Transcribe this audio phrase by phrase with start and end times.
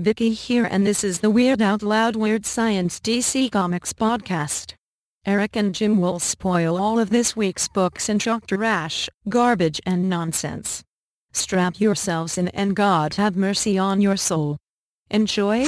[0.00, 4.72] Vicky here and this is the Weird Out Loud Weird Science DC Comics podcast.
[5.26, 10.08] Eric and Jim will spoil all of this week's books and talk trash, garbage and
[10.08, 10.82] nonsense.
[11.32, 14.56] Strap yourselves in and God have mercy on your soul.
[15.10, 15.66] Enjoy?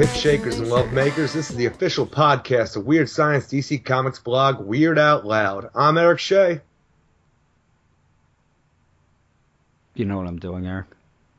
[0.00, 1.34] Hip shakers and love makers.
[1.34, 5.68] This is the official podcast of Weird Science DC Comics blog, Weird Out Loud.
[5.74, 6.62] I'm Eric Shea.
[9.94, 10.86] You know what I'm doing, Eric?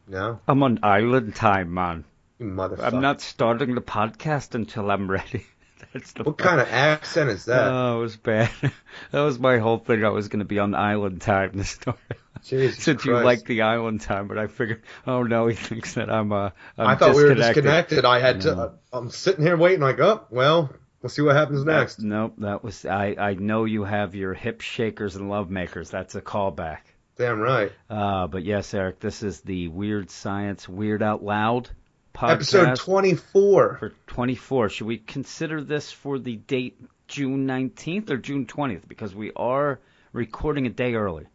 [0.08, 2.06] No, I'm on island time, man.
[2.38, 2.84] you motherfucker.
[2.84, 5.48] I'm not starting the podcast until I'm ready.
[5.94, 7.72] That's the What kind of accent is that?
[7.72, 8.52] Oh, it was bad.
[8.62, 10.06] that was my whole thing.
[10.06, 11.98] I was going to be on island time this story.
[12.44, 13.25] Jesus Since you Christ.
[13.25, 16.88] like the island time, but I figured, oh no, he thinks that I'm uh, I'm
[16.88, 18.06] I thought we were disconnected.
[18.06, 18.56] I had to.
[18.56, 22.00] Uh, I'm sitting here waiting, like, oh, well, we'll see what happens next.
[22.00, 23.16] Nope, that was I.
[23.17, 25.89] I know you have your hip shakers and love makers.
[25.89, 26.80] That's a callback.
[27.17, 27.72] Damn right.
[27.89, 31.70] Uh, but yes, Eric, this is the Weird Science Weird Out Loud
[32.14, 32.31] podcast.
[32.31, 33.78] Episode 24.
[33.78, 34.70] for 24.
[34.70, 38.88] Should we consider this for the date June 19th or June 20th?
[38.88, 39.80] Because we are
[40.14, 41.26] recording a day early.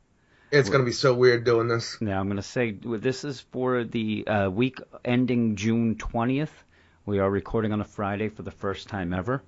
[0.50, 2.00] It's going to be so weird doing this.
[2.00, 6.50] Now, I'm going to say this is for the uh, week ending June 20th.
[7.04, 9.42] We are recording on a Friday for the first time ever.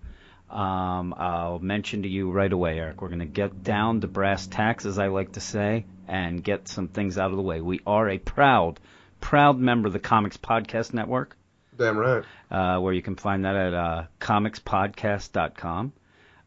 [0.50, 3.00] Um, I'll mention to you right away, Eric.
[3.00, 6.68] We're going to get down to brass tacks, as I like to say, and get
[6.68, 7.60] some things out of the way.
[7.60, 8.80] We are a proud,
[9.20, 11.36] proud member of the Comics Podcast Network
[11.76, 12.24] Damn right.
[12.50, 15.92] uh, where you can find that at uh, comicspodcast.com.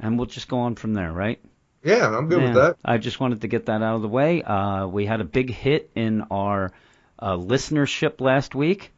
[0.00, 1.40] And we'll just go on from there, right?
[1.84, 2.76] Yeah, I'm good with that.
[2.84, 4.42] I just wanted to get that out of the way.
[4.42, 6.72] Uh, we had a big hit in our
[7.18, 8.92] uh, listenership last week.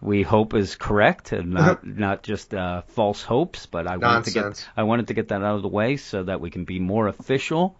[0.00, 3.66] We hope is correct and not not just uh, false hopes.
[3.66, 6.22] But I wanted to get I wanted to get that out of the way so
[6.22, 7.76] that we can be more official.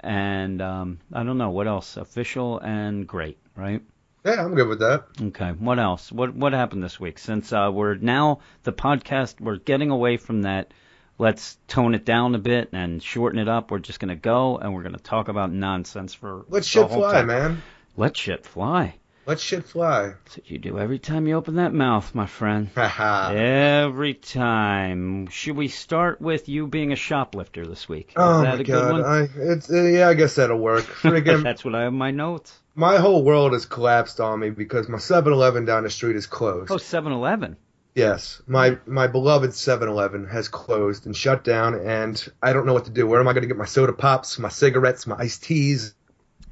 [0.00, 3.82] And um, I don't know what else official and great, right?
[4.24, 5.04] Yeah, I'm good with that.
[5.20, 5.50] Okay.
[5.50, 6.12] What else?
[6.12, 7.18] What what happened this week?
[7.18, 10.72] Since uh, we're now the podcast, we're getting away from that.
[11.18, 13.70] Let's tone it down a bit and shorten it up.
[13.70, 17.26] We're just gonna go and we're gonna talk about nonsense for Let shit fly, time.
[17.28, 17.62] man.
[17.96, 18.96] Let shit fly.
[19.26, 20.14] Let shit fly.
[20.24, 22.68] That's what you do every time you open that mouth, my friend.
[22.76, 25.28] Every time.
[25.28, 28.08] Should we start with you being a shoplifter this week?
[28.10, 29.04] Is Oh that my a good god, one?
[29.04, 30.84] I it's uh, yeah, I guess that'll work.
[31.02, 32.52] Friggin' That's what I have in my notes.
[32.74, 36.70] my whole world has collapsed on me because my 7-Eleven down the street is closed.
[36.70, 37.56] Oh, 7-Eleven.
[37.94, 42.86] Yes, my my beloved 7-Eleven has closed and shut down, and I don't know what
[42.86, 43.06] to do.
[43.06, 45.94] Where am I going to get my soda pops, my cigarettes, my iced teas,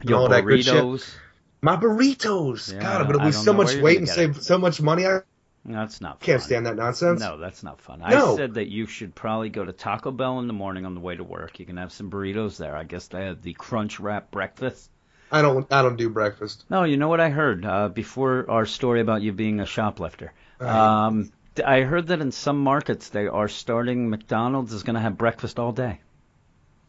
[0.01, 0.75] and Your all that good shit?
[0.75, 1.13] burritos.
[1.61, 2.73] My burritos.
[2.73, 4.45] Yeah, God, I'm going to lose so much weight and save it.
[4.45, 5.05] so much money.
[5.05, 5.21] I
[5.65, 6.27] That's not fun.
[6.27, 7.21] can't stand that nonsense.
[7.21, 8.01] No, that's not fun.
[8.01, 8.35] No.
[8.35, 11.01] I said that you should probably go to Taco Bell in the morning on the
[11.01, 11.59] way to work.
[11.59, 12.77] You can have some burritos there.
[12.77, 14.91] I guess they have the Crunch Wrap breakfast.
[15.33, 16.65] I don't I don't do breakfast.
[16.69, 20.33] No, you know what I heard uh, before our story about you being a shoplifter.
[20.63, 21.07] Right.
[21.07, 21.33] Um,
[21.67, 25.59] I heard that in some markets they are starting McDonald's is going to have breakfast
[25.59, 26.01] all day.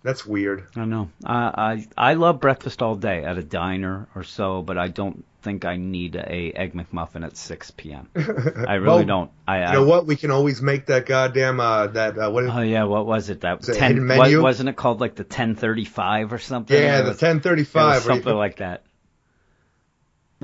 [0.04, 0.68] That's weird.
[0.75, 1.10] I know.
[1.24, 5.24] I, I I love breakfast all day at a diner or so, but I don't
[5.42, 8.10] think I need a egg McMuffin at 6 p.m.
[8.16, 9.31] I really Well, don't.
[9.48, 10.06] I, You I know what?
[10.06, 13.30] We can always make that goddamn uh that uh, what is Oh yeah, what was
[13.30, 13.42] it?
[13.42, 14.38] That it ten menu?
[14.40, 16.76] wa- wasn't it called like the ten thirty five or something?
[16.78, 18.02] yeah the was- ten thirty it was five.
[18.04, 18.84] something like that.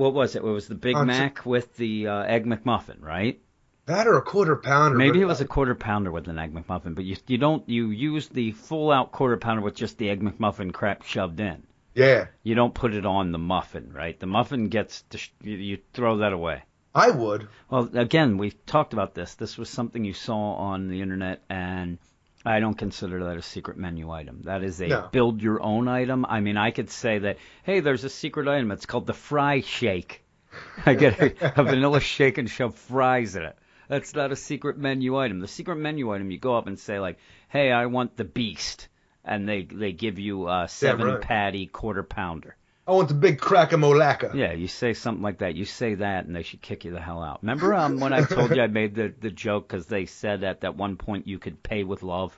[0.00, 0.38] What was it?
[0.38, 3.40] It was the Big a- Mac with the uh, egg McMuffin, right?
[3.86, 4.96] that or a quarter pounder.
[4.96, 7.90] Maybe it was a quarter pounder with an egg McMuffin, but you you don't you
[7.90, 11.64] use the full out quarter pounder with just the egg McMuffin crap shoved in.
[11.94, 12.26] yeah.
[12.44, 14.18] You don't put it on the muffin, right?
[14.18, 15.02] The muffin gets
[15.42, 16.62] you throw that away.
[16.94, 17.48] I would.
[17.68, 19.34] Well, again, we've talked about this.
[19.34, 21.98] This was something you saw on the internet, and
[22.44, 24.42] I don't consider that a secret menu item.
[24.44, 25.08] That is a No.
[25.12, 26.24] build your own item.
[26.26, 28.70] I mean, I could say that, hey, there's a secret item.
[28.70, 30.24] It's called the fry shake.
[30.86, 33.56] I get a, a vanilla shake and shove fries in it.
[33.88, 35.40] That's not a secret menu item.
[35.40, 38.88] The secret menu item, you go up and say like, hey, I want the beast,
[39.24, 41.20] and they they give you a seven right.
[41.20, 42.56] patty quarter pounder.
[42.90, 44.34] I want the big crack of Molaka.
[44.34, 45.54] Yeah, you say something like that.
[45.54, 47.38] You say that, and they should kick you the hell out.
[47.40, 50.62] Remember um, when I told you I made the the joke because they said at
[50.62, 52.36] that one point you could pay with love,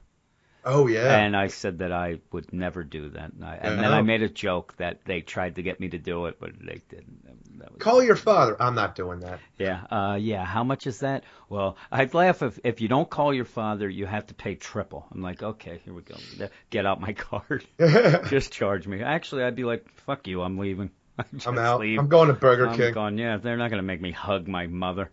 [0.64, 1.18] Oh yeah.
[1.18, 4.22] and I said that I would never do that, and, I, and then I made
[4.22, 7.58] a joke that they tried to get me to do it, but they didn't.
[7.58, 8.56] That was, Call your father.
[8.60, 9.40] I'm not doing that.
[9.58, 10.44] yeah, uh, yeah.
[10.44, 11.24] How much is that?
[11.48, 15.06] Well, I'd laugh if if you don't call your father, you have to pay triple.
[15.12, 16.16] I'm like, okay, here we go.
[16.70, 17.64] Get out my card.
[18.28, 19.02] Just charge me.
[19.02, 20.90] Actually, I'd be like, fuck you, I'm leaving.
[21.46, 21.80] I'm out.
[21.80, 21.98] Leave.
[21.98, 22.94] I'm going to Burger I'm King.
[22.94, 23.18] gone.
[23.18, 25.10] Yeah, they're not gonna make me hug my mother.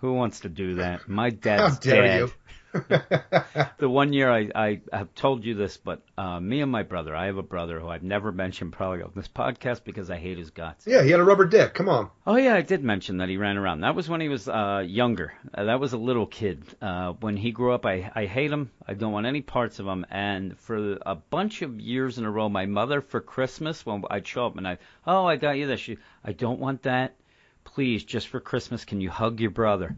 [0.00, 1.08] Who wants to do that?
[1.08, 2.18] My dad's How dare dead.
[2.20, 2.32] you?
[3.78, 7.16] The one year I, I have told you this, but uh, me and my brother,
[7.16, 10.36] I have a brother who I've never mentioned probably on this podcast because I hate
[10.38, 10.86] his guts.
[10.86, 11.72] Yeah, he had a rubber dick.
[11.74, 12.10] Come on.
[12.26, 13.80] Oh yeah, I did mention that he ran around.
[13.80, 15.32] That was when he was uh, younger.
[15.54, 16.62] Uh, that was a little kid.
[16.80, 18.70] Uh, when he grew up, I I hate him.
[18.86, 20.04] I don't want any parts of him.
[20.10, 24.26] And for a bunch of years in a row, my mother for Christmas, when I'd
[24.28, 25.80] show up and I, oh, I got you this.
[25.80, 27.14] She, I don't want that.
[27.74, 29.96] Please, just for Christmas, can you hug your brother?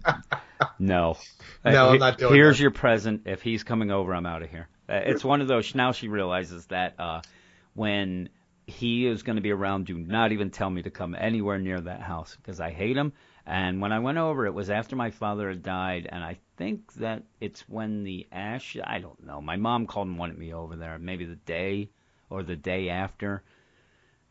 [0.78, 1.16] no.
[1.64, 2.62] No, Uh, I'm not doing Here's that.
[2.62, 3.22] your present.
[3.26, 4.69] If he's coming over, I'm out of here.
[4.88, 5.74] Uh, it's one of those.
[5.74, 7.20] Now she realizes that uh,
[7.74, 8.28] when
[8.66, 11.80] he is going to be around, do not even tell me to come anywhere near
[11.80, 13.12] that house because I hate him.
[13.44, 16.92] And when I went over, it was after my father had died, and I think
[16.94, 18.76] that it's when the ash.
[18.84, 19.40] I don't know.
[19.40, 21.90] My mom called and wanted me over there, maybe the day
[22.30, 23.42] or the day after.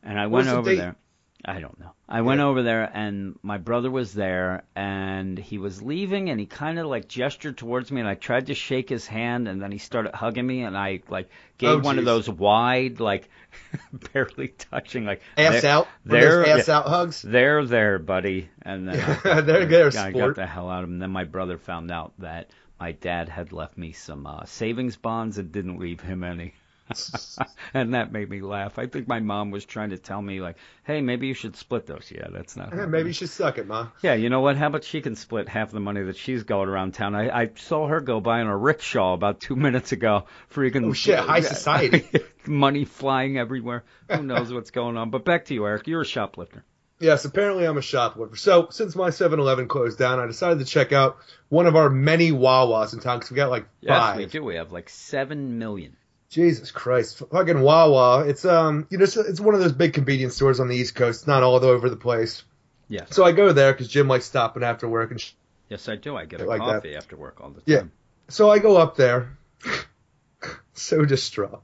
[0.01, 0.77] And I went over date?
[0.77, 0.95] there.
[1.43, 1.91] I don't know.
[2.07, 6.45] I went over there and my brother was there and he was leaving and he
[6.45, 9.71] kind of like gestured towards me and I tried to shake his hand and then
[9.71, 13.29] he started hugging me and I like gave Oh, one of those wide like
[14.13, 15.87] barely touching like Ass there- out.
[16.05, 17.21] There, ass yeah, out hugs.
[17.21, 18.49] there, there, buddy.
[18.61, 20.99] And then Yeah, there you go, I got the hell out of him.
[20.99, 25.37] Then my brother found out that my dad had left me some uh, savings bonds
[25.37, 26.53] and didn't leave him any.
[27.73, 28.77] and that made me laugh.
[28.79, 31.85] I think my mom was trying to tell me like, "Hey, maybe you should split
[31.85, 32.69] those." Yeah, that's not.
[32.71, 32.91] Happening.
[32.91, 33.87] Maybe you should suck it, ma.
[34.01, 34.57] Yeah, you know what?
[34.57, 37.15] How about she can split half the money that she's going around town?
[37.15, 40.25] I, I saw her go by in a rickshaw about two minutes ago.
[40.53, 42.05] Freaking Oh, shit, high society.
[42.45, 43.83] money flying everywhere.
[44.09, 45.09] Who knows what's going on?
[45.09, 45.87] But back to you, Eric.
[45.87, 46.63] You're a shoplifter.
[46.99, 48.35] Yes, apparently I'm a shoplifter.
[48.35, 51.17] So since my 7-Eleven closed down, I decided to check out
[51.49, 54.17] one of our many Wawas in town because we got like Yes, five.
[54.17, 54.43] we do.
[54.43, 55.97] We have like seven million.
[56.31, 58.25] Jesus Christ, fucking Wawa!
[58.25, 60.95] It's um, you know, it's, it's one of those big convenience stores on the East
[60.95, 61.21] Coast.
[61.21, 62.43] It's not all over the place.
[62.87, 63.05] Yeah.
[63.09, 65.31] So I go there because Jim likes stopping after work, and sh-
[65.69, 66.15] Yes, I do.
[66.17, 66.65] I get a Like that.
[66.75, 67.63] coffee after work all the time.
[67.65, 67.81] Yeah.
[68.29, 69.37] so I go up there,
[70.73, 71.61] so distraught.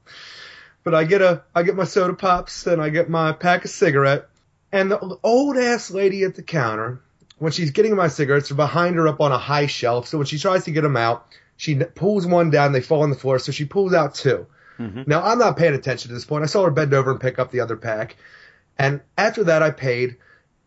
[0.84, 3.70] But I get a, I get my soda pops and I get my pack of
[3.70, 4.28] cigarette,
[4.72, 7.00] and the old ass lady at the counter,
[7.38, 10.08] when she's getting my cigarettes, are behind her up on a high shelf.
[10.08, 11.26] So when she tries to get them out,
[11.56, 13.38] she pulls one down, they fall on the floor.
[13.38, 14.14] So she pulls out
[14.78, 16.44] 2 Now I'm not paying attention to this point.
[16.44, 18.16] I saw her bend over and pick up the other pack,
[18.78, 20.16] and after that I paid.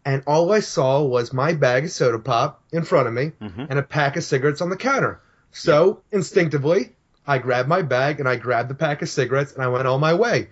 [0.03, 3.65] And all I saw was my bag of soda pop in front of me mm-hmm.
[3.69, 5.21] and a pack of cigarettes on the counter.
[5.51, 6.95] So instinctively,
[7.27, 9.99] I grabbed my bag and I grabbed the pack of cigarettes and I went on
[9.99, 10.49] my way.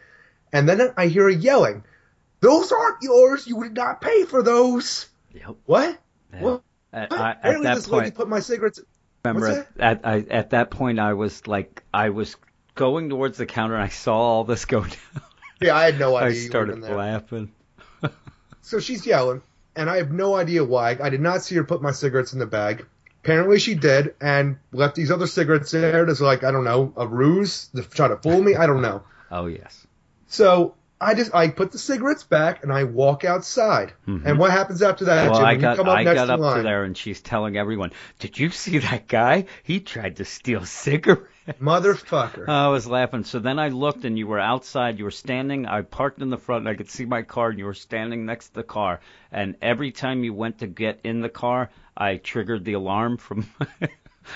[0.54, 1.84] And then I hear her yelling,
[2.42, 3.48] "Those aren't yours.
[3.48, 5.56] You did not pay for those." Yep.
[5.66, 5.98] What?
[6.34, 6.42] Yeah.
[6.42, 6.64] What?
[6.92, 7.14] At?
[7.14, 8.82] I, at that this lady point, put my cigarettes.
[9.24, 12.36] remember at, at, I, at that point, I was like, I was
[12.80, 14.98] going towards the counter and I saw all this go down.
[15.62, 16.44] Yeah, I had no I idea.
[16.44, 17.52] were started laughing.
[18.62, 19.42] So she's yelling,
[19.76, 20.98] and I have no idea why.
[21.02, 22.86] I did not see her put my cigarettes in the bag.
[23.24, 27.06] Apparently she did, and left these other cigarettes there as like I don't know a
[27.06, 28.56] ruse to try to fool me.
[28.56, 29.04] I don't know.
[29.32, 29.86] Oh yes.
[30.28, 33.94] So I just I put the cigarettes back and I walk outside.
[34.06, 35.32] And what happens after that, Mm-hmm.
[35.32, 35.46] Well, Jim?
[35.46, 37.92] I got come up I next got up line, to there and she's telling everyone,
[38.20, 39.46] "Did you see that guy?
[39.64, 41.26] He tried to steal cigarettes."
[41.62, 42.48] motherfucker.
[42.48, 43.24] I was laughing.
[43.24, 45.00] So then I looked, and you were outside.
[45.00, 45.66] You were standing.
[45.66, 48.26] I parked in the front, and I could see my car, and you were standing
[48.26, 49.00] next to the car.
[49.32, 53.48] And every time you went to get in the car, I triggered the alarm from.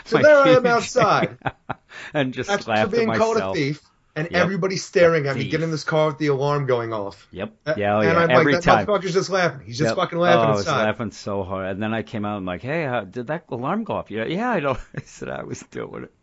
[0.05, 1.37] So my there I am outside.
[2.15, 3.79] and just After laughed being at called a thief,
[4.15, 4.41] and Yep.
[4.41, 5.51] everybody's staring at me, Thief.
[5.51, 7.27] get in this car with the alarm going off.
[7.31, 7.51] Yep.
[7.65, 7.95] Uh, Yeah.
[7.95, 8.17] Oh, and yeah.
[8.19, 8.85] I'm every like, that time.
[8.85, 9.61] motherfucker's just laughing.
[9.65, 9.95] He's just Yep.
[9.97, 10.83] fucking laughing oh, I was inside.
[10.85, 11.67] laughing so hard.
[11.67, 14.11] And then I came out and like, hey, how, did that alarm go off?
[14.11, 14.77] Yeah, yeah, I know.
[14.95, 16.13] I said I was doing it.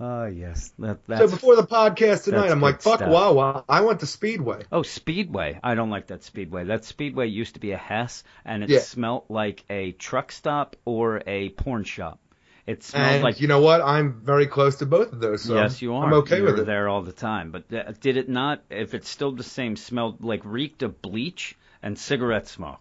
[0.00, 1.22] Oh yes, that, that's.
[1.22, 3.10] so before the podcast tonight, I'm like, fuck stuff.
[3.10, 3.64] Wawa.
[3.68, 4.62] I went to Speedway.
[4.70, 5.58] Oh, Speedway.
[5.60, 6.62] I don't like that Speedway.
[6.66, 8.78] That Speedway used to be a Hess, and it Yeah.
[8.78, 12.20] smelt like a truck stop or a porn shop.
[12.68, 13.80] It smelled And like you know what?
[13.80, 15.40] I'm very close to both of those.
[15.40, 16.04] So yes, you are.
[16.04, 16.66] I'm okay you with it.
[16.66, 17.50] there all the time.
[17.50, 18.62] But uh, did it not?
[18.68, 22.80] If it's still the same, smelled like reeked of bleach and cigarette smoke.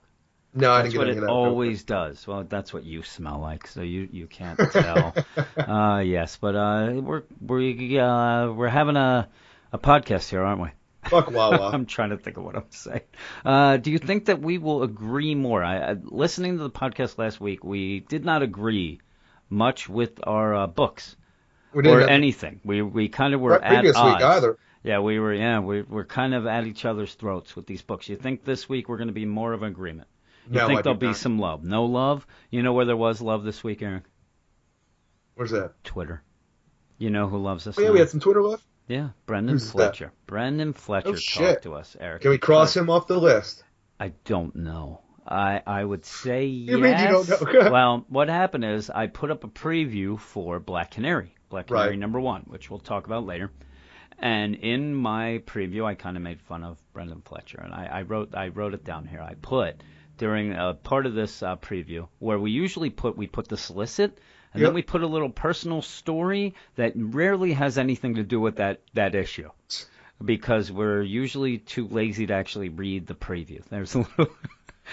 [0.54, 1.30] No, I That's didn't what get it of that.
[1.30, 2.28] always does.
[2.28, 5.14] Well, that's what you smell like, so you you can't tell.
[5.58, 9.30] uh, yes, but uh, we're we uh, we're having a
[9.72, 10.70] a podcast here, aren't we?
[11.06, 11.70] Fuck Wawa.
[11.74, 13.08] I'm trying to think of what I'm saying.
[13.46, 15.64] Uh, do you think that we will agree more?
[15.64, 19.00] I, I, listening to the podcast last week, we did not agree
[19.50, 21.16] much with our uh, books
[21.74, 22.60] we didn't or anything.
[22.64, 24.24] We we kind of were that at odds.
[24.24, 24.58] either.
[24.84, 25.34] Yeah, we were.
[25.34, 28.08] Yeah, we we're kind of at each other's throats with these books.
[28.10, 30.08] You think this week we're going to be more of an agreement?
[30.48, 31.18] You No, think I there'll be not.
[31.18, 31.64] some love?
[31.64, 32.26] No love?
[32.50, 34.04] You know where there was love this week, Eric?
[35.36, 35.74] Where's that?
[35.84, 36.22] Twitter.
[36.98, 37.78] You know who loves us?
[37.78, 37.94] Oh, yeah, now?
[37.94, 38.64] we had some Twitter love.
[38.88, 39.72] Yeah, Brenden Who's that?
[39.74, 40.12] Fletcher.
[40.28, 42.22] Brenden Fletcher Oh, talked to us, Eric.
[42.22, 43.64] Can we cross him off the list?
[44.00, 45.02] I don't know.
[45.28, 47.28] I I would say You yes.
[47.28, 47.72] mean you don't know?
[47.72, 52.00] well, what happened is I put up a preview for Black Canary, Black Canary Right.
[52.00, 53.52] number one, which we'll talk about later.
[54.20, 58.02] And in my preview, I kind of made fun of Brenden Fletcher, and I, I
[58.02, 59.22] wrote I wrote it down here.
[59.22, 59.84] I put
[60.18, 64.18] during a part of this uh, preview where we usually put we put the solicit,
[64.54, 64.68] and Yep.
[64.70, 68.82] then we put a little personal story that rarely has anything to do with that
[68.96, 69.50] that issue
[70.24, 73.64] because we're usually too lazy to actually read the preview.
[73.70, 74.30] There's a little.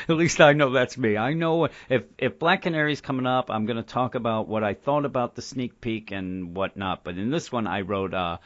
[0.08, 1.16] At least I know that's me.
[1.16, 4.74] I know if if Black Canary's coming up, I'm going to talk about what I
[4.74, 7.04] thought about the sneak peek and whatnot.
[7.04, 8.38] But in this one, I wrote, uh,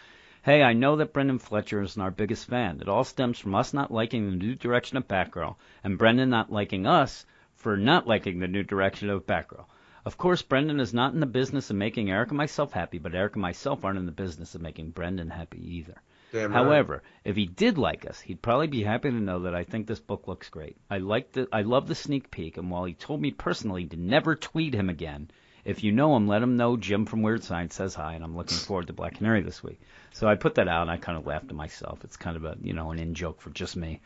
[0.43, 2.81] "Hey, I know that Brenden Fletcher is our biggest fan.
[2.83, 6.53] It all stems from us not liking the new direction of Batgirl, and Brenden not
[6.53, 7.25] liking us
[7.55, 9.65] for not liking the new direction of Batgirl.
[10.05, 13.15] Of course, Brenden is not in the business of making Eric and myself happy, but
[13.15, 16.01] Eric and myself aren't in the business of making Brenden happy either.
[16.33, 16.65] Damn right.
[16.65, 19.87] However, if he did like us, he'd probably be happy to know that I think
[19.87, 20.77] this book looks great.
[20.91, 23.97] I like the I love the sneak peek, and while he told me personally to
[23.97, 25.31] never tweet him again,
[25.65, 28.37] if you know him, let him know Jim from Weird Science says hi, and I'm
[28.37, 29.81] looking forward to Black Canary this week.
[30.13, 32.05] So I put that out, and I kind of laughed to myself.
[32.05, 34.01] It's kind of a you know an in joke for just me.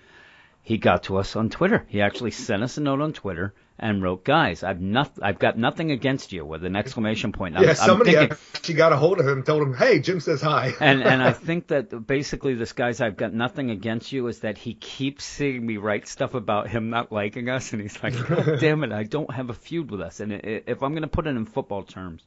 [0.62, 1.84] He got to us on Twitter.
[1.88, 5.58] He actually sent us a note on Twitter and wrote, "Guys, I've not, I've got
[5.58, 7.56] nothing against you," with an exclamation point.
[7.56, 10.20] I'm, Yeah, I'm somebody thinking, actually got a hold of him told him, "Hey, Jim
[10.20, 14.26] says hi." and and I think that basically this guy's I've got nothing against you
[14.28, 18.02] is that he keeps seeing me write stuff about him not liking us, and he's
[18.02, 18.14] like,
[18.60, 20.20] damn it, I don't have a feud with us.
[20.20, 22.22] And if I'm going to put it in football terms,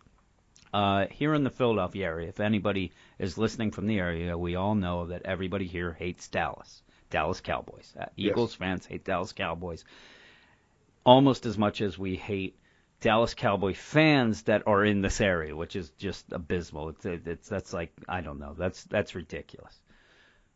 [0.74, 4.76] uh, here in the Philadelphia area, if anybody is listening from the area, we all
[4.76, 7.94] know that everybody here hates Dallas, Dallas Cowboys.
[7.98, 9.86] Uh, Eagles fans hate Dallas Cowboys
[11.06, 12.58] almost as much as we hate
[13.00, 16.90] Dallas Cowboy fans that are in this area, which is just abysmal.
[16.90, 18.56] It's it's that's like I don't know.
[18.58, 19.80] That's that's ridiculous.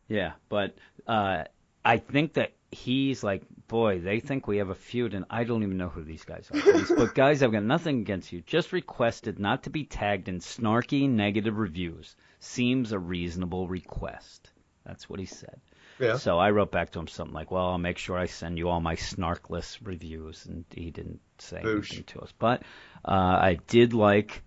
[0.07, 0.75] Yeah, but
[1.05, 1.43] uh,
[1.85, 5.63] I think that he's like, boy, they think we have a feud, and I don't
[5.63, 6.95] even know who these guys are.
[6.95, 8.41] But guys, I've got nothing against you.
[8.41, 12.15] Just requested not to be tagged in snarky negative reviews.
[12.39, 14.49] Seems a reasonable request.
[14.85, 15.59] That's what he said.
[15.99, 16.17] Yeah.
[16.17, 18.69] So I wrote back to him something like, "Well, I'll make sure I send you
[18.69, 21.91] all my snarkless reviews," and he didn't say Boosh.
[21.91, 22.33] anything to us.
[22.39, 22.63] But
[23.03, 24.43] uh, I did like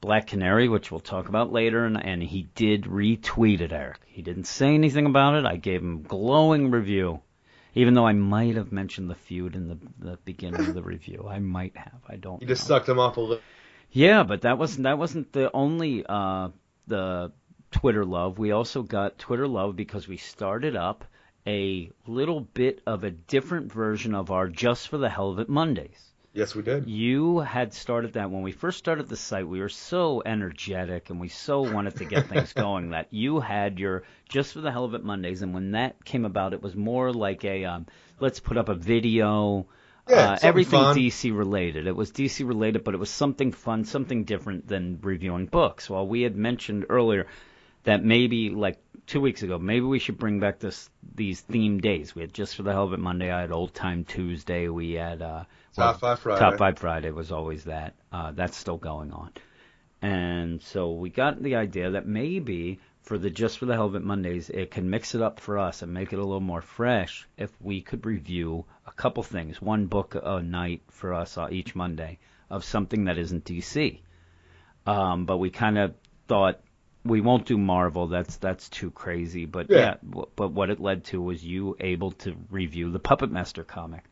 [0.00, 4.00] Black Canary, which we'll talk about later, and, and he did retweet it, Eric.
[4.06, 5.44] He didn't say anything about it.
[5.44, 7.20] I gave him a glowing review,
[7.74, 11.26] even though I might have mentioned the feud in the, the beginning of the review.
[11.28, 12.00] I might have.
[12.08, 12.40] I don't.
[12.40, 12.76] You just know.
[12.76, 13.42] sucked him off a little.
[13.90, 16.50] Yeah, but that wasn't that wasn't the only uh,
[16.86, 17.32] the
[17.70, 18.38] Twitter love.
[18.38, 21.04] We also got Twitter love because we started up
[21.46, 25.48] a little bit of a different version of our Just for the Hell of It
[25.48, 26.08] Mondays.
[26.34, 26.88] Yes, we did.
[26.88, 29.48] You had started that when we first started the site.
[29.48, 33.78] We were so energetic and we so wanted to get things going that you had
[33.78, 35.42] your Just for the Hell of It Mondays.
[35.42, 37.86] And when that came about, it was more like a um,
[38.20, 39.66] let's put up a video.
[40.08, 40.96] Yeah, uh, everything fun.
[40.96, 41.86] DC related.
[41.86, 45.90] It was DC related, but it was something fun, something different than reviewing books.
[45.90, 47.26] Well, we had mentioned earlier
[47.84, 52.14] that maybe like two weeks ago, maybe we should bring back this these theme days.
[52.14, 53.30] We had just for the hell of it Monday.
[53.30, 54.68] I had Old Time Tuesday.
[54.68, 55.44] We had uh,
[55.74, 56.40] Top Five Friday.
[56.40, 57.94] Top Five Friday was always that.
[58.12, 59.32] Uh, that's still going on.
[60.00, 63.94] And so we got the idea that maybe for the Just for the Hell of
[63.94, 66.60] It Mondays, it can mix it up for us and make it a little more
[66.60, 71.48] fresh if we could review a couple things, one book a night for us uh,
[71.50, 72.18] each Monday
[72.50, 74.00] of something that isn't DC.
[74.86, 75.94] Um, but we kind of
[76.28, 76.60] thought
[77.08, 78.06] we won't do Marvel.
[78.06, 79.44] That's that's too crazy.
[79.46, 79.78] But Yeah.
[79.78, 83.64] yeah, w- but what it led to was you able to review the Puppet Master
[83.64, 84.04] comic.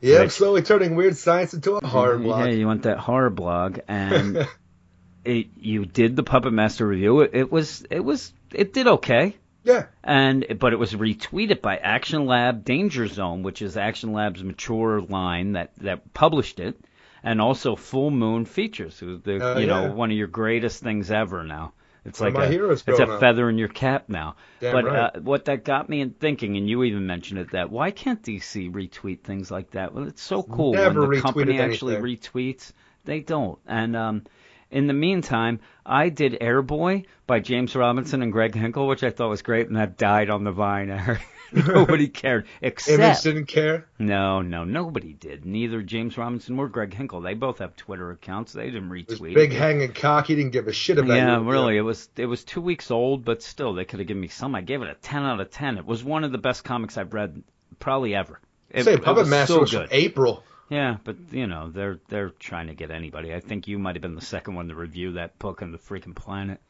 [0.00, 2.52] Yeah, Which- slowly turning weird science into a horror Yeah, blog.
[2.52, 4.46] you want that horror blog, and
[5.24, 7.20] it, you did the Puppet Master review.
[7.22, 9.36] It, it was it was it did okay.
[9.64, 9.86] Yeah.
[10.04, 15.00] and but it was retweeted by Action Lab Danger Zone, which is Action Lab's mature
[15.00, 16.78] line that that published it,
[17.24, 21.10] and also Full Moon Features, who's the Uh, you know one of your greatest things
[21.10, 21.72] ever now.
[22.06, 23.20] It's like a, it's a up.
[23.20, 24.36] feather in your cap now.
[24.60, 25.16] Damn but right.
[25.16, 28.22] uh, what that got me in thinking, and you even mentioned it, that why can't
[28.22, 29.92] DC retweet things like that?
[29.92, 32.18] Well, it's so cool Never when the company actually anything.
[32.18, 32.72] retweets.
[33.04, 34.22] They don't, and um,
[34.70, 39.28] in the meantime, I did Airboy by James Robinson and Greg Hinkle, which I thought
[39.28, 40.90] was great, and that died on the vine.
[41.66, 43.86] Nobody cared Image except didn't care.
[43.98, 45.44] no, no, nobody did.
[45.44, 47.20] Neither James Robinson nor Greg Hinkle.
[47.20, 48.52] They both have Twitter accounts.
[48.52, 49.34] They didn't retweet.
[49.34, 50.26] big hanging cock.
[50.26, 51.16] He didn't give a shit about it.
[51.16, 51.50] Yeah, you.
[51.50, 51.76] really.
[51.76, 54.54] It was it was two weeks old, but still, they could have given me some.
[54.54, 55.78] I gave it a ten out of ten.
[55.78, 57.42] It was one of the best comics I've read
[57.78, 58.40] probably ever.
[58.70, 59.88] It, Say Puppet Master so was good.
[59.88, 60.42] from April.
[60.68, 63.32] Yeah, but you know they're they're trying to get anybody.
[63.32, 65.78] I think you might have been the second one to review that book on the
[65.78, 66.60] freaking planet.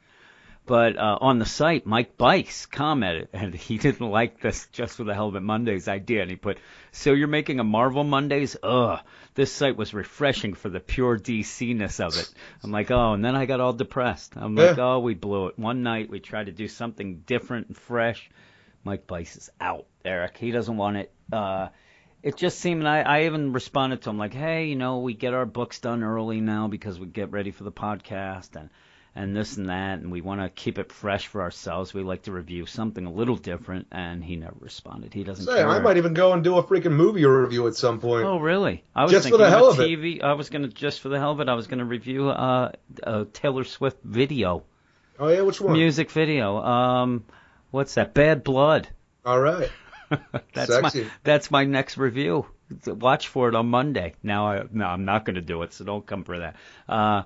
[0.66, 5.04] But uh, on the site, Mike Bice commented, and he didn't like this just for
[5.04, 6.58] the hell of it Mondays idea, and he put,
[6.90, 8.56] "So you're making a Marvel Mondays?
[8.62, 8.98] Ugh,
[9.34, 12.28] this site was refreshing for the pure DC-ness of it."
[12.64, 14.32] I'm like, oh, and then I got all depressed.
[14.36, 14.94] I'm like, Yeah.
[14.94, 15.58] oh, we blew it.
[15.58, 18.28] One night we tried to do something different and fresh.
[18.82, 20.36] Mike Bice is out, Eric.
[20.36, 21.12] He doesn't want it.
[21.32, 21.68] Uh,
[22.22, 25.32] it just seemed I, I even responded to him like, hey, you know, we get
[25.32, 28.68] our books done early now because we get ready for the podcast and
[29.16, 31.92] and this and that, and we want to keep it fresh for ourselves.
[31.94, 35.14] We like to review something a little different, and he never responded.
[35.14, 35.68] He doesn't Say, care.
[35.68, 38.24] I might even go and do a freaking movie review at some point.
[38.26, 38.84] Oh, really?
[38.94, 39.88] I was Just for thinking the hell of of it.
[39.98, 40.22] TV.
[40.22, 41.48] I was gonna just for the hell of it.
[41.48, 44.62] I was gonna review uh, a Taylor Swift video,
[45.18, 45.72] Oh yeah, which one?
[45.72, 46.58] music video.
[46.58, 47.24] Um,
[47.70, 48.12] what's that?
[48.14, 48.86] Bad Blood.
[49.24, 49.70] All right.
[50.54, 51.04] That's Sexy.
[51.04, 52.46] my that's my next review.
[52.86, 54.14] Watch for it on Monday.
[54.22, 56.56] Now I no, I'm not going to do it, so don't come for that.
[56.88, 57.22] Uh,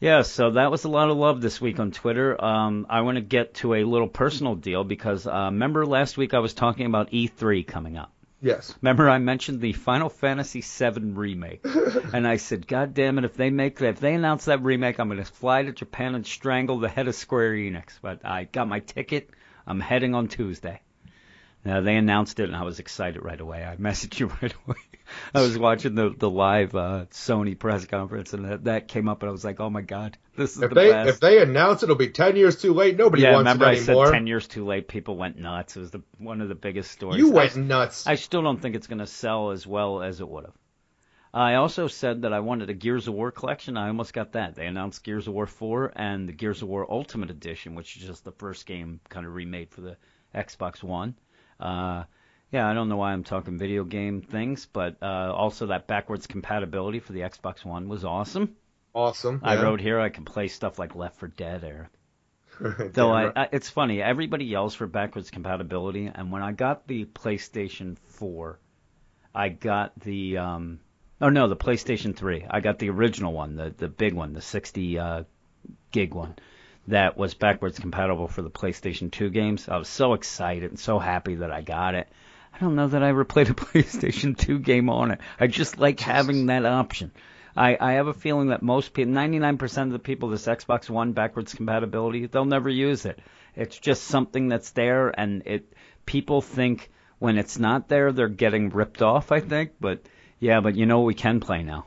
[0.00, 2.42] yeah, so that was a lot of love this week on Twitter.
[2.42, 6.34] Um, I want to get to a little personal deal because uh, remember last week
[6.34, 8.12] I was talking about E3 coming up.
[8.40, 8.72] Yes.
[8.80, 11.64] Remember I mentioned the Final Fantasy VII remake,
[12.12, 15.00] and I said, God damn it, if they make that, if they announce that remake,
[15.00, 17.98] I'm going to fly to Japan and strangle the head of Square Enix.
[18.00, 19.30] But I got my ticket.
[19.66, 20.80] I'm heading on Tuesday.
[21.64, 23.64] Now they announced it, and I was excited right away.
[23.64, 24.76] I messaged you right away.
[25.34, 29.22] I was watching the the live uh, Sony press conference, and that, that came up,
[29.22, 31.42] and I was like, "Oh my god, this is If the they best!" if they
[31.42, 33.88] announce it, it'll be ten years too late, nobody yeah, wants remember it I said
[33.90, 34.12] anymore.
[34.12, 34.88] ten years too late.
[34.88, 35.76] People went nuts.
[35.76, 37.18] It was the one of the biggest stories.
[37.18, 38.06] you I went nuts.
[38.06, 40.54] I still don't think it's going to sell as well as it would have.
[41.32, 43.76] I also said that I wanted a Gears of War collection.
[43.76, 44.54] I almost got that.
[44.54, 48.02] They announced Gears of War 4 and the Gears of War Ultimate Edition, which is
[48.06, 49.96] just the first game kind of remade for the
[50.34, 51.14] Xbox One.
[51.60, 52.04] Uh,
[52.50, 56.26] yeah, I don't know why I'm talking video game things, but uh, also that backwards
[56.26, 58.56] compatibility for the Xbox One was awesome.
[58.94, 59.40] awesome.
[59.42, 61.90] I wrote here I can play stuff like Left 4 Dead, Eric.
[62.94, 63.30] Though I.
[63.36, 68.58] I, it's funny, everybody yells for backwards compatibility, and when I got the PlayStation 4,
[69.34, 70.80] I got the um,
[71.20, 72.46] oh no, the PlayStation 3.
[72.50, 75.24] I got the original one, the the big one, the 60 uh,
[75.92, 76.34] gig one,
[76.88, 79.68] that was backwards compatible for the PlayStation 2 games.
[79.68, 82.08] I was so excited and so happy that I got it.
[82.58, 85.20] I don't know that I ever played a PlayStation 2 game on it.
[85.38, 87.12] I just like having that option.
[87.56, 91.12] I, I have a feeling that most people, 99% of the people, this Xbox One
[91.12, 93.20] backwards compatibility, they'll never use it.
[93.54, 95.72] It's just something that's there, and it
[96.06, 99.32] people think when it's not there, they're getting ripped off.
[99.32, 100.02] I think, but
[100.38, 101.86] yeah, but you know what we can play now?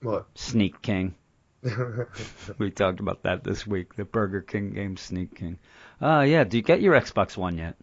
[0.00, 0.26] What?
[0.36, 1.16] Sneak King.
[2.58, 3.96] we talked about that this week.
[3.96, 5.58] The Burger King game, Sneak King.
[6.00, 6.44] Uh yeah.
[6.44, 7.76] Do you get your Xbox One yet?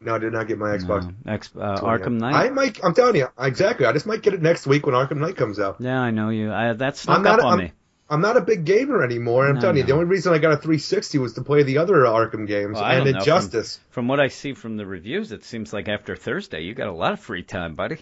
[0.00, 1.04] No, I did not get my Xbox.
[1.24, 1.32] No.
[1.32, 2.18] X, uh, Arkham.
[2.18, 2.34] Knight.
[2.34, 2.84] I might.
[2.84, 3.86] I'm telling you, exactly.
[3.86, 5.76] I just might get it next week when Arkham Knight comes out.
[5.80, 6.52] Yeah, I know you.
[6.52, 7.38] I, that snuck I'm not.
[7.40, 7.72] up on I'm, me.
[8.08, 9.48] I'm not a big gamer anymore.
[9.48, 11.78] I'm No, telling you, the only reason I got a 360 was to play the
[11.78, 13.08] other Arkham games Well, and.
[13.08, 13.80] Injustice.
[13.90, 16.92] From what I see from the reviews, it seems like after Thursday you got a
[16.92, 17.98] lot of free time, buddy.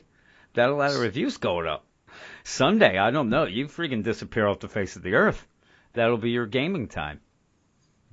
[0.53, 1.85] Got a lot of reviews going up.
[2.43, 3.45] Sunday, I don't know.
[3.45, 5.47] You freaking disappear off the face of the earth.
[5.95, 7.21] That'll be your gaming time.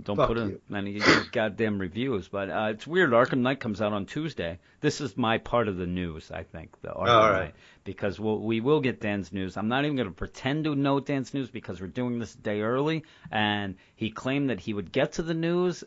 [0.03, 0.75] Don't Fuck put in you.
[0.75, 0.99] any
[1.31, 3.11] goddamn reviews, but uh, it's weird.
[3.11, 4.59] Arkham Knight comes out on Tuesday.
[4.79, 6.79] This is my part of the news, I think.
[6.81, 7.43] The Arkham All right.
[7.43, 9.57] Knight, because we'll, we will get Dan's news.
[9.57, 12.39] I'm not even going to pretend to know Dan's news because we're doing this a
[12.39, 15.83] day early, and he claimed that he would get to the news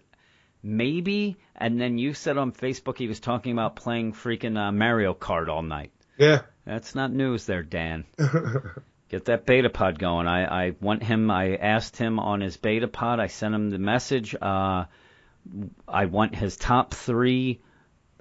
[0.62, 5.12] maybe, and then you said on Facebook he was talking about playing freaking uh, Mario
[5.14, 5.92] Kart all night.
[6.16, 6.42] Yeah.
[6.64, 8.04] That's not news there, Dan.
[9.14, 10.26] Get that beta pod going.
[10.26, 11.30] I, I want him.
[11.30, 13.20] I asked him on his beta pod.
[13.20, 14.34] I sent him the message.
[14.34, 14.86] Uh,
[15.86, 17.60] I want his top three.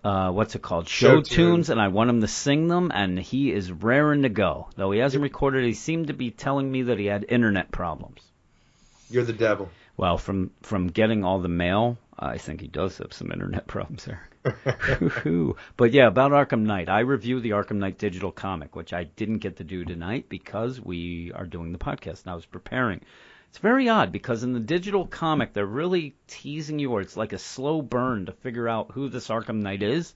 [0.04, 0.88] Uh, what's it called?
[0.88, 1.70] Show, Show tunes, tunes.
[1.72, 2.92] and I want him to sing them.
[2.94, 4.70] And he is raring to go.
[4.76, 8.22] Though he hasn't recorded, he seemed to be telling me that he had internet problems.
[9.10, 9.70] You're the devil.
[9.98, 14.06] Well, from from getting all the mail, I think he does have some internet problems
[14.06, 14.30] there.
[14.44, 16.90] But yeah, about Arkham Knight.
[16.90, 20.80] I review the Arkham Knight digital comic, which I didn't get to do tonight because
[20.82, 23.02] we are doing the podcast and I was preparing.
[23.50, 27.34] It's very odd because in the digital comic they're really teasing you, or it's like
[27.34, 30.14] a slow burn to figure out who this Arkham Knight is.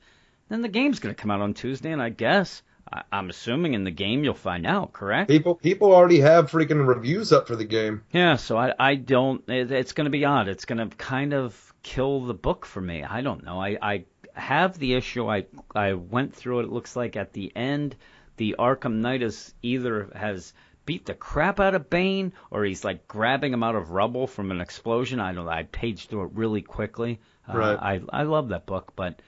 [0.50, 3.74] Then the game's going to come out on Tuesday, and I guess I, I'm assuming
[3.74, 5.30] in the game you'll find out, correct?
[5.30, 8.04] People people already have freaking reviews up for the game.
[8.12, 9.48] Yeah, so I I don't.
[9.50, 10.48] It, it's going to be odd.
[10.48, 13.04] It's going to kind of kill the book for me.
[13.04, 13.62] I don't know.
[13.62, 14.06] I I
[14.38, 15.28] have the issue.
[15.28, 15.45] I
[15.76, 16.63] I went through it.
[16.63, 17.95] It looks like at the end,
[18.38, 20.54] the Arkham Knight is either has
[20.86, 24.52] beat the crap out of Bane or he's like grabbing him out of rubble from
[24.52, 25.19] an explosion.
[25.19, 25.45] I don't.
[25.45, 25.52] know.
[25.52, 27.19] I paged through it really quickly.
[27.50, 27.78] Uh, Right.
[27.82, 29.21] I I love that book, but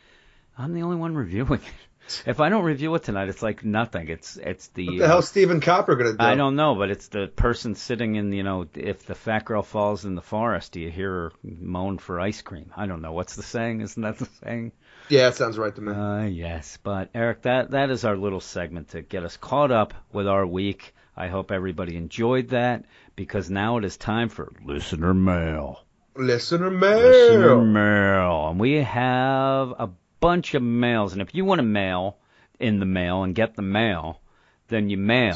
[0.58, 2.26] I'm the only one reviewing it.
[2.26, 4.08] If I don't review it tonight, it's like nothing.
[4.08, 6.18] It's it's the What the hell's Stephen Copper gonna do?
[6.20, 9.62] I don't know, but it's the person sitting in, you know, if the fat girl
[9.62, 12.72] falls in the forest, do you hear her moan for ice cream?
[12.76, 13.12] I don't know.
[13.12, 13.82] What's the saying?
[13.82, 14.72] Isn't that the saying?
[15.10, 15.92] Yeah, it sounds right to me.
[15.92, 16.78] Uh, yes.
[16.82, 20.46] But Eric, that that is our little segment to get us caught up with our
[20.46, 20.94] week.
[21.18, 25.84] I hope everybody enjoyed that because now it is time for listener mail.
[26.16, 27.00] Listener mail.
[27.00, 27.66] Listener mail.
[27.66, 28.48] mail.
[28.50, 31.14] And we have a bunch of mails.
[31.14, 32.18] And if you want to mail
[32.60, 34.22] in the mail and get the mail,
[34.68, 35.36] then you mail.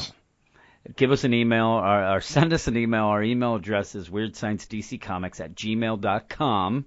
[0.96, 3.04] Give us an email or, or send us an email.
[3.04, 6.86] Our email address is weirdsciencedccomics at gmail.com.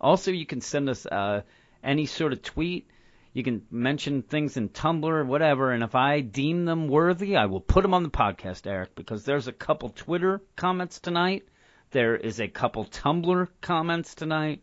[0.00, 1.42] Also, you can send us uh,
[1.84, 2.88] any sort of tweet.
[3.32, 7.46] You can mention things in Tumblr, or whatever, and if I deem them worthy, I
[7.46, 11.44] will put them on the podcast, Eric, because there's a couple Twitter comments tonight.
[11.90, 14.62] There is a couple Tumblr comments tonight.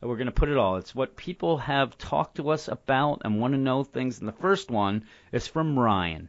[0.00, 0.76] We're going to put it all.
[0.76, 4.18] It's what people have talked to us about and want to know things.
[4.18, 6.28] And the first one is from Ryan.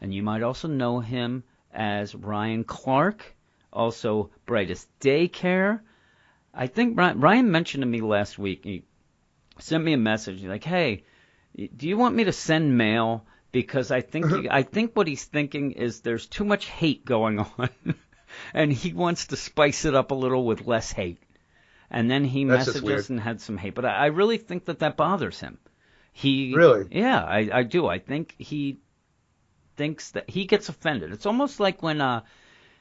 [0.00, 3.34] And you might also know him as Ryan Clark,
[3.72, 5.80] also Brightest Daycare.
[6.52, 8.84] I think Ryan, mentioned to me last week,
[9.60, 10.42] sent me a message.
[10.44, 11.04] Like, hey,
[11.54, 13.26] do you want me to send mail?
[13.52, 17.38] Because I think you, I think what he's thinking is there's too much hate going
[17.58, 17.70] on,
[18.54, 21.22] and he wants to spice it up a little with less hate.
[21.90, 24.66] And then he That's messaged us and had some hate, but I, I really think
[24.66, 25.58] that that bothers him.
[26.12, 26.86] He Really?
[26.90, 27.86] yeah, I, I do.
[27.86, 28.78] I think he
[29.76, 31.12] thinks that he gets offended.
[31.12, 32.22] It's almost like when uh,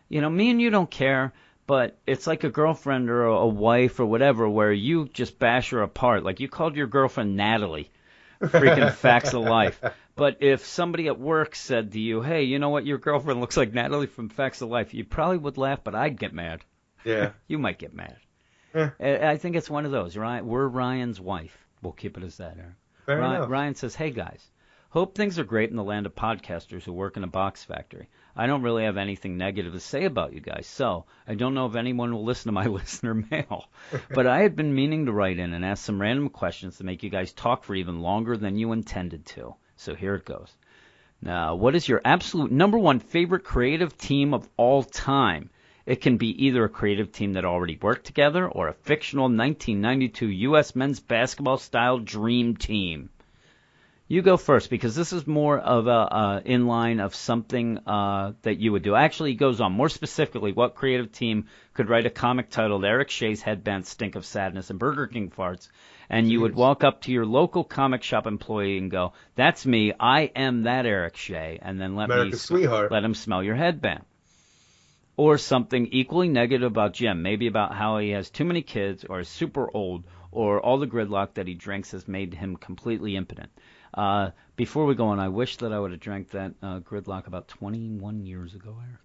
[0.09, 1.33] you know, me and you don't care,
[1.69, 5.83] but it's like a girlfriend or a, wife or whatever where you just bash her
[5.83, 6.23] apart.
[6.23, 7.91] Like you called your girlfriend Natalie.
[8.41, 9.79] Freaking facts of life.
[10.15, 12.87] But if somebody at work said to you, "Hey, you know what?
[12.87, 16.17] Your girlfriend looks like Natalie from Facts of Life," you probably would laugh, but I'd
[16.17, 16.61] get mad.
[17.03, 17.33] Yeah.
[17.47, 18.17] You might get mad.
[18.73, 19.29] Eh.
[19.29, 20.43] I think it's one of those, right?
[20.43, 21.55] We're Ryan's wife.
[21.83, 23.21] We'll keep it as that, Aaron.
[23.21, 23.47] Ryan.
[23.47, 24.43] Ryan says, "Hey guys,
[24.91, 28.09] hope things are great in the land of podcasters who work in a box factory.
[28.35, 31.67] I don't really have anything negative to say about you guys, so I don't know
[31.67, 33.69] if anyone will listen to my listener mail.
[34.09, 37.03] but I had been meaning to write in and ask some random questions to make
[37.03, 39.53] you guys talk for even longer than you intended to.
[39.75, 40.57] So here it goes.
[41.21, 45.51] Now, what is your absolute number one favorite creative team of all time?
[45.85, 50.27] It can be either a creative team that already worked together or a fictional 1992
[50.29, 50.75] U.S.
[50.75, 53.09] men's basketball style dream team.
[54.11, 58.33] You go first because this is more of a uh, in line of something uh,
[58.41, 58.95] that you would do.
[58.95, 60.51] Actually, he goes on more specifically.
[60.51, 61.45] What creative team
[61.75, 65.69] could write a comic titled "Eric Shea's Headband Stink of Sadness and Burger King Farts"?
[66.09, 69.93] And you would walk up to your local comic shop employee and go, "That's me.
[69.99, 72.91] I am that Eric Shea," and then let me sweetheart.
[72.91, 74.05] let him smell your headband.
[75.17, 79.19] Or something equally negative about Jim, maybe about how he has too many kids, or
[79.19, 83.51] is super old, or all the gridlock that he drinks has made him completely impotent.
[83.93, 87.27] Uh, before we go on, I wish that I would have drank that uh, gridlock
[87.27, 88.99] about 21 years ago, Eric.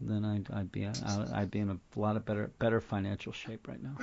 [0.00, 3.66] Then I'd, I'd be I'd, I'd be in a lot of better better financial shape
[3.66, 3.96] right now.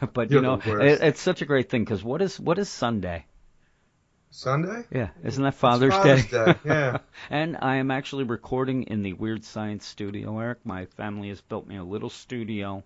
[0.12, 2.68] but you You're know, it, it's such a great thing because what is what is
[2.68, 3.26] Sunday?
[4.30, 4.84] Sunday?
[4.90, 6.44] Yeah, isn't that Father's, Father's Day?
[6.44, 6.98] Day, yeah.
[7.30, 10.58] and I am actually recording in the Weird Science studio, Eric.
[10.64, 12.84] My family has built me a little studio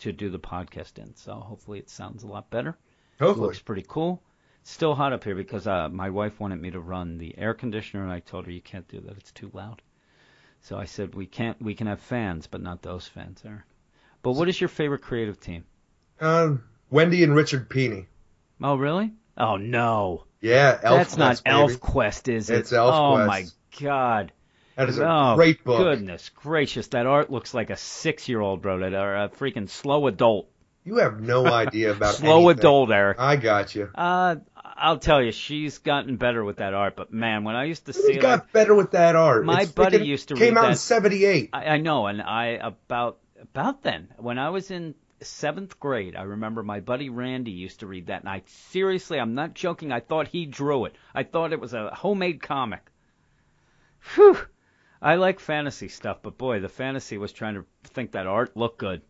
[0.00, 2.76] to do the podcast in, so hopefully it sounds a lot better.
[3.18, 3.46] Hopefully.
[3.46, 4.22] Looks pretty cool.
[4.62, 7.54] It's still hot up here because uh, my wife wanted me to run the air
[7.54, 9.82] conditioner, and I told her you can't do that; it's too loud.
[10.62, 11.60] So I said we can't.
[11.60, 13.62] We can have fans, but not those fans, Eric.
[14.22, 15.64] But what is your favorite creative team?
[16.20, 18.06] Um, Wendy and Richard Pini.
[18.62, 19.12] Oh, really?
[19.38, 21.56] Oh no, Yeah, Elf that's not baby.
[21.56, 22.58] Elf Quest, is it?
[22.58, 23.28] It's Elf oh Quest.
[23.28, 23.46] my
[23.80, 24.32] god.
[24.76, 25.78] That is a oh, great book.
[25.78, 30.50] Goodness gracious, that art looks like a six-year-old wrote it, or a freaking slow adult.
[30.84, 32.58] You have no idea about slow anything.
[32.58, 33.18] adult, Eric.
[33.18, 33.90] I got you.
[33.94, 36.96] Uh, I'll tell you, she's gotten better with that art.
[36.96, 39.44] But man, when I used to see He it, got better with that art.
[39.44, 41.50] My It's buddy used to came out in '78.
[41.52, 44.08] I, I know, and I about about then.
[44.18, 48.20] When I was in seventh grade, I remember my buddy Randy used to read that,
[48.20, 49.92] and I seriously, I'm not joking.
[49.92, 50.94] I thought he drew it.
[51.14, 52.90] I thought it was a homemade comic.
[54.14, 54.38] Whew.
[55.02, 58.78] I like fantasy stuff, but boy, the fantasy was trying to think that art looked
[58.78, 59.02] good.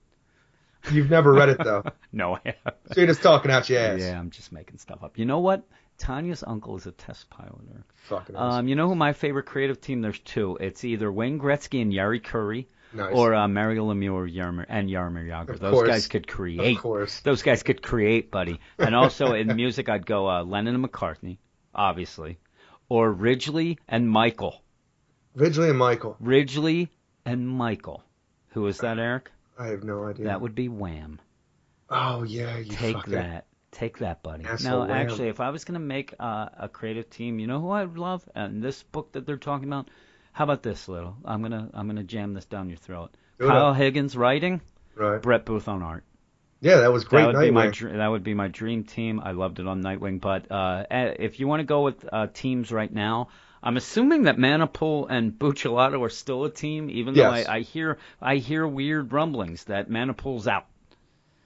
[0.90, 2.76] You've never read it though, No, I haven't.
[2.92, 4.00] so you're just talking out your ass.
[4.00, 5.18] Yeah, I'm just making stuff up.
[5.18, 5.62] You know what?
[5.98, 7.60] Tanya's uncle is a test pilot.
[7.70, 7.84] Eric.
[8.08, 10.00] Fucking Um, you know who my favorite creative team?
[10.00, 10.56] There's two.
[10.60, 13.12] It's either Wayne Gretzky and Jari Kurri, nice.
[13.14, 15.50] or uh, Mario Lemieux Yarmer, and Jaromir Jagr.
[15.50, 15.88] Of Those course.
[15.88, 16.76] guys could create.
[16.76, 17.20] of course.
[17.20, 18.58] Those guys could create, buddy.
[18.78, 21.36] And also in music, I'd go uh, Lennon and McCartney,
[21.74, 22.38] obviously,
[22.88, 24.62] or Ridgeley and Michael.
[25.36, 26.16] Ridgeley and Michael.
[26.18, 26.88] Ridgeley
[27.26, 28.02] and Michael.
[28.52, 29.30] Who is that, Eric?
[29.60, 30.24] I have no idea.
[30.26, 31.20] That would be Wham.
[31.90, 33.46] Oh yeah, you Take that.
[33.72, 34.44] Take that, buddy.
[34.44, 34.90] Asshole now, Wham.
[34.90, 37.84] actually, if I was going to make uh, a creative team, you know who I
[37.84, 38.26] would love?
[38.34, 39.88] And this book that they're talking about.
[40.32, 41.16] How about this, little?
[41.24, 43.10] I'm gonna I'm gonna jam this down your throat.
[43.38, 43.74] Do Kyle.
[43.74, 44.60] Higgins writing,
[44.94, 45.20] Right.
[45.20, 46.04] Brett Booth on art.
[46.60, 47.22] Yeah, that was great.
[47.22, 49.20] that would be my dr- that would be my dream team.
[49.20, 52.28] I loved it on Nightwing, but uh, eh, if you want to go with uh,
[52.32, 53.28] teams right now,
[53.62, 57.46] I'm assuming that Manapul and Buccellato are still a team, even though Yes.
[57.46, 60.66] I, I hear I hear weird rumblings that Manapul's out.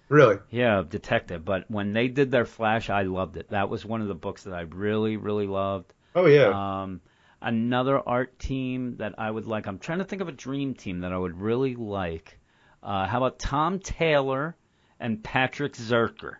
[0.09, 0.39] Really?
[0.51, 1.45] Yeah, detective.
[1.45, 3.49] But when they did their Flash, I loved it.
[3.51, 5.93] That was one of the books that I really really loved.
[6.15, 6.83] Oh yeah.
[6.83, 7.01] Um,
[7.43, 9.67] another art team that I would like.
[9.67, 12.39] I'm trying to think of a dream team that I would really like.
[12.83, 14.55] Uh, how about Tom Taylor
[15.01, 16.35] and Patrick Zircher?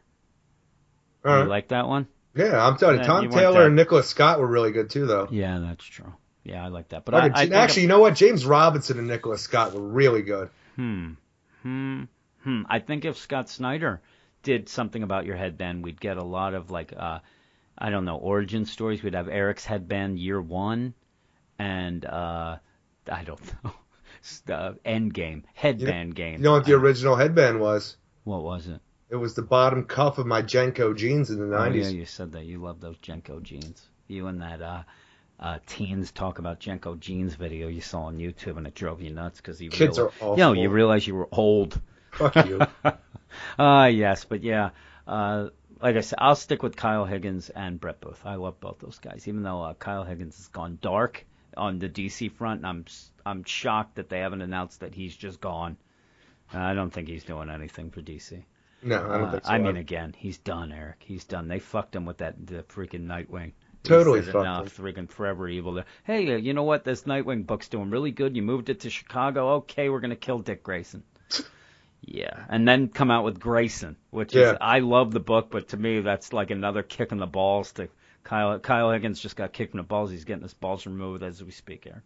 [1.25, 2.07] All You like that one?
[2.35, 5.29] Yeah, I'm telling you, Tom you Taylor and Nicholas Scott were really good too, though.
[5.31, 6.13] Yeah, that's true.
[6.43, 7.05] Yeah, I like that.
[7.05, 8.15] But Fucking- I, actually, you know what?
[8.15, 10.51] James Robinson and Nicholas Scott were really good.
[10.77, 11.13] hmm,
[11.63, 12.03] hmm,
[12.43, 12.63] hmm.
[12.69, 14.01] I think if Scott Snyder
[14.43, 17.21] did something about your headband, we'd get a lot of like, uh,
[17.79, 19.03] I don't know, origin stories.
[19.03, 20.95] We'd have Eric's headband year one,
[21.59, 22.59] and uh,
[23.11, 26.35] I don't know, uh, end game, headband game.
[26.35, 27.97] You know what the original headband was?
[28.25, 28.81] What was it?
[29.15, 31.75] It was the bottom cuff of my JNCO jeans in the Oh, 90s.
[31.85, 32.45] yeah, you said that.
[32.45, 33.89] You love those JNCO jeans.
[34.09, 34.83] You and that uh,
[35.39, 39.11] uh, teens talk about JNCO jeans video you saw on YouTube, and it drove you
[39.11, 40.39] nuts because you Kids reali- are awful.
[40.39, 41.81] Yo, you realize you were old.
[42.11, 42.61] Fuck you.
[43.59, 44.71] Ah, yes, but yeah.
[45.09, 45.49] Uh,
[45.81, 48.21] like I said, I'll stick with Kyle Higgins and Brett Booth.
[48.25, 51.25] I love both those guys, even though uh, Kyle Higgins has gone dark
[51.57, 52.85] on the DC front, and I'm
[53.27, 55.77] I'm shocked that they haven't announced that he's just gone.
[56.53, 58.43] I don't think he's doing anything for DC.
[58.85, 59.51] No, I don't Uh, think so.
[59.53, 60.97] I mean, again, he's done, Eric.
[61.01, 61.49] He's done.
[61.49, 63.53] They fucked him with that the freaking Nightwing.
[63.83, 65.83] Totally fucked "Nah, him." freaking forever evil.
[66.05, 66.85] Hey, uh, you know what?
[66.85, 68.37] This Nightwing book's doing really good.
[68.37, 69.55] You moved it to Chicago.
[69.57, 71.03] Okay, we're gonna kill Dick Grayson.
[72.07, 74.53] Yeah, and then come out with Grayson, which Yeah.
[74.53, 77.73] is I love the book, but to me that's like another kick in the balls
[77.73, 77.89] to
[78.25, 78.59] Kyle.
[78.59, 80.11] Kyle Higgins just got kicked in the balls.
[80.11, 82.03] He's getting his balls removed as we speak, Eric.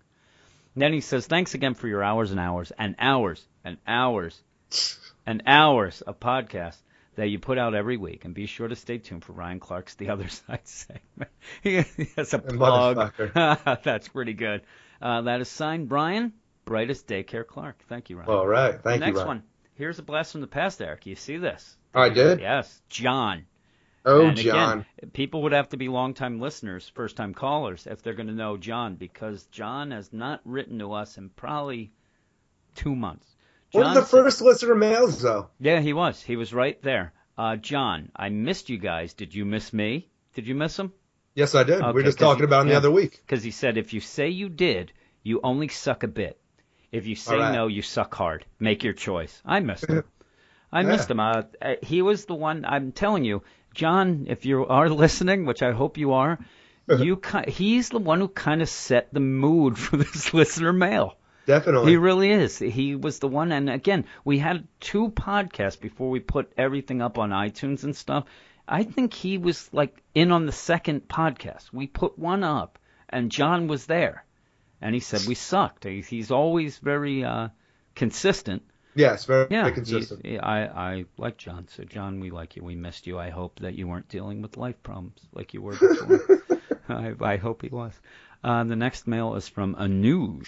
[0.76, 4.40] And then he says, "Thanks again for your hours and hours and hours and hours
[5.28, 6.78] and hours of podcast
[7.16, 9.94] that you put out every week, and be sure to stay tuned for Ryan Clark's
[9.96, 11.30] The Other Side segment.
[12.16, 12.96] has a plug.
[12.96, 13.82] motherfucker.
[13.82, 14.62] That's pretty good.
[15.02, 16.32] Uh, that is signed Brian,
[16.64, 17.84] Brightest Daycare Clark.
[17.90, 18.30] Thank you, Ryan.
[18.30, 18.72] All right.
[18.72, 19.28] Thank the you, next Ryan.
[19.28, 19.42] one.
[19.74, 21.04] Here's a blast from the past, Eric.
[21.04, 21.76] You see this?
[21.94, 22.40] I did?
[22.40, 23.44] Yes, John.
[24.06, 24.86] Oh, and John.
[24.96, 28.32] Again, people would have to be longtime listeners, first time callers, if they're going to
[28.32, 31.92] know John, because John has not written to us in probably
[32.74, 33.36] two months.
[33.72, 35.48] One of the first listener mails, though.
[35.60, 36.22] Yeah, he was.
[36.22, 37.12] He was right there.
[37.36, 39.14] Uh, John, I missed you guys.
[39.14, 40.08] Did you miss me?
[40.34, 40.92] Did you miss him?
[41.34, 41.78] Yes, I did.
[41.80, 42.74] we Okay, were just 'cause talking you- about him yeah.
[42.74, 43.22] the other week.
[43.26, 46.40] Because he said if you say you did, you only suck a bit.
[46.90, 47.52] If you say right.
[47.52, 48.44] no, you suck hard.
[48.58, 49.40] Make your choice.
[49.44, 50.02] I missed him.
[50.72, 50.88] I Yeah.
[50.88, 51.20] missed him.
[51.20, 52.64] Uh, uh, he was the one.
[52.64, 53.42] I'm telling you,
[53.74, 54.26] John.
[54.28, 56.38] If you are listening, which I hope you are,
[56.88, 61.14] you he's the one who kind of set the mood for this listener mail.
[61.48, 61.90] Definitely.
[61.92, 62.58] He really is.
[62.58, 63.52] He was the one.
[63.52, 68.24] And again, we had two podcasts before we put everything up on iTunes and stuff.
[68.68, 71.72] I think he was like in on the second podcast.
[71.72, 74.24] We put one up, and John was there,
[74.82, 75.84] and he said we sucked.
[75.84, 77.48] He's always very uh,
[77.94, 78.62] consistent.
[78.94, 80.26] yes, very, Yeah, very consistent.
[80.26, 80.58] he- I
[80.90, 81.66] I like John.
[81.68, 82.62] So John, we like you.
[82.62, 83.18] We missed you.
[83.18, 86.42] I hope that you weren't dealing with life problems like you were before.
[86.90, 87.94] I, I hope he was.
[88.44, 90.46] Uh, the next mail is from Anuj.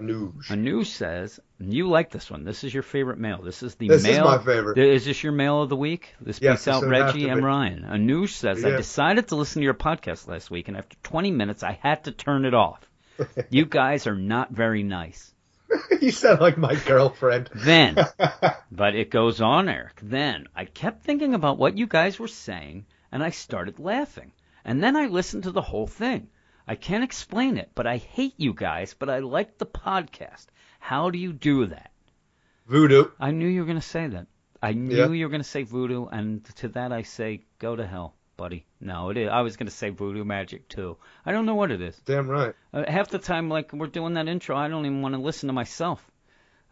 [0.00, 0.46] Anoush.
[0.48, 2.44] Anuj says, you like this one.
[2.44, 3.40] This is your favorite mail.
[3.42, 4.24] This is the This is mail.
[4.24, 4.78] my favorite.
[4.78, 6.14] Is this your mail of the week?
[6.20, 7.44] This Yes, beats out this Reggie M.
[7.44, 7.82] Ryan.
[7.88, 11.62] Anuj says, I decided to listen to your podcast last week, and after 20 minutes,
[11.62, 12.80] I had to turn it off.
[13.50, 15.34] you guys are not very nice.
[16.00, 17.50] you sound like my girlfriend.
[17.54, 17.96] Then,
[18.72, 20.00] but it goes on, Eric.
[20.02, 24.32] Then I kept thinking about what you guys were saying, and I started laughing.
[24.64, 26.28] And then I listened to the whole thing.
[26.70, 30.46] I can't explain it, but I hate you guys, but I like the podcast.
[30.78, 31.90] How do you do that?
[32.68, 33.06] Voodoo.
[33.18, 34.28] I knew you were going to say that.
[34.62, 35.08] I knew Yeah.
[35.08, 38.66] you were going to say voodoo, and to that I say, go to hell, buddy.
[38.80, 39.28] No, it is.
[39.28, 40.96] I was going to say voodoo magic too.
[41.26, 42.00] I don't know what it is.
[42.04, 42.54] Damn right.
[42.72, 45.48] Uh, half the time, like we're doing that intro, I don't even want to listen
[45.48, 46.08] to myself.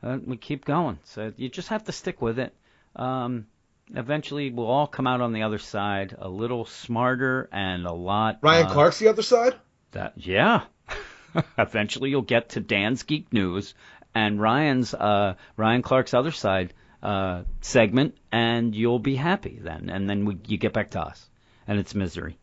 [0.01, 2.55] Uh, we keep going, so you just have to stick with it.
[2.95, 3.49] Um,
[3.97, 8.39] eventually, we'll all come out on the other side a little smarter and a lot.
[8.43, 9.57] Ryan uh, Clark's the other side.
[9.93, 10.63] That yeah.
[11.59, 13.75] Eventually, you'll get to Dan's Geek News
[14.15, 19.89] and Ryan's uh, Ryan Clark's other side uh, segment, and you'll be happy then.
[19.91, 21.29] And then we, you get back to us,
[21.67, 22.39] and it's misery.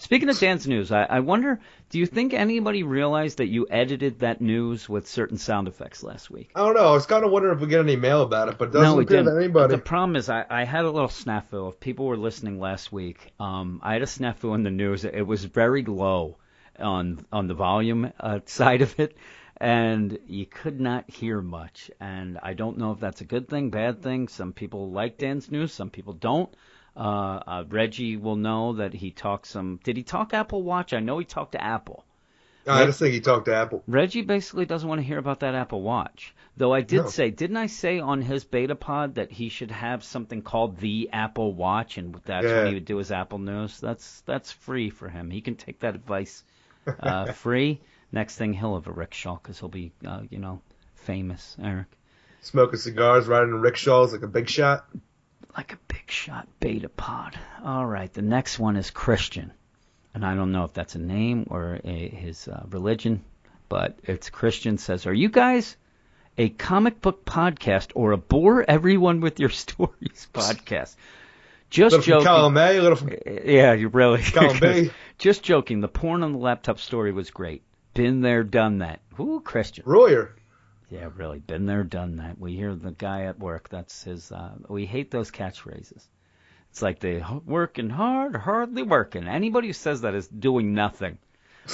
[0.00, 1.58] Speaking of Dan's news, I, I wonder,
[1.90, 6.30] do you think anybody realized that you edited that news with certain sound effects last
[6.30, 6.52] week?
[6.54, 6.90] I don't know.
[6.90, 8.96] I was kind of wondering if we get any mail about it, but it doesn't
[8.96, 9.36] no, appear didn't.
[9.36, 9.74] anybody.
[9.74, 11.70] The problem is, I, I had a little snafu.
[11.70, 15.04] If people were listening last week, um, I had a snafu in the news.
[15.04, 16.36] It was very low
[16.80, 19.16] on on the volume uh, side of it,
[19.56, 21.90] and you could not hear much.
[22.00, 24.28] And I don't know if that's a good thing, bad thing.
[24.28, 26.52] Some people like Dan's news, some people don't.
[26.96, 29.78] Uh, uh, Reggie will know that he talked some.
[29.84, 30.92] Did he talk Apple Watch?
[30.92, 32.04] I know he talked to Apple.
[32.66, 33.82] I just think he talked to Apple.
[33.86, 36.34] Reggie basically doesn't want to hear about that Apple Watch.
[36.56, 37.08] Though I did No.
[37.08, 41.08] say, didn't I say on his beta pod that he should have something called the
[41.12, 42.56] Apple Watch, and that's Yeah.
[42.58, 43.80] when he would do his Apple News.
[43.80, 45.30] That's that's free for him.
[45.30, 46.44] He can take that advice
[47.00, 47.80] uh, free.
[48.12, 50.60] Next thing he'll have a rickshaw because he'll be, uh, you know,
[50.94, 51.56] famous.
[51.62, 51.86] Eric,
[52.40, 54.86] Smoking cigars, riding in rickshaws like a big shot.
[55.56, 57.38] like a big shot beta pod.
[57.64, 59.52] All right, the next one is Christian,
[60.14, 63.22] and I don't know if that's a name or a, his uh, religion,
[63.68, 65.76] but it's Christian says, "Are you guys
[66.38, 70.94] a comic book podcast or a bore everyone with your stories podcast?"
[71.70, 72.26] Just from joking.
[72.26, 73.10] column A, little from
[73.44, 74.22] Yeah, you really.
[74.32, 74.90] column B.
[75.18, 75.80] Just joking.
[75.80, 77.62] The porn on the laptop story was great.
[77.94, 79.00] Been there, done that.
[79.18, 79.84] Ooh, Christian.
[79.86, 80.34] Royer.
[80.90, 81.40] Yeah, really.
[81.40, 82.38] Been there, done that.
[82.38, 83.68] We hear the guy at work.
[83.68, 84.32] That's his.
[84.32, 86.06] Uh, we hate those catchphrases.
[86.70, 89.26] It's like they working hard, hardly working.
[89.26, 91.18] Anybody who says that is doing nothing.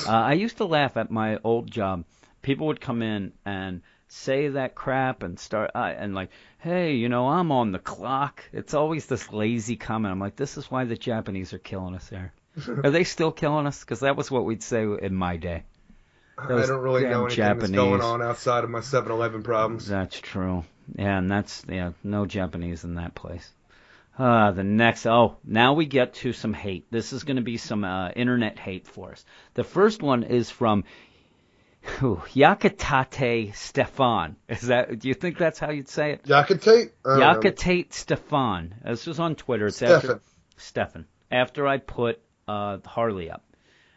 [0.06, 2.04] Uh, I used to laugh at my old job.
[2.42, 3.82] People would come in and
[4.14, 8.44] say that crap and start uh, and like, hey, you know, I'm on the clock.
[8.52, 10.12] It's always this lazy comment.
[10.12, 12.32] I'm like, this is why the Japanese are killing us there.
[12.84, 13.80] Are they still killing us?
[13.80, 15.64] Because that was what we'd say in my day.
[16.38, 19.86] I don't really know anything that's going on outside of my 7-Eleven problems.
[19.86, 20.64] That's true.
[20.96, 23.48] Yeah, and that's yeah, no Japanese in that place.
[24.18, 26.86] Uh, the next, oh, now we get to some hate.
[26.90, 29.24] This is going to be some uh, internet hate for us.
[29.54, 30.84] The first one is from
[31.98, 34.36] whew, Yakitate Stefan.
[34.48, 34.98] Is that?
[34.98, 36.24] Do you think that's how you'd say it?
[36.24, 36.90] Yakitate?
[37.04, 37.08] I.
[37.08, 38.74] Yakitate Stefan.
[38.84, 39.66] This was on Twitter.
[39.66, 39.96] It's Stefan.
[39.96, 40.20] after
[40.56, 41.06] Stefan.
[41.30, 43.44] After I put uh, Harley up,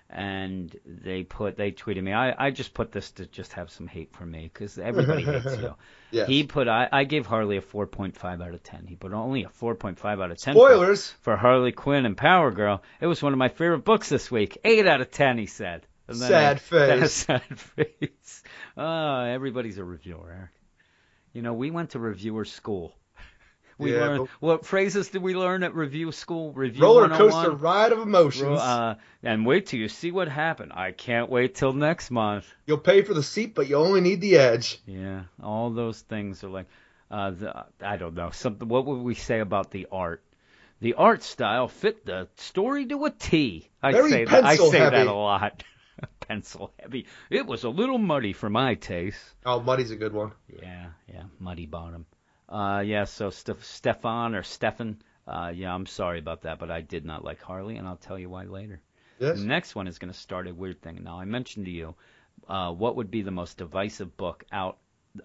[0.09, 2.13] and they put they tweeted me.
[2.13, 5.57] I I just put this to just have some hate for me because everybody hates
[5.57, 5.75] you.
[6.11, 6.27] Yes.
[6.29, 8.85] He put I I gave Harley a 4.5 out of 10.
[8.87, 10.53] He put only a 4.5 out of 10.
[10.53, 11.09] for- Spoilers.
[11.21, 12.81] for Harley Quinn and Power Girl.
[13.01, 14.57] It was one of my favorite books this week.
[14.63, 15.85] Eight out of ten, he said.
[16.07, 17.11] And Sad I- face.
[17.13, 18.43] sad face.
[18.75, 20.51] Oh, everybody's a reviewer, Eric.
[21.33, 22.93] You know, we went to reviewer school.
[23.79, 26.51] We Yeah, learned what phrases did we learn at review school?
[26.51, 27.31] Review Roller 101?
[27.31, 28.59] coaster ride of emotions.
[28.59, 30.71] Uh, and wait till you see what happened.
[30.73, 32.51] I can't wait till next month.
[32.65, 34.79] You'll pay for the seat, but you only need the edge.
[34.87, 36.65] Yeah, all those things are like,
[37.11, 38.31] uh, the, I don't know.
[38.31, 38.67] Something.
[38.67, 40.23] What would we say about the art?
[40.81, 43.69] The art style fit the story to a T.
[43.83, 44.43] I Very say that.
[44.43, 45.63] I say that a lot.
[46.27, 47.05] pencil heavy.
[47.29, 49.19] It was a little muddy for my taste.
[49.45, 50.31] Oh, Muddy's a good one.
[50.61, 52.05] Yeah, yeah, muddy bottom.
[52.49, 53.05] Uh, yeah.
[53.05, 55.01] So Steph- Stefan or Stefan.
[55.27, 58.17] Uh, yeah, I'm sorry about that, but I did not like Harley, and I'll tell
[58.17, 58.81] you why later.
[59.19, 59.39] Yes.
[59.39, 61.03] The next one is going to start a weird thing.
[61.03, 61.95] Now, I mentioned to you
[62.47, 64.77] uh, what would be the most divisive book out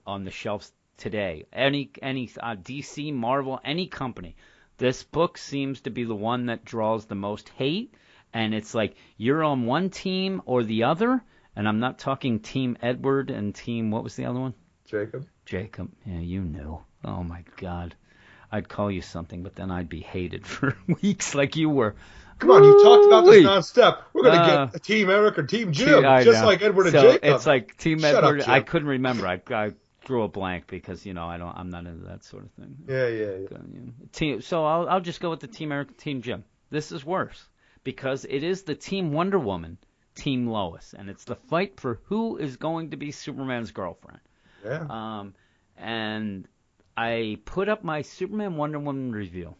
[0.07, 1.45] on the shelves today.
[1.53, 4.37] Any any uh, DC, Marvel, any company.
[4.79, 7.95] This book seems to be the one that draws the most hate,
[8.33, 11.23] and it's like you're on one team or the other.
[11.55, 14.55] And I'm not talking Team Edward and Team what was the other one?
[14.87, 15.27] Jacob.
[15.45, 15.91] Jacob.
[16.07, 16.81] Yeah, you knew.
[17.05, 17.95] Oh my God.
[18.51, 21.95] I'd call you something, but then I'd be hated for weeks like you were.
[22.39, 23.99] Come on, you've talked about this nonstop.
[24.15, 26.47] We're gonna Uh, get Team Eric or Team Jim, I just know.
[26.47, 27.21] like Edward and Jacob.
[27.23, 28.45] It's like Team Shut up, Edward.
[28.49, 29.27] I couldn't remember.
[29.29, 29.73] I, I
[30.05, 31.55] drew a blank because you know I don't.
[31.57, 32.77] I'm not into that sort of thing.
[32.89, 33.59] yeah, yeah, yeah.
[33.73, 34.41] You know, Team.
[34.41, 36.45] So I'll I'll just go with the Team Eric, Team Jim.
[36.71, 37.47] This is worse
[37.85, 39.79] because it is the Team Wonder Woman,
[40.15, 44.21] Team Lois, and it's the fight for who is going to be Superman's girlfriend.
[44.65, 44.87] Yeah.
[44.89, 45.35] Um,
[45.77, 46.47] and
[46.97, 49.55] I put up my Superman Wonder Woman review.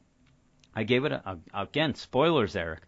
[0.75, 2.83] I gave it a, a again spoilers, Eric.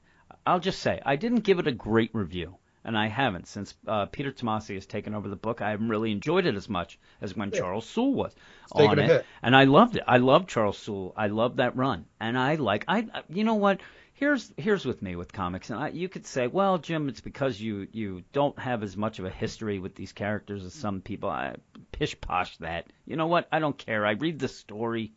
[0.46, 2.56] I'll just say I didn't give it a great review.
[2.86, 5.62] and I haven't since uh, Peter Tomasi has taken over the book.
[5.62, 7.60] I haven't really enjoyed it as much as when Yeah.
[7.60, 8.34] Charles Soule was
[8.76, 10.02] taken on it, and I loved it.
[10.06, 11.14] I loved Charles Soule.
[11.16, 12.84] I loved that run, and I like.
[12.86, 13.80] I- You know what?
[14.16, 17.60] Here's here's with me with comics, and I, you could say, well, Jim, it's because
[17.60, 21.28] you you don't have as much of a history with these characters as some people.
[21.28, 21.56] I
[21.90, 22.86] pish posh that.
[23.06, 23.48] You know what?
[23.50, 24.06] I don't care.
[24.06, 25.12] I read the story.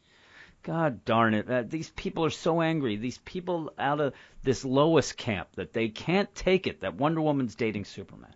[0.64, 1.50] God darn it.
[1.50, 2.96] Uh, these people are so angry.
[2.96, 7.54] These people out of this Lois camp that they can't take it that Wonder Woman's
[7.54, 8.34] dating Superman.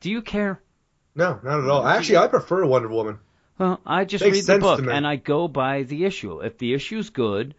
[0.00, 0.60] Do you care?
[1.14, 1.86] No, not at all.
[1.86, 3.18] Actually, I prefer Wonder Woman.
[3.58, 6.40] Well, I just Makes read the book and I go by the issue.
[6.40, 7.54] If the issue's good,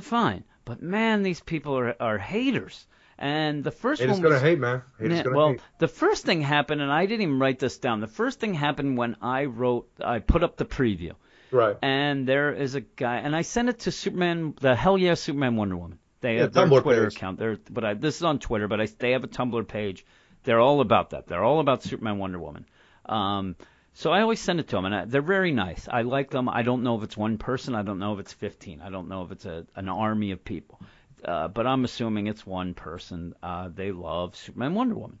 [0.00, 0.44] fine.
[0.64, 2.86] But man, these people are are haters.
[3.18, 4.82] And the first Haters one gonna hate, man.
[4.98, 5.60] Haters gonna well, hate.
[5.78, 8.00] the first thing happened, and I didn't even write this down.
[8.00, 11.12] The first thing happened when I wrote, I put up the preview,
[11.50, 11.76] Right.
[11.80, 15.56] and there is a guy, and I sent it to Superman, the Hell Yeah Superman
[15.56, 15.98] Wonder Woman.
[16.20, 17.16] They Yeah, have their Tumblr Twitter page.
[17.16, 17.38] account.
[17.38, 20.04] They're, but I, this is on Twitter, but I, they have a Tumblr page.
[20.42, 21.26] They're all about that.
[21.26, 22.66] They're all about Superman, Wonder Woman.
[23.06, 23.56] Um,
[23.96, 25.88] so I always send it to them, and I, they're very nice.
[25.90, 26.48] I like them.
[26.48, 27.74] I don't know if it's one person.
[27.74, 28.80] I don't know if it's 15.
[28.80, 30.80] I don't know if it's a, an army of people.
[31.24, 33.34] Uh, but I'm assuming it's one person.
[33.42, 35.18] Uh, they love Superman, Wonder Woman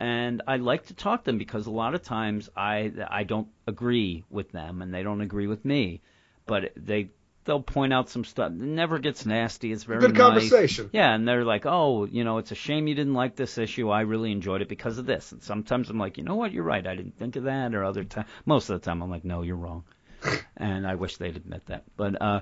[0.00, 3.48] and I like to talk to them because a lot of times I I don't
[3.66, 6.02] agree with them and they don't agree with me,
[6.46, 7.10] but they
[7.44, 8.50] they'll point out some stuff.
[8.50, 9.72] It never gets nasty.
[9.72, 10.20] It's very Good nice.
[10.20, 10.90] conversation.
[10.92, 13.90] Yeah, and they're like, oh, you know, it's a shame you didn't like this issue.
[13.90, 15.32] I really enjoyed it because of this.
[15.32, 16.86] And sometimes I'm like, you know what, you're right.
[16.86, 17.74] I didn't think of that.
[17.74, 19.84] Or other time, most of the time I'm like, no, you're wrong.
[20.56, 21.84] and I wish they'd admit that.
[21.96, 22.40] But uh,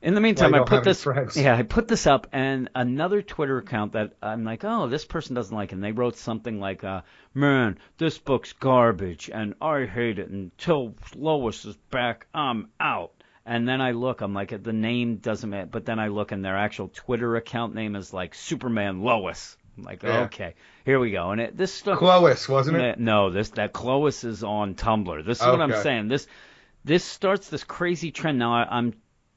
[0.00, 1.04] in the meantime, I put this.
[1.34, 5.34] Yeah, I put this up, and another Twitter account that I'm like, oh, this person
[5.34, 5.74] doesn't like it.
[5.74, 7.00] And they wrote something like, uh,
[7.34, 10.28] man, this book's garbage, and I hate it.
[10.28, 13.12] Until Lois is back, I'm out.
[13.48, 15.68] And then I look, I'm like, the name doesn't matter.
[15.72, 19.56] But then I look, and their actual Twitter account name is like Superman Lois.
[19.78, 20.24] I'm like, Yeah.
[20.24, 21.30] okay, here we go.
[21.30, 21.98] And it, this stuff.
[21.98, 23.00] Clois, wasn't it?
[23.00, 25.24] No, this that Clois is on Tumblr.
[25.24, 26.08] This is what I'm saying.
[26.08, 26.26] This
[26.84, 28.38] this starts this crazy trend.
[28.38, 28.92] Now I, I'm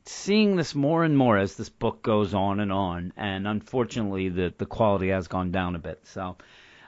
[0.05, 4.53] seeing this more and more as this book goes on and on, and unfortunately the
[4.57, 6.01] the quality has gone down a bit.
[6.07, 6.35] So,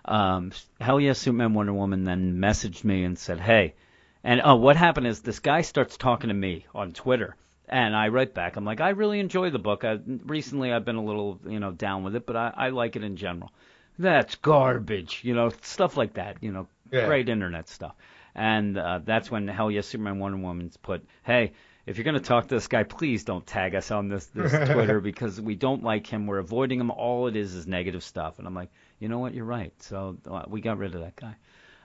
[0.03, 0.51] um,
[0.81, 3.75] hell yes, Superman, Wonder Woman then messaged me and said, hey,
[4.23, 7.35] and oh, what happened is this guy starts talking to me on Twitter.
[7.69, 8.55] And I write back.
[8.55, 9.83] I'm like, I really enjoy the book.
[9.85, 12.95] I, recently, I've been a little, you know, down with it, but I, I like
[12.97, 13.51] it in general.
[13.97, 16.37] That's garbage, you know, stuff like that.
[16.41, 17.05] You know, Yeah.
[17.07, 17.95] great internet stuff.
[18.35, 21.53] And uh, that's when Hell Yes Superman Wonder Woman's put, hey,
[21.85, 24.51] if you're going to talk to this guy, please don't tag us on this, this
[24.71, 26.27] Twitter because we don't like him.
[26.27, 26.91] We're avoiding him.
[26.91, 28.39] All it is is negative stuff.
[28.39, 28.69] And I'm like,
[28.99, 29.33] you know what?
[29.33, 29.73] You're right.
[29.81, 31.35] So uh, we got rid of that guy.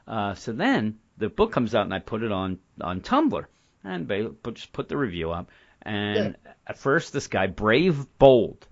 [0.07, 3.45] Uh, so then the book comes out and I put it on on Tumblr
[3.85, 4.09] and
[4.43, 5.51] put, just put the review up.
[5.83, 8.67] And at first, this guy Brave Bold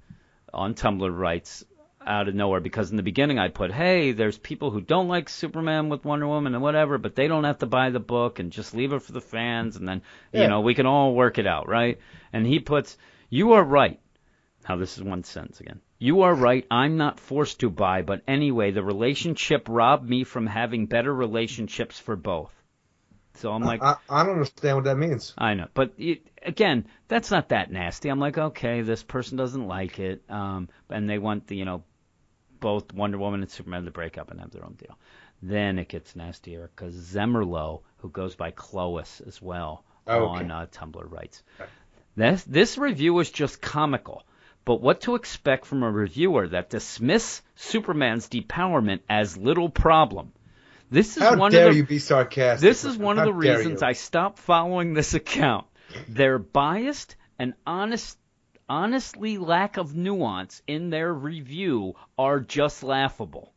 [0.52, 1.64] on Tumblr writes
[2.06, 5.28] out of nowhere because in the beginning I put, hey, there's people who don't like
[5.28, 8.52] Superman with Wonder Woman and whatever, but they don't have to buy the book and
[8.52, 11.46] just leave it for the fans, and then you know we can all work it
[11.46, 11.98] out, right?
[12.32, 12.96] And he puts,
[13.28, 13.98] you are right.
[14.68, 15.80] Now this is one sentence again.
[15.98, 16.66] You are right.
[16.70, 21.98] I'm not forced to buy, but anyway, the relationship robbed me from having better relationships
[21.98, 22.52] for both.
[23.34, 25.34] So I'm like, I, I don't understand what that means.
[25.36, 28.08] I know, but it, again, that's not that nasty.
[28.08, 31.84] I'm like, okay, this person doesn't like it, um, and they want the, you know,
[32.60, 34.98] both Wonder Woman and Superman to break up and have their own deal.
[35.42, 40.44] Then it gets nastier because Zemerlo, who goes by Clois as well Okay.
[40.44, 41.42] on uh, Tumblr, writes,
[42.16, 44.24] this this review is just comical.
[44.66, 50.32] But what to expect from a reviewer that dismiss Superman's depowerment as little problem?
[50.90, 52.68] This is How one dare of the, you be sarcastic?
[52.68, 53.86] this is one of the reasons you.
[53.86, 55.68] I stopped following this account.
[56.08, 58.18] Their biased and honest,
[58.68, 63.52] honestly lack of nuance in their review are just laughable.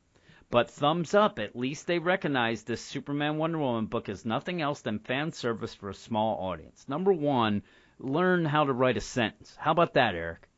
[0.52, 4.82] But thumbs up, at least they recognize this Superman Wonder Woman book is nothing else
[4.82, 6.86] than fan service for a small audience.
[6.88, 7.64] Number one,
[7.98, 9.56] learn how to write a sentence.
[9.58, 10.49] How about that, Eric?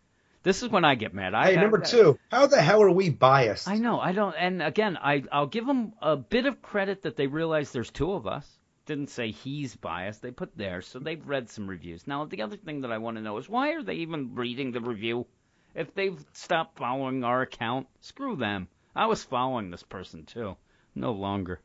[0.44, 1.34] This is when I get mad.
[1.36, 3.68] I Hey, number two, how the hell are we biased?
[3.68, 4.00] I know.
[4.00, 4.36] I don't.
[4.38, 8.14] And again, I I'll give them a bit of credit that they realize there's two
[8.14, 8.48] of us.
[8.88, 10.22] Didn't say he's biased.
[10.24, 12.08] They put theirs, so they've read some reviews.
[12.08, 14.72] Now, the other thing that I want to know is why are they even reading
[14.72, 15.28] the review?
[15.76, 18.68] If they've stopped following our account, screw them.
[18.96, 20.58] I was following this person too.
[20.96, 21.62] No longer.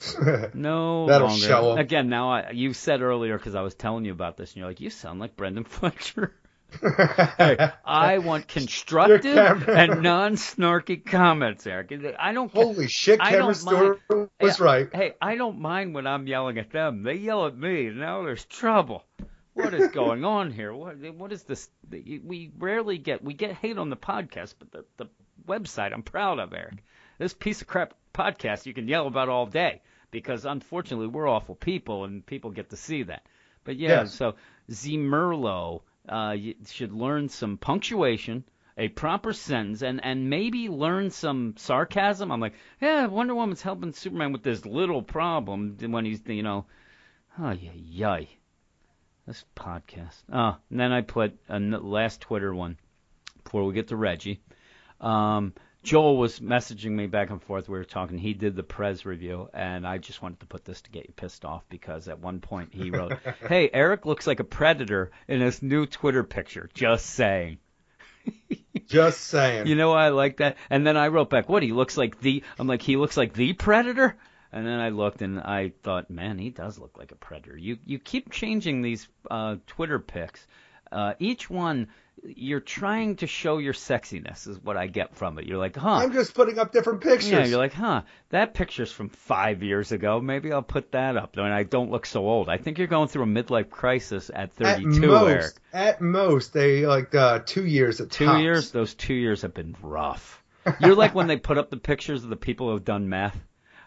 [0.54, 1.44] No That'll longer.
[1.46, 1.78] show 'em.
[1.78, 4.66] Again, now I, you said earlier because I was telling you about this, and you're
[4.68, 6.34] like, you sound like Brenden Fletcher.
[7.38, 11.92] Hey, I want constructive and non-snarky comments, Eric.
[12.18, 12.52] I don't.
[12.52, 14.00] Holy shit, don't Stewart
[14.40, 14.88] was Yeah, right.
[14.94, 17.02] Hey, I don't mind when I'm yelling at them.
[17.02, 17.90] They yell at me.
[17.90, 19.04] Now there's trouble.
[19.54, 20.72] What is going on here?
[20.72, 21.68] What what is this?
[21.90, 25.06] We rarely get we get hate on the podcast, but the the
[25.46, 26.82] website I'm proud of, Eric.
[27.18, 31.54] this piece of crap podcast you can yell about all day because unfortunately we're awful
[31.54, 33.26] people and people get to see that.
[33.64, 34.14] But yeah, Yes.
[34.14, 34.34] so
[34.70, 38.44] Zmerlo uh, you should learn some punctuation,
[38.76, 42.32] a proper sentence, and and maybe learn some sarcasm.
[42.32, 46.66] I'm like, yeah, Wonder Woman's helping Superman with this little problem when he's you know,
[47.38, 48.28] oh yeah, yay.
[49.26, 50.22] This podcast.
[50.32, 52.76] Oh, and then I put a last Twitter one
[53.44, 54.40] before we get to Reggie.
[55.00, 57.68] Um, Joel was messaging me back and forth.
[57.68, 58.18] We were talking.
[58.18, 61.12] He did the Prez review, and I just wanted to put this to get you
[61.14, 63.14] pissed off because at one point he wrote,
[63.48, 67.58] "Hey, Eric looks like a predator in his new Twitter picture." Just saying.
[68.86, 69.66] Just saying.
[69.72, 70.56] You know why I like that?
[70.70, 71.64] And then I wrote back, "What?
[71.64, 74.16] He looks like the." I'm like, he looks like the predator.
[74.52, 77.56] And then I looked and I thought, man, he does look like a predator.
[77.56, 80.46] You you keep changing these uh, Twitter pics.
[80.92, 81.88] Uh, each one,
[82.24, 85.46] you're trying to show your sexiness, is what I get from it.
[85.46, 85.90] You're like, huh?
[85.94, 87.30] I'm just putting up different pictures.
[87.30, 88.02] Yeah, you're like, huh?
[88.30, 90.20] That picture's from five years ago.
[90.20, 91.36] Maybe I'll put that up.
[91.36, 92.48] And I don't look so old.
[92.48, 95.52] I think you're going through a midlife crisis at 32, at most, Eric.
[95.72, 98.40] at most, they like uh, two years at Two tops.
[98.42, 98.70] years.
[98.70, 100.42] Those two years have been rough.
[100.78, 103.36] You're like when they put up the pictures of the people who have done meth,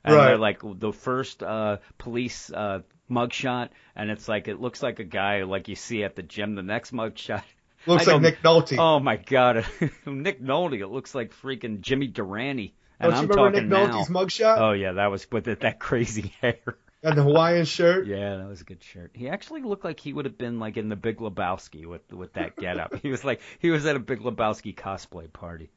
[0.03, 0.25] and Right.
[0.27, 5.05] they're like the first uh, police uh, mugshot, and it's like it looks like a
[5.05, 6.55] guy like you see at the gym.
[6.55, 7.43] The next mugshot.
[7.87, 8.77] Looks like Nick Nolte.
[8.79, 9.65] Oh my God,
[10.05, 10.79] Nick Nolte.
[10.81, 12.73] It looks like freaking Jimmy Durante.
[12.99, 13.99] And Don't I'm you remember talking Nick now.
[14.01, 16.59] Nolte's mugshot Oh yeah, that was with it, that crazy hair.
[17.03, 18.07] and the Hawaiian shirt?
[18.07, 19.11] Yeah, that was a good shirt.
[19.13, 22.33] He actually looked like he would have been like in the Big Lebowski with with
[22.33, 22.95] that getup.
[23.01, 25.69] he was like he was at a Big Lebowski cosplay party.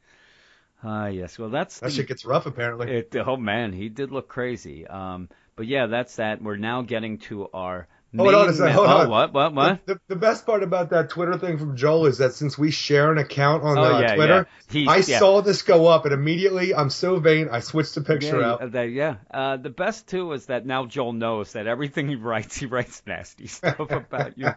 [0.84, 1.38] Ah, yes.
[1.38, 2.90] Well, that's That the, shit gets rough, apparently.
[2.98, 3.16] it.
[3.16, 4.86] Oh man, he did look crazy.
[4.86, 6.40] Um, but yeah, that's that.
[6.40, 7.88] We're now getting to our.
[8.16, 9.10] Hold on a second, hold oh, on.
[9.10, 9.34] what?
[9.34, 9.54] What?
[9.54, 9.84] What?
[9.86, 12.70] The, the, the best part about that Twitter thing from Joel is that since we
[12.70, 14.90] share an account on Oh, uh, yeah, Twitter, yeah.
[14.90, 15.18] I yeah.
[15.18, 18.62] saw this go up, and immediately I'm so vain, I switched the picture out.
[18.62, 19.16] uh, that- yeah.
[19.30, 23.02] Uh, the best too is that now Joel knows that everything he writes, he writes
[23.06, 24.48] nasty stuff about you.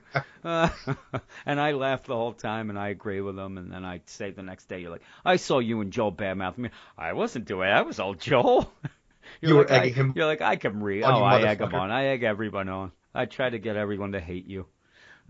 [0.46, 0.70] Uh,
[1.46, 3.58] and I laugh the whole time, and I agree with him.
[3.58, 6.58] And then I say the next day, "You're like, I saw you and Joel badmouth
[6.58, 6.70] me.
[6.98, 7.68] I wasn't doing.
[7.68, 7.72] it.
[7.74, 8.72] I was all Joel."
[9.42, 11.04] You're You were like, I- egging him You're like, I can read.
[11.04, 11.92] Oh, I egg him on.
[11.92, 12.92] I egg everyone on.
[13.14, 14.66] I try to get everyone to hate you.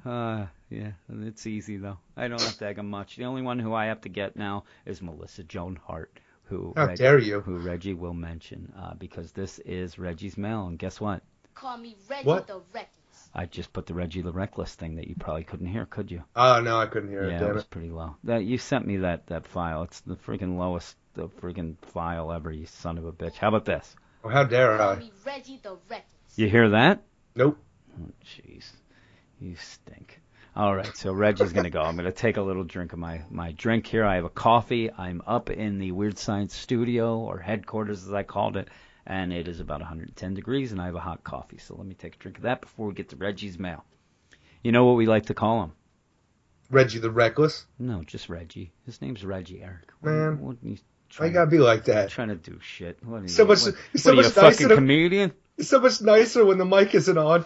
[0.05, 1.97] Uh, yeah, it's easy though.
[2.17, 3.15] I don't have to egg 'em much.
[3.17, 6.87] The only one who I have to get now is Melissa Joan Hart, who How
[6.87, 7.41] Reg- dare you.
[7.41, 11.21] who Reggie will mention, uh, because this is Reggie's mail, and guess what?
[11.53, 12.47] Call me Reggie What?
[12.47, 13.29] the Reckless.
[13.35, 16.23] I just put the Reggie the Reckless thing that you probably couldn't hear, could you?
[16.35, 17.69] Oh, no, I couldn't hear yeah, it, it damn was it.
[17.69, 18.15] pretty low.
[18.23, 19.83] That you sent me that that file.
[19.83, 22.51] It's the freaking lowest the freaking file ever.
[22.51, 23.35] You son of a bitch.
[23.35, 23.95] How about this?
[24.23, 24.95] Oh, how dare I Call I?
[24.99, 26.37] me Reggie the Reckless.
[26.37, 27.03] You hear that?
[27.35, 27.57] Nope.
[27.99, 28.65] Oh, jeez,
[29.39, 30.21] you stink.
[30.55, 31.81] All right, so Reggie's gonna go.
[31.81, 34.03] I'm gonna take a little drink of my my drink here.
[34.03, 34.91] I have a coffee.
[34.91, 38.67] I'm up in the Weird Science studio or headquarters, as I called it,
[39.05, 41.57] and it is about 110 degrees, and I have a hot coffee.
[41.57, 43.85] So let me take a drink of that before we get to Reggie's mail.
[44.61, 45.71] You know what we like to call him?
[46.69, 47.65] Reggie the Reckless.
[47.79, 48.71] No, just Reggie.
[48.85, 49.91] His name's Reggie, Eric.
[50.01, 50.39] Man.
[50.39, 50.77] what you
[51.09, 52.09] trying, you gotta be like that?
[52.09, 52.97] trying to do shit?
[53.05, 55.31] What are So you, much- What, so what are you, a fucking to- comedian?
[55.61, 57.45] It's so much nicer when the mic isn't on.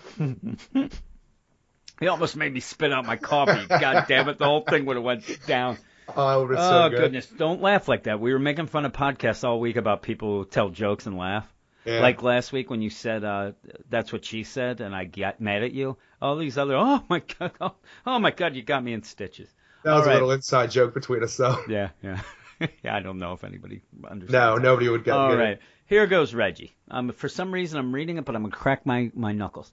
[1.99, 3.65] He almost made me spit out my coffee.
[3.69, 5.77] God damn it, the whole thing would have went down.
[6.07, 6.97] Oh, it oh so good.
[6.97, 8.21] goodness, don't laugh like that.
[8.21, 11.45] We were making fun of podcasts all week about people who tell jokes and laugh.
[11.83, 11.99] Yeah.
[11.99, 13.51] Like last week when you said uh,
[13.89, 15.97] that's what she said, and I got mad at you.
[16.21, 19.49] All these other, oh my god, oh, oh my god, you got me in stitches.
[19.83, 20.13] that was all a right.
[20.13, 21.59] little inside joke between us, though.
[21.67, 22.21] Yeah, yeah,
[22.81, 22.95] yeah.
[22.95, 24.31] I don't know if anybody understands.
[24.31, 24.61] No, that.
[24.61, 25.59] nobody would get All it.
[25.85, 26.75] Here goes Reggie.
[26.89, 29.71] Um, for some reason I'm reading it, but I'm gonna crack my my knuckles.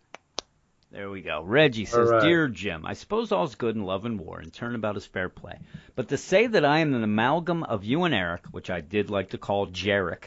[0.90, 1.42] There we go.
[1.42, 2.20] Reggie says, right.
[2.20, 5.58] Dear Jim, I suppose all's good in love and war, and turnabout is fair play.
[5.94, 9.08] But to say that I am an amalgam of you and Eric, which I did
[9.08, 10.24] like to call Jarek,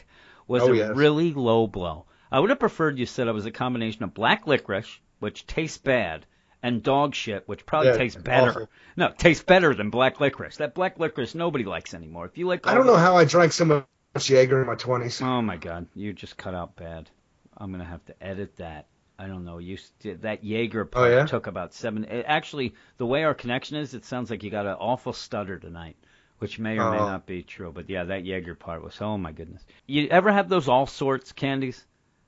[0.48, 0.96] was Oh, a yes.
[0.96, 2.06] really low blow.
[2.32, 5.78] I would have preferred you said I was a combination of black licorice, which tastes
[5.78, 6.26] bad,
[6.64, 8.50] and dog shit, which probably Yeah, tastes better.
[8.50, 8.70] awful.
[8.96, 10.56] No, tastes better than black licorice.
[10.56, 12.26] That black licorice nobody likes anymore.
[12.26, 13.84] If you like, I don't know how I drank so much
[14.18, 15.22] Jaeger in my 20s.
[15.22, 17.10] Oh my God, you just cut out bad.
[17.56, 18.86] I'm gonna have to edit that.
[19.18, 19.58] I don't know.
[19.58, 21.26] You st- that Jaeger oh, part Oh, yeah?
[21.26, 22.04] took about seven.
[22.04, 25.58] It, actually, the way our connection is, it sounds like you got an awful stutter
[25.58, 25.96] tonight,
[26.38, 27.06] which may or may Oh.
[27.06, 27.72] not be true.
[27.72, 29.00] But yeah, that Jaeger part was.
[29.00, 29.64] Oh my goodness.
[29.86, 31.82] You ever have those all sorts candies?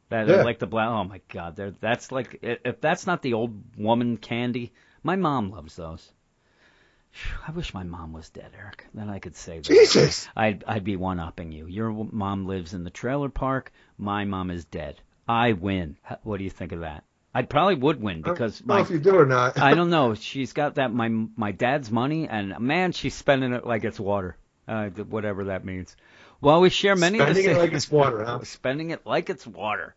[0.09, 0.43] That Yeah.
[0.43, 0.89] like the black.
[0.89, 4.73] Oh my God, they're, that's like if that's not the old woman candy.
[5.03, 6.11] My mom loves those.
[7.47, 8.87] I wish my mom was dead, Eric.
[8.95, 9.65] Then I could say that.
[9.65, 10.29] Jesus!
[10.37, 11.67] I'd I'd be one upping you.
[11.67, 13.73] Your mom lives in the trailer park.
[13.97, 15.01] My mom is dead.
[15.27, 15.97] I win.
[16.23, 17.05] What do you think of that?
[17.35, 19.59] I probably would win because I don't know my if you do or not.
[19.59, 20.15] I don't know.
[20.15, 24.37] She's got that my my dad's money, and man, she's spending it like it's water.
[24.67, 25.97] Uh, whatever that means.
[26.41, 28.41] While we share many Spending of the it like it's water, huh?
[28.45, 29.95] spending it like it's water.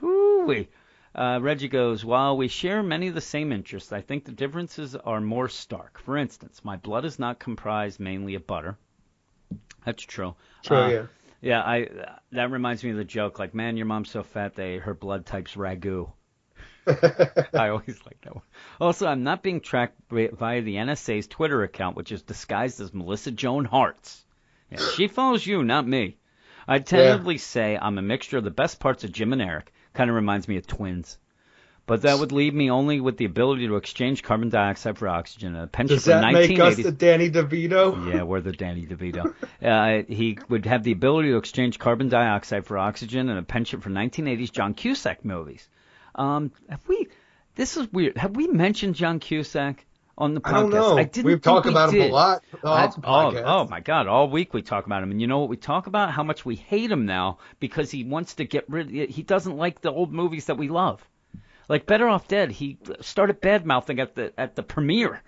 [0.00, 0.68] Whoo-wee.
[1.14, 4.96] Uh, Reggie goes, while we share many of the same interests, I think the differences
[4.96, 5.98] are more stark.
[5.98, 8.78] For instance, my blood is not comprised mainly of butter.
[9.84, 10.34] That's true.
[10.62, 11.06] True, Uh, yeah.
[11.42, 11.88] Yeah, I
[12.30, 15.26] that reminds me of the joke like, man, your mom's so fat they her blood
[15.26, 16.10] type's ragu.
[16.86, 18.44] I always like that one.
[18.80, 22.94] Also, I'm not being tracked vi- via the NSA's Twitter account, which is disguised as
[22.94, 24.24] Melissa Joan Hart's.
[24.70, 26.16] Yeah, she follows you, not me.
[26.66, 29.72] I'd tentatively say I'm a mixture of the best parts of Jim and Eric.
[29.94, 31.18] Kind of reminds me of twins.
[31.84, 35.56] But that would leave me only with the ability to exchange carbon dioxide for oxygen.
[35.56, 36.82] And a pension Does for that make us 1980s.
[36.84, 38.06] the Danny DeVito?
[38.14, 39.34] Yeah, we're the Danny DeVito.
[39.60, 43.82] Uh, he would have the ability to exchange carbon dioxide for oxygen and a penchant
[43.82, 45.68] for 1980s John Cusack movies.
[46.14, 47.08] Um, have we?
[47.56, 48.16] This is weird.
[48.16, 49.84] Have we mentioned John Cusack
[50.22, 50.48] on the podcast?
[50.48, 50.96] I don't know.
[51.04, 52.10] didn't We've talked we about him did.
[52.10, 52.44] a lot.
[52.64, 53.42] I- oh, podcast.
[53.44, 54.06] oh my God!
[54.06, 56.12] All week we talk about him, and you know what we talk about?
[56.12, 58.90] How much we hate him now because he wants to get rid.
[58.90, 61.04] He doesn't like the old movies that we love.
[61.68, 65.22] Like Better Off Dead, he started bad mouthing at the at the premiere.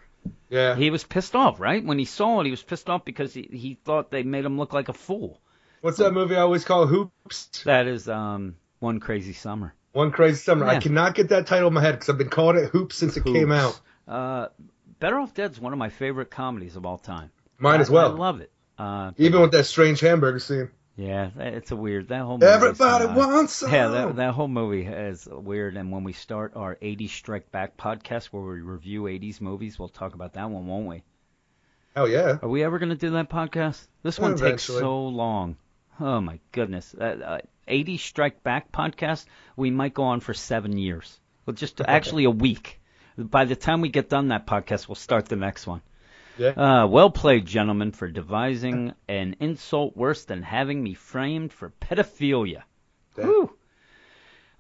[0.49, 0.77] Yeah.
[0.77, 1.85] He was pissed off, right?
[1.85, 4.57] When he saw it, he was pissed off because he, he thought they made him
[4.57, 5.41] look like a fool.
[5.81, 7.63] What's that movie I always call Hoops?
[7.65, 9.75] That is um one crazy summer.
[9.95, 10.67] One Crazy Summer.
[10.67, 10.73] Yeah.
[10.73, 13.17] I cannot get that title in my head because I've been calling it Hoops since
[13.17, 13.81] it came out.
[14.09, 14.49] Uh,
[15.05, 17.31] Better Off Dead's one of my favorite comedies of all time.
[17.59, 18.13] Mine as well.
[18.13, 18.51] I love it.
[18.79, 20.71] Uh, Even with that strange hamburger scene.
[20.97, 22.39] yeah, it's a weird that whole.
[22.39, 23.71] movie's, Everybody uh, wants some.
[23.71, 25.77] Yeah, that, that whole movie is weird.
[25.77, 29.91] And when we start our 80s Strike Back podcast, where we review 80s movies, we'll
[29.91, 31.03] talk about that one, won't we?
[31.95, 32.39] Hell yeah.
[32.41, 33.87] Are we ever going to do that podcast?
[34.03, 35.59] This one takes so long.
[36.01, 36.95] Oh my goodness.
[36.99, 37.39] Uh, uh,
[37.69, 41.21] 80 Strike Back podcast, we might go on for seven years.
[41.45, 42.81] Well, just actually a week.
[43.17, 45.83] By the time we get done that podcast, we'll start the next one.
[46.37, 46.49] Yeah.
[46.49, 52.63] Uh, well played, gentlemen, for devising an insult worse than having me framed for pedophilia.
[53.15, 53.57] Whew.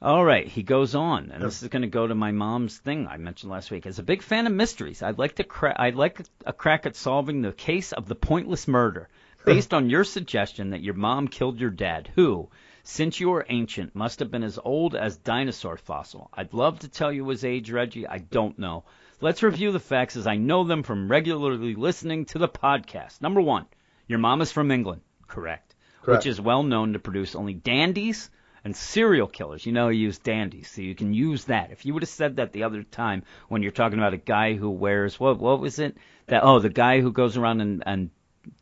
[0.00, 3.08] All right, he goes on, and this is going to go to my mom's thing
[3.08, 3.86] I mentioned last week.
[3.86, 6.94] As a big fan of mysteries, I'd like to cra- I'd like a crack at
[6.94, 9.08] solving the case of the pointless murder,
[9.46, 12.50] based on your suggestion that your mom killed your dad, who,
[12.86, 16.28] since you are ancient, must have been as old as dinosaur fossil.
[16.34, 18.06] I'd love to tell you his age, Reggie.
[18.06, 18.84] I don't know.
[19.22, 23.22] Let's review the facts as I know them from regularly listening to the podcast.
[23.22, 23.64] Number one,
[24.06, 25.00] your mom is from England.
[25.26, 25.74] Correct.
[26.02, 26.18] Correct.
[26.18, 28.30] Which is well known to produce only dandies
[28.64, 29.64] and serial killers.
[29.64, 31.70] You know, he used dandies, so you can use that.
[31.70, 34.54] If you would have said that the other time when you're talking about a guy
[34.54, 35.96] who wears what what was it?
[36.26, 38.10] That oh, the guy who goes around and, and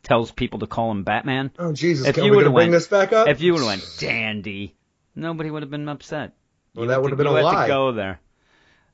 [0.03, 1.51] tells people to call him Batman.
[1.59, 2.07] Oh Jesus!
[2.07, 3.27] If Can you would have bring went, this back up?
[3.27, 4.75] if you would have went dandy,
[5.15, 6.33] nobody would have been upset.
[6.75, 7.67] Well, You that would have been you a had lie.
[7.67, 8.19] to go there.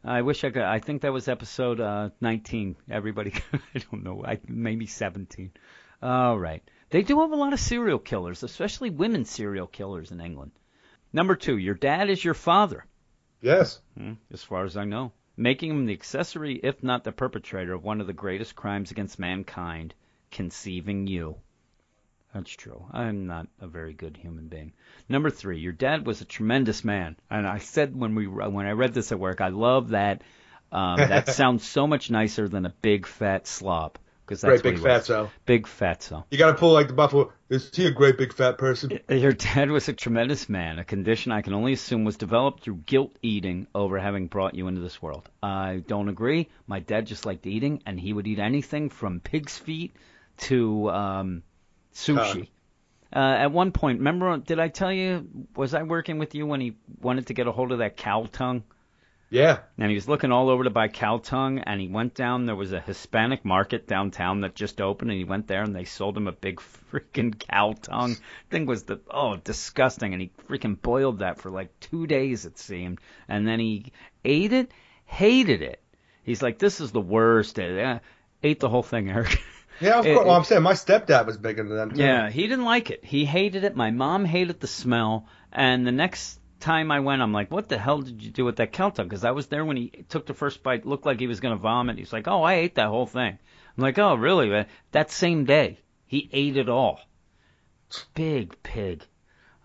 [0.04, 0.62] I wish I could.
[0.62, 2.76] I think that was episode uh, 19.
[2.90, 3.34] Everybody,
[3.76, 5.52] I don't know, I, maybe 17.
[6.02, 6.64] All right.
[6.90, 10.52] They do have a lot of serial killers, especially women serial killers in England.
[11.12, 12.86] Number two, your dad is your father,
[13.42, 13.80] Yes.
[13.98, 17.84] hmm, as far as I know, making him the accessory, if not the perpetrator, of
[17.84, 19.94] one of the greatest crimes against mankind,
[20.32, 21.36] conceiving you.
[22.34, 22.86] That's true.
[22.92, 24.74] I'm not a very good human being.
[25.08, 28.72] Number three, your dad was a tremendous man, and I said when we when I
[28.72, 30.22] read this at work, I love that.
[30.72, 34.78] Um, that sounds so much nicer than a big fat slob, because that's Great big
[34.78, 35.06] he fat was.
[35.08, 35.32] so.
[35.48, 36.24] Big fatso.
[36.30, 37.34] You gotta pull like the buffalo.
[37.50, 39.00] Is he a great big fat person?
[39.10, 42.84] Your dad was a tremendous man, a condition I can only assume was developed through
[42.86, 45.28] guilt eating over having brought you into this world.
[45.42, 46.50] I don't agree.
[46.68, 49.96] My dad just liked eating, and he would eat anything from pig's feet
[50.40, 51.44] to um,
[51.94, 52.50] sushi.
[53.12, 56.62] Uh, at one point, remember, did I tell you, was I working with you when
[56.62, 58.64] he wanted to get a hold of that cow tongue?
[59.32, 59.60] Yeah.
[59.78, 62.46] And he was looking all over to buy cow tongue, and he went down.
[62.46, 65.86] There was a Hispanic market downtown that just opened, and he went there, and they
[65.86, 66.60] sold him a big
[66.92, 68.16] freaking cow tongue.
[68.50, 72.58] Thing was the oh disgusting, and he freaking boiled that for like two days it
[72.58, 73.92] seemed, and then he
[74.26, 74.72] ate it,
[75.06, 75.82] hated it.
[76.24, 77.60] He's like, this is the worst.
[77.60, 78.00] Uh,
[78.44, 79.42] ate the whole thing, Eric.
[79.82, 80.26] Yeah, of It- course.
[80.26, 81.92] Well, I'm saying my stepdad was big into them.
[81.92, 82.02] Too.
[82.02, 83.04] Yeah, he didn't like it.
[83.04, 83.76] He hated it.
[83.76, 85.28] My mom hated the smell.
[85.52, 88.58] And the next time I went, I'm like, what the hell did you do with
[88.58, 88.90] that cow?
[88.90, 90.86] Because I was there when he took the first bite.
[90.86, 91.98] Looked like he was going to vomit.
[91.98, 93.38] He's like, oh, I ate that whole thing.
[93.78, 94.54] I'm like, oh, really?
[94.54, 97.00] Uh, That same day, he ate it all.
[98.14, 99.04] Big pig.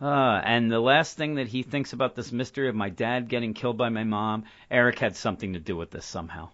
[0.00, 3.54] Uh, and the last thing that he thinks about this mystery of my dad getting
[3.54, 6.50] killed by my mom, Eric had something to do with this somehow.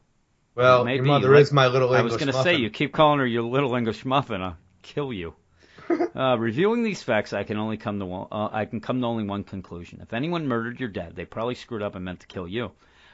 [0.60, 2.28] Well, Maybe your mother like- is my little English muffin.
[2.28, 5.10] I was going to say, you keep calling her your little English muffin, I'll kill
[5.10, 5.34] you.
[6.14, 9.06] uh, reviewing these facts, I can only come to one, uh, I can come to
[9.06, 10.00] only one conclusion.
[10.02, 12.72] If anyone murdered your dad, they probably screwed up and meant to kill you.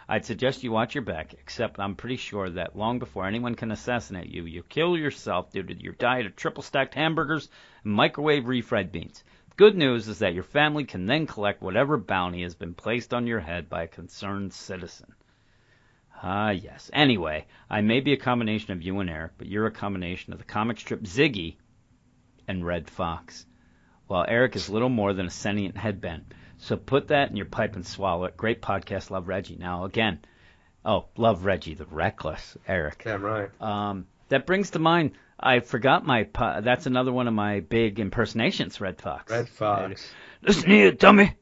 [0.09, 3.71] I'd suggest you watch your back, except I'm pretty sure that long before anyone can
[3.71, 7.49] assassinate you, you kill yourself due to your diet of triple stacked hamburgers
[7.85, 9.23] and microwave refried beans.
[9.57, 13.27] Good news is that your family can then collect whatever bounty has been placed on
[13.29, 15.15] your head by a concerned citizen.
[16.23, 16.91] Ah, yes.
[16.93, 20.39] Anyway, I may be a combination of you and Eric, but you're a combination of
[20.39, 21.57] the comic strip Ziggy
[22.49, 23.47] and Redd Foxx.
[24.07, 26.35] While Eric is little more than a sentient headband.
[26.59, 28.37] So put that in your pipe and swallow it.
[28.37, 29.57] Great podcast, Love Reggie.
[29.57, 30.21] Now, again,
[30.85, 33.03] oh, Love Reggie, the reckless Eric.
[33.05, 33.51] Damn right.
[33.61, 38.01] Um, that brings to mind, I forgot my, po- that's another one of my big
[38.01, 39.31] impersonations, Redd Foxx.
[39.31, 40.09] Redd Foxx.
[40.43, 41.35] Listen here, dummy.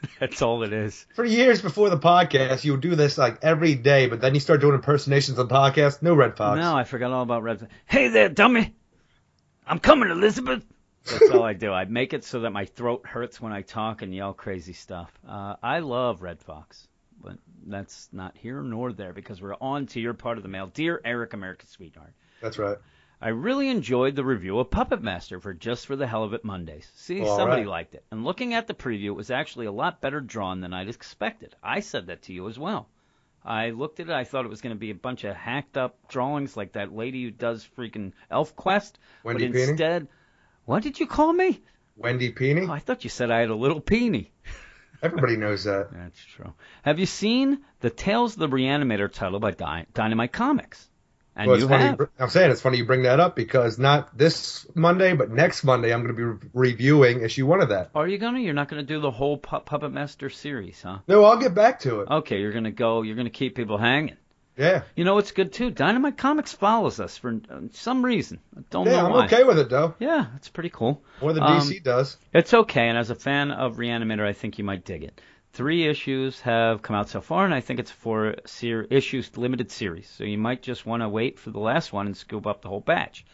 [0.20, 1.06] that's all it is.
[1.14, 4.40] For years before the podcast, you would do this like every day, but then you
[4.40, 6.02] start doing impersonations on the podcast.
[6.02, 6.60] No Redd Foxx.
[6.60, 7.72] No, I forgot all about Redd Foxx.
[7.86, 8.74] Hey there, dummy.
[9.66, 10.64] I'm coming, Elizabeth.
[11.04, 11.72] That's all I do.
[11.72, 15.10] I make it so that my throat hurts when I talk and yell crazy stuff.
[15.26, 16.86] Uh, I love Redd Foxx,
[17.22, 20.66] but that's not here nor there because we're on to your part of the mail.
[20.66, 22.12] Dear Eric, America's sweetheart.
[22.42, 22.76] That's right.
[23.20, 26.44] I really enjoyed the review of Puppet Master for Just for the Hell of It
[26.44, 26.88] Mondays.
[26.94, 27.70] See, All somebody right.
[27.70, 28.04] liked it.
[28.12, 31.56] And looking at the preview, it was actually a lot better drawn than I'd expected.
[31.60, 32.88] I said that to you as well.
[33.44, 35.76] I looked at it, I thought it was going to be a bunch of hacked
[35.76, 38.92] up drawings like that lady who does freaking ElfQuest.
[39.24, 40.06] Wendy but instead,
[40.64, 41.60] what did you call me?
[41.96, 42.68] Wendy Pini.
[42.68, 44.30] Oh, I thought you said I had a little peenie.
[45.02, 45.88] Everybody knows that.
[45.92, 46.52] That's true.
[46.82, 49.52] Have you seen the Tales of the Reanimator title by
[49.94, 50.88] Dynamite Comics?
[51.38, 51.84] And Well, you funny.
[51.84, 52.00] have.
[52.18, 55.92] I'm saying it's funny you bring that up because not this Monday, but next Monday,
[55.94, 56.38] I'm going to be re-
[56.72, 57.90] reviewing issue one of that.
[57.94, 58.40] Are you gonna?
[58.40, 60.98] You're not gonna do the whole Pu- Puppet Master series, huh?
[61.06, 62.08] No, I'll get back to it.
[62.10, 63.02] Okay, you're gonna go.
[63.02, 64.16] You're gonna keep people hanging.
[64.56, 65.70] Yeah, You know what's good too?
[65.70, 68.40] Dynamite Comics follows us for uh, some reason.
[68.56, 69.26] I don't yeah, know I'm why.
[69.26, 69.94] okay with it though.
[70.00, 71.00] Yeah, it's pretty cool.
[71.22, 72.16] More than Um, DC does.
[72.34, 75.20] It's okay, and as a fan of Reanimator, I think you might dig it.
[75.52, 79.36] Three issues have come out so far, and I think it's a four ser- issues
[79.36, 80.08] limited series.
[80.08, 82.68] So you might just want to wait for the last one and scoop up the
[82.68, 83.24] whole batch.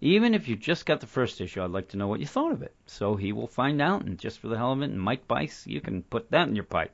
[0.00, 2.52] Even if you just got the first issue, I'd like to know what you thought
[2.52, 2.74] of it.
[2.86, 5.66] So he will find out, and just for the hell of it, and Mike Bice,
[5.66, 6.92] you can put that in your pipe.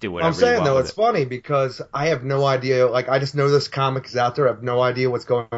[0.00, 0.94] Do whatever I'm you saying want though, it's it.
[0.96, 2.88] funny because I have no idea.
[2.88, 4.48] Like, I just know this comic is out there.
[4.48, 5.48] I have no idea what's going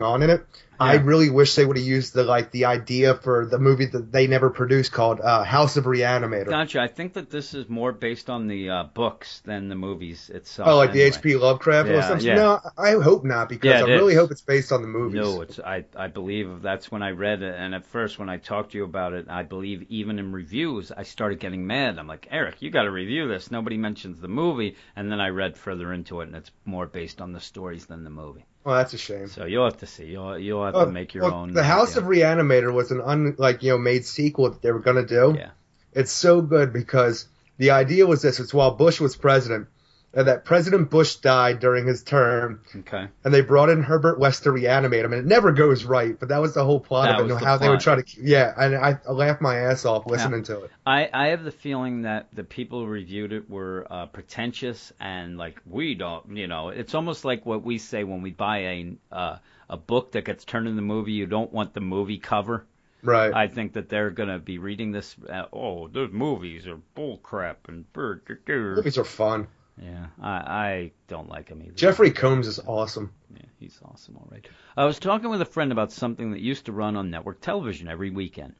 [0.00, 0.44] on in it.
[0.78, 4.10] I really wish they would have used the like the idea for the movie that
[4.12, 6.50] they never produced called uh, House of Reanimator.
[6.50, 6.80] Gotcha.
[6.80, 10.68] I think that this is more based on the uh, books than the movies itself.
[10.68, 11.10] Oh, like anyway.
[11.10, 11.36] the H.P.
[11.36, 12.26] Lovecraft or Yeah, something?
[12.26, 12.34] yeah.
[12.34, 14.18] No, I hope not because Yeah, I really is.
[14.18, 15.20] hope it's based on the movies.
[15.20, 18.38] No, it's I I believe that's when I read it, and at first when I
[18.38, 21.98] talked to you about it, I believe even in reviews I started getting mad.
[21.98, 23.50] I'm like, Eric, you got to review this.
[23.50, 27.20] Nobody mentions the movie, and then I read further into it, and it's more based
[27.20, 28.44] on the stories than the movie.
[28.64, 29.28] Well, that's a shame.
[29.28, 30.06] So you'll have to see.
[30.06, 31.52] You'll you'll have to make your well, own.
[31.52, 32.02] The House idea.
[32.02, 35.34] of Reanimator was an un like you know made sequel that they were gonna do.
[35.36, 35.50] Yeah.
[35.92, 39.68] It's so good because the idea was this: it's while Bush was president,
[40.16, 43.08] and that President Bush died during his term, Okay.
[43.24, 46.18] and they brought in Herbert West to reanimate him, and it never goes right.
[46.18, 48.04] But that was the whole plot That of it, the how they would try to.
[48.20, 50.70] Yeah, and I, I laughed my ass off listening to it.
[50.86, 55.36] I, I have the feeling that the people who reviewed it were uh, pretentious and
[55.36, 58.96] like we don't, you know, it's almost like what we say when we buy a
[59.12, 59.38] uh,
[59.68, 61.12] a book that gets turned into the movie.
[61.12, 62.64] You don't want the movie cover.
[63.02, 63.34] Right.
[63.34, 65.14] I think that they're gonna be reading this.
[65.28, 69.46] Uh, oh, those movies are bull crap and brr, brr, brr." Movies are fun.
[69.80, 71.72] Yeah, I I don't like him either.
[71.74, 73.12] Jeffrey Combs is awesome.
[73.34, 74.46] Yeah, he's awesome, all right.
[74.76, 77.88] I was talking with a friend about something that used to run on network television
[77.88, 78.54] every weekend.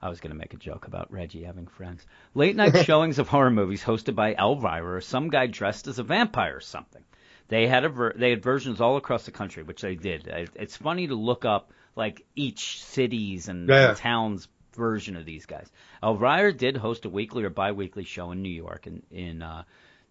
[0.00, 2.06] I was going to make a joke about Reggie having friends.
[2.34, 6.04] Late night showings of horror movies hosted by Elvira or some guy dressed as a
[6.04, 7.02] vampire or something.
[7.48, 10.28] They had a ver- they had versions all across the country, which they did.
[10.54, 13.94] It's funny to look up like each city's and Yeah.
[13.94, 14.46] town's
[14.76, 15.68] version of these guys.
[16.02, 19.64] Elvira did host a weekly or bi-weekly show in New York in in uh,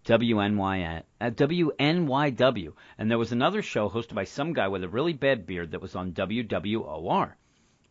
[0.08, 4.88] WNY at uh, WNYW, and there was another show hosted by some guy with a
[4.88, 7.34] really bad beard that was on WWOR.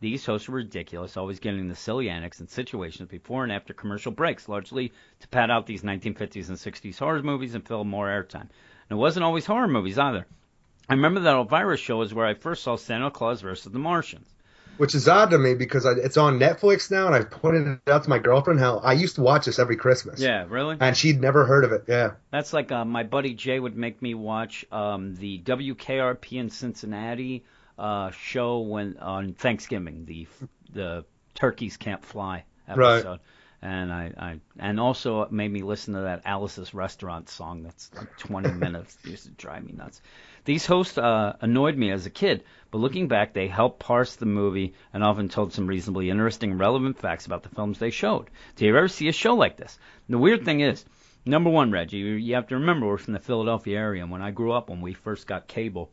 [0.00, 4.10] These hosts were ridiculous, always getting the silly antics and situations before and after commercial
[4.10, 8.48] breaks, largely to pad out these 1950s and 60s horror movies and fill more airtime.
[8.90, 10.26] And it wasn't always horror movies either.
[10.88, 14.34] I remember that Elvira show is where I first saw Santa Claus versus the Martians.
[14.78, 17.90] Which is odd to me because I, it's on Netflix now, and I pointed it
[17.90, 20.20] out to my girlfriend how I used to watch this every Christmas.
[20.20, 20.76] Yeah, really?
[20.80, 21.84] And she'd never heard of it.
[21.88, 22.12] Yeah.
[22.30, 27.44] That's like uh, my buddy Jay would make me watch um, the WKRP in Cincinnati
[27.78, 30.26] uh, show when on Thanksgiving, the
[30.72, 31.04] the
[31.34, 33.06] turkeys can't fly episode.
[33.06, 33.20] Right.
[33.62, 37.90] and I, I and also it made me listen to that Alice's Restaurant song that's
[37.96, 38.96] like 20 minutes.
[39.04, 40.02] It used to drive me nuts.
[40.48, 44.24] These hosts uh, annoyed me as a kid, but looking back, they helped parse the
[44.24, 48.30] movie and often told some reasonably interesting, relevant facts about the films they showed.
[48.56, 49.78] Do you ever see a show like this?
[50.08, 50.86] The weird thing is,
[51.26, 54.22] Number one, Reggie, you, you have to remember we're from the Philadelphia area, and when
[54.22, 55.90] I grew up, when we first got cable,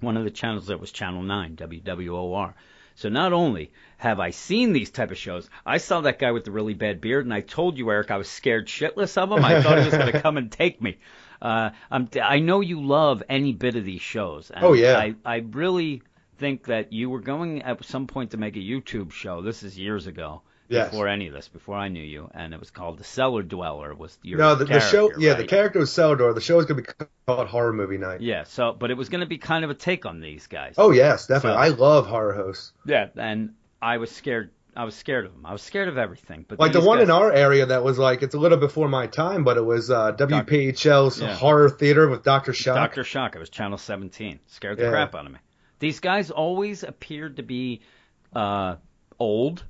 [0.00, 2.54] one of the channels that was Channel 9, WWOR.
[2.96, 6.44] So not only have I seen these type of shows, I saw that guy with
[6.44, 9.44] the really bad beard, and I told you, Eric, I was scared shitless of him.
[9.44, 10.98] I thought he was going to come and take me.
[11.44, 14.50] Uh, I'm, I know you love any bit of these shows.
[14.50, 14.96] And Oh, yeah.
[14.98, 16.02] I, I really
[16.38, 19.42] think that you were going at some point to make a YouTube show.
[19.42, 20.42] This is years ago.
[20.66, 20.88] Yes.
[20.90, 23.94] Before any of this, before I knew you, and it was called The Cellar Dweller.
[23.94, 25.12] Was your No, the, the show.
[25.18, 25.38] Yeah, right?
[25.38, 26.34] the character was Celador.
[26.34, 26.88] The show is gonna be
[27.28, 28.22] called Horror Movie Night.
[28.22, 30.74] Yeah, so but it was going to be kind of a take on these guys.
[30.78, 31.58] Oh yes, definitely.
[31.58, 32.72] So- I love horror hosts.
[32.86, 34.50] Yeah, and I was scared.
[34.76, 35.46] I was scared of them.
[35.46, 36.44] I was scared of everything.
[36.48, 38.88] But Like the one guys, in our area that was like it's a little before
[38.88, 41.34] my time, but it was uh, WPHL's Yeah.
[41.34, 42.74] horror theater with Doctor Shock.
[42.76, 43.36] Doctor Shock.
[43.36, 44.40] It was Channel 17.
[44.46, 44.90] Scared the Yeah.
[44.90, 45.38] crap out of me.
[45.78, 47.82] These guys always appeared to be
[48.34, 48.76] uh,
[49.18, 49.64] old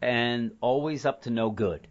[0.00, 1.86] and always up to no good.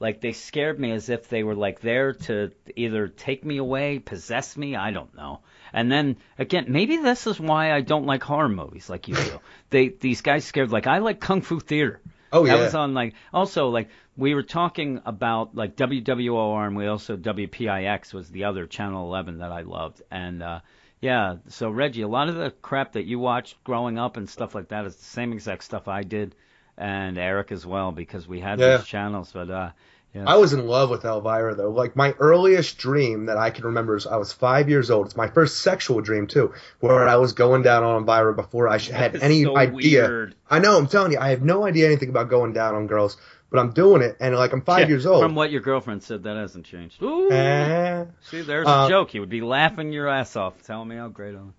[0.00, 4.00] Like they scared me as if they were like there to either take me away,
[4.00, 4.74] possess me.
[4.76, 5.40] I don't know.
[5.72, 9.40] And then again, maybe this is why I don't like horror movies like you do.
[9.70, 12.00] they these guys scared like I like kung fu theater.
[12.32, 12.56] Oh yeah.
[12.56, 17.16] That was on like also like we were talking about like WWOR and we also
[17.16, 20.60] WPIX was the other channel 11 that I loved and uh
[21.00, 24.54] yeah so Reggie a lot of the crap that you watched growing up and stuff
[24.54, 26.34] like that is the same exact stuff I did
[26.78, 28.76] and Eric as well because we had Yeah.
[28.78, 29.70] these channels but uh
[30.14, 31.70] I was in love with Elvira though.
[31.70, 35.06] Like my earliest dream that I can remember is I was five years old.
[35.06, 38.78] It's my first sexual dream too, where I was going down on Elvira before I
[38.78, 40.02] had any so idea.
[40.02, 40.34] weird.
[40.50, 40.76] I know.
[40.76, 43.16] I'm telling you, I have no idea anything about going down on girls,
[43.50, 45.22] but I'm doing it, and like I'm five Yeah, years old.
[45.22, 47.30] from what your girlfriend said that hasn't changed Ooh.
[47.30, 48.04] Eh.
[48.20, 51.08] see there's uh, a joke you would be laughing your ass off telling me how
[51.08, 51.54] great I am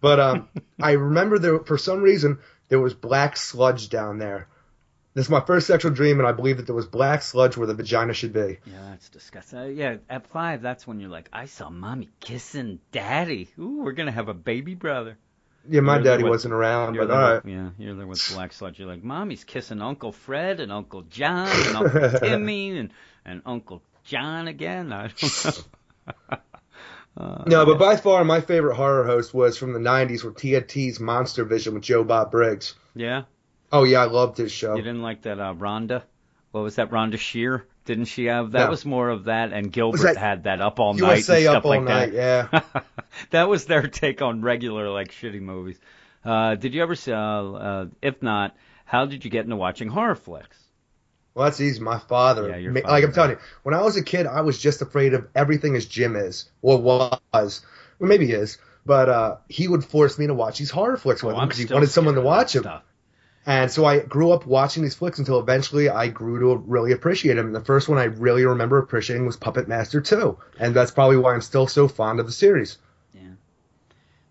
[0.00, 0.48] But um,
[0.82, 4.48] I remember there for some reason there was black sludge down there.
[5.16, 7.66] This is my first sexual dream, and I believe that there was black sludge where
[7.66, 8.58] the vagina should be.
[8.66, 9.58] Yeah, that's disgusting.
[9.58, 13.48] Uh, yeah, at five, that's when you're like, I saw mommy kissing daddy.
[13.58, 15.16] Ooh, we're gonna have a baby brother.
[15.68, 17.42] Yeah, my You're daddy with- wasn't around, but all right.
[17.44, 18.78] with, yeah, you're there with black sludge.
[18.78, 22.90] You're like, mommy's kissing Uncle Fred and Uncle John and Uncle Timmy and
[23.24, 24.92] and Uncle John again.
[24.92, 26.36] I don't know.
[27.18, 30.98] Uh, No, but by far my favorite horror host was from the '90s with TNT's
[30.98, 32.74] MonsterVision with Joe Bob Briggs.
[32.94, 33.22] yeah,
[33.72, 34.74] Oh yeah, I loved his show.
[34.76, 36.02] you didn't like that uh, Rhonda.
[36.52, 37.66] What was that, Rhonda Shear?
[37.84, 38.64] Didn't she have that?
[38.64, 38.70] No.
[38.70, 41.56] Was more of that, and Gilbert that had that up all night USA and stuff
[41.58, 42.50] Up All like Night, that.
[42.74, 42.82] yeah.
[43.30, 45.78] that was their take on regular like shitty movies.
[46.24, 47.12] Uh, did you ever see?
[47.12, 50.58] Uh, uh, if not, how did you get into watching horror flicks?
[51.34, 51.80] Well, that's easy.
[51.80, 54.58] My father, Yeah, father, like I'm telling you, when I was a kid, I was
[54.58, 57.20] just afraid of everything as Jim is or was.
[57.98, 61.22] Well, maybe he is, but uh, he would force me to watch these horror flicks
[61.22, 62.82] with Oh, him I'm because he wanted someone to scared of that watch him.
[63.48, 67.34] And so I grew up watching these flicks until eventually I grew to really appreciate
[67.34, 67.46] them.
[67.46, 70.36] And the first one I really remember appreciating was Puppet Master 2.
[70.58, 72.78] And that's probably why I'm still so fond of the series.
[73.14, 73.20] Yeah.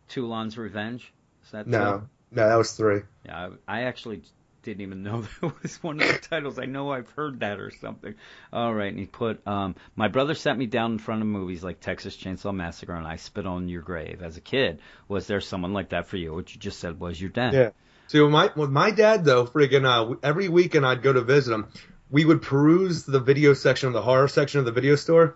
[0.09, 1.13] Toulon's Revenge.
[1.45, 2.09] Is that No, two?
[2.31, 3.01] no, that was three.
[3.25, 4.23] Yeah, I, I actually
[4.63, 6.59] didn't even know that was one of the titles.
[6.59, 8.15] I know I've heard that or something.
[8.51, 11.63] All right, and he put, um, my brother sat me down in front of movies
[11.63, 14.21] like Texas Chainsaw Massacre and I Spit on Your Grave.
[14.21, 16.33] As a kid, was there someone like that for you?
[16.33, 17.53] What you just said was your dad.
[17.53, 17.69] Yeah.
[18.07, 21.53] See, with my with my dad though, friggin' uh, every weekend I'd go to visit
[21.53, 21.67] him.
[22.11, 25.35] We would peruse the video section of the horror section of the video store,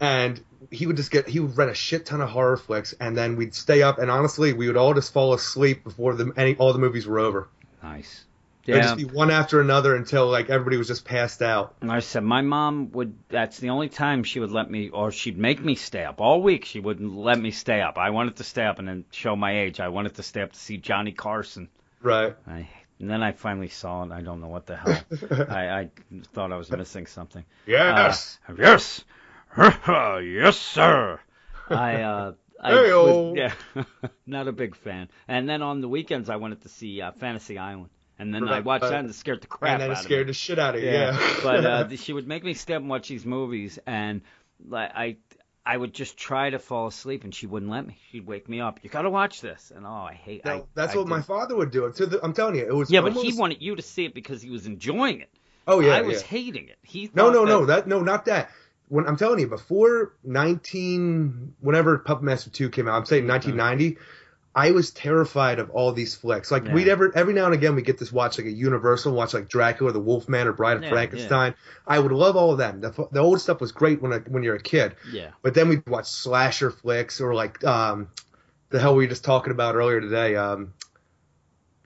[0.00, 3.16] and he would just get he would rent a shit ton of horror flicks, and
[3.16, 6.56] then we'd stay up, and honestly, we would all just fall asleep before the any
[6.56, 7.48] all the movies were over.
[7.82, 8.24] Nice.
[8.64, 8.74] Yeah.
[8.74, 11.74] It would just be one after another until like everybody was just passed out.
[11.80, 13.14] And I said my mom would.
[13.28, 16.42] That's the only time she would let me, or she'd make me stay up all
[16.42, 16.64] week.
[16.64, 17.98] She wouldn't let me stay up.
[17.98, 19.80] I wanted to stay up and then show my age.
[19.80, 21.68] I wanted to stay up to see Johnny Carson.
[22.02, 22.34] Right.
[22.46, 24.12] I, and then I finally saw it.
[24.12, 25.00] I don't know what the hell.
[25.48, 25.90] I, I
[26.32, 27.44] thought I was missing something.
[27.66, 28.38] Yes.
[28.48, 29.04] Uh, yes.
[29.56, 31.20] yes, sir.
[31.68, 33.52] I, uh, I was, yeah,
[34.26, 35.08] not a big fan.
[35.28, 37.90] And then on the weekends, I wanted to see uh, Fantasy Island.
[38.18, 38.64] And then I Right.
[38.64, 40.08] watched that and it scared the crap and then out it of me.
[40.08, 40.90] scared the shit out of you.
[40.90, 41.34] Yeah, Yeah.
[41.42, 44.20] but uh, she would make me stay up and watch these movies, and
[44.68, 45.16] like I,
[45.64, 47.98] I would just try to fall asleep, and she wouldn't let me.
[48.10, 48.80] She'd wake me up.
[48.82, 50.44] You got to watch this, and oh, I hate.
[50.44, 51.90] No, I, that's I what my father would do.
[51.90, 54.40] The, I'm telling you, it was Yeah, but he wanted you to see it because
[54.40, 55.30] he was enjoying it.
[55.66, 56.28] Oh yeah, I was yeah.
[56.28, 56.78] hating it.
[56.82, 58.50] He No, no, that, no, that no, not that.
[58.88, 63.56] When I'm telling you, before 19, whenever Puppet Master 2 came out, I'm saying mm-hmm.
[63.56, 63.98] 1990.
[64.54, 66.50] I was terrified of all these flicks.
[66.50, 66.74] Like Yeah.
[66.74, 69.48] we'd ever every now and again we get this watch like a Universal, watch like
[69.48, 71.54] Dracula, the Wolfman, or Bride of Yeah, Frankenstein.
[71.86, 72.80] I would love all of them.
[72.80, 75.68] The, the old stuff was great when I, when you're a kid, Yeah, but then
[75.68, 78.08] we'd watch slasher flicks or like um,
[78.70, 80.34] the hell we were just talking about earlier today.
[80.34, 80.72] Um,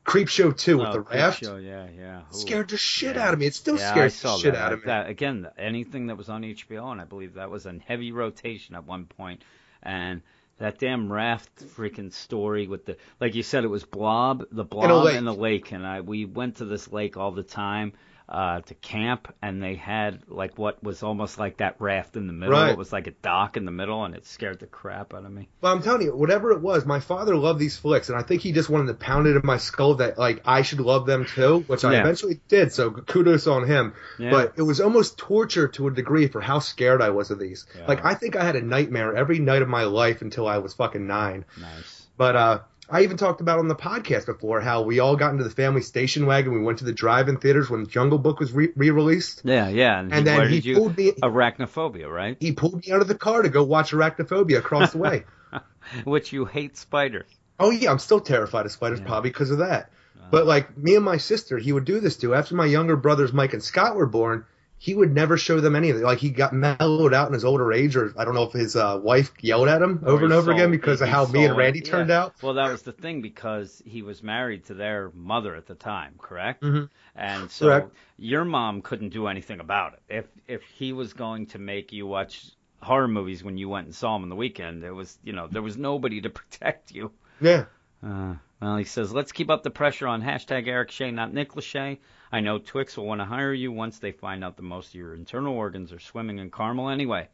[0.06, 1.42] Creepshow 2 with Oh, the Creep raft.
[1.44, 2.20] Show, yeah, yeah.
[2.20, 2.22] Ooh.
[2.36, 3.26] Scared the shit Yeah.
[3.26, 3.46] out of me.
[3.46, 4.60] It still yeah, scares the shit that.
[4.62, 4.86] out of me.
[4.86, 8.74] That, again, anything that was on HBO, and I believe that was in heavy rotation
[8.74, 9.42] at one point,
[9.82, 10.20] and
[10.58, 15.06] that damn raft freaking story with the, like you said, it was Blob, the Blob
[15.14, 17.92] in the lake, and I we went to this lake all the time
[18.28, 22.32] uh, to camp, and they had like what was almost like that raft in the
[22.32, 22.54] middle.
[22.54, 22.70] Right.
[22.70, 25.30] It was like a dock in the middle, and it scared the crap out of
[25.30, 25.48] me.
[25.60, 28.40] Well, I'm telling you, whatever it was, my father loved these flicks, and I think
[28.40, 31.26] he just wanted to pound it in my skull that like I should love them
[31.26, 32.72] too, which I eventually did.
[32.72, 33.92] So kudos on him.
[34.18, 34.30] Yeah.
[34.30, 37.66] But it was almost torture to a degree for how scared I was of these.
[37.76, 37.86] Yeah.
[37.86, 40.72] Like I think I had a nightmare every night of my life until I was
[40.72, 41.44] fucking nine.
[41.60, 42.06] Nice.
[42.16, 45.44] But uh, I even talked about on the podcast before how we all got into
[45.44, 46.52] the family station wagon.
[46.52, 49.98] We went to the drive-in theaters when Jungle Book was re- re-released, Yeah, yeah.
[50.00, 50.74] And, and he, then he you?
[50.76, 51.12] pulled me.
[51.12, 52.36] Arachnophobia, right?
[52.40, 55.24] He pulled me out of the car to go watch Arachnophobia across the way.
[56.04, 57.26] Which you hate spiders.
[57.58, 59.06] Oh yeah, I'm still terrified of spiders, Yeah.
[59.06, 59.90] probably because of that.
[60.16, 60.28] Uh-huh.
[60.30, 62.34] But like me and my sister, he would do this to.
[62.34, 64.44] After my younger brothers Mike and Scott were born,
[64.84, 66.02] he would never show them anything.
[66.02, 68.76] Like he got mellowed out in his older age, or I don't know if his
[68.76, 71.32] uh, wife yelled at him Or over and over saw- again because of how he
[71.32, 72.24] me and Randy it, turned yeah.
[72.24, 72.34] out.
[72.42, 76.16] Well, that was the thing because he was married to their mother at the time,
[76.18, 76.62] correct?
[76.62, 76.90] Mhm.
[77.16, 77.94] And so Correct.
[78.18, 80.02] your mom couldn't do anything about it.
[80.10, 82.44] If if he was going to make you watch
[82.82, 85.46] horror movies when you went and saw him on the weekend, there was you know
[85.46, 87.10] there was nobody to protect you.
[87.40, 87.64] Yeah,
[88.04, 91.52] Uh, well, he says, let's keep up the pressure on hashtag Eric Shea, not Nick
[91.54, 91.98] Lachey.
[92.34, 94.94] I know Twix will want to hire you once they find out that most of
[94.96, 97.28] your internal organs are swimming in caramel anyway.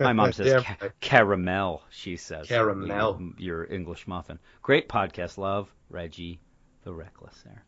[0.00, 2.48] My mom says Damn ca- caramel, she says.
[2.48, 3.32] Caramel.
[3.38, 4.40] Your, your English muffin.
[4.60, 5.72] Great podcast, love.
[5.88, 6.40] Reggie
[6.82, 7.60] the Reckless, Eric.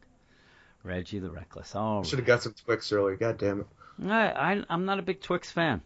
[0.83, 1.77] Reggie the Reckless.
[1.77, 2.35] All Should have right.
[2.35, 3.15] got some Twix earlier.
[3.15, 3.67] God damn it.
[4.09, 5.83] I, I, I'm not a big Twix fan.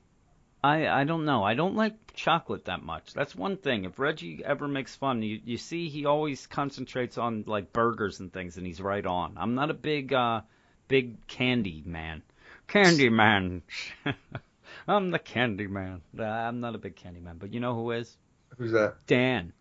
[0.65, 1.45] I, I don't know.
[1.45, 3.13] I don't like chocolate that much.
[3.13, 3.85] That's one thing.
[3.85, 8.33] If Reggie ever makes fun, you, you see he always concentrates on like burgers and
[8.33, 9.35] things, and he's right on.
[9.37, 10.41] I'm not a big uh
[10.89, 12.23] big candy man.
[12.67, 13.61] Candy man.
[14.89, 16.01] I'm the candy man.
[16.19, 18.17] I'm not a big candy man, but you know who is?
[18.57, 18.95] Who's that?
[19.07, 19.53] Dan.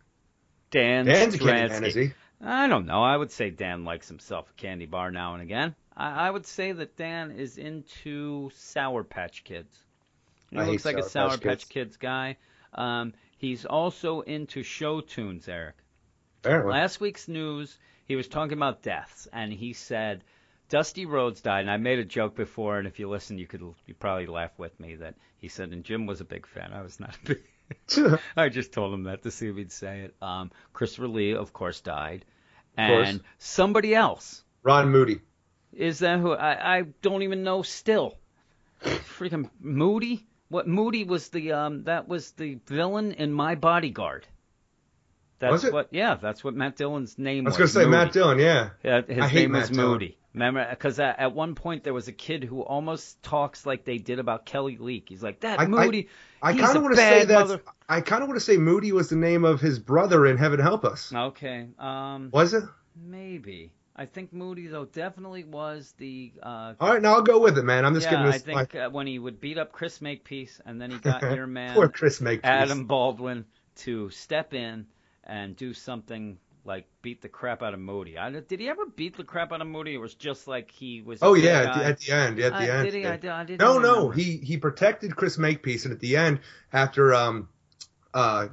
[0.72, 2.14] Dan Dan's a candy man, is he?
[2.39, 3.04] I don't know.
[3.04, 5.76] I would say Dan likes himself a candy bar now and again.
[5.97, 9.84] I, I would say that Dan is into Sour Patch Kids.
[10.54, 11.66] He I looks like a Sour Sour Patch Patch Kids.
[11.66, 12.38] Kids guy.
[12.74, 15.76] Um, he's also into show tunes, Eric.
[16.43, 16.74] Apparently.
[16.74, 20.24] Last week's news, he was talking about deaths, and he said
[20.70, 21.62] Dusty Rhodes died.
[21.62, 24.51] And I made a joke before, and if you listen, you could you probably laugh
[24.58, 26.74] with me that he said, and Jim was a big fan.
[26.74, 27.43] I was not a big.
[28.38, 30.16] I just told him that to see if he'd say it.
[30.22, 32.26] Um, Christopher Lee, of course, died,
[32.78, 33.08] course.
[33.08, 35.22] and somebody else Ron Moody.
[35.72, 38.18] is that who I, I don't even know still.
[38.84, 40.28] Freaking Moody.
[40.54, 44.28] What Moody was the um that was the villain in My Bodyguard.
[45.39, 45.74] That's Was it?
[45.74, 47.56] what yeah, that's what Matt Dillon's name was.
[47.56, 47.74] I was was.
[47.74, 48.06] gonna say Moody.
[48.06, 48.39] Matt Dillon.
[48.39, 48.70] Yeah.
[48.84, 49.91] Yeah, his I hate name was Matt Dillon.
[49.91, 50.18] Moody.
[50.34, 53.97] Remember, because at, at one point there was a kid who almost talks like they
[53.97, 55.06] did about Kelly Leak.
[55.10, 56.08] He's like, "That I- I- Moody,
[56.41, 57.62] I he's kind of want to say that.
[57.89, 60.60] I kind of want to say Moody was the name of his brother in Heaven
[60.60, 61.12] Help Us.
[61.14, 62.64] Okay, um, Was it?
[62.95, 63.72] maybe.
[63.96, 66.34] I think Moody though definitely was the.
[66.41, 67.86] Uh, All right, now I'll go with it, man.
[67.86, 70.82] I'm just yeah, giving I think uh, when he would beat up Chris Makepeace, and
[70.82, 72.50] then he got your man Poor Chris Makepeace.
[72.52, 74.88] Adam Baldwin to step in
[75.24, 78.18] and do something like beat the crap out of Moody.
[78.18, 79.94] I, did he ever beat the crap out of Moody?
[79.96, 81.22] It was just like he was?
[81.22, 81.80] Oh yeah, at guy?
[81.80, 82.86] the, at the end, at the Uh, end.
[82.86, 83.06] did he?
[83.06, 86.39] I, I didn't No, no, he he protected Chris Makepeace, and at the end,
[86.72, 87.48] after um,
[88.14, 88.48] uh,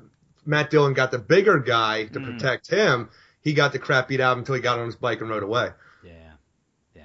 [0.47, 2.25] Matt Dillon got the bigger guy to Mm.
[2.25, 3.09] protect him,
[3.43, 5.31] he got the crap beat out of him until he got on his bike and
[5.31, 5.71] rode away.
[6.05, 6.13] Yeah,
[6.95, 7.03] yeah.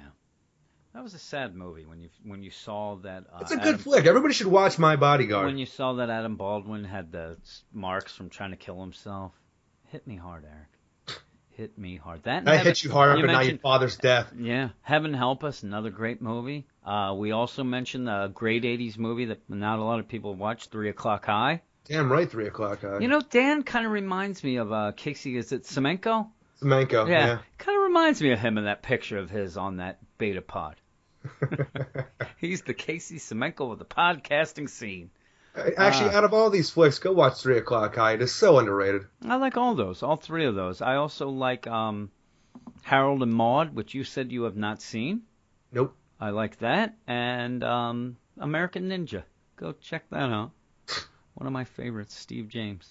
[0.94, 3.24] That was a sad movie when you when you saw that.
[3.32, 4.06] Uh, It's a good Adam, flick.
[4.06, 5.46] Everybody should watch My Bodyguard.
[5.46, 7.36] When you saw that Adam Baldwin had the
[7.72, 9.32] marks from trying to kill himself,
[9.84, 10.68] hit me hard, Eric.
[11.50, 12.24] Hit me hard.
[12.24, 14.30] That and Heaven- hit you hard, you now your father's death.
[14.38, 16.66] Yeah, Heaven Help Us, another great movie.
[16.84, 20.68] Uh, we also mentioned a great '80s movie that not a lot of people watch,
[20.68, 21.62] Three O'clock High.
[21.88, 22.82] Damn right, three o'clock.
[22.84, 25.36] Uh, You know, Dan kind of reminds me of uh, Casey.
[25.36, 26.28] Is it Semenko?
[26.60, 27.08] Semenko.
[27.08, 30.40] yeah, kind of reminds me of him in that picture of his on that beta
[30.42, 30.76] pod.
[32.38, 35.10] He's the Casey Semenko of the podcasting scene.
[35.76, 36.18] Actually, Ah.
[36.18, 38.12] out of all these flicks, go watch Three O'clock High.
[38.12, 39.02] It is so underrated.
[39.26, 40.82] I like all those, all three of those.
[40.82, 42.10] I also like um,
[42.82, 45.22] Harold and Maude, which you said you have not seen.
[45.72, 45.94] Nope.
[46.20, 49.22] I like that, and um, American Ninja.
[49.56, 50.50] Go check that out.
[51.36, 52.88] One of my favorites, Steve James.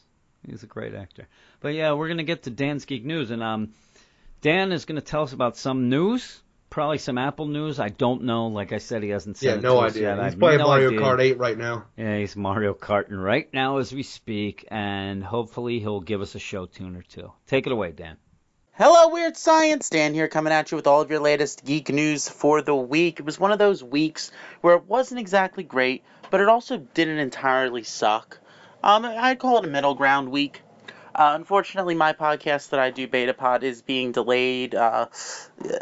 [0.48, 1.28] He's a great actor.
[1.60, 3.70] But yeah, we're gonna get to Dan's Geek News, and um,
[4.42, 7.80] Dan is gonna tell us about some news, probably some Apple news.
[7.80, 8.48] I don't know.
[8.48, 10.16] Like I said, he hasn't said Yeah, it no to us idea.
[10.16, 10.24] yet.
[10.26, 11.00] He's playing no Mario idea.
[11.02, 11.86] Kart 8 right now.
[11.98, 16.40] Yeah, he's Mario Karting right now as we speak, and hopefully he'll give us a
[16.40, 17.32] show tune or two.
[17.48, 18.18] Take it away, Dan.
[18.78, 19.90] Hello, Weird Science!
[19.90, 23.22] Dan here coming at you with all of your latest geek news for the week.
[23.22, 27.20] It was one of those weeks where it wasn't exactly great, but it also didn't
[27.20, 28.38] entirely suck.
[28.84, 30.62] Um, I'd call it a middle ground week.
[31.16, 34.76] Uh, unfortunately, my podcast that I do, BetaPod, is being delayed.
[34.76, 35.08] Uh,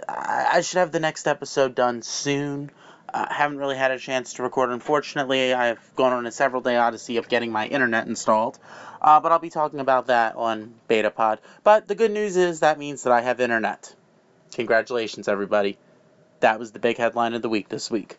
[0.08, 2.70] I I should have the next episode done soon.
[3.14, 4.72] I haven't really had a chance to record.
[4.72, 8.58] Unfortunately, I've gone on a several day odyssey of getting my internet installed.
[9.02, 11.40] Uh, but I'll be talking about that on BetaPod.
[11.64, 13.94] But the good news is that means that I have internet.
[14.56, 15.78] Congratulations, everybody.
[16.40, 18.18] That was the big headline of the week this week.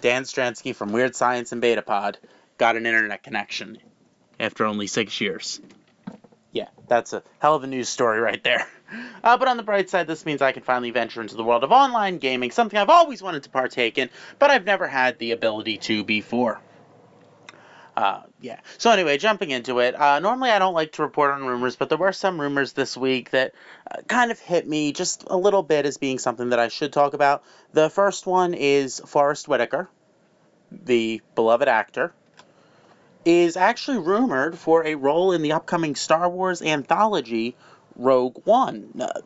[0.00, 2.16] Dan Stransky from Weird Science and BetaPod
[2.58, 3.78] got an internet connection
[4.40, 5.60] after only six years.
[6.52, 8.66] Yeah, that's a hell of a news story right there.
[9.24, 11.64] Uh, but on the bright side, this means I can finally venture into the world
[11.64, 15.30] of online gaming, something I've always wanted to partake in, but I've never had the
[15.30, 16.60] ability to before.
[17.96, 18.60] Uh, yeah.
[18.78, 19.98] So anyway, jumping into it.
[19.98, 22.96] Uh, normally I don't like to report on rumors, but there were some rumors this
[22.96, 23.54] week that
[23.90, 26.92] uh, kind of hit me just a little bit as being something that I should
[26.92, 27.42] talk about.
[27.72, 29.88] The first one is Forest Whitaker,
[30.70, 32.12] the beloved actor,
[33.24, 37.56] is actually rumored for a role in the upcoming Star Wars anthology
[37.96, 38.90] Rogue One.
[39.00, 39.20] Uh,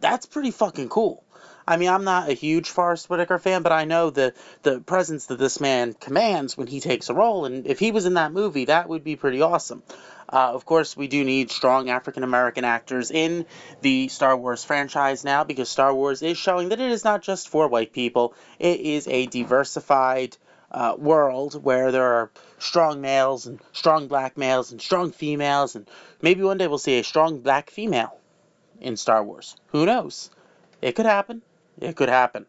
[0.00, 1.24] that's pretty fucking cool.
[1.66, 5.26] I mean, I'm not a huge Forest Whitaker fan, but I know the the presence
[5.26, 8.32] that this man commands when he takes a role, and if he was in that
[8.32, 9.82] movie, that would be pretty awesome.
[10.28, 13.46] Uh, of course, we do need strong African American actors in
[13.80, 17.48] the Star Wars franchise now because Star Wars is showing that it is not just
[17.48, 20.36] for white people, it is a diversified
[20.74, 25.88] uh, world where there are strong males and strong black males and strong females, and
[26.20, 28.18] maybe one day we'll see a strong black female
[28.80, 29.54] in Star Wars.
[29.68, 30.30] Who knows?
[30.82, 31.42] It could happen.
[31.80, 32.46] It could happen.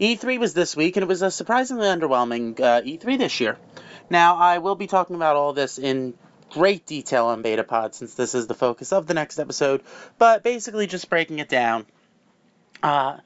[0.00, 3.56] E3 was this week, and it was a surprisingly underwhelming uh, E3 this year.
[4.10, 6.14] Now, I will be talking about all this in
[6.50, 9.82] great detail on BetaPod since this is the focus of the next episode,
[10.18, 11.86] but basically just breaking it down.
[12.82, 13.18] Uh,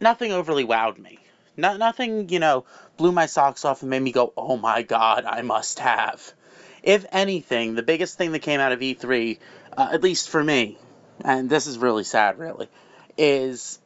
[0.00, 1.19] nothing overly wowed me.
[1.56, 2.64] No, nothing, you know,
[2.96, 6.32] blew my socks off and made me go, oh my god, I must have.
[6.82, 9.38] If anything, the biggest thing that came out of E3,
[9.76, 10.78] uh, at least for me,
[11.24, 12.68] and this is really sad, really,
[13.18, 13.78] is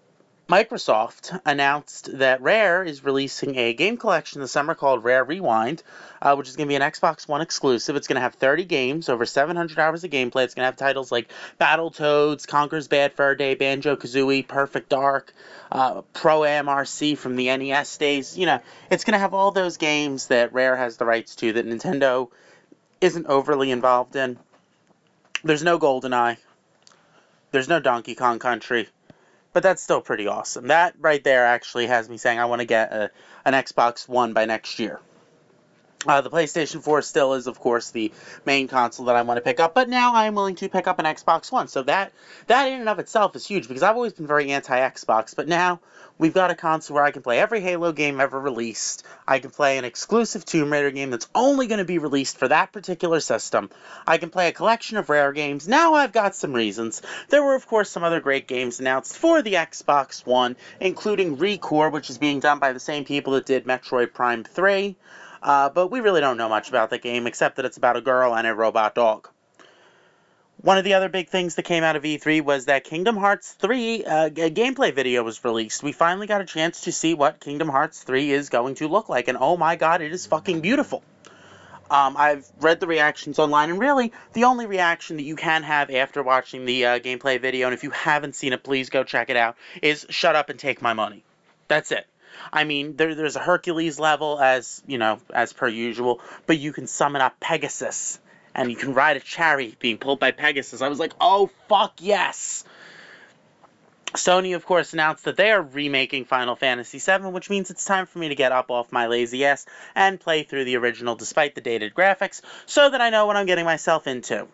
[0.48, 5.82] Microsoft announced that Rare is releasing a game collection this summer called Rare Rewind,
[6.20, 7.96] uh, which is going to be an Xbox One exclusive.
[7.96, 10.44] It's going to have 30 games, over 700 hours of gameplay.
[10.44, 15.32] It's going to have titles like Battletoads, Conker's Bad Fur Day, Banjo Kazooie, Perfect Dark,
[15.72, 18.36] uh, Pro MRC from the NES days.
[18.36, 21.54] You know, it's going to have all those games that Rare has the rights to
[21.54, 22.28] that Nintendo
[23.00, 24.38] isn't overly involved in.
[25.42, 26.36] There's no GoldenEye.
[27.50, 28.88] There's no Donkey Kong Country
[29.54, 30.66] but that's still pretty awesome.
[30.66, 33.10] That right there actually has me saying I want to get a,
[33.46, 35.00] an Xbox One by next year.
[36.06, 38.12] Uh, the PlayStation 4 still is, of course, the
[38.44, 40.86] main console that I want to pick up, but now I am willing to pick
[40.86, 41.68] up an Xbox One.
[41.68, 42.12] So that
[42.46, 45.80] that in and of itself is huge because I've always been very anti-Xbox, but now
[46.18, 49.04] we've got a console where I can play every Halo game ever released.
[49.26, 52.48] I can play an exclusive Tomb Raider game that's only going to be released for
[52.48, 53.70] that particular system.
[54.06, 55.66] I can play a collection of rare games.
[55.66, 57.00] Now I've got some reasons.
[57.30, 61.90] There were, of course, some other great games announced for the Xbox One, including Recore,
[61.90, 64.96] which is being done by the same people that did Metroid Prime 3.
[65.44, 68.00] Uh, but we really don't know much about the game except that it's about a
[68.00, 69.28] girl and a robot dog.
[70.62, 73.52] One of the other big things that came out of E3 was that Kingdom Hearts
[73.52, 75.82] 3 uh, a gameplay video was released.
[75.82, 79.10] We finally got a chance to see what Kingdom Hearts 3 is going to look
[79.10, 81.02] like, and oh my god, it is fucking beautiful.
[81.90, 85.90] Um, I've read the reactions online, and really, the only reaction that you can have
[85.90, 89.28] after watching the uh, gameplay video, and if you haven't seen it, please go check
[89.28, 91.22] it out, is shut up and take my money.
[91.68, 92.06] That's it.
[92.52, 96.72] I mean, there, there's a Hercules level as you know, as per usual, but you
[96.72, 98.18] can summon up Pegasus
[98.54, 100.80] and you can ride a chariot being pulled by Pegasus.
[100.82, 102.64] I was like, oh fuck yes.
[104.14, 108.06] Sony, of course, announced that they are remaking Final Fantasy VII, which means it's time
[108.06, 109.66] for me to get up off my lazy ass
[109.96, 113.46] and play through the original despite the dated graphics so that I know what I'm
[113.46, 114.46] getting myself into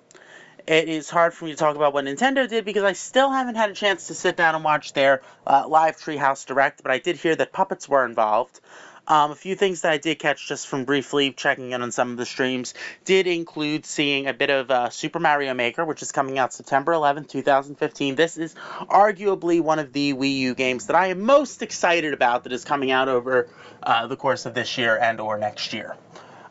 [0.71, 3.57] it is hard for me to talk about what Nintendo did because I still haven't
[3.57, 7.01] had a chance to sit down and watch their uh, live Treehouse Direct, but I
[7.01, 8.61] did hear that puppets were involved.
[9.09, 12.13] Um, a few things that I did catch just from briefly checking in on some
[12.13, 12.75] of the streams
[13.05, 16.93] did include seeing a bit of uh, Super Mario Maker, which is coming out September
[16.93, 18.15] 11th, 2015.
[18.15, 22.45] This is arguably one of the Wii U games that I am most excited about
[22.45, 23.49] that is coming out over
[23.83, 25.97] uh, the course of this year and or next year.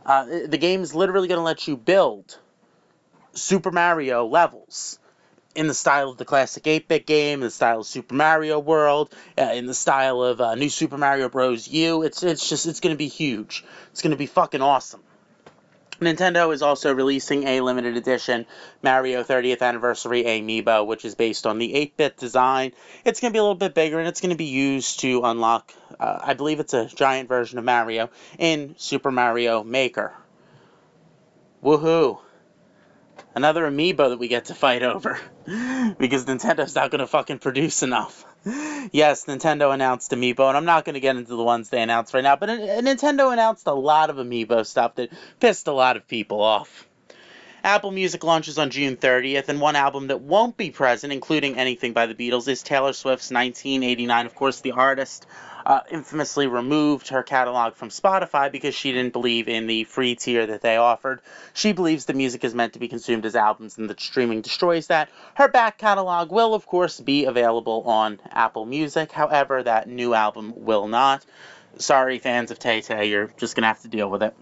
[0.05, 2.37] Uh, the game is literally going to let you build
[3.33, 4.99] Super Mario levels
[5.55, 9.13] in the style of the classic 8-bit game, in the style of Super Mario World,
[9.37, 11.67] uh, in the style of uh, New Super Mario Bros.
[11.67, 12.03] U.
[12.03, 13.65] It's it's just it's going to be huge.
[13.91, 15.01] It's going to be fucking awesome.
[15.99, 18.45] Nintendo is also releasing a limited edition
[18.81, 22.71] Mario 30th Anniversary Amiibo, which is based on the 8 bit design.
[23.03, 25.23] It's going to be a little bit bigger and it's going to be used to
[25.23, 30.13] unlock, uh, I believe it's a giant version of Mario in Super Mario Maker.
[31.61, 32.19] Woohoo!
[33.39, 35.17] Another amiibo that we get to fight over.
[35.97, 38.25] because Nintendo's not going to fucking produce enough.
[38.91, 42.13] yes, Nintendo announced Amiibo, and I'm not going to get into the ones they announced
[42.13, 45.09] right now, but Nintendo announced a lot of Amiibo stuff that
[45.39, 46.85] pissed a lot of people off.
[47.63, 51.93] Apple Music launches on June 30th, and one album that won't be present, including anything
[51.93, 54.25] by the Beatles, is Taylor Swift's 1989.
[54.25, 55.25] Of course, the artist
[55.69, 60.47] uh, infamously removed her catalog from Spotify because she didn't believe in the free tier
[60.47, 61.21] that they offered.
[61.53, 64.87] She believes the music is meant to be consumed as albums and that streaming destroys
[64.87, 65.09] that.
[65.35, 69.11] Her back catalog will, of course, be available on Apple Music.
[69.11, 71.23] However, that new album will not.
[71.77, 74.35] Sorry, fans of Tay Tay, you're just going to have to deal with it.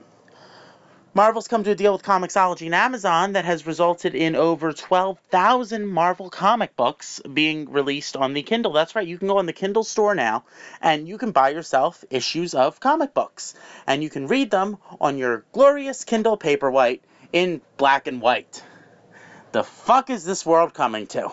[1.17, 5.87] Marvel's come to a deal with Comixology and Amazon that has resulted in over 12,000
[5.87, 8.71] Marvel comic books being released on the Kindle.
[8.71, 10.43] That's right, you can go on the Kindle store now
[10.79, 13.55] and you can buy yourself issues of comic books.
[13.87, 16.99] And you can read them on your glorious Kindle Paperwhite
[17.33, 18.63] in black and white.
[19.53, 21.31] The fuck is this world coming to?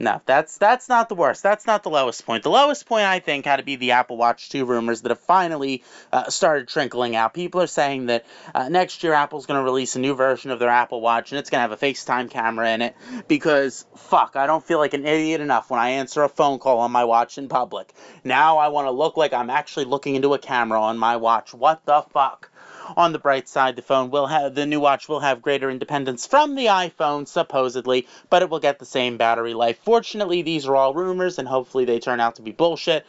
[0.00, 1.42] No, that's that's not the worst.
[1.42, 2.44] That's not the lowest point.
[2.44, 5.18] The lowest point I think had to be the Apple Watch 2 rumors that have
[5.18, 7.34] finally uh, started trickling out.
[7.34, 10.60] People are saying that uh, next year Apple's going to release a new version of
[10.60, 12.94] their Apple Watch and it's going to have a FaceTime camera in it
[13.26, 16.78] because fuck, I don't feel like an idiot enough when I answer a phone call
[16.78, 17.92] on my watch in public.
[18.22, 21.52] Now I want to look like I'm actually looking into a camera on my watch.
[21.52, 22.52] What the fuck?
[22.96, 26.26] On the bright side, the phone will have the new watch will have greater independence
[26.26, 29.78] from the iPhone supposedly, but it will get the same battery life.
[29.84, 33.06] Fortunately, these are all rumors, and hopefully they turn out to be bullshit.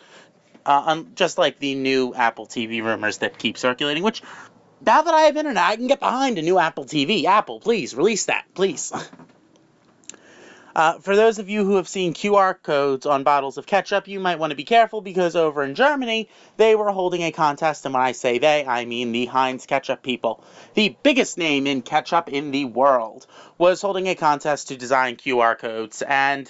[0.65, 4.21] Uh, um, just like the new Apple TV rumors that keep circulating, which
[4.85, 7.25] now that I have internet, I can get behind a new Apple TV.
[7.25, 8.91] Apple, please release that, please.
[10.75, 14.19] Uh, for those of you who have seen QR codes on bottles of ketchup, you
[14.19, 17.93] might want to be careful because over in Germany, they were holding a contest, and
[17.93, 20.43] when I say they, I mean the Heinz ketchup people.
[20.73, 23.25] The biggest name in ketchup in the world
[23.57, 26.49] was holding a contest to design QR codes, and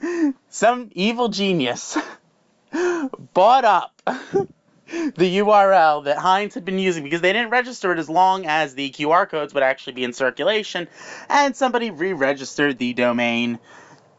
[0.50, 1.96] some evil genius
[3.34, 4.00] bought up
[5.16, 8.74] the URL that Heinz had been using because they didn't register it as long as
[8.74, 10.86] the QR codes would actually be in circulation,
[11.28, 13.58] and somebody re registered the domain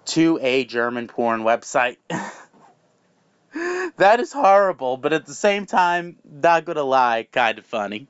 [0.06, 1.98] to a German porn website.
[3.98, 8.08] that is horrible, but at the same time, not gonna lie, kind of funny.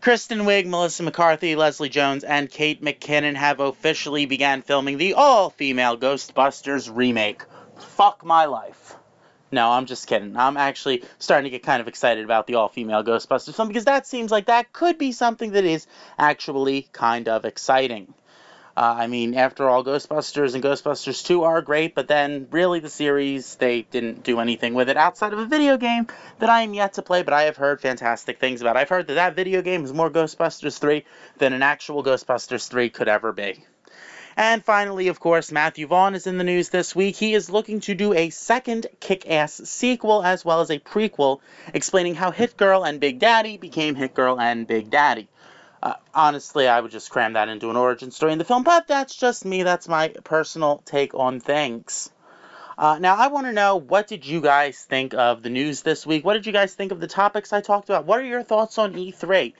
[0.00, 5.98] Kristen Wiig, Melissa McCarthy, Leslie Jones, and Kate McKinnon have officially began filming the all-female
[5.98, 7.42] Ghostbusters remake.
[7.78, 8.96] Fuck my life.
[9.54, 10.36] No, I'm just kidding.
[10.36, 13.84] I'm actually starting to get kind of excited about the all female Ghostbusters film because
[13.84, 15.86] that seems like that could be something that is
[16.18, 18.12] actually kind of exciting.
[18.76, 22.90] Uh, I mean, after all, Ghostbusters and Ghostbusters 2 are great, but then really the
[22.90, 26.08] series, they didn't do anything with it outside of a video game
[26.40, 28.76] that I am yet to play, but I have heard fantastic things about.
[28.76, 31.04] I've heard that that video game is more Ghostbusters 3
[31.38, 33.64] than an actual Ghostbusters 3 could ever be.
[34.36, 37.16] And finally, of course, Matthew Vaughn is in the news this week.
[37.16, 41.40] He is looking to do a second kick ass sequel as well as a prequel
[41.72, 45.28] explaining how Hit Girl and Big Daddy became Hit Girl and Big Daddy.
[45.82, 48.86] Uh, honestly, I would just cram that into an origin story in the film, but
[48.86, 49.62] that's just me.
[49.62, 52.10] That's my personal take on things.
[52.76, 56.06] Uh, now, I want to know what did you guys think of the news this
[56.06, 56.24] week?
[56.24, 58.04] What did you guys think of the topics I talked about?
[58.04, 59.52] What are your thoughts on E3?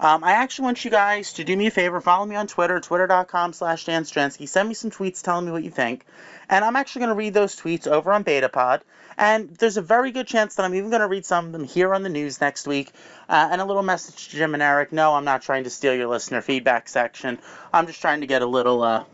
[0.00, 2.00] Um, I actually want you guys to do me a favor.
[2.00, 4.48] Follow me on Twitter, twitter.com slash Dan Strensky.
[4.48, 6.04] Send me some tweets telling me what you think.
[6.48, 8.80] And I'm actually going to read those tweets over on BetaPod.
[9.16, 11.64] And there's a very good chance that I'm even going to read some of them
[11.64, 12.90] here on the news next week.
[13.28, 14.92] Uh, and a little message to Jim and Eric.
[14.92, 17.38] No, I'm not trying to steal your listener feedback section.
[17.72, 19.04] I'm just trying to get a little uh,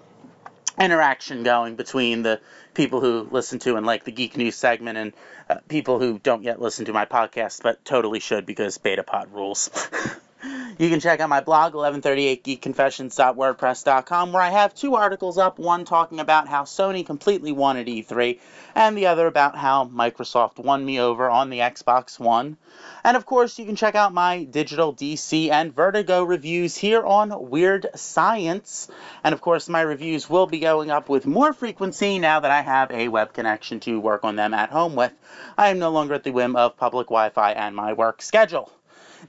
[0.81, 2.41] interaction going between the
[2.75, 5.13] people who listen to and like the Geek News segment and
[5.49, 9.71] uh, people who don't yet listen to my podcast but totally should because BetaPod rules.
[10.41, 16.21] You can check out my blog, 1138geekconfessions.wordpress.com, where I have two articles up, one talking
[16.21, 18.39] about how Sony completely won at E3,
[18.77, 22.57] and the other about how Microsoft won me over on the Xbox One.
[23.03, 27.51] And of course, you can check out my digital DC and Vertigo reviews here on
[27.51, 28.87] Weird Science.
[29.25, 32.61] And of course, my reviews will be going up with more frequency now that I
[32.61, 35.11] have a web connection to work on them at home with.
[35.57, 38.71] I am no longer at the whim of public Wi Fi and my work schedule.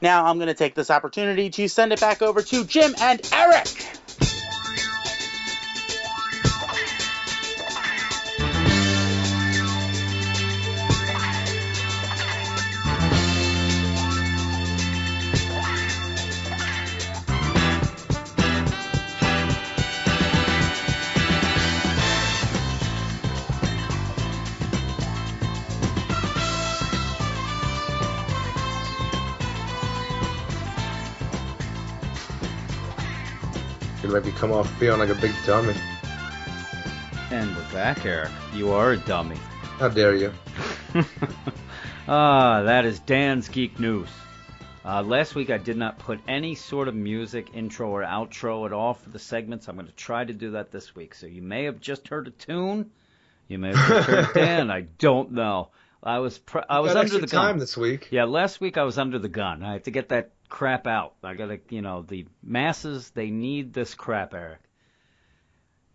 [0.01, 3.21] Now I'm going to take this opportunity to send it back over to Jim and
[3.33, 3.98] Eric.
[34.39, 35.75] Come off feeling like a big dummy.
[37.29, 38.31] And we're back, Eric.
[38.53, 39.35] You are a dummy.
[39.79, 40.31] How dare you?
[42.07, 44.07] ah, that is Dan's Geek News.
[44.85, 48.71] Uh, last week I did not put any sort of music, intro or outro at
[48.71, 49.67] all for the segments.
[49.67, 51.15] I'm going to try to do that this week.
[51.15, 52.91] So you may have just heard a tune.
[53.49, 54.71] You may have just heard Dan.
[54.71, 55.67] I don't know.
[56.01, 57.45] I was pr- I was under the gun.
[57.45, 58.07] time this week.
[58.09, 59.63] Yeah, last week I was under the gun.
[59.63, 61.13] I had to get that crap out.
[61.23, 64.59] I gotta, you know, the masses they need this crap, Eric.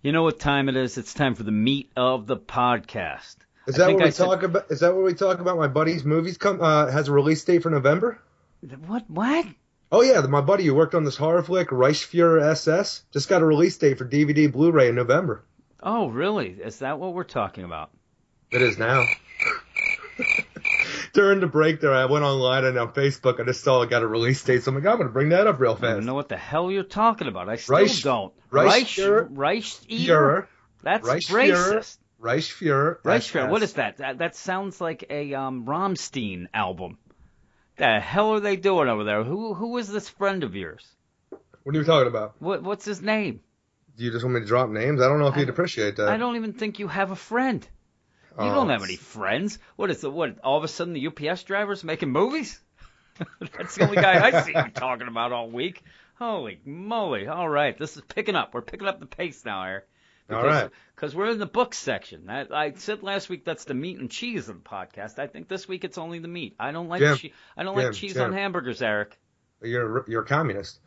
[0.03, 0.99] You know what time it is?
[0.99, 3.37] It's time for the meat of the podcast.
[3.67, 4.71] Is that what I we said- talk about?
[4.71, 5.57] Is that what we talk about?
[5.57, 8.21] My buddy's movies come uh, has a release date for November.
[8.87, 9.09] What?
[9.09, 9.47] What?
[9.93, 13.45] Oh yeah, my buddy who worked on this horror flick, Reichsfuhrer SS, just got a
[13.45, 15.45] release date for DVD, Blu-ray in November.
[15.83, 16.49] Oh, really?
[16.51, 17.91] Is that what we're talking about?
[18.51, 19.05] It is now.
[21.15, 23.41] During the break there, I went online and on Facebook.
[23.41, 25.47] I just saw it got a release date, so I'm like, I'm gonna bring that
[25.47, 25.85] up real fast.
[25.85, 27.49] I don't know what the hell you're talking about.
[27.49, 28.33] I still Reich- don't.
[28.51, 30.47] Reichsfuhrer- Reich, Führer,
[30.83, 31.99] That's Reichsfuhrer, racist.
[32.21, 33.49] Reichsfuhrer, Reichsfuhrer.
[33.51, 33.99] What is that?
[33.99, 34.19] that?
[34.19, 36.99] That sounds like a um, Rammstein album.
[37.77, 39.23] The hell are they doing over there?
[39.23, 40.85] Who who is this friend of yours?
[41.63, 42.35] What are you talking about?
[42.41, 43.41] What what's his name?
[43.97, 45.01] Do you just want me to drop names?
[45.01, 46.09] I don't know if I- you'd appreciate that.
[46.09, 47.67] I don't even think you have a friend.
[48.39, 49.59] You Oh, don't have oh, any friends.
[49.77, 50.13] What is it?
[50.13, 50.39] What?
[50.43, 52.61] All of a sudden, the UPS driver's making movies?
[53.57, 55.83] That's the only guy I see you talking about all week.
[56.19, 57.27] Holy moly!
[57.27, 58.55] All right, this is picking up.
[58.55, 59.85] We're picking up the pace now, Eric.
[60.31, 60.71] All right.
[60.95, 62.31] Because we're in the book section.
[62.31, 65.19] I, I said last week that's the meat and cheese of the podcast.
[65.19, 66.55] I think this week it's only the meat.
[66.59, 68.23] I don't like Jim, che- I don't like cheese Jim.
[68.23, 69.19] on hamburgers, Eric.
[69.63, 70.81] You're you're a communist.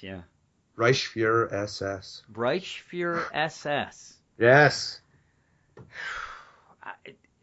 [0.00, 0.22] Yeah.
[0.76, 2.22] Reichsfuhrer SS.
[2.32, 4.14] Reichsfuhrer SS.
[4.38, 5.00] Yes.
[6.86, 6.92] I,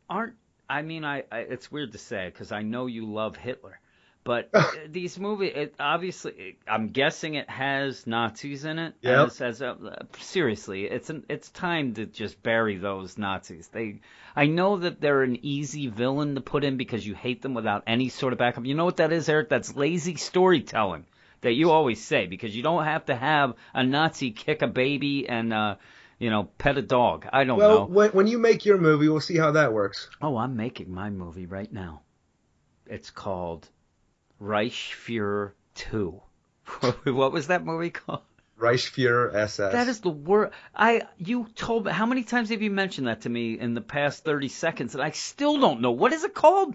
[0.10, 0.36] aren't
[0.70, 3.80] I mean I, I it's weird to say because I know you love Hitler,
[4.24, 4.50] but
[4.90, 8.94] these movies it obviously it, I'm guessing it has Nazis in it.
[9.02, 9.28] Yep.
[9.28, 9.76] As, as uh,
[10.20, 13.68] seriously, it's an it's time to just bury those Nazis.
[13.68, 14.00] They
[14.36, 17.84] I know that they're an easy villain to put in because you hate them without
[17.86, 18.66] any sort of backup.
[18.66, 19.50] You know what that is, Eric?
[19.50, 21.06] That's lazy storytelling
[21.42, 25.28] that you always say because you don't have to have a Nazi kick a baby
[25.28, 25.76] and uh
[26.24, 27.28] you know pet a dog.
[27.34, 27.86] I don't know.
[27.90, 30.10] Well, when you make your movie, we'll see how that works.
[30.22, 32.02] Oh, I'm making my movie right now.
[32.86, 33.68] It's called
[34.42, 36.22] Reichsfuhrer 2.
[37.04, 38.22] what was that movie called?
[38.58, 39.74] Reichsfuhrer SS.
[39.74, 40.52] That is the word.
[40.74, 43.82] I you told me how many times have you mentioned that to me in the
[43.82, 45.92] past 30 seconds and I still don't know.
[45.92, 46.74] What is it called?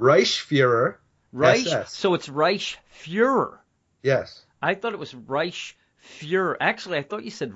[0.00, 0.94] Reichsfuhrer.
[1.32, 1.66] Reich.
[1.66, 1.94] SS.
[1.94, 3.58] So it's Reichsfuhrer.
[4.02, 4.42] Yes.
[4.62, 6.56] I thought it was Reichsfuhrer.
[6.60, 7.52] Actually, I thought you said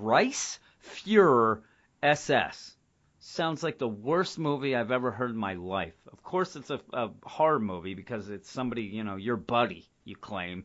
[0.85, 1.63] Reichsfuhrer
[2.03, 2.75] SS.
[3.19, 5.95] Sounds like the worst movie I've ever heard in my life.
[6.11, 10.17] Of course, it's a, a horror movie because it's somebody, you know, your buddy, you
[10.17, 10.65] claim.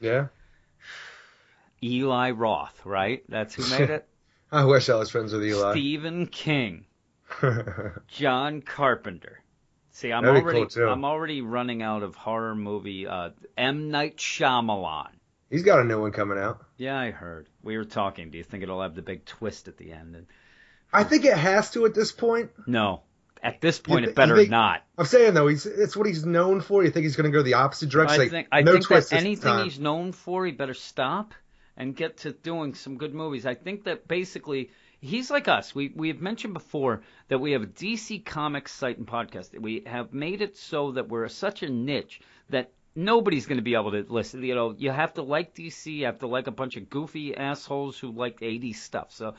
[0.00, 0.26] Yeah.
[1.82, 3.24] Eli Roth, right?
[3.28, 4.08] That's who made it?
[4.52, 5.72] I wish I was friends with Eli.
[5.72, 6.84] Stephen King,
[8.08, 9.42] John Carpenter.
[9.90, 10.88] See, I'm That'd already cool.
[10.88, 13.06] I'm already running out of horror movie.
[13.06, 15.10] Uh, M Night Shyamalan.
[15.50, 16.64] He's got a new one coming out.
[16.76, 17.48] Yeah, I heard.
[17.64, 18.30] We were talking.
[18.30, 20.14] Do you think it'll have the big twist at the end?
[20.16, 20.26] And
[20.92, 22.50] I think it has to at this point.
[22.66, 23.02] no,
[23.42, 24.82] at this point, You it better think- not.
[24.96, 26.84] I'm saying though, he's it's what he's known for.
[26.84, 28.20] You think he's going to go the opposite direction?
[28.20, 29.64] I Like, think I no think that anything time.
[29.64, 31.34] he's known for, he better stop
[31.76, 33.44] and get to doing some good movies.
[33.46, 34.70] I think that basically
[35.00, 35.74] he's like us.
[35.74, 39.58] We we have mentioned before that we have a DC Comics site and podcast.
[39.58, 42.20] We have made it so that we're such a niche
[42.50, 44.42] that nobody's going to be able to listen.
[44.42, 45.92] You know, you have to like DC.
[45.92, 49.12] You have to like a bunch of goofy assholes who like 80s stuff.
[49.12, 49.34] So.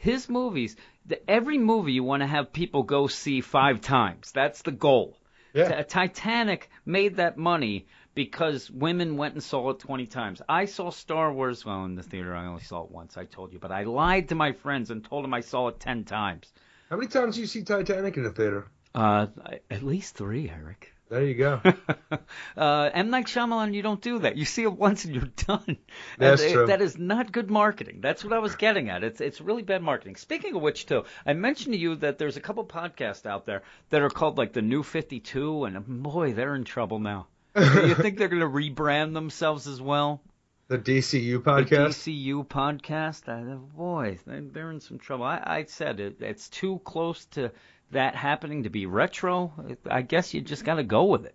[0.00, 0.76] His movies,
[1.06, 4.30] the, every movie you want to have people go see five times.
[4.30, 5.18] That's the goal.
[5.52, 5.82] Yeah.
[5.82, 10.42] Ti- Titanic made that money because women went and saw it 20 times.
[10.48, 13.52] I saw Star Wars, well, in the theater, I only saw it once, I told
[13.52, 16.52] you, but I lied to my friends and told them I saw it 10 times.
[16.90, 18.66] How many times do you see Titanic in the theater?
[18.94, 19.26] Uh,
[19.70, 20.92] at least three, Eric.
[21.10, 21.60] There you go.
[22.56, 23.08] uh, M.
[23.10, 24.36] Night Shyamalan, you don't do that.
[24.36, 25.78] You see it once and you're done.
[26.18, 26.66] That's And it- true.
[26.66, 28.00] That is not good marketing.
[28.00, 29.02] That's what I was getting at.
[29.02, 30.16] It's it's really bad marketing.
[30.16, 33.62] Speaking of which, too, I mentioned to you that there's a couple podcasts out there
[33.90, 37.26] that are called like the New 52, and boy, they're in trouble now.
[37.54, 40.20] Do you think they're going to rebrand themselves as well?
[40.68, 42.04] the DCU podcast.
[42.04, 42.12] The.
[42.34, 43.22] DCU podcast?
[43.26, 45.24] Uh, boy, they're, they're in some trouble.
[45.24, 47.50] I, I said it, it's too close to
[47.90, 49.52] that happening to be retro.
[49.90, 51.34] I guess you just got to go with it.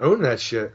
[0.00, 0.74] Own that shit.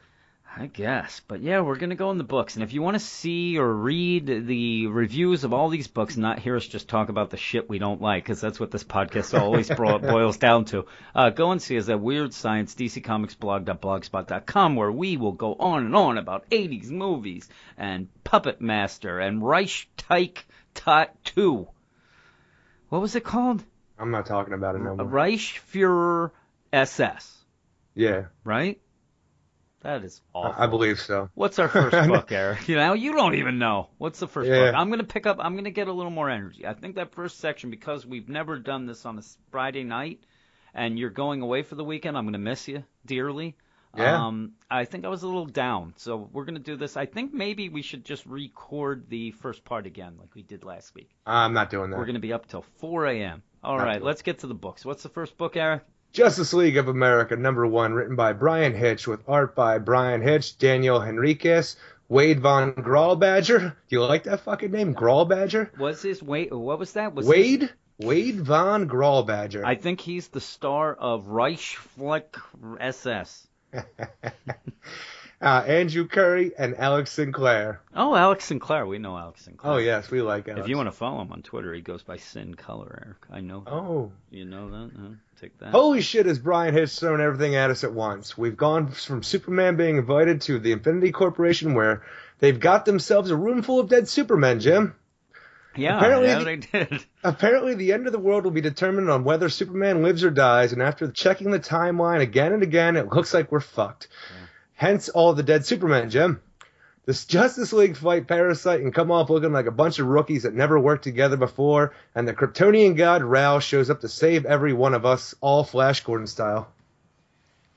[0.60, 1.22] I guess.
[1.28, 2.56] But yeah, we're going to go in the books.
[2.56, 6.24] And if you want to see or read the reviews of all these books, and
[6.24, 8.84] not hear us just talk about the shit we don't like, because that's what this
[8.84, 14.76] podcast always bro- boils down to, uh, go and see us at Weird Science, DCComicsBlog.blogspot.com,
[14.76, 17.48] where we will go on and on about 80s movies
[17.78, 20.44] and Puppet Master and Reich Tyke
[20.74, 21.68] Tot 2.
[22.90, 23.64] What was it called?
[24.00, 25.06] I'm not talking about it no more.
[25.06, 26.32] Reich Führer
[26.72, 27.38] SS,
[27.96, 28.80] Yeah, right?
[29.82, 30.54] That is awful.
[30.60, 31.30] I, I believe so.
[31.36, 32.68] What's our first book, Eric?
[32.68, 33.90] You know, you don't even know.
[33.98, 34.66] What's the first Yeah.
[34.72, 34.76] book?
[34.76, 35.38] I'm gonna pick up.
[35.40, 36.66] I'm gonna get a little more energy.
[36.66, 39.22] I think that first section because we've never done this on a
[39.52, 40.20] Friday night,
[40.74, 42.18] and you're going away for the weekend.
[42.18, 43.56] I'm gonna miss you dearly.
[43.96, 44.28] Yeah.
[44.28, 46.98] Um, I think I was a little down, so we're gonna do this.
[46.98, 50.94] I think maybe we should just record the first part again, like we did last
[50.96, 51.12] week.
[51.26, 51.98] I'm not doing that.
[51.98, 53.44] We're gonna be up till 4 a.m.
[53.68, 54.86] All right, let's get to the books.
[54.86, 55.84] What's the first book, Eric?
[56.14, 60.58] Justice League of America, number one, written by Bryan Hitch, with art by Bryan Hitch,
[60.58, 61.76] Daniel Henriques,
[62.08, 63.60] Wade Von Grawbadger.
[63.60, 65.78] Do you like that fucking name, Grawbadger?
[65.78, 66.54] Was his wait?
[66.54, 67.14] What was that?
[67.14, 67.74] Was his- Wade?
[68.00, 69.66] Wade Von Grawbadger.
[69.66, 71.60] I think he's the star of Reich
[71.98, 72.38] Fleck
[72.80, 73.48] SS.
[75.42, 77.82] uh, Andrew Currie and Alex Sinclair.
[77.96, 78.86] Oh, Alex Sinclair.
[78.88, 79.74] We know Alex Sinclair.
[79.74, 80.64] Oh yes, we like Alex.
[80.64, 83.18] If you want to follow him on Twitter, he goes by Sin Color, Eric.
[83.32, 83.64] I know.
[83.68, 84.92] Oh, You know that?
[85.00, 85.08] Huh?
[85.40, 85.70] Take that.
[85.70, 86.26] holy shit!
[86.26, 88.36] Is Bryan Hitch throwing everything at us at once?
[88.36, 92.02] We've gone from Superman being invited to the Infinity Corporation, where
[92.40, 94.60] they've got themselves a room full of dead Supermen.
[94.60, 94.96] Jim.
[95.76, 97.06] yeah, apparently yeah, the- they did.
[97.24, 100.74] Apparently, the end of the world will be determined on whether Superman lives or dies,
[100.74, 104.08] and after checking the timeline again and again, it looks like we're fucked.
[104.78, 106.40] Hence, all the dead Superman, Jim.
[107.06, 110.54] This Justice League fight Parasite and come off looking like a bunch of rookies that
[110.54, 114.94] never worked together before, and the Kryptonian god Rao shows up to save every one
[114.94, 116.68] of us, all Flash Gordon style.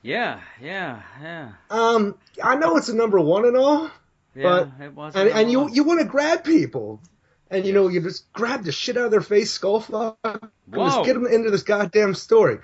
[0.03, 1.51] Yeah, yeah, yeah.
[1.69, 3.89] Um, I know it's a number one and all,
[4.35, 5.15] Yeah, But- it was.
[5.15, 6.99] and, and you you want to grab people,
[7.49, 10.39] and you know you just grab the shit out of their face, skull fuck, and
[10.71, 10.85] Whoa.
[10.87, 12.59] just get them into this goddamn story.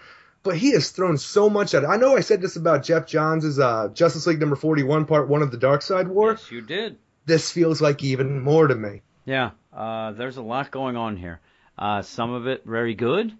[0.48, 1.88] But he has thrown so much at it.
[1.88, 5.42] I know I said this about Geoff Johns' uh, Justice League number forty-one, part one
[5.42, 6.32] of the Darkseid War.
[6.32, 6.98] Yes, you did.
[7.26, 9.02] This feels like even more to me.
[9.26, 11.42] Yeah, uh, there's a lot going on here.
[11.78, 13.34] Uh, some of it very good,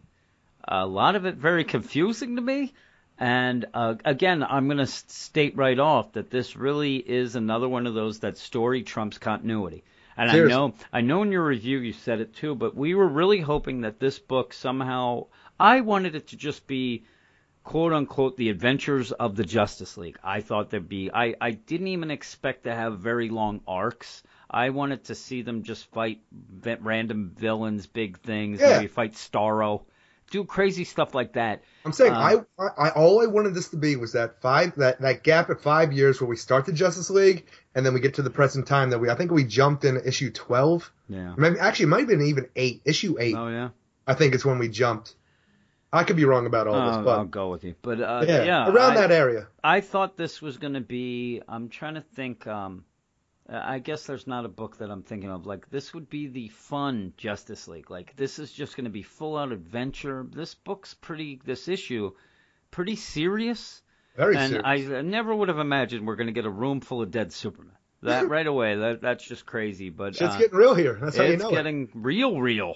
[0.68, 2.74] a lot of it very confusing to me.
[3.18, 7.88] And uh, again, I'm going to state right off that this really is another one
[7.88, 9.84] of those that story trumps continuity.
[10.16, 10.54] And Seriously.
[10.54, 13.40] I know, I know in your review you said it too, but we were really
[13.40, 15.28] hoping that this book somehow,
[15.60, 17.04] I wanted it to just be
[17.64, 20.18] quote unquote the adventures of the Justice League.
[20.24, 24.24] I thought there'd be I, I didn't even expect to have very long arcs.
[24.50, 26.22] I wanted to see them just fight
[26.64, 28.78] random villains, big things, Yeah.
[28.78, 29.84] maybe fight Starro,
[30.32, 31.64] do crazy stuff like that.
[31.84, 35.02] I'm saying Um, I, I, all I wanted this to be was that five that,
[35.02, 38.14] that gap at five years where we start the Justice League and then we get
[38.16, 40.90] to the present time that we I think we jumped in issue twelve.
[41.10, 41.34] Yeah.
[41.38, 42.82] Maybe actually it might have been even eight.
[42.86, 43.70] Issue eight, Oh yeah.
[44.06, 45.16] I think it's when we jumped.
[45.92, 47.76] I could be wrong about all Oh, this, but I'll go with you.
[47.82, 49.48] But uh, yeah, yeah, around I, that area.
[49.64, 51.42] I thought this was going to be.
[51.48, 52.46] I'm trying to think.
[52.46, 52.84] Um,
[53.50, 55.46] I guess there's not a book that I'm thinking of.
[55.46, 57.90] Like this would be the fun Justice League.
[57.90, 60.28] Like this is just going to be full out adventure.
[60.30, 61.40] This book's pretty.
[61.46, 62.12] This issue,
[62.72, 63.82] pretty serious.
[64.18, 64.90] Very and serious.
[64.98, 67.72] I never would have imagined we're going to get a room full of dead Superman.
[68.04, 68.76] That right away.
[68.76, 69.90] That that's just crazy.
[69.90, 70.98] But Shit's uh, getting real here.
[71.02, 71.54] That's how you it's know it.
[71.54, 72.76] getting real, real.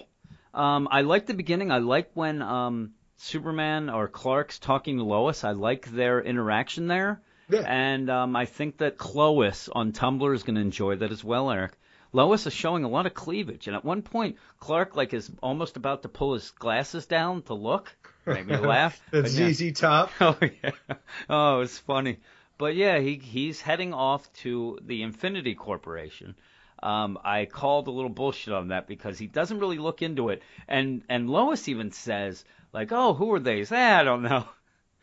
[0.53, 1.71] Um, I like the beginning.
[1.71, 5.43] I like when um, Superman or Clark's talking to Lois.
[5.43, 7.21] I like their interaction there.
[7.49, 7.61] Yeah.
[7.67, 11.51] And um, I think that Clois on Tumblr is going to enjoy that as well,
[11.51, 11.73] Eric.
[12.13, 15.77] Lois is showing a lot of cleavage, and at one point, Clark like is almost
[15.77, 17.95] about to pull his glasses down to look.
[18.25, 18.99] Made me laugh.
[19.11, 19.51] The But yeah.
[19.51, 20.11] ZZ Top.
[20.19, 20.95] Oh yeah.
[21.29, 22.17] Oh, it's funny.
[22.57, 26.35] But yeah, he he's heading off to the Infinity Corporation.
[26.83, 30.41] Um, I called a little bullshit on that because he doesn't really look into it,
[30.67, 32.43] and and Lois even says
[32.73, 34.47] like, "Oh, who are they?" Say, eh, I don't know.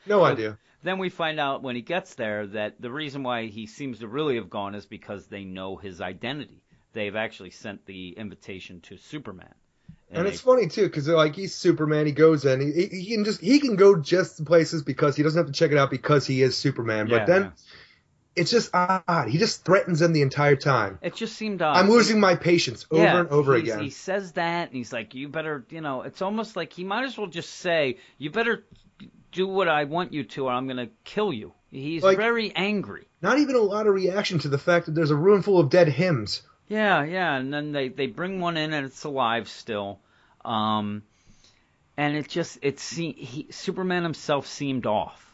[0.06, 0.58] No idea.
[0.82, 4.08] Then we find out when he gets there that the reason why he seems to
[4.08, 6.62] really have gone is because they know his identity.
[6.92, 9.54] They've actually sent the invitation to Superman.
[10.10, 12.06] And they- it's funny too, because like he's Superman.
[12.06, 12.60] He goes in.
[12.60, 15.52] He, he he can just he can go just places because he doesn't have to
[15.52, 17.06] check it out because he is Superman.
[17.06, 17.50] Yeah, but then yeah.
[18.38, 19.28] It's just odd.
[19.28, 20.98] He just threatens them the entire time.
[21.02, 21.76] it just seemed odd.
[21.76, 23.80] I'm losing my patience over yeah, and over again.
[23.80, 26.02] He says that, and he's like, "You better," you know.
[26.02, 28.64] It's almost like he might as well just say, "You better
[29.32, 33.06] do what I want you to, or I'm gonna kill you." He's Like- very angry.
[33.20, 35.68] Not even a lot of reaction to the fact that there's a room full of
[35.70, 36.42] dead hymns.
[36.68, 40.00] Yeah, yeah, and then they they bring one in, and it's alive still.
[40.44, 41.02] Um,
[41.96, 45.27] and it just it se- he Superman himself seemed off.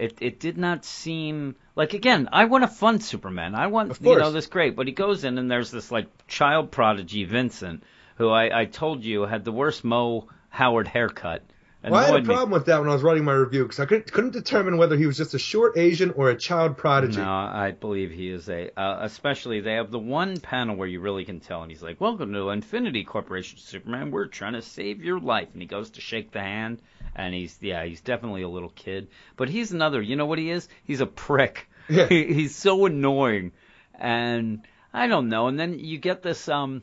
[0.00, 2.28] It it did not seem like again.
[2.32, 3.54] I want a fun Superman.
[3.54, 6.70] I want you know this great, but he goes in and there's this like child
[6.70, 7.84] prodigy Vincent,
[8.16, 11.42] who I I told you had the worst Mo Howard haircut.
[11.82, 12.34] Well, I had a Annoyed me.
[12.34, 14.96] problem with that when I was writing my review because I couldn't, couldn't determine whether
[14.96, 17.16] he was just a short Asian or a child prodigy.
[17.18, 18.70] No, I believe he is a.
[18.78, 21.98] Uh, especially they have the one panel where you really can tell, and he's like,
[22.00, 24.10] "Welcome to Infinity Corporation, Superman.
[24.10, 26.82] We're trying to save your life." And he goes to shake the hand,
[27.16, 30.02] and he's yeah, he's definitely a little kid, but he's another.
[30.02, 30.68] You know what he is?
[30.84, 31.66] He's a prick.
[31.88, 32.08] Yeah.
[32.08, 33.52] He, he's so annoying,
[33.98, 35.46] and I don't know.
[35.46, 36.82] And then you get this um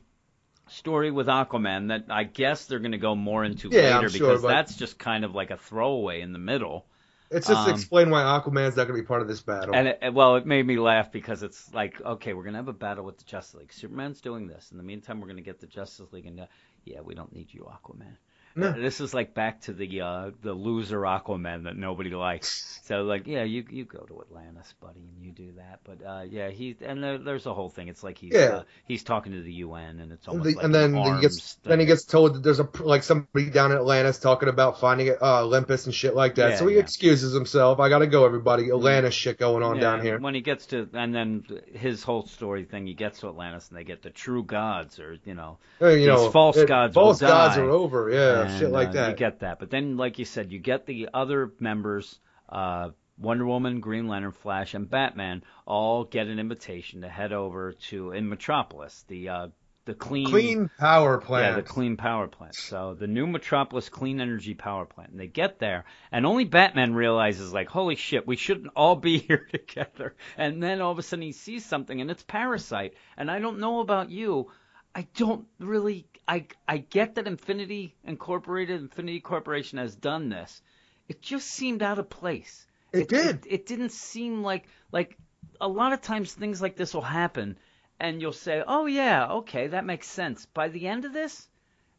[0.70, 4.10] story with Aquaman that I guess they're going to go more into Yeah, I'm later
[4.10, 6.86] sure, because that's just kind of like a throwaway in the middle.
[7.30, 9.76] It's just Um, explain why Aquaman's not going to be part of this battle.
[9.76, 12.74] And it, well, it made me laugh because it's like, okay, we're gonna have a
[12.74, 13.74] battle with the Justice League.
[13.74, 14.72] Superman's doing this.
[14.72, 16.46] In the meantime, we're gonna get the Justice League, and uh,
[16.86, 18.16] yeah, we don't need you, Aquaman.
[18.58, 18.72] No.
[18.72, 22.80] This is like back to the uh, the loser Aquaman that nobody likes.
[22.86, 25.82] So like, yeah, you you go to Atlantis, buddy, and you do that.
[25.84, 27.88] But uh, yeah, he and there, there's a whole thing.
[27.88, 28.40] It's like he's Yeah.
[28.40, 31.38] uh, he's talking to the UN, and it's almost the- like and then he gets
[31.38, 34.80] arms then he gets told that there's a like somebody down in Atlantis talking about
[34.80, 36.52] finding uh, Olympus and shit like that.
[36.52, 36.82] Yeah, so he yeah.
[36.82, 37.80] excuses himself.
[37.80, 38.70] I gotta go, everybody.
[38.72, 40.18] Atlantis shit going on down here.
[40.20, 41.44] When he gets to, and then
[41.74, 45.18] his whole story thing, he gets to Atlantis, and they get the true gods, or
[45.26, 47.62] you know, you these know, false it- gods False gods die.
[47.62, 48.10] are over.
[48.10, 49.10] Yeah, and, shit like uh, that.
[49.12, 52.20] You get that, but then, like you said, you get the other members,
[52.50, 57.74] uh, Wonder Woman, Green Lantern, Flash, and Batman, all get an invitation to head over
[57.90, 59.48] to in Metropolis, the uh,
[59.88, 61.46] the clean, Clean power plant.
[61.46, 62.56] yeah, the clean power plant.
[62.56, 65.12] So the new Metropolis Clean Energy Power Plant.
[65.12, 69.18] And they get there, and only Batman realizes, like, holy shit, we shouldn't all be
[69.28, 70.16] here together.
[70.38, 72.96] And then all of a sudden he sees something, and it's Parasite.
[73.16, 74.52] And I don't know about you,
[74.98, 76.08] I don't really.
[76.28, 80.64] I I get that Infinity Incorporated, Infinity Corporation has done this.
[81.08, 82.66] It just seemed out of place.
[82.92, 83.46] It did.
[83.46, 85.16] It, it didn't seem like like
[85.62, 87.60] a lot of times things like this will happen,
[88.00, 91.48] and you'll say, "Oh yeah, okay, that makes sense." By the end of this,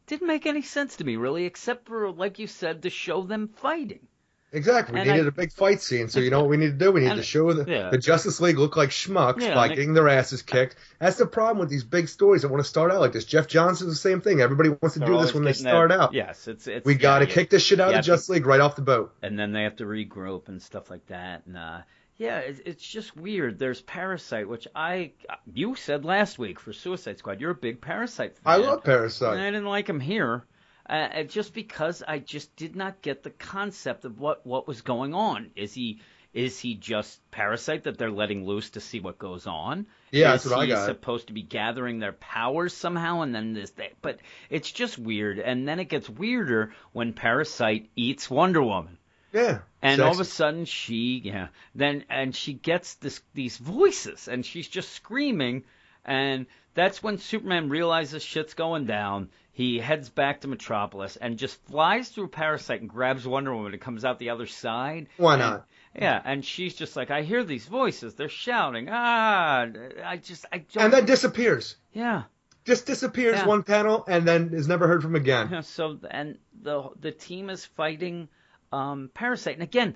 [0.05, 3.47] didn't make any sense to me really, except for like you said, to show them
[3.47, 4.09] fighting.
[4.51, 4.93] Exactly.
[4.95, 6.09] We And needed I- a big fight scene.
[6.09, 6.91] So you know what we need to do?
[6.91, 7.89] We need to show the, yeah.
[7.89, 10.75] the Justice League look like schmucks Yeah, by it- getting their asses kicked.
[10.99, 13.25] That's the problem with these big stories that want to start out like this.
[13.25, 14.41] Jeff Johnson's the same thing.
[14.41, 16.13] Everybody wants to do this when they that- start out.
[16.13, 16.85] Yes, it's it's.
[16.85, 19.13] We yeah, got to kick this shit out of Justice League right off the boat.
[19.21, 21.43] and then they have to regroup and stuff like that.
[21.45, 21.79] And uh,
[22.17, 23.59] yeah, it, it's just weird.
[23.59, 25.11] There's Parasite, which I
[25.53, 27.39] you said last week for Suicide Squad.
[27.39, 28.41] You're a big Parasite fan.
[28.45, 29.33] I love Parasite.
[29.33, 29.41] And.
[29.41, 30.43] I didn't like him here,
[30.89, 34.81] uh, uh, just because I just did not get the concept of what what was
[34.81, 35.51] going on.
[35.55, 36.01] Is he
[36.33, 39.87] is he just Parasite that they're letting loose to see what goes on?
[40.11, 40.85] Yeah, is that's what I he got.
[40.85, 43.93] supposed to be gathering their powers somehow, and then this that?
[44.01, 48.97] But it's just weird, and then it gets weirder when Parasite eats Wonder Woman.
[49.31, 49.59] Yeah.
[49.81, 54.45] And all of a sudden she yeah then and she gets this these voices and
[54.45, 55.63] she's just screaming
[56.03, 56.47] and
[56.79, 59.29] that's when Superman realizes shit's going down.
[59.51, 63.81] He heads back to Metropolis and just flies through Parasite and grabs Wonder Woman and
[63.81, 65.07] comes out the other side.
[65.17, 65.65] Why And- not?
[65.95, 68.13] Yeah, and she's just like, I hear these voices.
[68.13, 68.87] They're shouting.
[68.91, 69.65] Ah,
[70.05, 70.83] I just, I don't.
[70.85, 71.75] And then disappears.
[71.93, 72.23] yeah.
[72.65, 73.47] Just disappears Yeah.
[73.47, 75.49] one panel and then is never heard from again.
[75.51, 78.27] Yeah, so and the the team is fighting
[78.71, 79.95] um, Parasite, and again,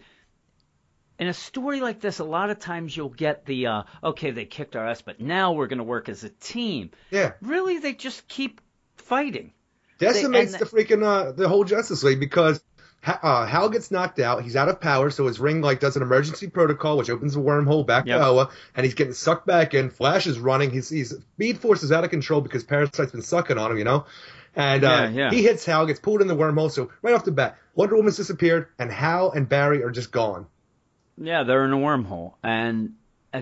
[1.19, 4.45] in a story like this, a lot of times you'll get the uh, okay, they
[4.45, 6.91] kicked our ass, but now we're going to work as a team.
[7.11, 7.33] Yeah.
[7.41, 8.61] Really, they just keep
[8.97, 9.53] fighting.
[9.99, 12.61] Decimates and the freaking uh, the whole Justice League because
[13.05, 14.43] uh, Hal gets knocked out.
[14.43, 17.39] He's out of power, so his ring like does an emergency protocol, which opens a
[17.39, 18.19] wormhole back Yep.
[18.19, 19.89] to Oa, and he's getting sucked back in.
[19.89, 20.71] Flash is running.
[20.71, 23.83] His, his speed force is out of control because Parasite's been sucking on him, you
[23.83, 24.05] know.
[24.55, 25.31] And uh, Yeah, yeah.
[25.31, 26.71] he hits Hal, gets pulled in the wormhole.
[26.71, 30.45] So right off the bat, Wonder Woman's disappeared, and Hal and Barry are just gone.
[31.17, 32.93] Yeah, they're in a wormhole, and
[33.33, 33.41] uh,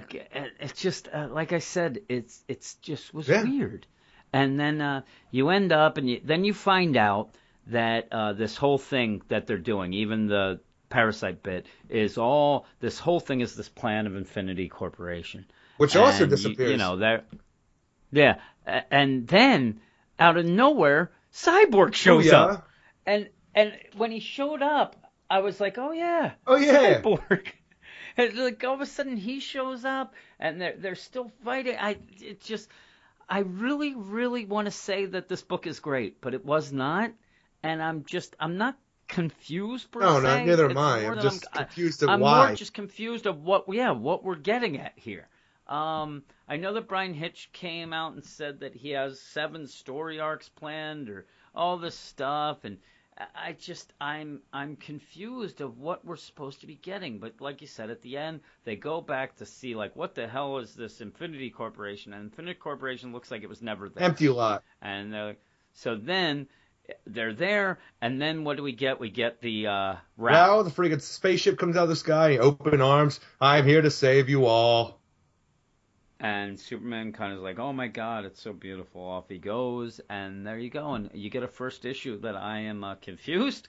[0.60, 3.44] it's just uh, like I said, it's it's just was Yeah.
[3.44, 3.88] weird.
[4.34, 7.32] And then uh, you end up, and you, then you find out
[7.68, 12.98] that uh, this whole thing that they're doing, even the parasite bit, is all this
[13.00, 15.46] whole thing is this plan of Infinity Corporation,
[15.78, 16.72] Which also And you- disappears.
[16.72, 17.24] You, know, there,
[18.12, 19.80] yeah, and then
[20.20, 22.42] out of nowhere, Cyborg shows yeah.
[22.42, 22.68] up,
[23.06, 24.96] and and when he showed up,
[25.30, 27.02] I was like, oh yeah, Oh, yeah.
[27.02, 27.48] Cyborg.
[28.18, 31.78] And like all of a sudden he shows up and they're they're still fighting.
[31.80, 32.70] I it just
[33.30, 37.12] I really really want to say that this book is great, but it was not,
[37.64, 38.78] and I'm just I'm not
[39.08, 40.24] confused per No, se.
[40.24, 41.08] not neither am I.
[41.08, 42.48] I'm just I- confused at I'm why.
[42.48, 45.28] more just confused of what yeah what we're getting at here.
[45.68, 50.20] Um, I know that Bryan Hitch came out and said that he has seven story
[50.20, 51.26] arcs planned or
[51.56, 52.78] all this stuff, and
[53.36, 57.20] I just I'm I'm confused of what we're supposed to be getting.
[57.20, 60.28] But like you said, at the end they go back to see like what the
[60.28, 62.14] hell is this Infinity Corporation?
[62.14, 64.04] And Infinity Corporation looks like it was never there.
[64.04, 64.64] Empty lot.
[64.82, 65.34] And uh,
[65.74, 66.48] so then
[67.06, 69.00] they're there, and then what do we get?
[69.00, 69.96] We get the uh.
[70.18, 73.20] Wow, the freaking spaceship comes out of the sky, open arms.
[73.40, 75.01] I'm here to save you all.
[76.24, 79.02] And Superman kind of is like, oh my god, it's so beautiful.
[79.02, 80.94] Off he goes, and there you go.
[80.94, 83.68] And you get a first issue that I am uh, confused.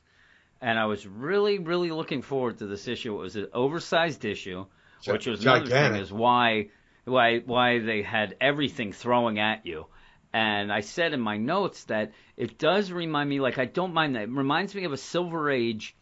[0.60, 3.14] And I was really, really looking forward to this issue.
[3.14, 4.66] It was an oversized issue,
[5.00, 6.68] Gi- which was another thing is why,
[7.06, 9.86] why, why they had everything throwing at you.
[10.34, 14.14] And I said in my notes that it does remind me, like I don't mind
[14.16, 14.24] that.
[14.24, 15.96] It reminds me of a Silver Age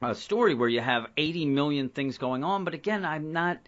[0.00, 2.62] uh, story where you have 80 million things going on.
[2.64, 3.58] But again, I'm not.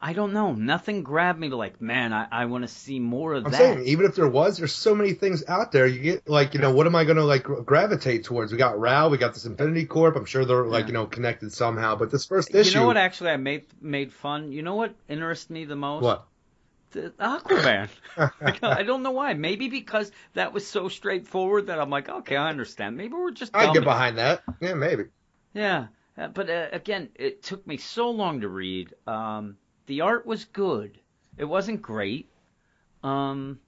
[0.00, 0.52] I don't know.
[0.52, 3.58] Nothing grabbed me to like, man, I, I want to see more of I'm that.
[3.58, 5.88] saying, even if there was, there's so many things out there.
[5.88, 8.52] You get like, you know, what am I going to like gravitate towards?
[8.52, 10.14] We got Rao, we got this Infinity Corp.
[10.14, 10.86] I'm sure they're like, Yeah.
[10.88, 11.96] you know, connected somehow.
[11.96, 12.96] But this first issue, you know what?
[12.96, 14.52] Actually, I made made fun.
[14.52, 16.04] You know what interested me the most?
[16.04, 16.26] what?
[16.92, 17.88] The Aquaman.
[18.62, 19.34] I don't know why.
[19.34, 22.96] Maybe because that was so straightforward that I'm like, okay, I understand.
[22.96, 23.54] Maybe we're just.
[23.54, 23.74] I'd dumb.
[23.74, 24.42] get behind that.
[24.60, 25.04] Yeah, maybe.
[25.54, 28.94] Yeah, uh, but uh, again, it took me so long to read.
[29.06, 29.56] Um,
[29.88, 31.00] the art was good.
[31.36, 32.28] It wasn't great.
[33.02, 33.58] Um,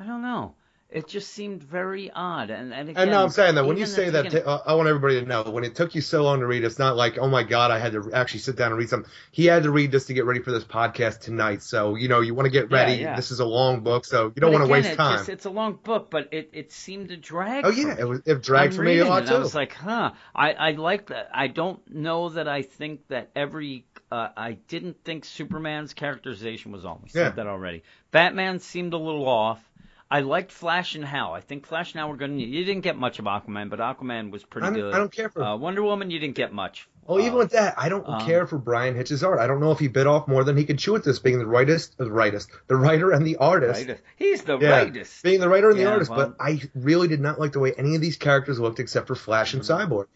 [0.00, 0.54] I don't know.
[0.88, 2.48] It just seemed very odd.
[2.48, 4.48] And and again, And no, I'm saying that when you say that, the beginning- to,
[4.48, 6.78] uh, I want everybody to know when it took you so long to read, it's
[6.78, 9.10] not like, oh my god, I had to actually sit down and read something.
[9.32, 11.64] He had to read this to get ready for this podcast tonight.
[11.64, 13.02] So you know, you want to get ready.
[13.02, 13.16] yeah.
[13.16, 15.18] This is a long book, so you don't want to waste it time.
[15.18, 17.66] Just, it's a long book, but it, it seemed to drag.
[17.66, 19.34] oh yeah, it was it dragged I'm for me a lot it, too.
[19.34, 20.12] I was like, huh.
[20.36, 21.30] I I like that.
[21.34, 23.86] I don't know that I think that every.
[24.10, 27.00] Uh, I didn't think Superman's characterization was on.
[27.02, 27.30] We said Yeah.
[27.30, 27.82] that already.
[28.12, 29.60] Batman seemed a little off.
[30.08, 31.32] I liked Flash and Hal.
[31.32, 32.28] I think Flash and Hal were to.
[32.28, 34.94] You didn't get much of Aquaman, but Aquaman was pretty I good.
[34.94, 35.42] I don't care for.
[35.42, 36.88] Uh, Wonder Woman, you didn't get much.
[37.10, 39.40] even Uh, with that, I don't um, care for Brian Hitch's art.
[39.40, 41.40] I don't know if he bit off more than he could chew at this, being
[41.40, 43.80] the rightest, the rightest, the writer and the artist.
[43.80, 44.02] rightest.
[44.14, 45.24] He's the Yeah, rightest.
[45.24, 47.72] being the writer and the artist, well- but I really did not like the way
[47.76, 49.92] any of these characters looked except for Flash and Mm-hmm.
[49.92, 50.06] Cyborg.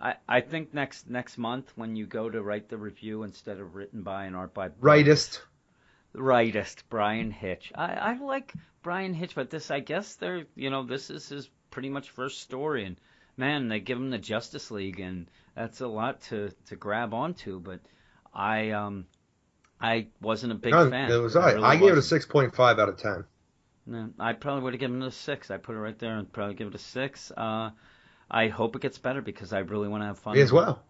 [0.00, 3.74] I, I think next next month when you go to write the review instead of
[3.74, 5.42] written by and art by Rightest.
[6.14, 7.72] rightist Brian Hitch.
[7.74, 8.52] I, I like
[8.82, 12.40] Brian Hitch, but this I guess they're you know this is his pretty much first
[12.40, 12.96] story, and
[13.36, 17.60] man, they give him the Justice League, and that's a lot to to grab onto.
[17.60, 17.80] But
[18.34, 19.06] I um
[19.80, 21.10] I wasn't a big No, fan.
[21.10, 21.54] It was all right.
[21.54, 23.24] really I gave it a six point five out of ten.
[23.86, 25.50] No, I probably would have given it a six.
[25.50, 27.32] I put it right there and probably give it a six.
[27.36, 27.70] Uh,
[28.30, 30.34] I hope it gets better because I really want to have fun.
[30.34, 30.82] Me as well.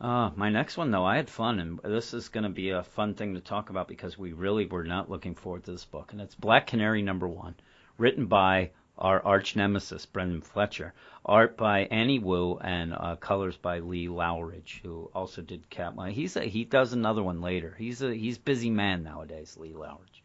[0.00, 2.82] Uh, my next one though, I had fun, and this is going to be a
[2.82, 6.12] fun thing to talk about because we really were not looking forward to this book,
[6.12, 7.54] and it's Black Canary number one,
[7.98, 10.92] written by our arch nemesis Brendan Fletcher,
[11.24, 16.12] art by Annie Wu, and uh, colors by Lee Lowridge, who also did Catwoman.
[16.12, 17.74] He's a, he does another one later.
[17.78, 20.22] He's a he's busy man nowadays, Lee Lowridge.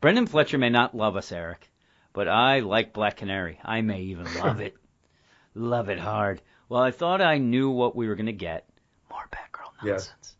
[0.00, 1.70] Brendan Fletcher may not love us, Eric,
[2.12, 3.58] but I like Black Canary.
[3.64, 4.76] I may even love it,
[5.54, 6.40] love it hard.
[6.68, 8.68] Well, I thought I knew what we were going to get.
[9.10, 10.08] More Batgirl Yes.
[10.08, 10.36] nonsense.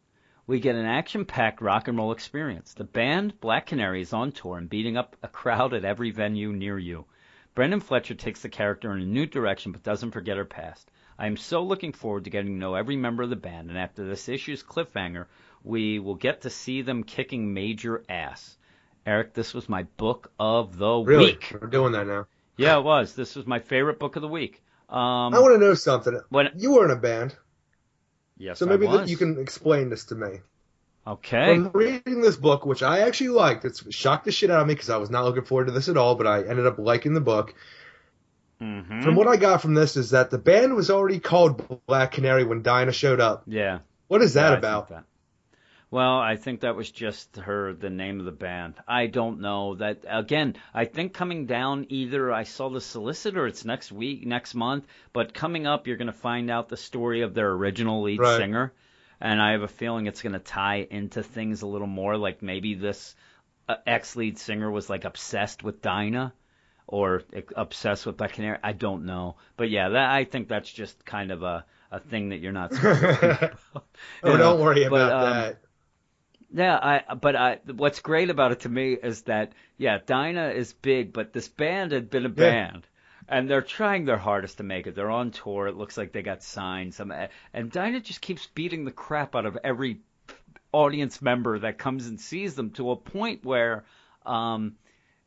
[0.46, 2.74] We get an action-packed rock and roll experience.
[2.74, 6.52] The band Black Canary is on tour and beating up a crowd at every venue
[6.52, 7.06] near you.
[7.54, 10.90] Brendan Fletcher takes the character in a new direction but doesn't forget her past.
[11.18, 13.78] I am so looking forward to getting to know every member of the band, and
[13.78, 15.26] after this issue's cliffhanger,
[15.62, 18.58] we will get to see them kicking major ass.
[19.06, 21.56] Eric, this was my book of the Really, week.
[21.60, 22.26] we're doing that now.
[22.56, 23.14] Yeah, it was.
[23.14, 24.63] This was my favorite book of the week.
[24.94, 26.20] Um, I want to know something.
[26.28, 27.34] What- You were in a band,
[28.36, 29.10] yes, so maybe I that was.
[29.10, 30.40] you can explain this to me.
[31.06, 31.54] Okay.
[31.56, 34.74] From reading this book, which I actually liked, it's shocked the shit out of me
[34.74, 37.12] because I was not looking forward to this at all, but I ended up liking
[37.12, 37.54] the book.
[38.60, 42.12] hmm From what I got from this is that the band was already called Black
[42.12, 43.42] Canary when Dinah showed up.
[43.46, 43.80] Yeah.
[44.08, 44.88] What is that Yeah, about?
[44.90, 45.04] that.
[45.94, 48.74] Well, I think that was just her, the name of the band.
[48.88, 50.04] I don't know that.
[50.08, 54.88] Again, I think coming down either I saw the solicitor, it's next week, next month,
[55.12, 58.38] but coming up, you're going to find out the story of their original lead Right.
[58.38, 58.72] singer.
[59.20, 62.16] And I have a feeling it's going to tie into things a little more.
[62.16, 63.14] Like maybe this
[63.68, 66.34] uh, ex lead singer was like obsessed with Dinah
[66.88, 67.22] or
[67.54, 68.58] obsessed with Black Canary.
[68.64, 69.36] I don't know.
[69.56, 72.74] But yeah, that, I think that's just kind of a, a thing that you're not
[72.74, 73.86] supposed to think about.
[74.24, 75.63] oh, know, don't worry but, about um, that.
[76.54, 80.72] Yeah, I but I what's great about it to me is that yeah, Dinah is
[80.72, 82.34] big, but this band had been a Yeah.
[82.34, 82.86] band.
[83.26, 84.94] And they're trying their hardest to make it.
[84.94, 85.66] They're on tour.
[85.66, 86.94] It looks like they got signed.
[86.94, 87.12] Some
[87.54, 90.00] and Dinah just keeps beating the crap out of every
[90.72, 93.84] audience member that comes and sees them to a point where
[94.26, 94.76] um,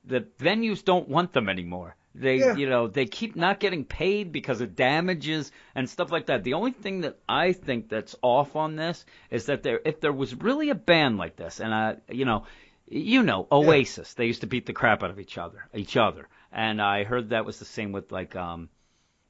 [0.05, 1.95] the venues don't want them anymore.
[2.19, 2.55] They, Yeah.
[2.55, 6.43] you know, they keep not getting paid because of damages and stuff like that.
[6.43, 10.11] The only thing that I think that's off on this is that there, if there
[10.13, 12.45] was really a band like this, and I, you know,
[12.89, 16.27] you know, Oasis, they used to beat the crap out of each other, each other,
[16.51, 18.69] and I heard that was the same with like um,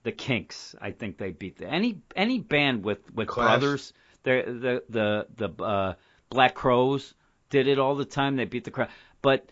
[0.03, 0.76] the Kinks.
[0.80, 3.59] I think they beat the, any any band with with Clash.
[3.59, 3.93] brothers.
[4.23, 5.93] The the the the uh,
[6.30, 7.14] Black Crows
[7.49, 8.35] did it all the time.
[8.35, 8.91] They beat the crap,
[9.22, 9.49] but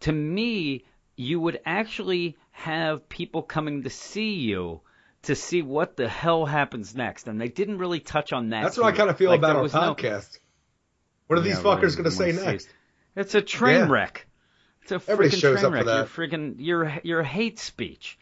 [0.00, 0.84] to me,
[1.16, 4.80] you would actually have people coming to see you
[5.22, 8.62] to see what the hell happens next, and they didn't really touch on that.
[8.64, 10.38] That's what I kind of feel Like, about our was no- podcast.
[11.28, 12.68] What are these Yeah, fuckers going to say next?
[13.14, 13.88] It's a train Yeah.
[13.88, 14.26] wreck.
[14.82, 15.86] It's a Everybody freaking shows train up for wreck.
[15.86, 18.18] You're freaking you're you're hate speech.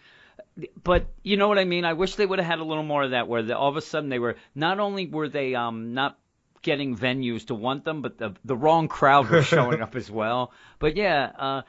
[0.82, 1.84] But you know what I mean?
[1.84, 3.76] I wish they would have had a little more of that where the, all of
[3.76, 6.18] a sudden they were not only were they um not
[6.62, 10.52] getting venues to want them, but the the wrong crowd was showing up as well.
[10.78, 11.62] But yeah, uh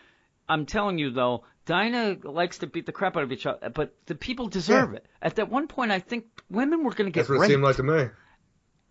[0.49, 3.93] I'm telling you though, Dinah likes to beat the crap out of each other, but
[4.07, 4.97] the people deserve Yeah.
[4.97, 5.05] it.
[5.21, 7.51] At that one point, I think women were going to get That's what it raped
[7.51, 8.05] seemed like to me.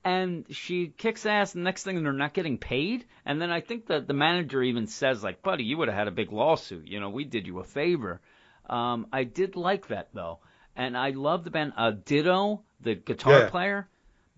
[0.04, 1.54] and she kicks ass.
[1.54, 3.04] And the next thing they're not getting paid.
[3.24, 6.06] And then I think that the manager even says like, "Buddy, you would have had
[6.08, 6.86] a big lawsuit.
[6.86, 8.20] You know, we did you a favor."
[8.68, 10.38] Um, I did like that though,
[10.76, 11.72] and I love the band.
[11.76, 13.48] Uh, Ditto, the guitar Yeah.
[13.50, 13.88] player,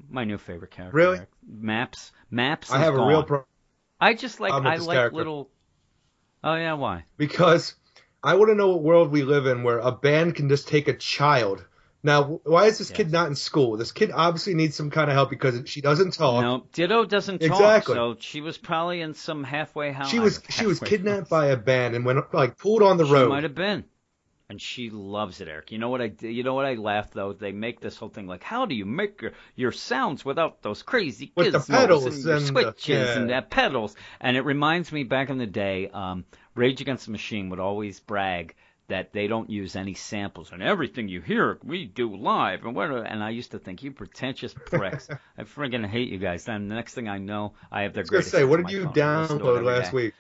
[0.09, 0.97] my new favorite character.
[0.97, 1.21] Really?
[1.47, 2.71] Maps, Maps.
[2.71, 3.27] I is have a real gone.
[3.27, 3.45] pro
[4.01, 5.17] I just like I like character.
[5.17, 5.51] little.
[6.45, 7.05] Oh yeah, why?
[7.17, 7.75] because
[8.23, 10.89] I want to know what world we live in where a band can just take
[10.89, 11.65] a child.
[12.03, 13.77] Now, why is this kid not in school?
[13.77, 16.43] This kid obviously needs some kind of help because she doesn't talk.
[16.43, 17.51] No, Ditto doesn't talk.
[17.51, 17.95] Exactly.
[17.95, 20.09] So she was probably in some halfway house.
[20.09, 21.29] she was she was kidnapped house.
[21.29, 23.09] by a band and went like pulled on the road.
[23.09, 23.29] She road.
[23.31, 23.85] might have been.
[24.51, 25.73] And she loves it, Eric.
[25.73, 27.35] You know what I you know what I laugh though?
[27.35, 30.83] They make this whole thing like, how do you make your, your sounds without those
[30.83, 33.41] crazy With the pedals and, and the- switches and yeah.
[33.41, 33.95] the pedals?
[34.21, 38.01] And it reminds me back in the day, um, Rage Against the Machine would always
[38.01, 38.55] brag
[38.89, 42.91] that they don't use any samples and everything you hear we do live and what
[42.91, 46.75] and I used to think you pretentious pricks I friggin' hate you guys then the
[46.75, 48.99] next thing I know I have their I was gonna say, what did you phone.
[48.99, 49.97] I listen to it download last day.
[49.97, 50.15] week?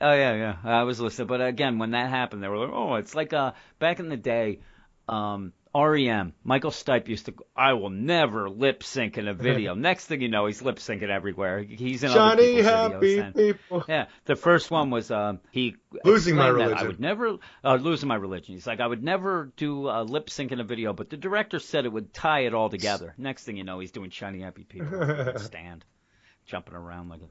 [0.00, 0.56] Oh yeah, yeah.
[0.62, 3.52] I was listening, but again, when that happened, they were like, "Oh, it's like uh
[3.78, 4.60] back in the day,
[5.08, 7.34] um, REM, Michael Stipe used to.
[7.54, 9.74] I will never lip sync in a video.
[9.74, 11.62] Next thing you know, he's lip syncing everywhere.
[11.62, 13.84] He's in other Johnny people's Happy People.
[13.88, 18.08] yeah, the first one was um he Losing My that I would never uh, losing
[18.08, 18.54] my religion.
[18.54, 21.58] He's like I would never do a lip sync in a video, but the director
[21.58, 23.14] said it would tie it all together.
[23.18, 25.84] Next thing you know, he's doing shiny happy people stand,
[26.46, 27.28] jumping around like a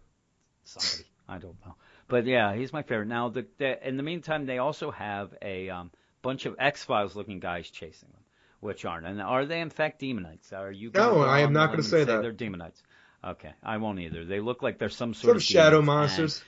[0.63, 1.09] somebody.
[1.27, 1.75] I don't know,
[2.07, 3.07] but yeah, he's my favorite.
[3.07, 5.91] Now the, the in the meantime, they also have a um,
[6.21, 8.21] bunch of X Files looking guys chasing them,
[8.59, 9.05] which aren't.
[9.05, 10.53] And are they in fact demonites?
[10.53, 10.91] Are you?
[10.93, 12.21] No, I am not gonna limb say that.
[12.21, 12.81] They're demonites.
[13.23, 14.23] Okay, I won't either.
[14.23, 16.43] They look like they're some sort, Sort of shadow demons, and- monsters.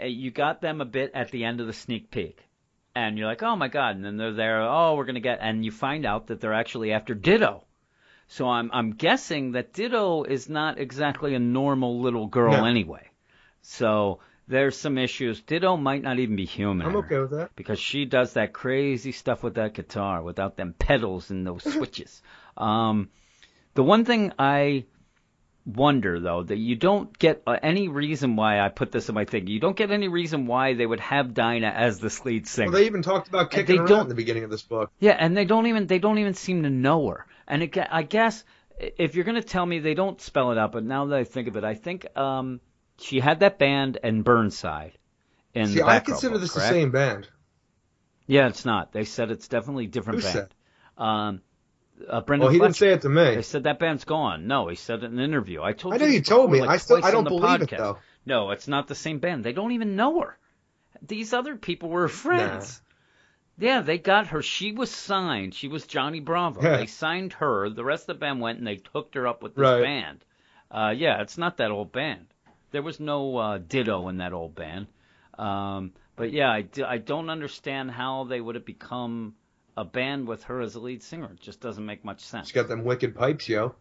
[0.00, 2.38] uh, you got them a bit at the end of the sneak peek.
[2.94, 5.64] And you're like, oh my god, and then they're there, oh, we're gonna get and
[5.64, 7.64] you find out that they're actually after Ditto.
[8.28, 12.64] So I'm I'm guessing that Ditto is not exactly a normal little girl No.
[12.64, 13.08] anyway.
[13.62, 14.20] So
[14.52, 15.40] there's some issues.
[15.40, 16.86] Ditto might not even be human.
[16.86, 17.50] I'm okay with that.
[17.56, 22.22] Because she does that crazy stuff with that guitar without them pedals and those switches.
[22.56, 23.08] um,
[23.74, 24.84] the one thing I
[25.64, 29.24] wonder though that you don't get uh, any reason why I put this in my
[29.24, 29.46] thing.
[29.46, 32.70] You don't get any reason why they would have Dinah as this lead singer.
[32.70, 34.62] Well, they even talked about kicking they her don't- out in the beginning of this
[34.62, 34.90] book.
[34.98, 37.26] Yeah, and they don't even they don't even seem to know her.
[37.48, 38.44] And it, I guess
[38.78, 41.24] if you're going to tell me they don't spell it out, but now that I
[41.24, 42.60] think of it, I think um,
[43.02, 44.92] she had that band and Burnside.
[45.54, 46.68] In See, I consider this correct?
[46.68, 47.28] the same band.
[48.26, 48.92] Yeah, it's not.
[48.92, 50.32] They said it's definitely a different Who band.
[50.34, 50.54] said?
[50.96, 51.42] Um,
[52.08, 53.34] uh, Brendan Well, he didn't say it to me.
[53.34, 54.46] They said that band's gone.
[54.46, 55.62] No, he said it in an interview.
[55.62, 56.68] I told I know you you told before, me.
[56.68, 57.76] like, I still I on don't the believe it podcast.
[57.78, 57.98] though.
[58.24, 59.44] No, it's not the same band.
[59.44, 60.38] They don't even know her.
[61.02, 62.80] These other people were friends.
[63.58, 64.40] Yeah, they got her.
[64.42, 65.54] She was signed.
[65.54, 66.62] She was Johnny Bravo.
[66.62, 66.78] Yeah.
[66.78, 67.68] They signed her.
[67.68, 69.82] The rest of the band went and they hooked her up with this Right.
[69.82, 70.24] band.
[70.70, 72.26] Uh, yeah, it's not that old band.
[72.72, 74.88] There was no uh, Ditto in that old band.
[75.38, 79.34] Um, but yeah, I, d- I don't understand how they would have become
[79.76, 81.30] a band with her as a lead singer.
[81.32, 82.48] It just doesn't make much sense.
[82.48, 83.74] She's got them wicked pipes, yo.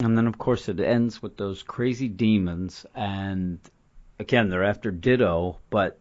[0.00, 2.84] And then, of course, it ends with those crazy demons.
[2.94, 3.60] And
[4.18, 5.98] again, they're after Ditto, but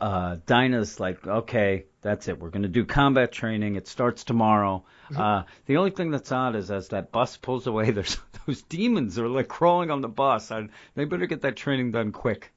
[0.00, 2.38] uh, Dinah's like, okay, that's it.
[2.38, 3.76] We're going to do combat training.
[3.76, 4.84] It starts tomorrow.
[5.16, 9.18] Uh, the only thing that's odd is as that bus pulls away, there's those demons
[9.18, 10.50] are like crawling on the bus.
[10.50, 12.52] I, they better get that training done quick.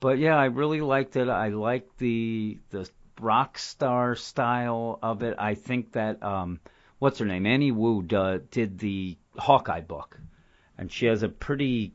[0.00, 1.28] But yeah, I really liked it.
[1.28, 2.88] I liked the the
[3.20, 5.34] rock star style of it.
[5.38, 6.60] I think that um,
[6.98, 10.20] what's her name, Annie Wu, did the Hawkeye book,
[10.78, 11.94] and she has a pretty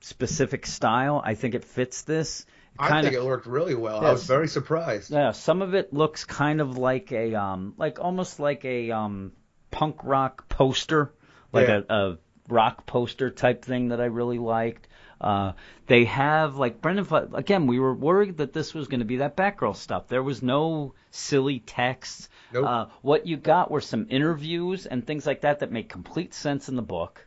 [0.00, 1.20] specific style.
[1.24, 2.46] I think it fits this,
[2.78, 4.04] I kind think of it worked really well.
[4.04, 5.10] I was very surprised.
[5.10, 5.32] yeah.
[5.32, 9.32] Some of it looks kind of like a um, like almost like a um,
[9.70, 11.12] punk rock poster,
[11.52, 11.80] like Yeah.
[11.88, 12.18] a, a
[12.48, 14.88] rock poster type thing that I really liked.
[15.20, 15.52] Uh,
[15.88, 17.04] they have like Brendan.
[17.04, 20.06] Fle- Again, we were worried that this was going to be that Batgirl stuff.
[20.06, 22.28] There was no silly texts.
[22.54, 22.64] Nope.
[22.64, 26.68] Uh, what you got were some interviews and things like that that make complete sense
[26.68, 27.26] in the book,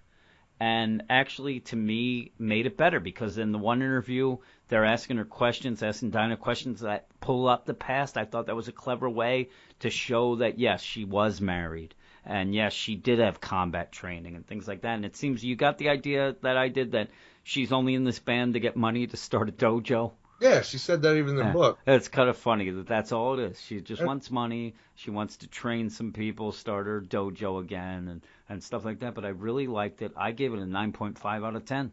[0.60, 4.38] and actually to me made it better because in the one interview
[4.72, 8.18] they're asking her questions, asking Dinah questions that pull up the past.
[8.18, 9.50] I thought that was a clever way
[9.82, 11.94] to show that yes, she was married.
[12.24, 14.96] And yes, she did have combat training and things like that.
[14.96, 17.10] And it seems you got the idea that I did that
[17.44, 20.14] she's only in this band to get money to start a dojo.
[20.40, 21.52] Yeah, she said that even in the Yeah.
[21.52, 21.80] book.
[21.86, 23.62] It's kind of funny that that's all it is.
[23.62, 24.76] She just wants money.
[24.96, 29.16] She wants to train some people, start her dojo again, and and stuff like that.
[29.16, 30.14] But I really liked it.
[30.16, 31.92] I gave it a 9.5 out of 10.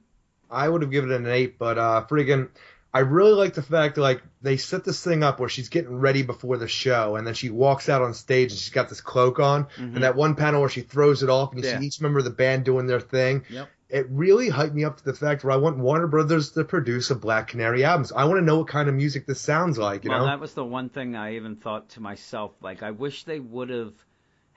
[0.51, 2.49] I would have given it an eight, but uh, friggin',
[2.93, 5.99] I really like the fact that like they set this thing up where she's getting
[5.99, 9.01] ready before the show, and then she walks out on stage and she's got this
[9.03, 11.75] cloak on, and that one panel where she throws it off, and you Mm-hmm.
[11.75, 11.81] Yeah.
[11.81, 13.45] see each member of the band doing their thing.
[13.51, 13.69] Yep.
[13.91, 17.11] It really hyped me up to the fact where I want Warner Brothers to produce
[17.11, 18.05] a Black Canary album.
[18.05, 20.05] So I want to know what kind of music this sounds like.
[20.05, 22.53] You well, know, that was the one thing I even thought to myself.
[22.61, 23.95] Like, I wish they would have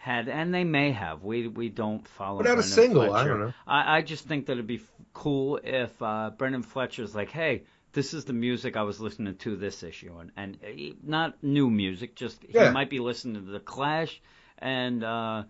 [0.01, 1.23] had, and they may have.
[1.23, 2.37] We we don't follow.
[2.37, 3.53] Put out a single, I don't know.
[3.67, 4.81] I, I just think that it'd be
[5.13, 7.63] cool if uh, Brendan Fletcher's like, hey.
[7.93, 11.69] This is the music I was listening to this issue, and and uh, not new
[11.69, 12.15] music.
[12.15, 12.67] Just Yeah.
[12.67, 14.21] he might be listening to the Clash
[14.59, 15.43] and uh,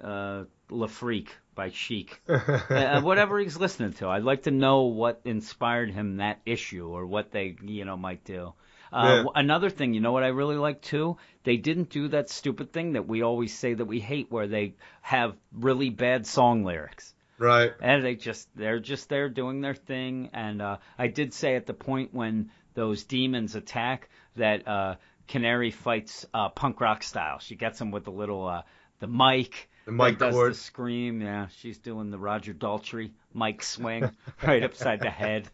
[0.00, 2.20] uh, La Freak by Chic.
[2.28, 4.08] uh, whatever he's listening to.
[4.08, 8.24] I'd like to know what inspired him that issue or what they, you know, might
[8.24, 8.54] do.
[8.94, 9.30] Uh, Yeah.
[9.34, 11.16] Another thing, you know what I really like too?
[11.42, 14.74] They didn't do that stupid thing that we always say that we hate, where they
[15.02, 17.12] have really bad song lyrics.
[17.38, 17.72] right?
[17.82, 20.30] And they just they're just there doing their thing.
[20.32, 24.94] And uh, I did say at the point when those demons attack that uh,
[25.28, 27.38] Canary fights uh, punk rock style.
[27.40, 28.62] She gets him with the little uh,
[29.00, 29.68] the mic.
[29.86, 31.20] The mic that does the scream.
[31.20, 34.10] Yeah, she's doing the Roger Daltrey mic swing
[34.42, 35.48] right upside the head.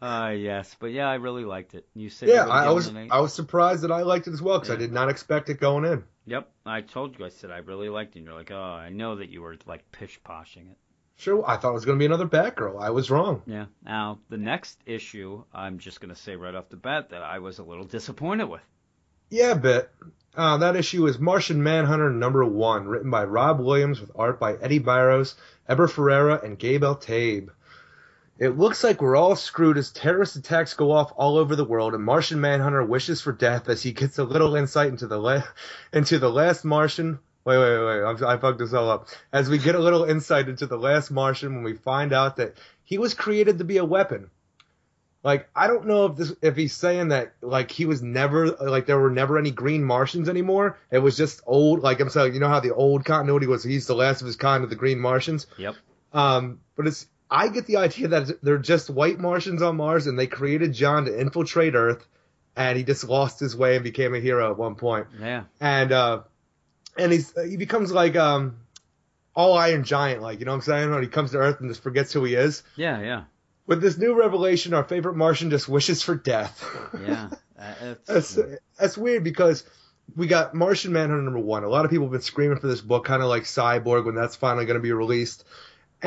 [0.00, 1.86] Uh yes, but yeah, I really liked it.
[1.94, 3.10] You said Yeah, you I, was it an eight?
[3.10, 5.58] I was surprised that I liked it as well because I did not expect it
[5.58, 6.04] going in.
[6.26, 7.24] Yep, I told you.
[7.24, 8.18] I said I really liked it.
[8.18, 10.76] And you're like, oh, I know that you were like pish poshing it.
[11.18, 12.82] Sure, I thought it was going to be another Batgirl.
[12.82, 13.42] I was wrong.
[13.46, 13.66] Yeah.
[13.82, 17.58] Now the next issue, I'm just gonna say right off the bat that I was
[17.58, 18.62] a little disappointed with.
[19.30, 19.90] Yeah, a bit.
[20.36, 24.54] Uh, that issue is Martian Manhunter number one, written by Rob Williams with art by
[24.56, 25.34] Eddie Barrows,
[25.66, 27.48] Eber Ferreira, and Gabe Tabe.
[28.38, 31.94] It looks like we're all screwed as terrorist attacks go off all over the world,
[31.94, 35.42] and Martian Manhunter wishes for death as he gets a little insight into the la-
[35.92, 37.18] into the last Martian.
[37.44, 38.02] Wait, wait, wait!
[38.04, 38.22] wait.
[38.22, 39.08] I, I fucked this all up.
[39.32, 42.58] As we get a little insight into the last Martian, when we find out that
[42.84, 44.30] he was created to be a weapon.
[45.22, 48.86] Like I don't know if this if he's saying that like he was never like
[48.86, 50.78] there were never any green Martians anymore.
[50.90, 53.88] It was just old like I'm saying you know how the old continuity was he's
[53.88, 55.48] the last of his kind of the green Martians.
[55.58, 55.74] Yep.
[56.12, 60.18] Um, but it's I get the idea that they're just white Martians on Mars and
[60.18, 62.06] they created John to infiltrate Earth,
[62.54, 65.08] and he just lost his way and became a hero at one point.
[65.20, 65.44] Yeah.
[65.60, 66.22] And uh,
[66.96, 68.58] and he's he becomes like um,
[69.34, 71.68] all Iron Giant like you know what I'm saying when he comes to Earth and
[71.68, 72.62] just forgets who he is.
[72.76, 73.00] Yeah.
[73.00, 73.24] Yeah.
[73.66, 76.64] With this new revelation, our favorite Martian just wishes for death.
[77.04, 77.30] Yeah.
[78.06, 78.38] That's
[78.78, 79.64] that's weird because
[80.14, 81.64] we got Martian Manhunter number one.
[81.64, 84.14] A lot of people have been screaming for this book, kind of like Cyborg, when
[84.14, 85.44] that's finally going to be released.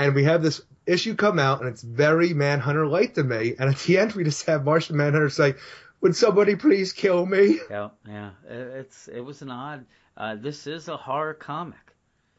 [0.05, 3.55] And we have this issue come out, and it's very Manhunter like to me.
[3.59, 5.55] And at the end, we just have Martian Manhunter say,
[6.01, 7.89] "Would somebody please kill me?" yeah.
[8.07, 8.31] Yeah.
[8.49, 9.85] It- It's it was an odd.
[10.17, 11.77] Uh, this is a horror comic.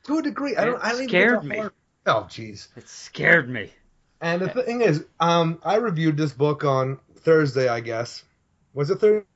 [0.05, 0.74] To a degree, I don't.
[0.77, 1.57] It I don't scared me.
[1.57, 1.73] horror-
[2.07, 2.69] Oh, jeez.
[2.77, 3.70] It scared me.
[4.23, 8.23] And the thing is, um, I reviewed this book on Thursday, I guess.
[8.74, 9.27] Was it Thursday?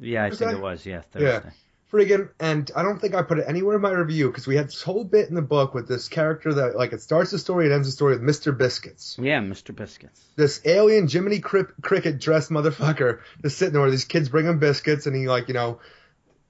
[0.00, 0.86] Yeah, I think it was.
[0.86, 1.02] Yeah.
[1.16, 1.40] Yeah.
[1.90, 4.66] Friggin' and I don't think I put it anywhere in my review because we had
[4.68, 7.64] this whole bit in the book with this character that like it starts the story
[7.64, 8.56] and ends the story with Mr.
[8.56, 9.16] Biscuits.
[9.18, 9.74] Yeah, Mr.
[9.74, 10.22] Biscuits.
[10.36, 14.58] This alien Jiminy Cri- Cricket dressed motherfucker just sitting there where these kids bring him
[14.58, 15.80] biscuits and he like you know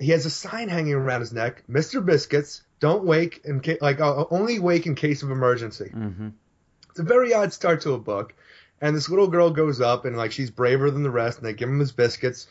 [0.01, 2.05] he has a sign hanging around his neck, Mr.
[2.05, 5.91] Biscuits, don't wake in ca- like uh, only wake in case of emergency.
[5.95, 6.29] Mm-hmm.
[6.91, 8.35] It's a very odd start to a book.
[8.81, 11.53] And this little girl goes up and like she's braver than the rest, and they
[11.53, 12.47] give him his biscuits.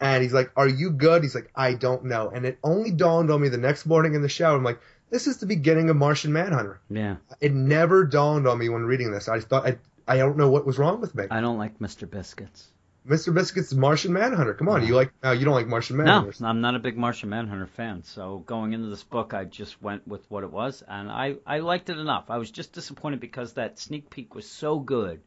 [0.00, 3.30] And he's like, "Are you good?" He's like, "I don't know." And it only dawned
[3.30, 4.56] on me the next morning in the shower.
[4.56, 7.16] I'm like, "This is the beginning of Martian Manhunter." Yeah.
[7.40, 9.28] It never dawned on me when reading this.
[9.28, 9.78] I just thought I
[10.08, 11.24] I don't know what was wrong with me.
[11.30, 12.10] I don't like Mr.
[12.10, 12.68] Biscuits.
[13.08, 13.32] Mr.
[13.32, 14.52] Biscuits is Martian Manhunter.
[14.54, 14.86] Come on, No.
[14.86, 15.10] you like?
[15.22, 16.32] No, you don't like Martian Manhunter.
[16.40, 18.02] No, I'm not a big Martian Manhunter fan.
[18.04, 21.58] So going into this book, I just went with what it was, and I I
[21.60, 22.30] liked it enough.
[22.30, 25.20] I was just disappointed because that sneak peek was so good,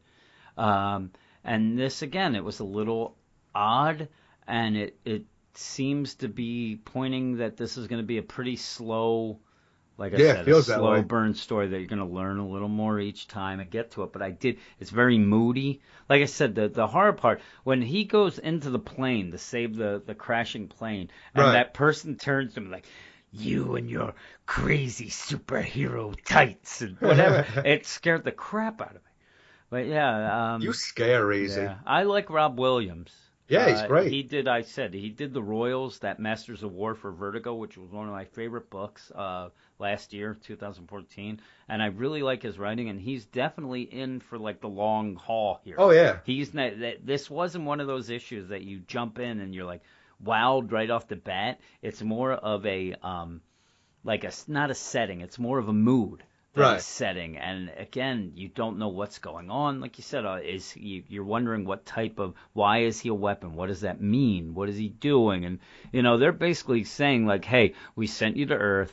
[0.56, 1.10] um,
[1.44, 3.16] and this again, it was a little
[3.54, 4.08] odd,
[4.46, 8.56] and it it seems to be pointing that this is going to be a pretty
[8.56, 9.38] slow,
[9.98, 12.68] like I Yeah, said, a slow burn story that you're going to learn a little
[12.68, 14.12] more each time and get to it.
[14.12, 14.58] But I did.
[14.80, 15.80] It's very moody.
[16.08, 19.76] Like I said, the the horror part when he goes into the plane to save
[19.76, 21.54] the the crashing plane, and Right.
[21.54, 22.86] that person turns to him like.
[23.36, 24.14] You and your
[24.46, 27.40] crazy superhero tights and whatever.
[27.64, 29.10] it scared the crap out of me.
[29.70, 31.60] But yeah, um, You scare easy.
[31.60, 33.23] yeah, I like Rob Williams.
[33.46, 34.10] Yeah, he's Uh, great.
[34.10, 34.48] He did.
[34.48, 38.06] I said he did the Royals, that Masters of War for Vertigo, which was one
[38.06, 41.40] of my favorite books uh, last year, 2014.
[41.68, 45.60] And I really like his writing, and he's definitely in for like the long haul
[45.62, 45.76] here.
[45.78, 46.20] Oh yeah.
[46.24, 46.72] He's not.
[47.04, 49.82] This wasn't one of those issues that you jump in and you're like
[50.24, 51.60] wowed right off the bat.
[51.82, 53.42] It's more of a um,
[54.04, 55.20] like a not a setting.
[55.20, 56.22] It's more of a mood.
[56.54, 56.80] Right.
[56.80, 59.80] setting, and again, you don't know what's going on.
[59.80, 63.14] Like you said, uh, is he, you're wondering what type of why is he a
[63.14, 63.54] weapon?
[63.54, 64.54] What does that mean?
[64.54, 65.44] What is he doing?
[65.44, 65.58] And
[65.92, 68.92] you know, they're basically saying like, hey, we sent you to Earth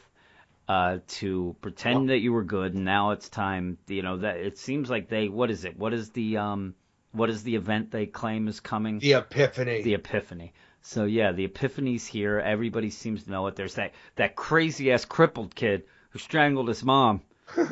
[0.68, 3.78] uh, to pretend that you were good, and now it's time.
[3.88, 5.28] You know that it seems like they.
[5.28, 5.78] What is it?
[5.78, 6.76] What is the um?
[7.12, 9.00] What is the event they claim is coming?
[9.00, 9.82] The epiphany.
[9.82, 10.54] The Epiphany.
[10.82, 12.40] So yeah, the Epiphany's here.
[12.40, 13.56] Everybody seems to know it.
[13.56, 17.22] There's that that crazy ass crippled kid who strangled his mom.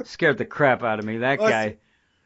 [0.05, 1.17] Scared the crap out of me.
[1.19, 1.77] That Well, guy.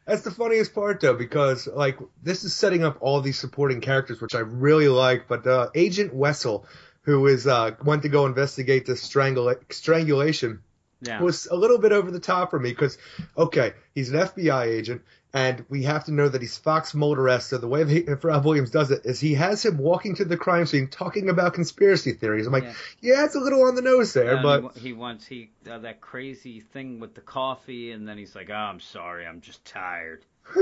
[0.06, 4.20] That's the funniest part though, because like this is setting up all these supporting characters,
[4.20, 5.28] which I really like.
[5.28, 6.66] But uh, Agent Wessel,
[7.02, 10.60] who is uh, went to go investigate this strangula- strangulation,
[11.00, 11.20] Yeah.
[11.22, 12.98] was a little bit over the top for me because,
[13.36, 15.02] okay, he's an FBI agent,
[15.34, 17.50] and we have to know that he's Fox Mulder-esque.
[17.50, 20.36] So the way that Rob Williams does it is he has him walking to the
[20.36, 22.46] crime scene talking about conspiracy theories.
[22.46, 22.72] I'm like, Yeah.
[23.00, 25.78] yeah, it's a little on the nose there, Yeah, but he, he wants he uh,
[25.78, 29.64] that crazy thing with the coffee, and then he's like, "Oh, I'm sorry, I'm just
[29.64, 30.24] tired."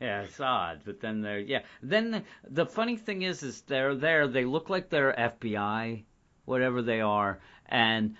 [0.00, 1.60] yeah, it's odd, but then they're yeah.
[1.82, 4.28] Then the, the funny thing is, is they're there.
[4.28, 6.02] They look like they're FBI,
[6.44, 8.16] whatever they are, and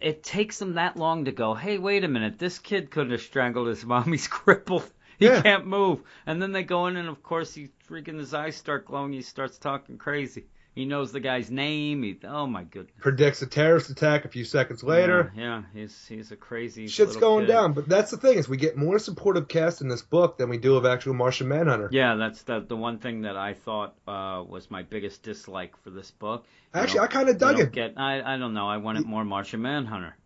[0.00, 1.54] it takes them that long to go.
[1.54, 4.12] Hey, wait a minute, this kid couldn't have strangled his mom.
[4.12, 4.88] He's crippled.
[5.18, 5.42] He Yeah.
[5.42, 6.00] can't move.
[6.26, 9.12] And then they go in, and of course, he freaking his eyes start glowing.
[9.12, 10.46] He starts talking crazy.
[10.74, 12.04] He knows the guy's name.
[12.04, 12.94] He, oh my goodness.
[13.00, 15.32] predicts a terrorist attack a few seconds later.
[15.34, 16.86] Yeah, yeah, he's he's a crazy.
[16.86, 17.52] Shit's going kid.
[17.52, 20.48] down, but that's the thing is we get more supportive cast in this book than
[20.48, 21.88] we do of actual Martian Manhunter.
[21.90, 25.90] Yeah, that's the the one thing that I thought uh, was my biggest dislike for
[25.90, 26.44] this book.
[26.72, 27.72] You Actually, I kind of dug it.
[27.72, 28.68] Get, I I don't know.
[28.68, 30.16] I wanted more Martian Manhunter.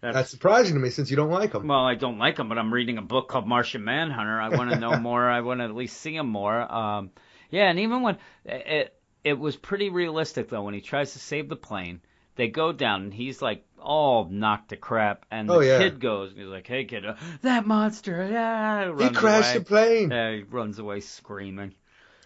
[0.00, 1.66] That's surprising to me since you don't like him.
[1.68, 4.40] Well, I don't like him, but I'm reading a book called Martian Manhunter.
[4.40, 5.28] I want to know more.
[5.28, 6.60] I want to at least see him more.
[6.72, 7.10] Um,
[7.50, 8.94] yeah, and even when it
[9.24, 12.00] it was pretty realistic though when he tries to save the plane,
[12.36, 15.78] they go down and he's like all knocked to crap, and the Oh, yeah.
[15.78, 19.58] kid goes, and he's like, "Hey kid, uh, that monster!" Yeah, he crashed away.
[19.58, 20.10] the plane.
[20.10, 21.74] Yeah, he runs away screaming.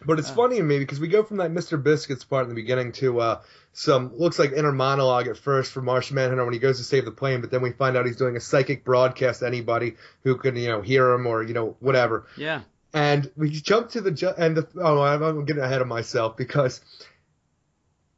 [0.07, 1.83] But it's funny to me because we go from that Mr.
[1.83, 3.41] Biscuits part in the beginning to uh,
[3.77, 7.05] some looks like inner monologue at first for Martian Manhunter when he goes to save
[7.05, 10.37] the plane, but then we find out he's doing a psychic broadcast to anybody who
[10.37, 12.27] can you know hear him or you know whatever.
[12.37, 12.61] Yeah.
[12.93, 16.81] And we jump to the ju- and the, oh I'm, getting ahead of myself because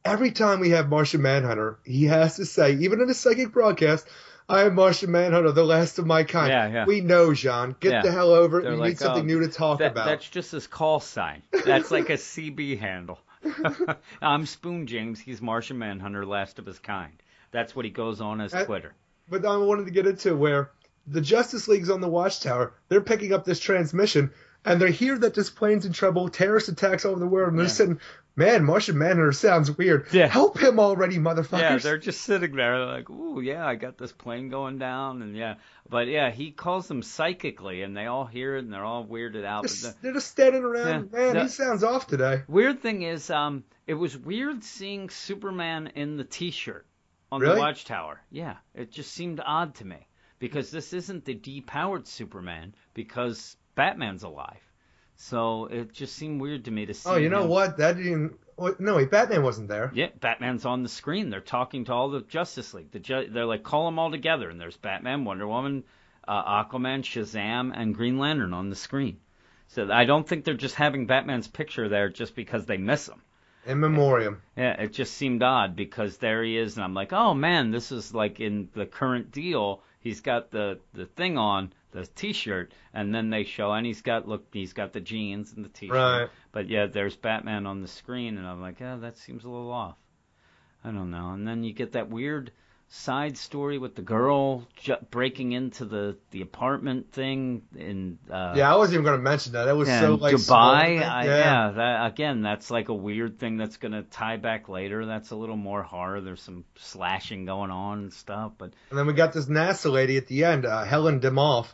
[0.04, 4.06] every time we have Martian Manhunter, he has to say even in a psychic broadcast.
[4.48, 6.52] I am Martian Manhunter, the last of my kind.
[6.52, 6.84] Yeah, yeah.
[6.86, 7.74] We know, Jean.
[7.80, 8.02] Get Yeah.
[8.02, 8.62] the hell over it.
[8.62, 10.06] They're We like, need something oh, new to talk That, about.
[10.06, 11.42] that's just his call sign.
[11.64, 13.18] That's like a CB handle.
[14.22, 15.20] I'm Spoon James.
[15.20, 17.12] He's Martian Manhunter, last of his kind.
[17.52, 18.92] That's what he goes on as Uh, Twitter.
[19.28, 20.70] but I wanted to get into where
[21.06, 22.72] the Justice League's on the watchtower.
[22.88, 24.32] They're picking up this transmission,
[24.64, 26.28] and they hear that this plane's in trouble.
[26.28, 27.70] Terrorist attacks all over the world, and they're Yeah.
[27.72, 28.00] saying,
[28.36, 30.06] "Man, Martian Manhunter sounds weird.
[30.12, 30.26] Yeah.
[30.26, 34.12] Help him already, motherfuckers!" Yeah, they're just sitting there like, ooh, yeah, I got this
[34.12, 35.54] plane going down, and yeah,
[35.88, 39.44] but yeah, he calls them psychically, and they all hear it, and they're all weirded
[39.44, 39.62] out.
[39.62, 41.10] But Just- the they're just standing around.
[41.12, 41.18] Yeah.
[41.18, 42.42] Man, The- he sounds off today.
[42.46, 46.86] weird thing is, um, it was weird seeing Superman in the T-shirt
[47.32, 47.54] on Really?
[47.54, 48.20] the Watchtower.
[48.30, 50.06] Yeah, it just seemed odd to me
[50.38, 54.60] because this isn't the depowered Superman because Batman's alive.
[55.16, 57.08] So it just seemed weird to me to see.
[57.08, 57.78] Oh, you know him- what?
[57.78, 58.38] That didn't.
[58.78, 59.90] No, wait, Batman wasn't there.
[59.94, 61.28] Yeah, Batman's on the screen.
[61.28, 62.90] They're talking to all the Justice League.
[62.90, 65.84] The ju- they're like call them all together, and there's Batman, Wonder Woman,
[66.26, 69.18] uh, Aquaman, Shazam, and Green Lantern on the screen.
[69.68, 73.20] So I don't think they're just having Batman's picture there just because they miss him.
[73.66, 74.40] In memoriam.
[74.56, 77.90] Yeah, it just seemed odd because there he is, and I'm like, oh man, this
[77.90, 79.82] is like in the current deal.
[80.00, 84.28] He's got the the thing on, the T-shirt, and then they show, and he's got
[84.28, 85.96] look, he's got the jeans and the T-shirt.
[85.96, 86.28] Right.
[86.52, 89.72] But yeah, there's Batman on the screen, and I'm like, yeah, that seems a little
[89.72, 89.96] off.
[90.84, 91.30] I don't know.
[91.30, 92.52] And then you get that weird
[92.88, 98.72] side story with the girl ju- breaking into the the apartment thing in uh, Yeah,
[98.72, 99.66] I wasn't even going to mention that.
[99.66, 101.02] It was yeah, so like Dubai.
[101.02, 105.04] I, yeah, that, again, that's like a weird thing that's gonna tie back later.
[105.04, 106.20] That's a little more horror.
[106.20, 110.16] There's some slashing going on and stuff, but And then we got this NASA lady
[110.16, 111.66] at the end, uh, Helen DeMolf,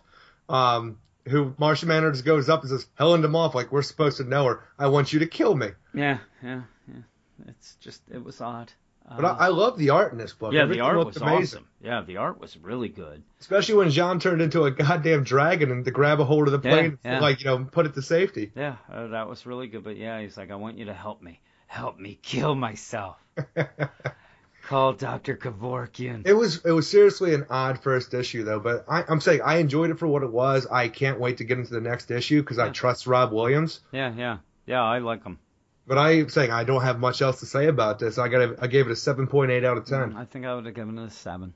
[0.53, 0.99] um,
[1.29, 4.65] who Martian Manhunter goes up and says, Helen DeMolf, like we're supposed to know her.
[4.79, 5.69] I want you to kill me.
[5.95, 7.03] yeah, yeah, yeah.
[7.49, 8.73] It's just it was odd.
[9.17, 10.53] But Uh, I, I love the art in this book.
[10.53, 11.59] yeah, the art was amazing.
[11.61, 11.69] awesome.
[11.83, 13.23] Yeah, the art was really good.
[13.41, 16.69] Especially when Jean turned into a goddamn dragon and to grab a hold of the
[16.69, 17.19] Yeah, plane, yeah.
[17.19, 18.53] like you know, put it to safety.
[18.55, 19.83] Yeah, uh, that was really good.
[19.83, 23.17] But yeah, he's like, I want you to help me, help me kill myself.
[24.63, 26.27] Call Doctor Kevorkian.
[26.27, 29.57] It was it was seriously an odd first issue though, but I, I'm saying I
[29.59, 30.67] enjoyed it for what it was.
[30.67, 33.81] I can't wait to get into the next issue because I trust Rob Williams.
[33.91, 34.83] Yeah, yeah, yeah.
[34.83, 35.39] I like him.
[35.87, 38.19] But I'm saying I don't have much else to say about this.
[38.19, 40.17] I got I gave it a 7.8 out of 10.
[40.17, 41.55] I think I would have given it a seven.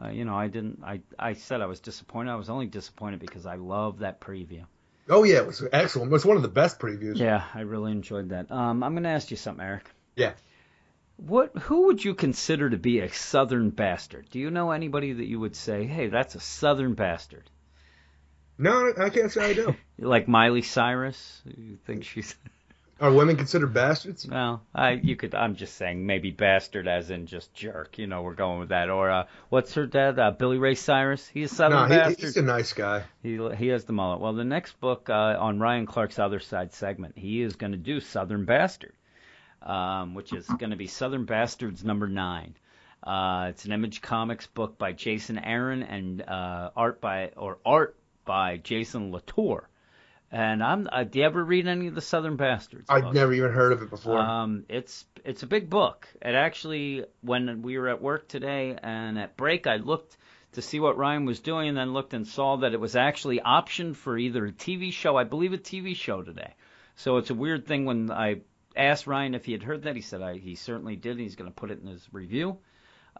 [0.00, 0.80] Uh, you know, I didn't.
[0.84, 2.30] I I said I was disappointed.
[2.30, 4.64] I was only disappointed because I love that preview.
[5.08, 6.10] Oh yeah, it was excellent.
[6.10, 7.16] It was one of the best previews.
[7.16, 8.52] Yeah, I really enjoyed that.
[8.52, 9.90] Um, I'm gonna ask you something, Eric.
[10.14, 10.34] Yeah.
[11.18, 11.56] What?
[11.62, 14.26] Who would you consider to be a Southern bastard?
[14.30, 17.42] Do you know anybody that you would say, hey, that's a Southern bastard?
[18.56, 19.74] No, I can't say I do.
[20.00, 21.42] Like Miley Cyrus?
[21.44, 22.36] You think she's?
[23.00, 24.26] Are women considered bastards?
[24.28, 25.34] Well, I you could.
[25.34, 27.98] I'm just saying maybe bastard as in just jerk.
[27.98, 28.90] You know, we're going with that.
[28.90, 30.18] Or uh, what's her dad?
[30.20, 31.26] Uh, Billy Ray Cyrus.
[31.28, 32.20] He's a Southern No, he, bastard.
[32.20, 33.02] he's a nice guy.
[33.24, 34.20] He he has the mullet.
[34.20, 37.78] Well, the next book uh, on Ryan Clark's Other Side segment, he is going to
[37.78, 38.94] do Southern Bastard,
[39.62, 42.54] um, which is going to be Southern Bastards number nine.
[43.02, 47.96] Uh, it's an Image Comics book by Jason Aaron and uh, art by or art
[48.24, 49.68] by Jason Latour.
[50.30, 50.88] And I'm.
[50.90, 52.86] Uh, do you ever read any of the Southern Bastards?
[52.90, 53.14] I've books?
[53.14, 54.18] never even heard of it before.
[54.18, 56.06] Um, it's it's a big book.
[56.20, 60.18] It actually, when we were at work today and at break, I looked
[60.52, 63.38] to see what Ryan was doing, and then looked and saw that it was actually
[63.38, 66.54] optioned for either a TV show, I believe a TV show today.
[66.96, 68.40] So it's a weird thing when I
[68.78, 69.96] asked Ryan if he had heard that.
[69.96, 71.12] He said I, he certainly did.
[71.12, 72.58] And he's going to put it in his review.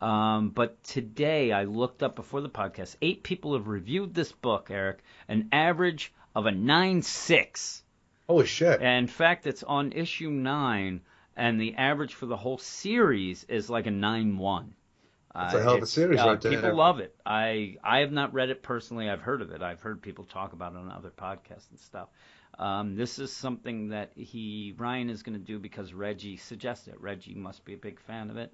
[0.01, 2.97] Um, but today I looked up before the podcast.
[3.03, 7.83] Eight people have reviewed this book, Eric, an average of a nine six.
[8.29, 8.81] Holy shit.
[8.81, 11.01] And in fact, it's on issue nine,
[11.37, 14.75] and the average for the whole series is like a nine one.
[15.35, 16.53] That's a hell of a series right there.
[16.53, 17.15] People love it.
[17.25, 19.09] I I have not read it personally.
[19.09, 19.63] I've heard of it.
[19.63, 22.09] I've heard people talk about it on other podcasts and stuff.
[22.59, 27.01] Um, this is something that he Ryan is going to do because Reggie suggested it.
[27.01, 28.53] Reggie must be a big fan of it,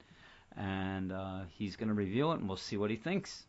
[0.56, 3.44] and uh, he's going to review it, and we'll see what he thinks.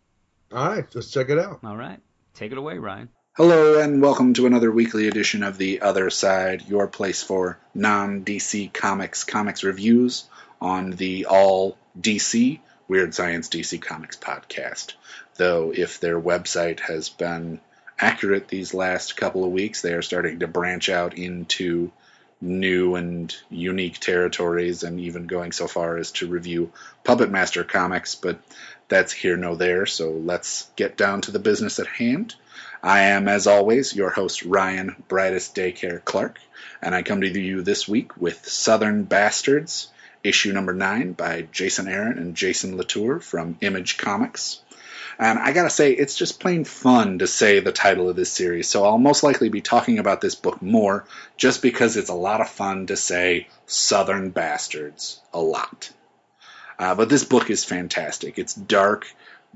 [0.53, 1.59] All right, let's check it out.
[1.63, 1.99] All right,
[2.33, 3.09] take it away, Ryan.
[3.35, 8.23] Hello, and welcome to another weekly edition of The Other Side, your place for non
[8.23, 10.23] DC Comics comics reviews
[10.61, 14.93] on the All DC Weird Science DC Comics podcast.
[15.35, 17.59] Though, if their website has been
[17.99, 21.91] accurate these last couple of weeks, they are starting to branch out into
[22.41, 26.71] new and unique territories and even going so far as to review
[27.03, 28.39] Puppet Master comics, but
[28.87, 32.35] that's here no there, so let's get down to the business at hand.
[32.83, 36.39] I am, as always, your host, Ryan Brightest Daycare Clark,
[36.81, 39.89] and I come to you this week with Southern Bastards,
[40.23, 44.61] issue number nine by Jason Aaron and Jason Latour from Image Comics.
[45.17, 48.69] And I gotta say, it's just plain fun to say the title of this series,
[48.69, 51.05] so I'll most likely be talking about this book more
[51.37, 55.91] just because it's a lot of fun to say Southern Bastards a lot.
[56.77, 58.37] Uh, but this book is fantastic.
[58.37, 59.07] It's dark,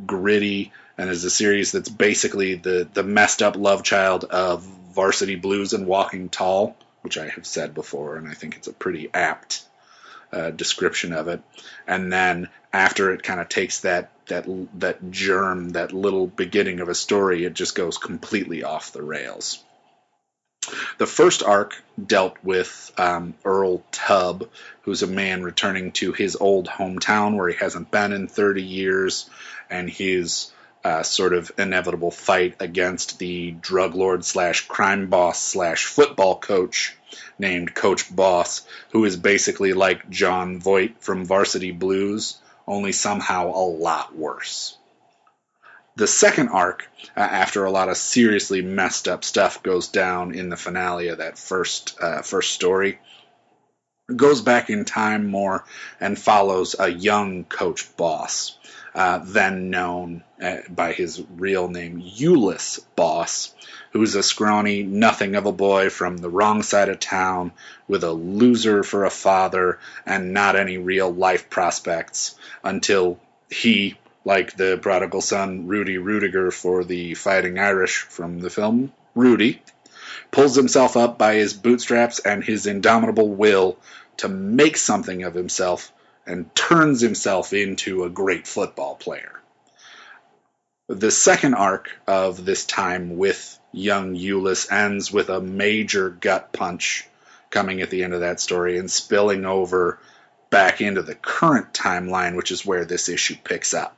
[0.05, 5.35] gritty, and is a series that's basically the, the messed up love child of Varsity
[5.35, 9.09] Blues and Walking Tall, which I have said before, and I think it's a pretty
[9.13, 9.65] apt
[10.31, 11.41] uh, description of it.
[11.87, 14.45] And then after it kind of takes that that
[14.79, 19.63] that germ, that little beginning of a story, it just goes completely off the rails.
[20.99, 24.49] The first arc dealt with um, Earl Tubb,
[24.83, 29.29] who's a man returning to his old hometown where he hasn't been in 30 years,
[29.69, 30.51] and his
[30.83, 36.95] uh, sort of inevitable fight against the drug lord slash crime boss slash football coach
[37.39, 42.37] named Coach Boss, who is basically like John Voight from Varsity Blues,
[42.67, 44.77] only somehow a lot worse.
[45.95, 46.87] The second arc,
[47.17, 51.17] uh, after a lot of seriously messed up stuff goes down in the finale of
[51.17, 52.99] that first uh, first story,
[54.15, 55.65] goes back in time more
[55.99, 58.57] and follows a young Coach Boss,
[58.95, 63.53] uh, then known uh, by his real name Euless Boss,
[63.91, 67.51] who's a scrawny nothing of a boy from the wrong side of town
[67.87, 74.55] with a loser for a father and not any real life prospects until he, like
[74.55, 79.61] the prodigal son Rudy Rudiger for the Fighting Irish from the film Rudy,
[80.31, 83.77] pulls himself up by his bootstraps and his indomitable will
[84.17, 85.91] to make something of himself
[86.25, 89.39] and turns himself into a great football player.
[90.87, 97.07] The second arc of this time with young Euless ends with a major gut punch
[97.49, 99.99] coming at the end of that story and spilling over
[100.49, 103.95] back into the current timeline, which is where this issue picks up.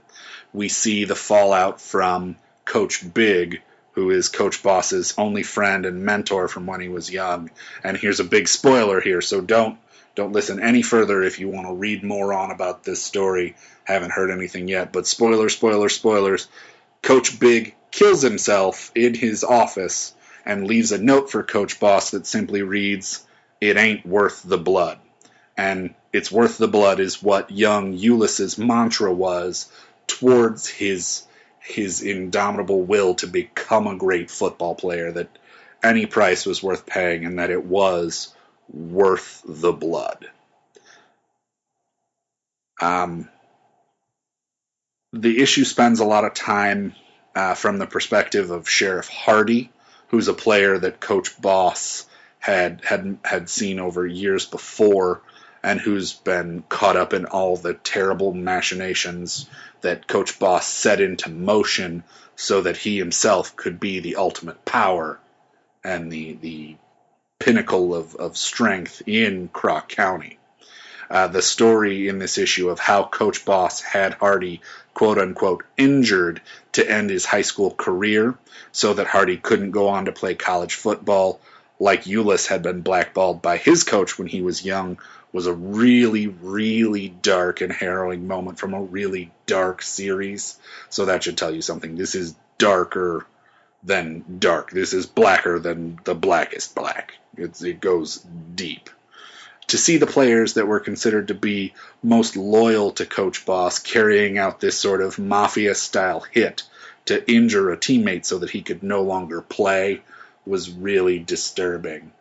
[0.53, 2.35] We see the fallout from
[2.65, 3.61] Coach Big,
[3.93, 7.49] who is Coach Boss's only friend and mentor from when he was young.
[7.83, 9.77] And here's a big spoiler here, so don't
[10.13, 13.55] don't listen any further if you want to read more on about this story.
[13.85, 16.49] Haven't heard anything yet, but spoiler, spoiler, spoilers.
[17.01, 20.13] Coach Big kills himself in his office
[20.45, 23.25] and leaves a note for Coach Boss that simply reads,
[23.59, 24.99] It ain't worth the blood.
[25.57, 29.71] And it's worth the blood is what young Ulysses' mantra was
[30.07, 31.23] towards his
[31.59, 35.29] his indomitable will to become a great football player that
[35.83, 38.33] any price was worth paying and that it was
[38.67, 40.27] worth the blood.
[42.81, 43.29] Um,
[45.13, 46.95] the issue spends a lot of time
[47.35, 49.69] uh, from the perspective of Sheriff Hardy,
[50.09, 52.05] who's a player that Coach Boss
[52.39, 55.21] had had had seen over years before,
[55.63, 59.49] and who's been caught up in all the terrible machinations
[59.81, 62.03] that Coach Boss set into motion
[62.35, 65.19] so that he himself could be the ultimate power
[65.83, 66.75] and the the
[67.39, 70.37] pinnacle of, of strength in Croc County.
[71.11, 74.61] Uh, the story in this issue of how Coach Boss had Hardy
[74.93, 78.35] quote unquote injured to end his high school career
[78.71, 81.41] so that Hardy couldn't go on to play college football
[81.81, 84.99] like Ulyss had been blackballed by his coach when he was young
[85.33, 90.57] was a really, really dark and harrowing moment from a really dark series.
[90.89, 91.95] So that should tell you something.
[91.95, 93.25] This is darker
[93.83, 94.71] than dark.
[94.71, 97.15] This is blacker than the blackest black.
[97.35, 98.17] It's, it goes
[98.55, 98.89] deep.
[99.71, 101.73] To see the players that were considered to be
[102.03, 106.63] most loyal to Coach Boss carrying out this sort of mafia style hit
[107.05, 110.01] to injure a teammate so that he could no longer play
[110.45, 112.11] was really disturbing.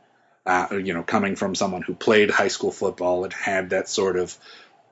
[0.47, 4.17] Uh, you know, coming from someone who played high school football and had that sort
[4.17, 4.39] of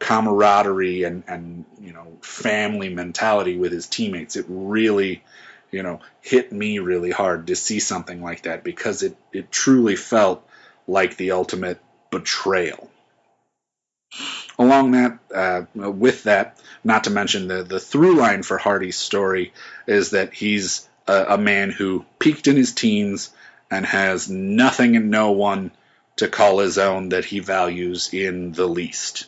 [0.00, 5.22] camaraderie and, and you know family mentality with his teammates, it really
[5.70, 9.94] you know hit me really hard to see something like that because it it truly
[9.94, 10.44] felt
[10.88, 11.78] like the ultimate
[12.10, 12.90] betrayal.
[14.58, 19.52] Along that, uh, with that, not to mention the the through line for Hardy's story
[19.86, 23.30] is that he's a, a man who peaked in his teens
[23.70, 25.70] and has nothing and no one
[26.16, 29.26] to call his own that he values in the least.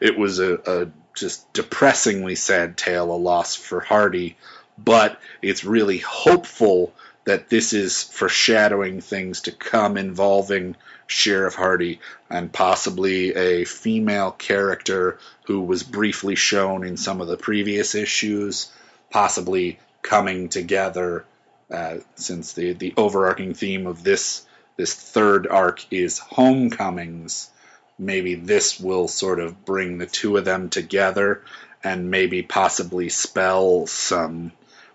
[0.00, 4.36] It was a, a just depressingly sad tale, a loss for Hardy,
[4.78, 6.94] but it's really hopeful
[7.30, 10.74] that this is foreshadowing things to come involving
[11.06, 17.36] Sheriff Hardy and possibly a female character who was briefly shown in some of the
[17.36, 18.72] previous issues,
[19.10, 21.24] possibly coming together
[21.70, 24.44] uh, since the the overarching theme of this
[24.76, 27.48] this third arc is homecomings.
[27.96, 31.44] Maybe this will sort of bring the two of them together
[31.84, 34.50] and maybe possibly spell some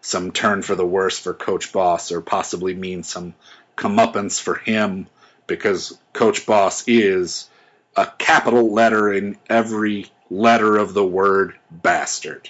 [0.05, 3.33] some turn for the worse for Coach Boss, or possibly mean some
[3.75, 5.07] comeuppance for him
[5.47, 7.49] because Coach Boss is
[7.95, 12.49] a capital letter in every letter of the word bastard.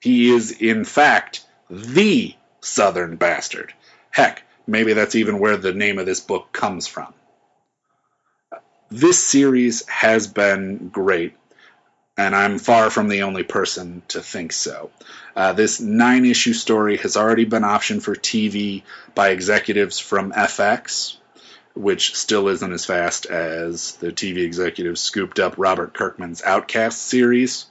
[0.00, 3.74] He is, in fact, the Southern bastard.
[4.10, 7.12] Heck, maybe that's even where the name of this book comes from.
[8.90, 11.34] This series has been great,
[12.16, 14.90] and I'm far from the only person to think so.
[15.34, 18.82] Uh, this nine issue story has already been optioned for TV
[19.14, 21.16] by executives from FX,
[21.74, 27.66] which still isn't as fast as the TV executives scooped up Robert Kirkman's Outcast series,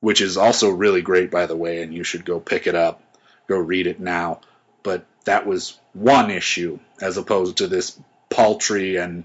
[0.00, 3.02] which is also really great, by the way, and you should go pick it up,
[3.46, 4.40] go read it now.
[4.82, 9.24] But that was one issue as opposed to this paltry and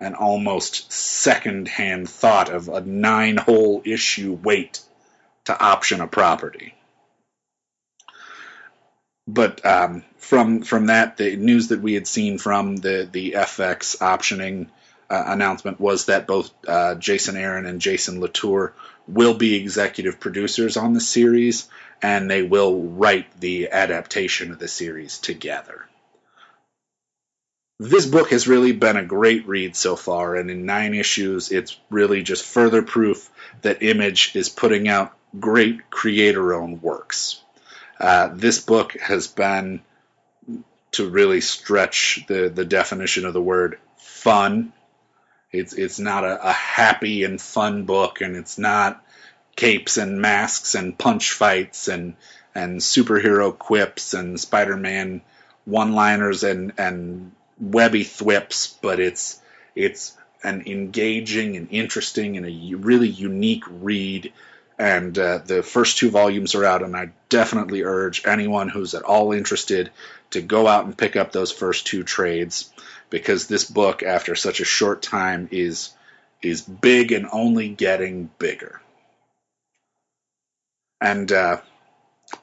[0.00, 4.80] an almost second-hand thought of a nine-hole issue wait
[5.44, 6.74] to option a property.
[9.26, 13.98] But um, from from that, the news that we had seen from the the FX
[13.98, 14.68] optioning
[15.10, 18.74] uh, announcement was that both uh, Jason Aaron and Jason Latour
[19.06, 21.68] will be executive producers on the series,
[22.00, 25.86] and they will write the adaptation of the series together
[27.78, 31.78] this book has really been a great read so far, and in nine issues, it's
[31.90, 33.30] really just further proof
[33.62, 37.40] that Image is putting out great creator-owned works.
[38.00, 39.80] Uh, this book has been
[40.92, 44.72] to really stretch the, the definition of the word fun.
[45.52, 49.04] It's it's not a, a happy and fun book, and it's not
[49.56, 52.16] capes and masks and punch fights and
[52.54, 55.20] and superhero quips and Spider-Man
[55.64, 59.40] one-liners and and webby thwips, but it's
[59.74, 64.32] it's an engaging and interesting and a really unique read.
[64.78, 69.02] And uh, the first two volumes are out, and I definitely urge anyone who's at
[69.02, 69.90] all interested
[70.30, 72.70] to go out and pick up those first two trades
[73.10, 75.90] because this book, after such a short time, is
[76.42, 78.80] is big and only getting bigger.
[81.00, 81.60] And uh,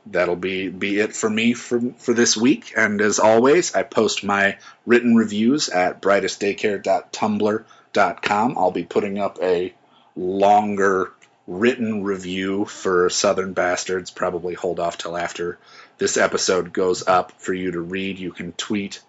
[0.06, 2.74] that'll be be it for me for for this week.
[2.76, 8.57] And as always, I post my written reviews at brightestdaycare.tumblr.com.
[8.57, 9.74] I'll be putting up a
[10.16, 11.12] longer
[11.48, 14.12] written review for Southern Bastards.
[14.12, 15.57] Probably hold off till after
[15.98, 18.20] this episode goes up for you to read.
[18.20, 19.02] You can tweet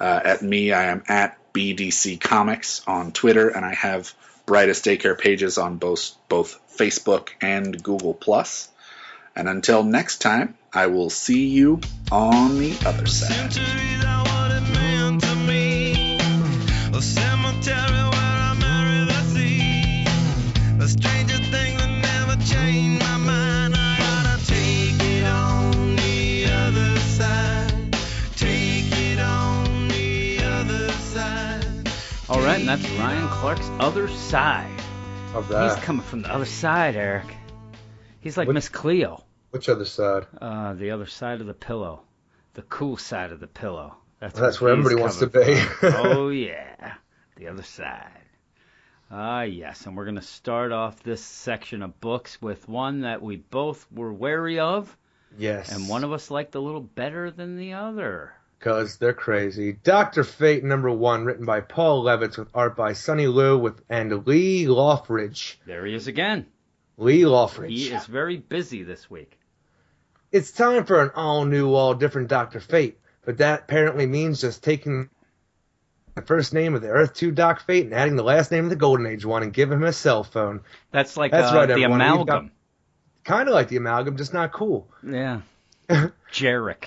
[0.00, 0.72] uh, at me.
[0.72, 4.12] I am at BDC Comics on Twitter, and I have
[4.46, 8.68] Brightest Daycare pages on both both Facebook and Google Plus.
[9.36, 11.80] And until next time, I will see you
[12.12, 13.52] on the other side.
[13.52, 16.18] Centuries are what it meant to me.
[16.96, 20.04] A cemetery where I marry the sea.
[20.80, 23.74] A stranger thing that never changed my mind.
[23.76, 27.96] I gotta take it on the other side.
[28.36, 31.90] Take it on the other side.
[32.28, 34.70] All right, and that's Ryan Clark's Other Side.
[35.34, 37.26] Of He's coming from the other side, Eric.
[38.20, 39.23] He's like Miss Cleo.
[39.54, 40.26] Which other side?
[40.40, 42.02] Uh, the other side of the pillow.
[42.54, 43.94] The cool side of the pillow.
[44.18, 45.62] That's, That's where everybody wants to be.
[45.84, 46.94] oh, yeah.
[47.36, 48.10] The other side.
[49.12, 49.86] Ah, yes.
[49.86, 53.86] And we're going to start off this section of books with one that we both
[53.92, 54.96] were wary of,
[55.38, 55.70] Yes.
[55.70, 58.32] and one of us liked a little better than the other.
[58.58, 59.72] Because they're crazy.
[59.84, 64.26] Doctor Fate number one, written by Paul Levitz with art by Sonny Liew with and
[64.26, 65.60] Lee Loughridge.
[65.64, 66.46] There he is again.
[66.96, 67.70] Lee Loughridge.
[67.70, 69.38] He is very busy this week.
[70.34, 74.64] It's time for an all new, all different Doctor Fate, but that apparently means just
[74.64, 75.08] taking
[76.16, 78.70] the first name of the Earth 2 Doc Fate and adding the last name of
[78.70, 80.62] the Golden Age one and giving him a cell phone.
[80.90, 82.00] That's like That's uh, right, the everyone.
[82.00, 82.50] Amalgam.
[83.22, 84.88] Kind of like the amalgam, just not cool.
[85.08, 85.42] Yeah.
[86.32, 86.86] Jarek.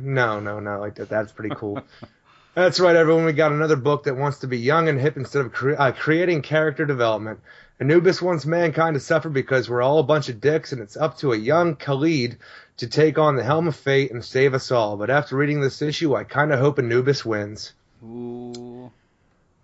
[0.00, 1.08] no, no, not like that.
[1.08, 1.82] That's pretty cool.
[2.54, 3.24] That's right, everyone.
[3.24, 5.90] We got another book that wants to be young and hip instead of cre- uh,
[5.90, 7.40] creating character development.
[7.80, 11.16] Anubis wants mankind to suffer because we're all a bunch of dicks, and it's up
[11.18, 12.36] to a young Khalid
[12.76, 14.98] to take on the helm of fate and save us all.
[14.98, 17.72] But after reading this issue, I kind of hope Anubis wins.
[18.04, 18.92] Ooh.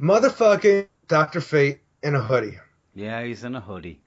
[0.00, 2.58] Motherfucking Doctor Fate in a hoodie.
[2.94, 4.00] Yeah, he's in a hoodie.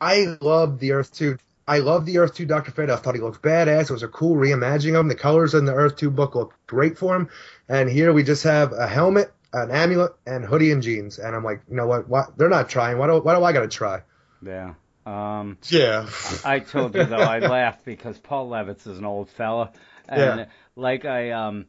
[0.00, 1.36] I love the Earth 2.
[1.68, 2.70] I love the Earth 2 Dr.
[2.70, 2.90] Fate.
[2.90, 3.90] I thought he looked badass.
[3.90, 5.08] It was a cool reimagining of him.
[5.08, 7.28] The colors in the Earth 2 book look great for him.
[7.68, 9.32] And here we just have a helmet,
[9.62, 11.18] an amulet, and hoodie and jeans.
[11.18, 12.08] And I'm like, you know what?
[12.08, 12.98] Why, they're not trying.
[12.98, 14.02] Why do, why do I got to try?
[14.42, 14.74] Yeah.
[15.06, 16.08] Um, Yeah.
[16.44, 19.72] I told you though I laughed because Paul Levitz is an old fella,
[20.08, 20.46] and Yeah.
[20.74, 21.66] like I um,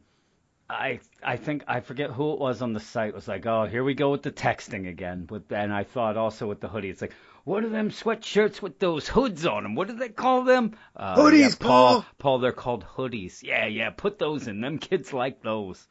[0.68, 3.84] I I think I forget who it was on the site was like, oh here
[3.84, 5.26] we go with the texting again.
[5.30, 7.14] With and I thought also with the hoodie, it's like.
[7.44, 9.74] What are them sweatshirts with those hoods on them?
[9.74, 10.72] What do they call them?
[10.94, 11.94] Uh, Hoodies, yeah, Paul.
[12.02, 12.06] Paul.
[12.18, 13.42] Paul, they're called hoodies.
[13.42, 13.88] Yeah, yeah.
[13.88, 14.60] Put those in.
[14.60, 15.86] Them kids like those.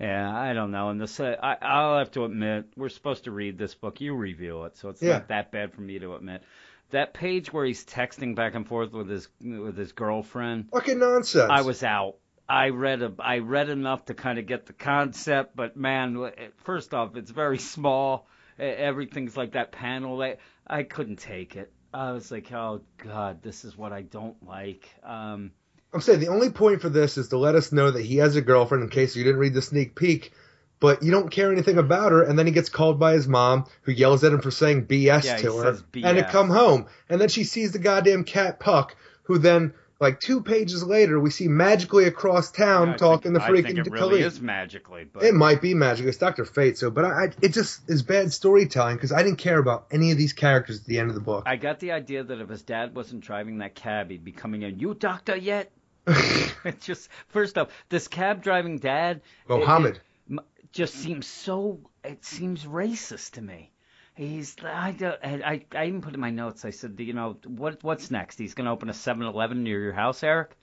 [0.00, 0.90] Yeah, I don't know.
[0.90, 4.00] And this, uh, I, I'll have to admit, we're supposed to read this book.
[4.00, 5.14] You review it, so it's Yeah.
[5.14, 6.42] not that bad for me to admit.
[6.90, 11.50] That page where he's texting back and forth with his with his girlfriend, Fucking nonsense.
[11.50, 12.16] I was out.
[12.48, 16.30] I read a, I read enough to kind of get the concept, but man,
[16.64, 18.26] first off, it's very small.
[18.58, 20.20] Everything's like that panel.
[20.22, 20.36] I,
[20.66, 21.70] I couldn't take it.
[21.92, 24.88] I was like, oh god, this is what I don't like.
[25.04, 25.52] Um,
[25.92, 28.36] I'm saying the only point for this is to let us know that he has
[28.36, 30.32] a girlfriend in case you didn't read the sneak peek.
[30.80, 33.66] But you don't care anything about her, and then he gets called by his mom,
[33.82, 36.86] who yells at him for saying BS Yeah, to her, says and to come home.
[37.08, 38.94] And then she sees the goddamn cat Puck,
[39.24, 43.50] who then, like two pages later, we see magically across town I talking think, to
[43.50, 46.06] freaking I think it really is magically, but It might be magic.
[46.06, 46.78] It's Doctor Fate.
[46.78, 50.12] So, but I, I it just is bad storytelling because I didn't care about any
[50.12, 51.42] of these characters at the end of the book.
[51.46, 54.62] I got the idea that if his dad wasn't driving that cab, he'd be coming
[54.62, 54.78] in.
[54.78, 55.72] You doctor yet?
[56.64, 59.96] It's just first off, this cab driving dad, Mohammed.
[59.96, 60.40] it m-
[60.72, 61.80] just seems so.
[62.04, 63.70] It seems racist to me.
[64.14, 66.64] He's I don't- I I even put in my notes.
[66.64, 68.38] I said, you know, what what's next?
[68.38, 70.56] He's gonna open a 7-Eleven near your house, Eric.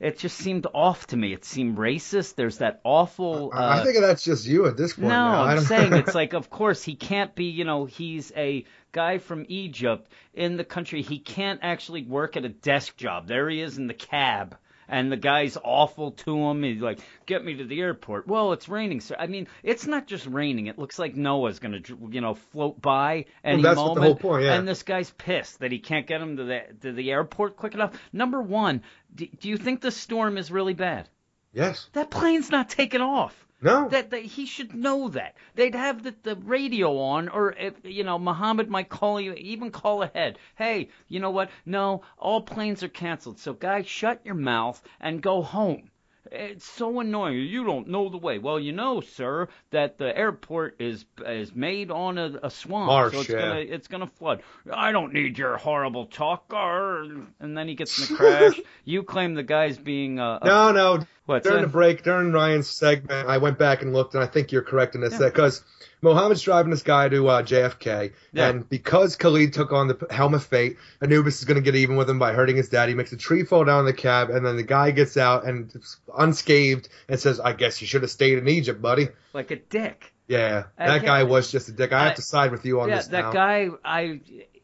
[0.00, 1.32] It just seemed off to me.
[1.32, 2.36] It seemed racist.
[2.36, 3.50] There's that awful.
[3.52, 5.08] Uh, I think that's just you at this point.
[5.08, 5.42] no, now.
[5.44, 9.44] I'm saying it's like, of course, he can't be, you know, he's a guy from
[9.48, 11.02] Egypt in the country.
[11.02, 13.26] He can't actually work at a desk job.
[13.26, 14.56] There he is in the cab.
[14.88, 16.62] And the guy's awful to him.
[16.62, 19.16] He's like, "Get me to the airport." Well, it's raining, sir.
[19.18, 20.66] I mean, it's not just raining.
[20.66, 23.96] It looks like Noah's gonna, you know, float by any that's what moment.
[23.96, 24.54] the whole point, yeah.
[24.54, 27.74] And this guy's pissed that he can't get him to the to the airport quick
[27.74, 27.92] enough.
[28.12, 28.82] Number one,
[29.14, 31.08] do, do you think the storm is really bad?
[31.52, 31.88] yes.
[31.92, 33.47] That plane's not taking off.
[33.60, 33.88] No.
[33.88, 35.36] That, that he should know that.
[35.54, 39.70] They'd have the, the radio on, or if, you know, Muhammad might call you, even
[39.70, 40.38] call ahead.
[40.56, 41.50] Hey, you know what?
[41.66, 43.38] No, all planes are canceled.
[43.38, 45.90] So, guys, shut your mouth and go home.
[46.30, 47.38] It's so annoying.
[47.38, 48.38] You don't know the way.
[48.38, 53.14] Well, you know, sir, that the airport is is made on a, a swamp, Marsh,
[53.14, 53.40] so it's yeah.
[53.40, 54.42] gonna it's gonna flood.
[54.70, 56.52] I don't need your horrible talk.
[56.52, 57.04] arr."
[57.40, 58.60] And then he gets in a crash.
[58.84, 61.06] you claim the guy's being uh, a No, no.
[61.28, 64.62] During the break, during Ryan's segment, I went back and looked, and I think you're
[64.62, 65.18] correct in this Yeah.
[65.18, 65.62] that because
[66.00, 68.48] Mohammed's driving this guy to uh, JFK, Yeah.
[68.48, 71.96] and because Khalid took on the helm of fate, Anubis is going to get even
[71.96, 72.88] with him by hurting his dad.
[72.88, 75.44] He makes a tree fall down in the cab, and then the guy gets out
[75.44, 75.70] and
[76.16, 80.12] unscathed and says, "I guess you should have stayed in Egypt, buddy." like a dick.
[80.26, 81.92] Yeah, I that guy was just a dick.
[81.92, 83.32] I have to side with you on yeah, this that now.
[83.32, 84.20] guy, I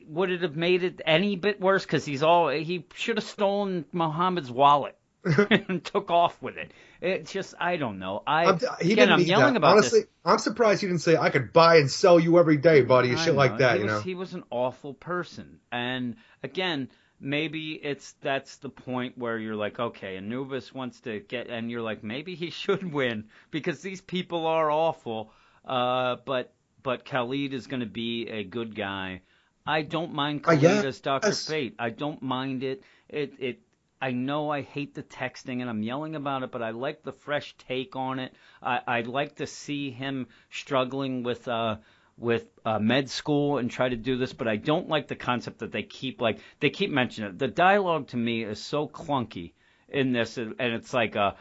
[0.07, 3.85] would it have made it any bit worse because he's all he should have stolen
[3.93, 4.95] Muhammad's wallet
[5.51, 6.73] and took off with it.
[7.01, 8.23] It's just I don't know.
[8.27, 9.59] I I'm, he again, didn't I'm yelling that.
[9.59, 10.09] about Honestly, this.
[10.25, 13.19] I'm surprised he didn't say I could buy and sell you every day, buddy, and
[13.19, 13.75] I shit like that.
[13.75, 14.01] He you was, know.
[14.01, 16.89] he was an awful person, and again,
[17.21, 21.83] maybe it's that's the point where you're like, okay, Anubis wants to get, and you're
[21.83, 25.33] like, maybe he should win because these people are awful.
[25.65, 26.53] Uh, but
[26.83, 29.23] but Khalid is going to be a good guy.
[29.67, 31.33] I don't mind Uh, Khalid yeah, as Doctor.
[31.33, 31.75] Fate.
[31.79, 32.83] I don't mind it.
[33.09, 33.61] It it.
[34.01, 37.13] I know I hate the texting and I'm yelling about it, but I like the
[37.13, 38.35] fresh take on it.
[38.63, 41.77] I, I'd like to see him struggling with uh
[42.17, 45.59] with uh, med school and try to do this, but I don't like the concept
[45.59, 47.39] that they keep like they keep mentioning it.
[47.39, 49.53] The dialogue to me is so clunky
[49.89, 51.33] in this, and it's like uh.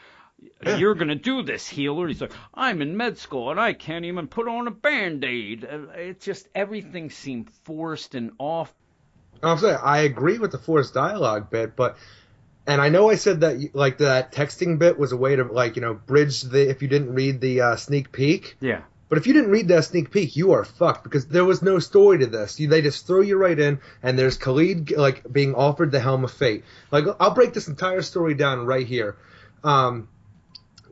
[0.78, 2.06] You're gonna do this, healer.
[2.10, 5.64] He's like, I'm in med school and I can't even put on a band-aid.
[5.64, 8.74] Uh, It's just everything seemed forced and off.
[9.42, 11.96] I'm saying I agree with the forced dialogue bit, but
[12.66, 15.76] and I know I said that like that texting bit was a way to like
[15.76, 18.56] you know bridge the if you didn't read the uh, sneak peek.
[18.60, 18.82] Yeah.
[19.10, 21.78] But if you didn't read that sneak peek, you are fucked because there was no
[21.78, 22.60] story to this.
[22.60, 26.24] You, they just throw you right in, and there's Khalid like being offered the helm
[26.24, 26.64] of fate.
[26.90, 29.18] Like I'll break this entire story down right here.
[29.64, 30.08] Um,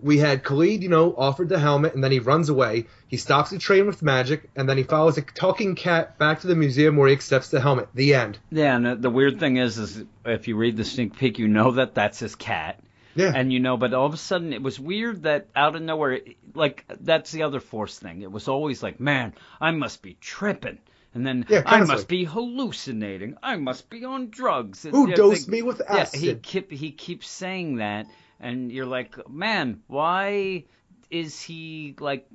[0.02, 2.86] we had Khalid, you know, offered the helmet, and then he runs away.
[3.08, 6.48] He stops the train with magic, and then he follows a talking cat back to
[6.48, 7.90] the museum where he accepts the helmet.
[7.94, 8.40] The end.
[8.52, 11.72] Yeah, and the- weird thing is, is if you read the sneak peek, you know
[11.72, 12.80] that that's his cat.
[13.14, 13.34] Yeah.
[13.36, 16.22] And you know, but all of a sudden it was weird that out of nowhere,
[16.56, 18.22] like that's the other force thing.
[18.22, 20.78] It was always like, man, I must be tripping.
[21.14, 23.36] And then Yeah, I must be hallucinating.
[23.44, 24.84] I must be on drugs.
[24.84, 26.22] Who dosed me with acid?
[26.22, 28.08] Yeah, he keep he keeps saying that,
[28.42, 30.66] and you're like, man, why
[31.10, 32.28] is he like?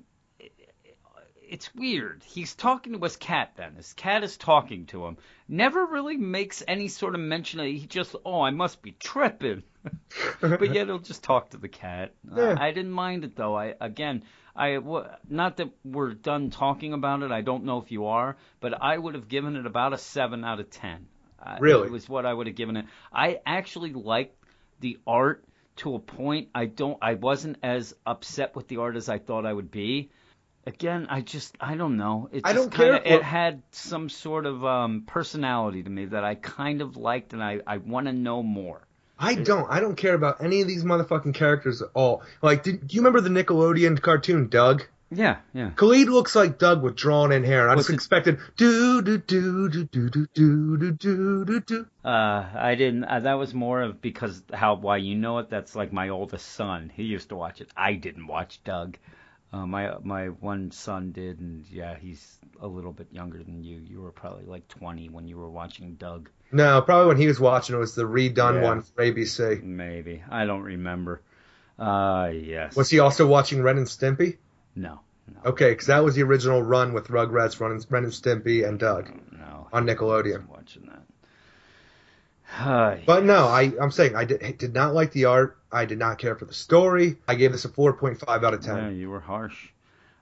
[1.49, 2.25] It's weird.
[2.25, 3.77] He's talking to his cat then.
[3.77, 5.17] His cat is talking to him.
[5.49, 9.63] Never really makes any sort of mention of he just, oh, I must be tripping.
[10.41, 12.15] but yet he'll just talk to the cat.
[12.35, 12.57] Yeah.
[12.59, 13.57] I, I didn't mind it though.
[13.57, 14.25] I again,
[14.57, 14.81] I
[15.29, 17.31] not that we're done talking about it.
[17.31, 20.45] I don't know if you are, but I would have given it about a seven
[20.45, 21.07] out of ten.
[21.41, 21.87] Uh, Really?
[21.87, 22.87] it was what I would have given it.
[23.13, 24.35] I actually liked
[24.81, 25.45] the art
[25.77, 26.49] to a point.
[26.55, 26.99] I don't.
[27.03, 30.11] I wasn't as upset with the art as I thought I would be.
[30.67, 32.29] Again, I just I don't know.
[32.33, 36.07] It I don't care kinda, for- It had some sort of um, personality to me
[36.07, 38.83] that I kind of liked, and I I want to know more.
[39.19, 39.67] I don't.
[39.71, 42.23] I don't care about any of these motherfucking characters at all.
[42.43, 44.83] Like, did, do you remember the Nickelodeon cartoon Doug?
[45.11, 45.71] Yeah, yeah.
[45.77, 47.69] Khalid looks like Doug with drawn in hair.
[47.69, 51.61] I What's just it- expected do do do do do do do do do do
[51.61, 51.87] do.
[52.05, 53.05] Uh, I didn't.
[53.05, 55.49] Uh, that was more of because how why you know it.
[55.49, 56.91] That's like my oldest son.
[56.93, 57.69] He used to watch it.
[57.77, 58.99] I didn't watch Doug.
[59.53, 63.79] Uh, my my one son did, and yeah, he's a little bit younger than you.
[63.79, 66.31] You were probably like 20 when you were watching Doug.
[66.51, 68.69] No, probably when he was watching it was the redone Yeah.
[68.69, 69.63] one for ABC.
[69.63, 71.23] Maybe I don't remember.
[71.79, 72.75] Uh, yes.
[72.75, 74.39] Was he also watching Ren and Stimpy?
[74.77, 75.01] No,
[75.35, 78.67] no, Okay, because that was the original run with Rugrats, Ren and, Ren and Stimpy,
[78.69, 79.67] and Doug no.
[79.73, 80.47] on Nickelodeon.
[80.49, 81.03] watching that.
[82.59, 85.59] Uh, But no, I, I'm saying I did, did not like the art.
[85.73, 87.17] I did not care for the story.
[87.27, 88.77] I gave this a 4.5 out of 10.
[88.77, 89.69] Yeah, you were harsh.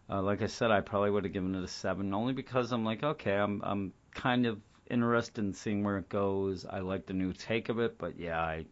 [0.09, 2.85] Uh, like I said, I probably would have given it a seven, only because I'm
[2.85, 4.59] like, okay, I'm I'm kind of
[4.91, 6.67] interested in seeing where it goes.
[6.67, 8.67] I like the new take of it, but yeah, I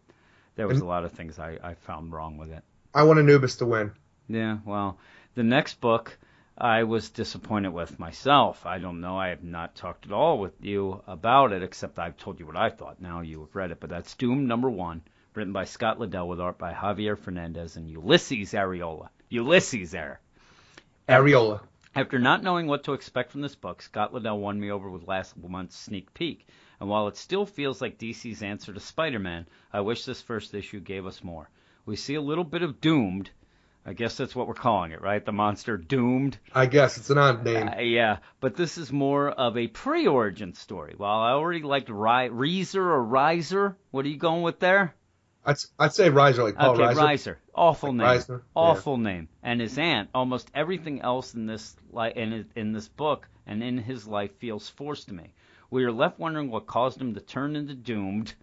[0.57, 2.63] there was And- a lot of things I, I found wrong with it.
[2.95, 3.93] I want Anubis to win.
[4.29, 4.99] Yeah, well,
[5.35, 6.19] the next book
[6.59, 8.67] I was disappointed with myself.
[8.67, 9.19] I don't know.
[9.19, 12.57] I have not talked at all with you about it, except I've told you what
[12.57, 13.01] I thought.
[13.01, 15.03] Now you have read it, but that's Doom number one,
[15.35, 19.09] written by Scott Lobdell with art by Javier Fernandez and Ulises Arreola.
[19.31, 20.21] Ulises there.
[21.09, 21.63] Arreola.
[21.95, 25.09] After not knowing what to expect from this book, Scott Lobdell won me over with
[25.09, 26.47] last month's sneak peek.
[26.81, 30.81] And while it still feels like DC's answer to Spider-Man, I wish this first issue
[30.81, 31.49] gave us more.
[31.87, 33.31] We see a little bit of Doomed.
[33.85, 35.25] I guess that's what we're calling it, right?
[35.25, 36.39] The monster Doomed.
[36.55, 37.69] I guess it's an odd name.
[37.69, 40.95] Uh, yeah, but this is more of a pre-origin story.
[40.97, 44.95] Well, I already liked Ri- Reezer or Riser, what are you going with there?
[45.45, 46.91] I'd, I'd say Riser, like Paul Reiser.
[46.91, 47.39] okay, Riser.
[47.53, 48.07] Awful Like name.
[48.07, 48.61] Riser, yeah.
[48.63, 49.29] Awful name.
[49.43, 53.79] And his aunt, almost everything else in this li- in in this book and in
[53.79, 55.35] his life feels forced to me.
[55.69, 58.35] We are left wondering what caused him to turn into doomed.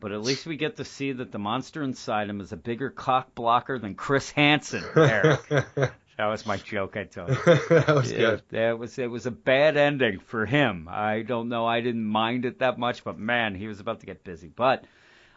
[0.00, 2.90] But at least we get to see that the monster inside him is a bigger
[2.90, 4.84] cock blocker than Chris Hansen.
[4.94, 5.40] Eric.
[5.48, 7.36] that was my joke I told you.
[7.70, 8.42] that was Yeah, good.
[8.50, 10.88] that was it was a bad ending for him.
[10.88, 11.66] I don't know.
[11.66, 14.48] I didn't mind it that much, but man, he was about to get busy.
[14.54, 14.84] But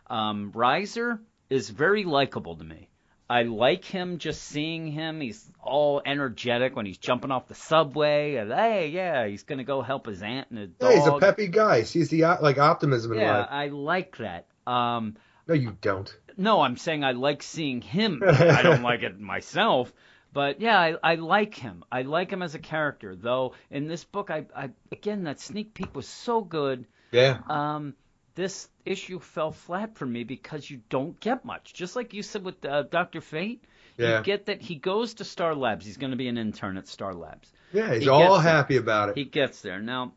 [0.07, 1.19] um, Riser
[1.49, 2.87] is very likable to me.
[3.31, 5.21] I like him just seeing him.
[5.21, 8.35] He's all energetic when he's jumping off the subway.
[8.35, 10.91] And hey, yeah, he's gonna go help his aunt and his dog.
[10.91, 11.83] Hey, he's a peppy guy.
[11.83, 13.47] Sees the like optimism in yeah, life.
[13.49, 14.47] I like that.
[14.67, 15.15] Um,
[15.47, 16.15] No, you don't.
[16.37, 18.21] no, I'm saying I like seeing him.
[18.27, 19.91] I don't like it myself.
[20.33, 21.83] But yeah, I, I like him.
[21.91, 23.15] I like him as a character.
[23.15, 26.85] Though in this book, I, I again that sneak peek was so good.
[27.11, 27.39] Yeah.
[27.49, 27.95] Um,
[28.35, 31.73] this issue fell flat for me because you don't get much.
[31.73, 33.61] Just like you said with uh, Doctor Fate,
[33.97, 34.19] Yeah.
[34.19, 35.85] you get that he goes to Star Labs.
[35.85, 37.51] He's going to be an intern at Star Labs.
[37.73, 39.17] Yeah, he's He all happy about it.
[39.17, 39.81] He gets there.
[39.81, 40.13] Now,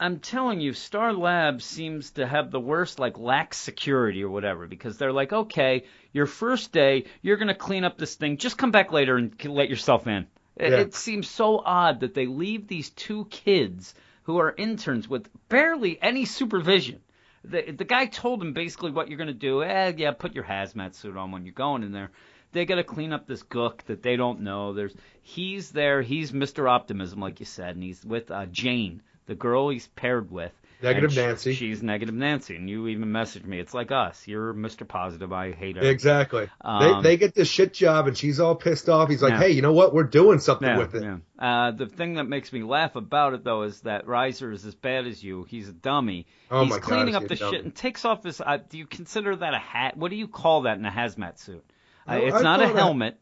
[0.00, 4.66] I'm telling you, Star Labs seems to have the worst, like, lax security or whatever,
[4.66, 8.38] because they're like, okay, your first day, you're going to clean up this thing.
[8.38, 10.26] Just come back later and let yourself in.
[10.56, 10.78] It, Yeah.
[10.78, 16.00] it seems so odd that they leave these two kids who are interns with barely
[16.00, 17.00] any supervision.
[17.44, 19.62] The, the guy told them basically what you're going to do.
[19.62, 22.10] Eh, yeah, put your hazmat suit on when you're going in there.
[22.52, 24.72] They got to clean up this gook that they don't know.
[24.72, 26.02] There's he's there.
[26.02, 26.68] He's Mr.
[26.68, 30.50] Optimism, like you said, and he's with uh, Jane, the girl he's paired with.
[30.82, 31.52] Negative Nancy.
[31.54, 33.60] She's negative Nancy, and you even messaged me.
[33.60, 34.26] It's like us.
[34.26, 34.88] You're Mr.
[34.88, 35.30] Positive.
[35.32, 35.82] I hate her.
[35.82, 36.48] Exactly.
[36.62, 39.08] Um, they they get this shit job and she's all pissed off.
[39.10, 39.38] He's like, Yeah.
[39.40, 39.92] hey, you know what?
[39.94, 41.02] We're doing something Yeah, with it.
[41.02, 41.18] yeah.
[41.38, 44.74] Uh, the thing that makes me laugh about it though is that Riser is as
[44.74, 45.44] bad as you.
[45.44, 46.26] He's a dummy.
[46.50, 48.40] Oh He's my cleaning is up the shit and takes off his.
[48.40, 49.98] Uh, do you consider that a hat?
[49.98, 51.62] What do you call that in a hazmat suit?
[52.08, 53.20] Uh, it's I not a that- helmet.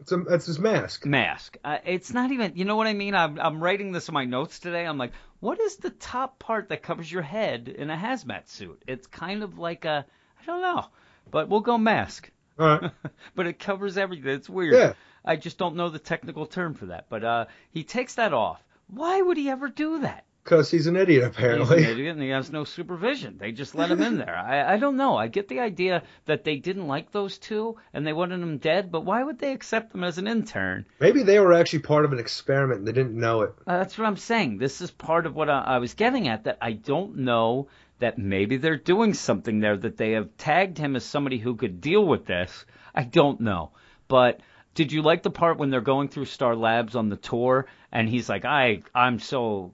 [0.00, 1.06] It's a, it's his mask.
[1.06, 1.56] Mask.
[1.64, 2.52] Uh, it's not even.
[2.56, 3.14] You know what I mean?
[3.14, 4.84] I'm I'm writing this in my notes today.
[4.84, 8.82] I'm like, what is the top part that covers your head in a hazmat suit?
[8.86, 10.04] It's kind of like a.
[10.40, 10.86] I don't know,
[11.30, 12.30] but we'll go mask.
[12.58, 12.90] All right.
[13.34, 14.30] but it covers everything.
[14.32, 14.74] It's weird.
[14.74, 14.92] Yeah.
[15.24, 17.06] I just don't know the technical term for that.
[17.08, 18.62] But uh, he takes that off.
[18.88, 20.24] Why would he ever do that?
[20.44, 21.84] Because he's an idiot, He's apparently.
[21.84, 23.38] an idiot and he has no supervision.
[23.38, 24.36] They just let him in there.
[24.36, 25.16] I, I don't know.
[25.16, 28.92] I get the idea that they didn't like those two and they wanted him dead,
[28.92, 30.84] but why would they accept him as an intern?
[31.00, 33.54] Maybe they were actually part of an experiment and they didn't know it.
[33.66, 34.58] Uh, that's what I'm saying.
[34.58, 36.44] This is part of what I, I was getting at.
[36.44, 37.68] That I don't know
[38.00, 39.78] that maybe they're doing something there.
[39.78, 42.66] That they have tagged him as somebody who could deal with this.
[42.94, 43.70] I don't know.
[44.08, 44.40] But
[44.74, 48.10] did you like the part when they're going through Star Labs on the tour and
[48.10, 49.72] he's like, I I'm so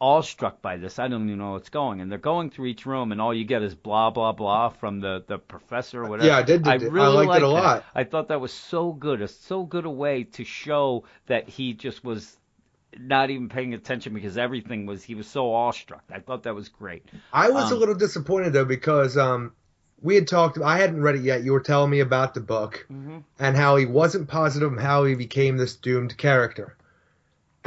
[0.00, 0.98] awestruck by this.
[0.98, 2.00] I don't even know what's going.
[2.00, 5.00] And they're going through each room, and all you get is blah blah blah from
[5.00, 6.28] the the professor or whatever.
[6.28, 7.52] Yeah, I did- I did- I really liked it a that.
[7.52, 7.84] lot.
[7.94, 9.20] I thought that was so good.
[9.22, 12.36] A so good a way to show that he just was
[12.98, 16.04] not even paying attention because everything was he was so awestruck.
[16.10, 17.04] I thought that was great.
[17.32, 19.52] I was a Um, little disappointed though because um,
[20.00, 20.58] we had talked.
[20.58, 21.42] I hadn't read it yet.
[21.42, 23.24] You were telling me about the book Mhm.
[23.38, 26.76] and how he wasn't positive how he became this doomed character.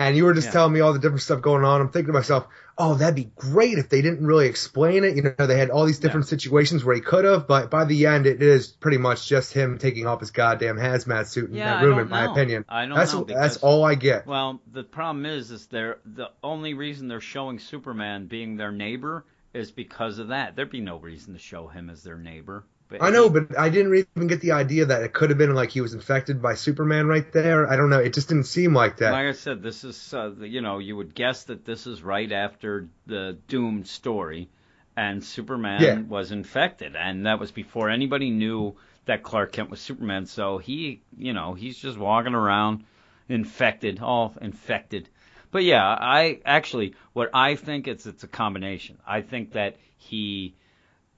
[0.07, 0.51] And you were just Yeah.
[0.51, 1.81] telling me all the different stuff going on.
[1.81, 2.47] I'm thinking to myself,
[2.77, 5.15] oh, that'd be great if they didn't really explain it.
[5.15, 8.07] You know, they had all these different situations where he could have, but by the
[8.07, 11.75] end, it is pretty much just him taking off his goddamn hazmat suit in Yeah,
[11.75, 12.65] that room, in my opinion.
[12.67, 14.25] I don't that's know, that's all I get.
[14.25, 19.25] Well, the problem is, is they're the only reason they're showing Superman being their neighbor
[19.53, 20.55] is because of that.
[20.55, 22.63] There'd be no reason to show him as their neighbor.
[22.91, 25.55] But I know, but I didn't even get the idea that it could have been
[25.55, 27.67] like he was infected by Superman right there.
[27.71, 27.99] I don't know.
[27.99, 29.11] It just didn't seem like that.
[29.13, 32.03] Like I said, this is uh, the- you know you would guess that this is
[32.03, 34.49] right after the doomed story,
[34.97, 36.01] and Superman Yeah.
[36.01, 40.25] was infected, and that was before anybody knew that Clark Kent was Superman.
[40.25, 42.83] So he, you know, he's just walking around
[43.29, 45.07] infected, all infected.
[45.51, 48.97] But yeah, I actually what I think it's it's a combination.
[49.07, 50.55] I think that he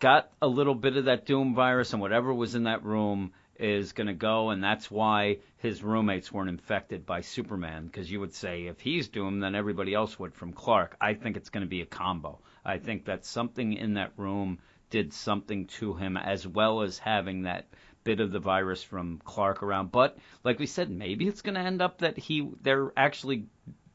[0.03, 3.93] got a little bit of that Doom virus, and whatever was in that room is
[3.93, 7.85] going to go, and that's why his roommates weren't infected by Superman.
[7.85, 10.97] Because you would say if he's doomed, then everybody else would from Clark.
[10.99, 12.41] I think it's going to be a combo.
[12.65, 14.59] I think that something in that room
[14.89, 17.67] did something to him, as well as having that
[18.03, 19.89] bit of the virus from Clark around.
[19.89, 23.45] But like we said, maybe it's going to end up that he they're actually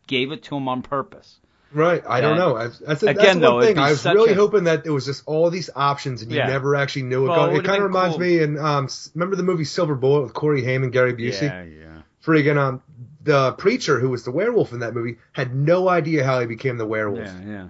[0.07, 1.39] gave it to him on purpose.
[1.73, 2.03] Right.
[2.09, 2.59] I don't And know.
[2.59, 3.79] That's, that's, that's again, the though, thing.
[3.79, 6.47] I was really a- hoping that it was just all these options and you Yeah.
[6.47, 7.29] never actually knew.
[7.29, 8.25] Well, it It kind of reminds cool.
[8.25, 11.43] me, and um, remember the movie Silver Bullet with Corey Haim and Gary Busey?
[11.43, 12.01] Yeah, yeah.
[12.25, 12.83] Friggin' um,
[13.23, 16.79] the preacher who was the werewolf in that movie had no idea how he became
[16.79, 17.27] the werewolf.
[17.27, 17.69] Yeah, yeah.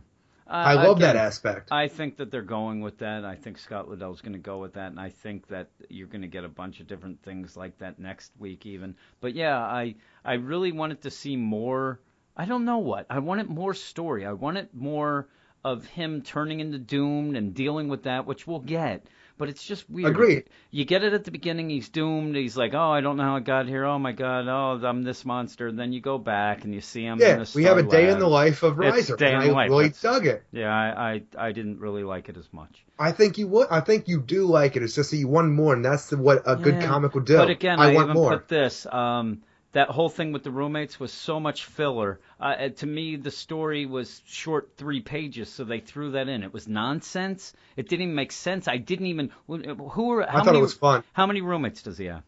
[0.51, 1.69] I love that aspect.
[1.70, 3.23] I think that they're going with that.
[3.23, 6.23] I think Scott Lobdell's going to go with that, and I think that you're going
[6.23, 8.95] to get a bunch of different things like that next week, even.
[9.20, 12.01] But yeah, I I really wanted to see more.
[12.39, 13.06] I don't know what.
[13.10, 14.24] I wanted more story.
[14.24, 15.27] I wanted more
[15.65, 19.05] of him turning into doomed and dealing with that, which we'll get.
[19.36, 20.10] But it's just weird.
[20.10, 20.44] Agreed.
[20.73, 21.70] You get it at the beginning.
[21.70, 22.35] He's doomed.
[22.35, 23.85] He's like, oh, I don't know how I got here.
[23.85, 24.48] Oh my God.
[24.48, 25.70] Oh, I'm this monster.
[25.70, 27.20] Then you go back and you see him.
[27.20, 29.15] in yeah, we have a Star day in the life of Riser.
[29.15, 29.70] It's day and in I the life.
[29.70, 30.43] really That's- dug it.
[30.51, 32.85] Yeah, I, I I didn't really like it as much.
[32.98, 33.69] I think you would.
[33.70, 34.82] I think you do like it.
[34.82, 36.86] It's just that you want more, and that's what a good Yeah.
[36.89, 37.36] comic would do.
[37.36, 38.31] But again, I, I, want even more.
[38.39, 38.86] put this.
[38.86, 39.43] Um,
[39.73, 42.20] that whole thing with the roommates was so much filler.
[42.40, 46.43] Uh, to me, the story was short three pages, so they threw that in.
[46.43, 47.53] It was nonsense.
[47.77, 48.66] It didn't even make sense.
[48.66, 49.31] I didn't even.
[49.47, 50.23] Who are?
[50.23, 51.05] How I thought many, it was fun.
[51.12, 52.23] How many roommates does he have?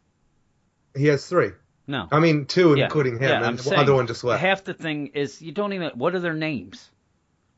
[0.94, 1.52] He has three.
[1.86, 2.06] No.
[2.12, 4.40] I mean, two, Yeah, including him, yeah, and I'm the other one just left.
[4.40, 5.90] Half the thing is you don't even.
[5.94, 6.90] What are their names?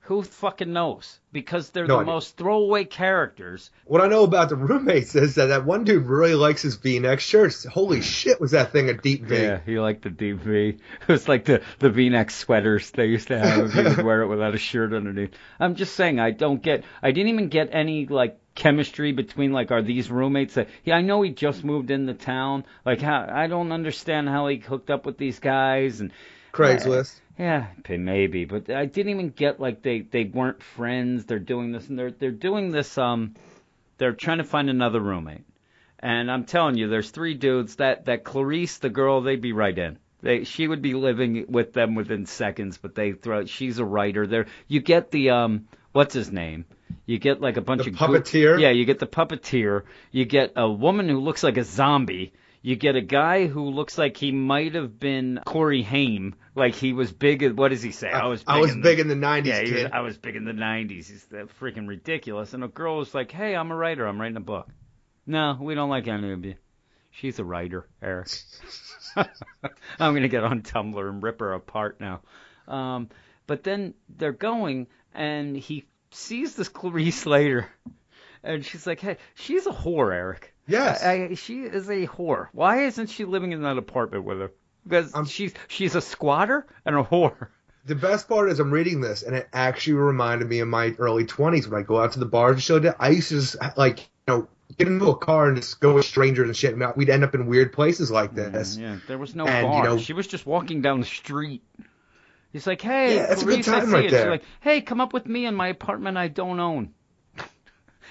[0.06, 1.20] Who fucking knows?
[1.30, 2.12] Because they're No the idea.
[2.12, 3.70] most throwaway characters.
[3.84, 7.20] What I know about the roommates is that that one dude really likes his V-neck
[7.20, 7.64] shirts.
[7.64, 9.36] Holy shit, was that thing a deep V?
[9.36, 10.78] Yeah, he liked the deep V.
[11.02, 13.72] It was like the the V-neck sweaters they used to have.
[13.72, 15.30] He would wear it without a shirt underneath.
[15.60, 16.82] I'm just saying, I don't get.
[17.00, 21.00] I didn't even get any like chemistry between like are these roommates that yeah I
[21.00, 25.06] know he just moved into town like how I don't understand how he hooked up
[25.06, 26.12] with these guys and
[26.52, 27.18] Craigslist.
[27.38, 31.88] yeah maybe but I didn't even get like they they weren't friends they're doing this
[31.88, 33.34] and they're they're doing this um
[33.98, 35.44] they're trying to find another roommate
[36.04, 37.76] and I'm telling you, there's three dudes.
[37.76, 39.98] That that Clarice, the girl, they'd be right in.
[40.20, 42.76] They she would be living with them within seconds.
[42.76, 43.44] But they throw.
[43.44, 44.26] She's a writer.
[44.26, 46.64] There, you get the um, what's his name?
[47.06, 48.58] You get like a bunch The of goo- puppeteer?
[48.60, 49.84] yeah, you get the puppeteer.
[50.10, 52.32] You get a woman who looks like a zombie.
[52.64, 56.92] You get a guy who looks like he might have been Corey Haim, like he
[56.92, 57.58] was big.
[57.58, 58.08] What does he say?
[58.08, 58.44] I was.
[58.44, 59.84] Big I was in big the, in the '90s, yeah, he was.
[59.92, 61.08] I was big in the '90s.
[61.08, 61.26] He's
[61.60, 62.54] freaking ridiculous.
[62.54, 64.06] And a girl was like, "Hey, I'm a writer.
[64.06, 64.68] I'm writing a book."
[65.26, 66.54] No, we don't like any of you.
[67.10, 68.28] She's a writer, Eric.
[69.16, 72.22] I'm gonna get on Tumblr and rip her apart now.
[72.68, 73.08] Um,
[73.48, 77.68] but then they're going, and he sees this Clarice later,
[78.44, 80.51] and she's like, "Hey, she's a whore, Eric.
[80.66, 81.02] Yes.
[81.02, 82.48] I, I, she is a whore.
[82.52, 84.50] Why isn't she living in that apartment with her?
[84.84, 87.48] Because she's she's a squatter and a whore."
[87.84, 91.24] The best part is I'm reading this, and it actually reminded me of my early
[91.24, 92.96] 20s when I go out to the bars and show that.
[93.00, 96.04] I used to just like you know get into a car and just go with
[96.04, 96.74] strangers and shit.
[96.76, 98.76] And we'd end up in weird places like this.
[98.76, 101.62] Yeah, there was no And, you know- she was just walking down the street.
[102.52, 104.24] He's like, "Hey, Yeah, that's a good time right there.
[104.24, 106.92] She's like, "Hey, come up with me in my apartment I don't own."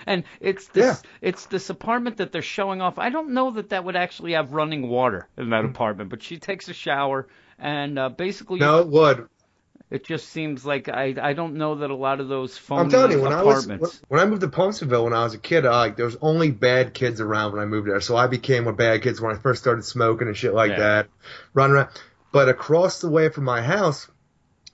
[0.07, 2.97] And it's this it's this apartment that they're showing off.
[2.99, 6.38] I don't know that that would actually have running water in that apartment, but she
[6.38, 7.27] takes a shower
[7.59, 9.27] and uh, basically No, it would.
[9.89, 12.89] it just seems like I I don't know that a lot of those phony I'm
[12.89, 15.65] telling you, when I was when I moved to Pumpsonville when I was a kid,
[15.65, 17.99] I, like there was only bad kids around when I moved there.
[18.01, 20.80] So I became a bad kids when I first started smoking and shit like Yeah.
[20.80, 21.07] that,
[21.53, 21.89] running around.
[22.31, 24.07] But across the way from my house,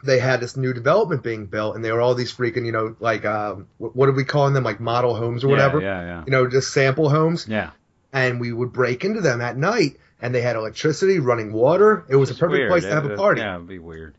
[0.03, 2.95] they had this new development being built, and they were all these freaking, you know,
[3.00, 5.82] like um, what, are we calling them, like model homes or Yeah, whatever?
[5.82, 6.24] yeah, yeah.
[6.26, 7.48] You know, just sample homes.
[7.48, 7.72] Yeah.
[8.14, 12.06] And we would break into them at night, and they had electricity, running water.
[12.09, 12.69] It was a perfect weird.
[12.69, 13.42] place to It- have a party.
[13.42, 14.16] Yeah, it'd be weird.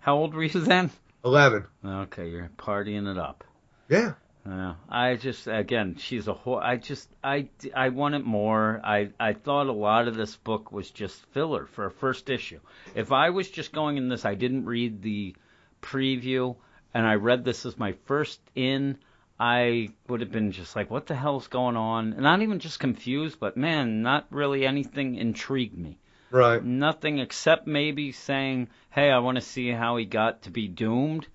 [0.00, 0.90] How old were you then?
[1.24, 1.64] Eleven.
[1.84, 3.44] Okay, you're partying it up.
[3.88, 4.12] Yeah.
[4.46, 6.62] Yeah, I just again, she's a whore.
[6.62, 8.80] I just I I wanted more.
[8.82, 12.60] I I thought a lot of this book was just filler for a first issue.
[12.94, 15.36] If I was just going in this, I didn't read the
[15.82, 16.56] preview,
[16.94, 18.98] and I read this as my first in.
[19.38, 22.12] I would have been just like, what the hell's going on?
[22.12, 25.98] And not even just confused, but man, not really anything intrigued me.
[26.30, 26.62] Right.
[26.62, 31.26] Nothing except maybe saying, "Hey, I want to see how he got to be doomed."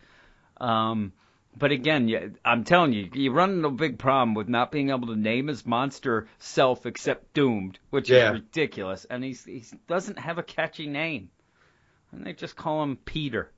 [0.58, 1.14] Um,
[1.58, 5.08] but again, I'm telling you, you run into a big problem with not being able
[5.08, 8.28] to name his monster self except doomed, which Yeah.
[8.28, 9.06] is ridiculous.
[9.06, 11.30] And he's he doesn't have a catchy name,
[12.12, 13.52] and they just call him Peter.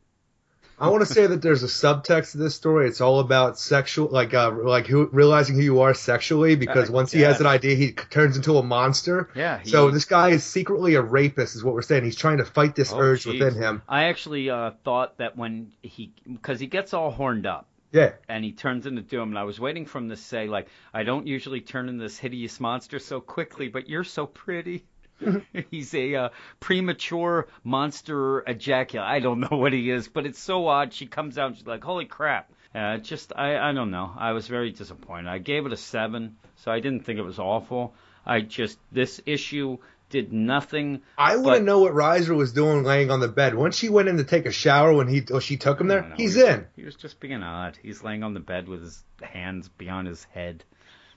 [0.80, 2.88] I want to say that there's a subtext to this story.
[2.88, 6.56] It's all about sexual, like, uh, like who, realizing who you are sexually.
[6.56, 9.28] Because Uh, once he has an idea, he turns into a monster.
[9.34, 9.58] Yeah.
[9.58, 12.04] He, So this guy is secretly a rapist, is what we're saying.
[12.04, 13.40] He's trying to fight this Oh, urge jeez.
[13.40, 13.82] within him.
[13.90, 17.66] I actually uh, thought that when he, because he gets all horned up.
[17.92, 18.14] Yeah.
[18.28, 19.30] and he turns into Doom.
[19.30, 22.18] And I was waiting for him to say, like, I don't usually turn into this
[22.18, 24.86] hideous monster so quickly, but you're so pretty.
[25.72, 29.08] He's a uh, premature monster ejaculate.
[29.08, 30.94] I don't know what he is, but it's so odd.
[30.94, 32.52] She comes out and she's like, holy crap.
[32.76, 34.12] Uh, just, I, I don't know.
[34.16, 35.28] I was very disappointed.
[35.28, 37.96] I gave it a seven, so I didn't think it was awful.
[38.26, 39.78] I just, this issue
[40.10, 41.02] did nothing.
[41.18, 43.56] I want But- to know what Reiser was doing laying on the bed.
[43.56, 46.02] Once she went in to take a shower when he, or she took him there,
[46.02, 46.66] No, no, he's he was- in.
[46.76, 47.78] He was just being odd.
[47.82, 50.64] He's laying on the bed with his hands beyond his head,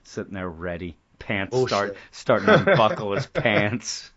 [0.03, 0.97] sitting there ready.
[1.19, 1.69] Pants Bullshit.
[1.69, 4.11] start starting to unbuckle his pants.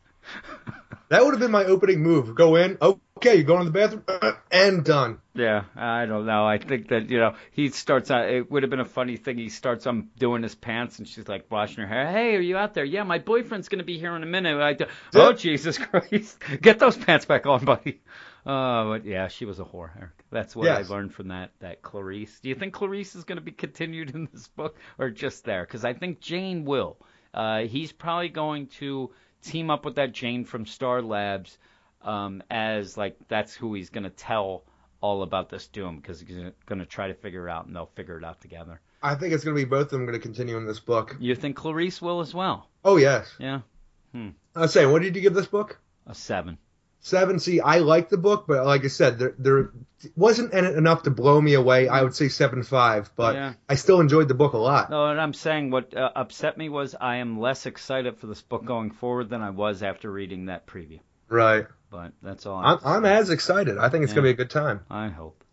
[1.11, 2.35] That would have been my opening move.
[2.35, 2.79] Go in.
[2.81, 5.19] Oh, Okay, you go in the bathroom, uh, and done.
[5.35, 6.45] Yeah, I don't know.
[6.45, 8.11] I think that you know he starts.
[8.11, 9.39] On, it would have been a funny thing.
[9.39, 12.11] He starts on doing his pants, and she's like washing her hair.
[12.11, 12.85] Hey, are you out there?
[12.85, 14.61] Yeah, my boyfriend's gonna be here in a minute.
[14.61, 16.39] I do, oh Jesus Christ!
[16.61, 18.01] Get those pants back on, buddy.
[18.45, 20.11] Uh, but yeah, she was a whore.
[20.33, 20.91] That's what Yes.
[20.91, 21.53] I learned from that.
[21.61, 22.41] That Clarice.
[22.41, 25.63] Do you think Clarice is gonna be continued in this book, or just there?
[25.63, 26.97] Because I think Jane will.
[27.33, 29.13] Uh, he's probably going to
[29.43, 31.57] team up with that Jane from Star Labs
[32.05, 34.65] um, as like that's who he's gonna tell
[35.01, 38.19] all about this doom because he's gonna try to figure it out and they'll figure
[38.19, 38.81] it out together.
[39.03, 41.15] I think it's going to be both of them going to continue in this book.
[41.21, 42.71] You think Clarice will as well?
[42.87, 43.35] Oh yes.
[43.39, 43.61] Yeah,
[44.15, 45.79] I was saying, what did you give this book?
[46.07, 46.57] a seven.
[47.01, 47.39] Seven.
[47.39, 49.71] See, I like the book, but like I said, there there
[50.17, 51.87] wasn't en- enough to blow me away.
[51.87, 53.53] I would say seven five, but Yeah.
[53.69, 54.89] I still enjoyed the book a lot.
[54.89, 58.41] No, and I'm saying what uh, upset me was I am less excited for this
[58.41, 61.01] book going forward than I was after reading that preview.
[61.29, 61.67] Right.
[61.95, 62.57] But that's all.
[62.57, 63.79] I I'm, I'm as excited.
[63.79, 64.17] I think it's Yeah.
[64.17, 64.81] going to be a good time.
[64.91, 65.45] I hope.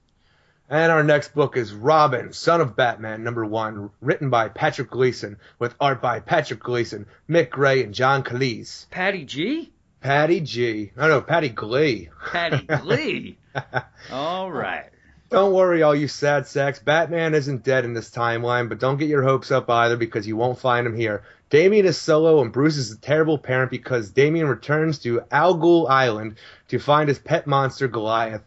[0.71, 5.37] And our next book is Robin, Son of Batman, number one, written by Patrick Gleason,
[5.59, 8.89] with art by Patrick Gleason, Mick Gray, and John Kalisz.
[8.89, 9.71] Patty G.
[9.99, 10.91] Patty G.
[10.97, 12.09] No, no, Patty Glee.
[12.31, 13.37] Patty Glee.
[14.11, 14.89] all right.
[15.29, 16.79] Don't worry, all you sad sacks.
[16.79, 20.35] Batman isn't dead in this timeline, but don't get your hopes up either because you
[20.37, 21.21] won't find him here.
[21.51, 25.89] Damian is solo, and Bruce is a terrible parent because Damian returns to Al Ghul
[25.89, 26.37] Island
[26.69, 28.41] to find his pet monster Goliath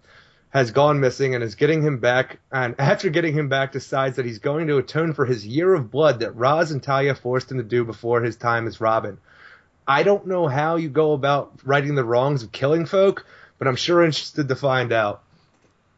[0.48, 2.38] has gone missing and is getting him back.
[2.50, 5.90] And after getting him back, decides that he's going to atone for his year of
[5.90, 9.18] blood that Ra's and Talia forced him to do before his time as Robin.
[9.86, 13.26] I don't know how you go about righting the wrongs of killing folk,
[13.58, 15.22] but I'm sure interested to find out.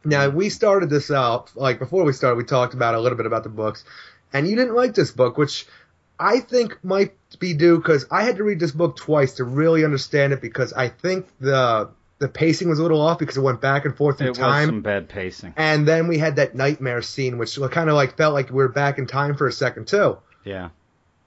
[0.03, 3.25] Now we started this out like before we started, we talked about a little bit
[3.25, 3.85] about the books,
[4.33, 5.65] and you didn't like this book, which
[6.19, 9.83] I think might be due because I had to read this book twice to really
[9.85, 11.89] understand it because I think the
[12.19, 14.37] the pacing was a little off because it went back and forth through It was
[14.39, 15.53] time, some bad pacing.
[15.55, 18.69] and then we had that nightmare scene, which kind of like felt like we were
[18.69, 20.17] back in time for a second too.
[20.43, 20.69] Yeah,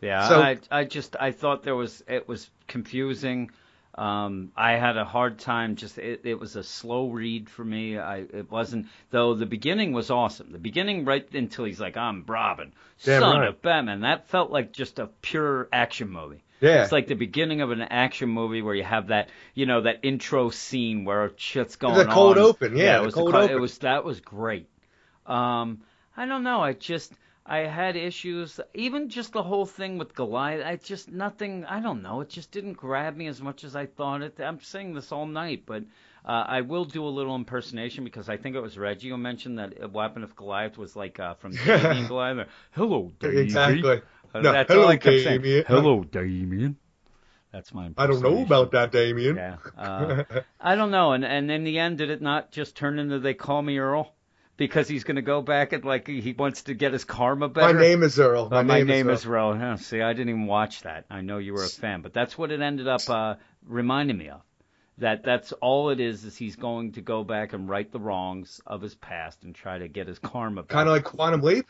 [0.01, 0.28] yeah.
[0.28, 3.51] So- I I just I thought there was it was confusing.
[3.94, 5.77] Um, I had a hard time.
[5.77, 7.99] Just it, it was a slow read for me.
[7.99, 9.35] I it wasn't though.
[9.35, 10.52] The beginning was awesome.
[10.52, 12.73] The beginning right until he's like I'm Robin,
[13.05, 13.49] Damn son right.
[13.49, 14.01] of Batman.
[14.01, 16.43] That felt like just a pure action movie.
[16.60, 19.81] Yeah, It's like the beginning of an action movie where you have that, you know,
[19.81, 22.44] that intro scene where shit's going cold on.
[22.44, 23.57] open, yeah, it was cold the co- open.
[23.57, 24.69] It was that was great.
[25.27, 25.81] Um,
[26.17, 26.60] I don't know.
[26.60, 27.12] I just
[27.51, 28.61] I had issues.
[28.75, 30.65] Even just the whole thing with Goliath.
[30.65, 31.65] I just nothing.
[31.65, 32.20] I don't know.
[32.20, 34.41] It just didn't grab me as much as I thought it.
[34.41, 35.83] I'm saying this all night, but.
[36.23, 39.59] Uh, I will do a little impersonation because I think it was Reggie who mentioned
[39.59, 42.47] that what happened Goliath was like uh, from and Goliath.
[42.73, 43.39] Hello, Davey.
[43.39, 44.03] exactly.
[44.35, 45.41] Uh, No, that's hello, all I kept saying.
[45.41, 45.65] Damian.
[45.67, 46.77] Hello, Damian.
[47.53, 47.91] That's my.
[47.97, 49.37] I don't know about that, Damian.
[49.37, 49.57] Yeah.
[49.77, 50.25] Uh,
[50.61, 51.12] I don't know.
[51.12, 54.15] And and in the end, did it not just turn into they call me Earl?
[54.60, 57.72] Because he's going to go back and like he wants to get his karma better.
[57.72, 58.50] My name is Earl.
[58.52, 59.14] Uh, my name, Earl.
[59.14, 59.56] is Earl.
[59.56, 61.06] Yeah, see, I didn't even watch that.
[61.08, 64.28] I know you were a fan, but that's what it ended up uh, reminding me
[64.28, 64.42] of.
[64.98, 66.26] That that's all it is.
[66.26, 69.78] Is he's going to go back and right the wrongs of his past and try
[69.78, 70.68] to get his karma back.
[70.68, 71.66] Kind of like Quantum Leap.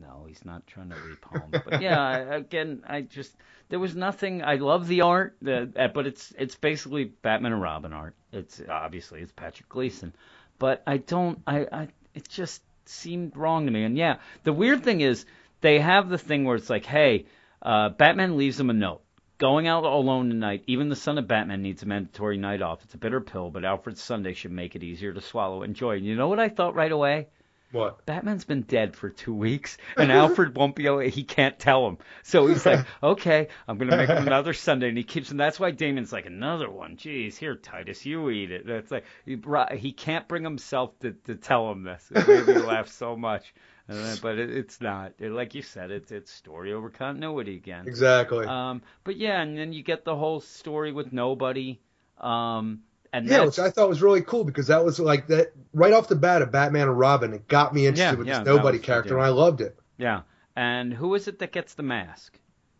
[0.00, 1.50] No, he's not trying to reap home.
[1.50, 3.34] But yeah, again, I just
[3.70, 4.44] there was nothing.
[4.44, 8.14] I love the art, the, uh, but it's it's basically Batman and Robin art.
[8.32, 10.14] It's obviously it's Patrick Gleason,
[10.60, 11.42] but I don't.
[11.44, 11.88] I, I
[12.20, 13.84] it just seemed wrong to me.
[13.84, 15.24] And yeah, the weird thing is
[15.60, 17.26] they have the thing where it's like, hey,
[17.62, 19.02] uh, Batman leaves him a note.
[19.38, 22.84] Going out alone tonight, even the son of Batman needs a mandatory night off.
[22.84, 25.62] It's a bitter pill, but Alfred sundae should make it easier to swallow.
[25.62, 25.96] Enjoy.
[25.96, 27.28] And you know what I thought right away?
[27.72, 28.04] What?
[28.04, 30.98] Batman's been dead for two weeks, and Alfred won't be able.
[31.00, 34.98] He can't tell him, so he's like, "Okay, I'm gonna make him another sundae," and
[34.98, 35.30] he keeps.
[35.30, 36.96] And that's why Damian's like, "Another one?
[36.96, 39.38] Jeez, here, Titus, you eat it." That's like he,
[39.76, 42.10] he can't bring himself to to tell him this.
[42.12, 43.54] It made me laugh so much,
[43.86, 45.12] then, but it, it's not.
[45.18, 47.86] It, like you said, it's it's story over continuity again.
[47.86, 48.46] Exactly.
[48.46, 51.80] Um, but yeah, and then you get the whole story with nobody.
[52.18, 52.80] Um,
[53.12, 56.08] and yeah, which I thought was really cool because that was like that right off
[56.08, 57.32] the bat of Batman and Robin.
[57.34, 59.78] It got me interested Yeah, with yeah, this nobody character, and I loved it.
[59.98, 60.22] yeah.
[60.56, 62.38] And who is it that gets the mask?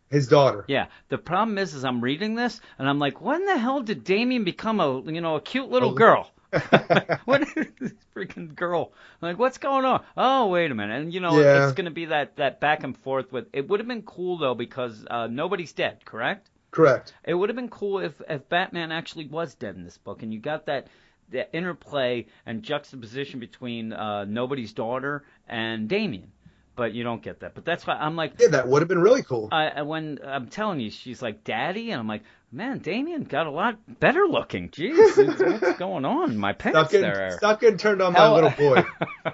[0.09, 0.65] His daughter.
[0.67, 0.87] Yeah.
[1.07, 4.43] The problem is, is I'm reading this and I'm like, when the hell did Damian
[4.43, 6.29] become a you know a cute little girl?
[7.25, 8.91] what is this freaking girl?
[9.21, 10.03] I'm like, what's going on?
[10.17, 11.01] Oh, wait a minute.
[11.01, 11.63] And you know, Yeah.
[11.63, 13.47] it's gonna be that that back and forth with.
[13.53, 16.49] It would have been cool though because uh, nobody's dead, correct?
[16.71, 17.13] Correct.
[17.25, 20.33] It would have been cool if if Batman actually was dead in this book, and
[20.33, 20.87] you got that
[21.31, 26.31] that interplay and juxtaposition between uh, nobody's daughter and Damian.
[26.75, 27.53] But you don't get that.
[27.53, 29.49] But that's why I'm like, Yeah, that would have been really cool.
[29.51, 33.51] I, when I'm telling you, she's like, "Daddy," and I'm like, "Man, Damian got a
[33.51, 34.69] lot better looking.
[34.69, 36.37] Jeez, what's going on?
[36.37, 38.85] My Stop pants getting, there." stop getting turned on by How- little boy.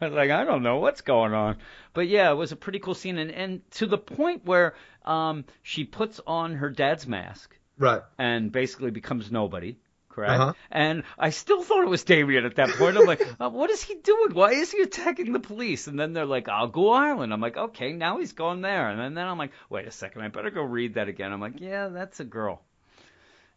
[0.00, 1.56] I was like, I don't know what's going on.
[1.94, 4.74] But yeah, it was a pretty cool scene, and, and to the point where
[5.04, 8.02] um, she puts on her dad's mask right.
[8.18, 9.76] and basically becomes nobody.
[10.08, 10.32] Correct.
[10.32, 10.52] Uh-huh.
[10.70, 12.98] And I still thought it was Damian at that point.
[12.98, 14.34] I'm like, uh, what is he doing?
[14.34, 15.86] Why is he attacking the police?
[15.86, 17.32] And then they're like, Al Ghul Island.
[17.32, 18.90] I'm like, okay, now he's gone there.
[18.90, 21.32] And then, then I'm like, wait a second, I better go read that again.
[21.32, 22.60] I'm like, yeah, that's a girl.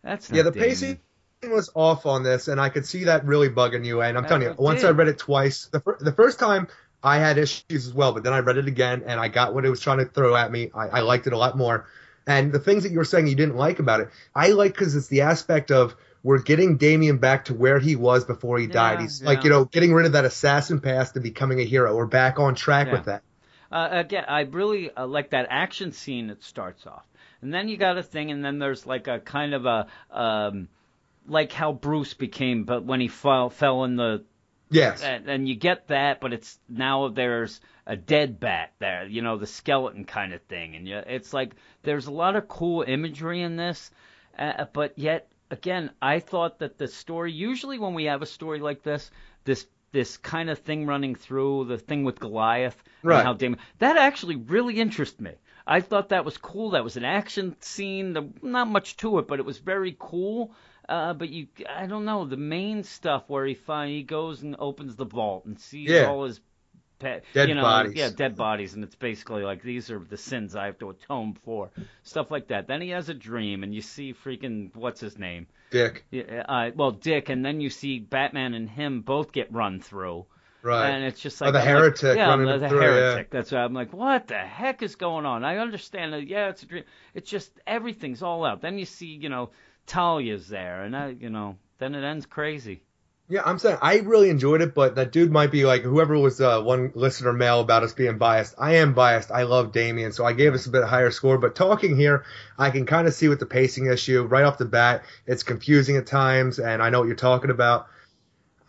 [0.02, 0.70] That's not Yeah, the Damian.
[0.70, 1.00] pacing
[1.44, 4.02] was off on this, and I could see that really bugging you.
[4.02, 4.88] And I'm Uh, telling you, once did.
[4.88, 6.70] I read it twice, the, fir- the first time
[7.06, 9.64] I had issues as well, but then I read it again, and I got what
[9.64, 10.72] it was trying to throw at me.
[10.74, 11.88] I, I liked it a lot more.
[12.26, 14.96] And the things that you were saying you didn't like about it, I like because
[14.96, 19.00] it's the aspect of we're getting Damian back to where he was before he died.
[19.02, 19.28] He's yeah.
[19.28, 21.96] like, you know, getting rid of that assassin past and becoming a hero.
[21.96, 22.94] We're back on track Yeah.
[22.94, 23.22] with that.
[23.72, 27.06] Uh, again, I really uh, like that action scene that starts off,
[27.42, 30.70] and then you got a thing, and then there's like a kind of a um,
[31.28, 34.24] like how Bruce became, but when he fell fell in the
[34.70, 35.04] Yes.
[35.04, 39.38] and, and you get that, but it's now there's a dead bat there, you know,
[39.38, 43.42] the skeleton kind of thing, and you, it's like there's a lot of cool imagery
[43.42, 43.92] in this,
[44.40, 48.60] uh, but yet again, I thought that the story usually when we have a story
[48.60, 49.12] like this,
[49.44, 53.20] this this kind of thing running through the thing with Goliath Right.
[53.20, 55.32] and how Damon that actually really interested me.
[55.68, 56.72] I thought that was cool.
[56.72, 58.14] That was an action scene.
[58.14, 60.54] The, not much to it, but it was very cool.
[60.88, 64.56] Uh, but you, I don't know, the main stuff where he find, he goes and
[64.60, 66.06] opens the vault and sees Yeah.
[66.08, 66.40] all his
[67.00, 67.94] pet, Dead you know, bodies.
[67.96, 71.38] yeah, dead bodies, and it's basically like these are the sins I have to atone
[71.44, 71.72] for,
[72.04, 72.68] stuff like that.
[72.68, 75.48] Then he has a dream, and you see freaking what's his name?
[75.72, 76.06] Dick.
[76.12, 80.26] Yeah, uh, well, Dick, and then you see Batman and him both get run through.
[80.62, 80.90] Right.
[80.90, 82.80] And it's just like Oh, like the I'm like, heretic yeah, running the, the through,
[82.82, 82.86] yeah.
[82.88, 83.30] heretic.
[83.30, 85.44] That's why I'm like, what the heck is going on?
[85.44, 86.28] I understand that.
[86.28, 86.84] Yeah, it's a dream.
[87.14, 88.62] It's just everything's all out.
[88.62, 89.52] Then you see, you know,
[89.88, 92.82] Talia's there, and I, you know, then it ends crazy.
[93.28, 96.40] Yeah, I'm saying I really enjoyed it, but that dude might be like whoever was
[96.40, 98.54] uh, one listener mail about us being biased.
[98.60, 99.32] I am biased.
[99.32, 101.40] I love Damian, so I gave us a bit higher score.
[101.40, 102.24] But talking here,
[102.56, 105.06] I can kind of see with the pacing issue right off the bat.
[105.26, 107.88] It's confusing at times, and I know what you're talking about.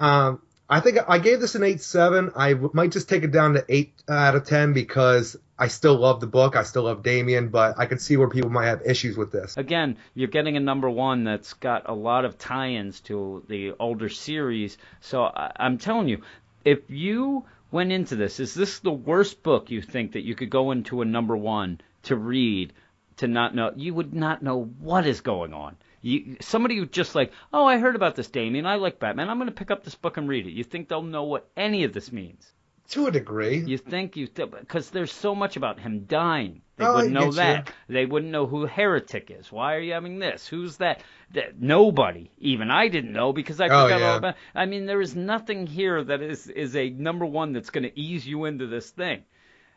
[0.00, 2.32] Um, I think I gave this an eight seven.
[2.34, 5.96] I might just take it down to eight uh, out of ten because I still
[5.96, 6.56] love the book.
[6.56, 9.56] I still love Damian, but I can see where people might have issues with this.
[9.56, 14.08] Again, you're getting a number one that's got a lot of tie-ins to the older
[14.08, 14.76] series.
[15.00, 16.22] So I, I'm telling you,
[16.64, 20.50] if you went into this, is this the worst book you think that you could
[20.50, 22.72] go into a number one to read
[23.18, 23.72] to not know?
[23.76, 25.76] You would not know what is going on.
[26.02, 28.66] You, somebody who just like, oh, I heard about this Damian.
[28.66, 29.28] I like Batman.
[29.28, 30.52] I'm going to pick up this book and read it.
[30.52, 32.52] You think they'll know what any of this means?
[32.90, 33.58] To a degree.
[33.58, 36.62] You think you because there's so much about him dying.
[36.76, 37.36] They Oh, wouldn't know get you.
[37.36, 37.72] that.
[37.88, 39.50] They wouldn't know who heretic is.
[39.50, 40.46] Why are you having this?
[40.46, 41.02] Who's that?
[41.32, 42.30] that nobody.
[42.38, 44.10] Even I didn't know because I Oh, forgot yeah.
[44.12, 44.36] all about.
[44.54, 47.98] I mean, there is nothing here that is is a number one that's going to
[47.98, 49.24] ease you into this thing.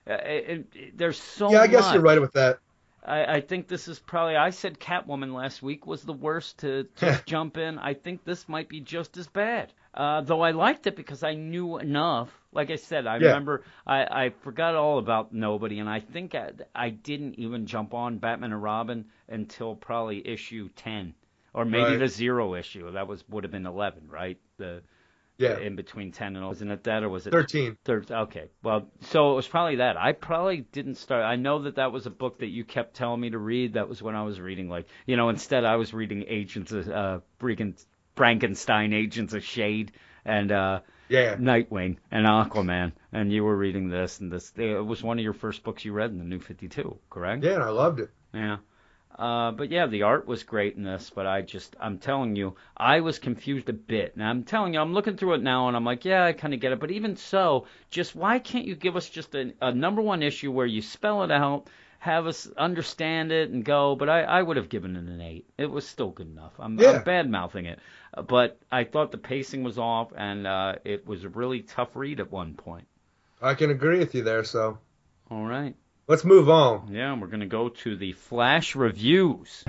[0.08, 1.94] Uh, it, it- there's so yeah, I guess much.
[1.96, 2.60] you're right with that.
[3.04, 4.36] I, I think this is probably.
[4.36, 7.78] I said Catwoman last week was the worst to just jump in.
[7.80, 9.72] I think this might be just as bad.
[9.94, 12.30] Uh, though I liked it because I knew enough.
[12.52, 13.28] Like I said, I Yeah.
[13.28, 17.94] remember I, I forgot all about Nobody, and I think I, I didn't even jump
[17.94, 21.14] on Batman and Robin until probably issue ten,
[21.54, 22.00] or maybe Right.
[22.00, 22.92] the zero issue.
[22.92, 24.38] That was would have been eleven, right?
[24.58, 24.82] The
[25.40, 25.58] Yeah.
[25.58, 27.78] in between ten and wasn't it that or was it Thirteen.
[27.86, 28.50] Third, okay.
[28.62, 29.98] Well, so it was probably that.
[29.98, 31.24] I probably didn't start.
[31.24, 33.74] I know that that was a book that you kept telling me to read.
[33.74, 36.90] That was when I was reading, like, you know, instead I was reading Agents of,
[36.90, 37.82] uh, freaking
[38.16, 39.94] Frankenstein, Agents of Shade.
[40.26, 41.36] And, uh, Yeah.
[41.38, 45.34] Nightwing and Aquaman, and you were reading this, and this it was one of your
[45.34, 47.44] first books you read in the New 52, correct?
[47.44, 48.10] Yeah, and I loved it.
[48.34, 48.58] Yeah.
[49.20, 52.56] Uh, but yeah, the art was great in this, but I just, I'm telling you,
[52.78, 54.14] I was confused a bit.
[54.16, 56.54] And I'm telling you, I'm looking through it now and I'm like, yeah, I kind
[56.54, 56.80] of get it.
[56.80, 60.54] But even so, just why can't you give us just a, a number one issue
[60.54, 61.68] where you spell it out,
[62.00, 63.94] have us understand it and go?
[63.94, 65.46] But I, I would have given it an eight.
[65.58, 66.54] It was still good enough.
[66.58, 66.92] I'm, Yeah.
[66.92, 67.80] I'm bad mouthing it.
[68.26, 72.22] But I thought the pacing was off and uh, it was a really tough read
[72.22, 72.88] at one point.
[73.42, 74.46] I can agree with you there.
[74.46, 74.78] So
[75.30, 75.76] All right.
[76.10, 76.92] Let's move on.
[76.92, 79.64] Yeah, we're going to go to the Flash reviews.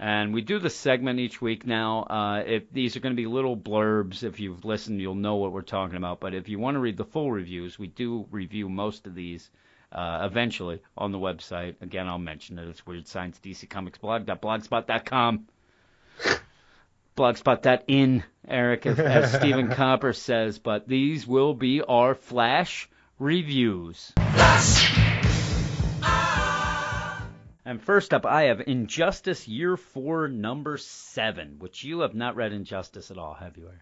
[0.00, 2.02] And we do the segment each week now.
[2.02, 5.52] Uh, if these are going to be little blurbs, if you've listened, you'll know what
[5.52, 6.20] we're talking about.
[6.20, 9.48] But if you want to read the full reviews, we do review most of these
[9.92, 11.80] uh, eventually on the website.
[11.80, 12.68] Again, I'll mention it.
[12.68, 15.46] It's Weird Science DC Comics blog.blogspot.com.
[17.16, 20.58] Blogspot.in, Eric, as, as Stephen Copper says.
[20.58, 24.12] But these will be our Flash reviews.
[27.66, 32.52] And first up, I have Injustice Year 4, Number 7, which you have not read
[32.52, 33.80] Injustice at all, have you, Eric?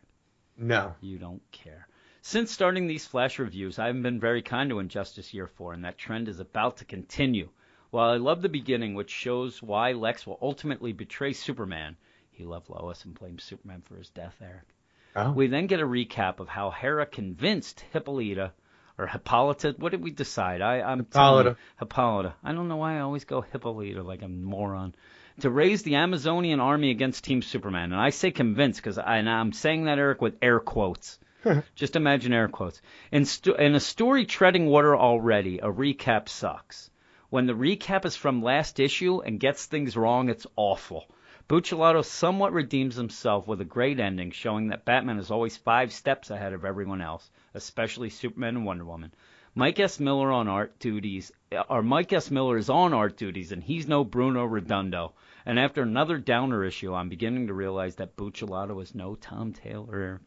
[0.56, 0.94] No.
[1.00, 1.88] You don't care.
[2.20, 5.84] Since starting these flash reviews, I haven't been very kind to Injustice Year 4, and
[5.84, 7.48] that trend is about to continue.
[7.90, 11.96] While I love the beginning, which shows why Lex will ultimately betray Superman,
[12.42, 14.66] he loved Lois and blamed Superman for his death, Eric.
[15.14, 15.30] Oh.
[15.30, 18.52] We then get a recap of how Hera convinced Hippolyta,
[18.98, 20.60] or Hippolyta, what did we decide?
[20.60, 21.56] I, I'm telling you, Hippolyta.
[21.78, 22.34] Hippolyta.
[22.42, 24.94] I don't know why I always go Hippolyta like I'm a moron.
[25.40, 27.92] To raise the Amazonian army against Team Superman.
[27.92, 31.20] And I say convinced because I'm saying that, Eric, with air quotes.
[31.76, 32.82] Just imagine air quotes.
[33.12, 36.90] In, sto- in a story treading water already, a recap sucks.
[37.30, 41.06] When the recap is from last issue and gets things wrong, it's awful.
[41.48, 46.30] Buccellato somewhat redeems himself with a great ending, showing that Batman is always five steps
[46.30, 49.12] ahead of everyone else, especially Superman and Wonder Woman.
[49.54, 50.00] Mike S.
[50.00, 51.30] Miller on art duties,
[51.68, 52.30] or Mike S.
[52.30, 55.12] Miller is on art duties, and he's no Bruno Redondo.
[55.44, 60.22] And after another downer issue, I'm beginning to realize that Buccellato is no Tom Taylor,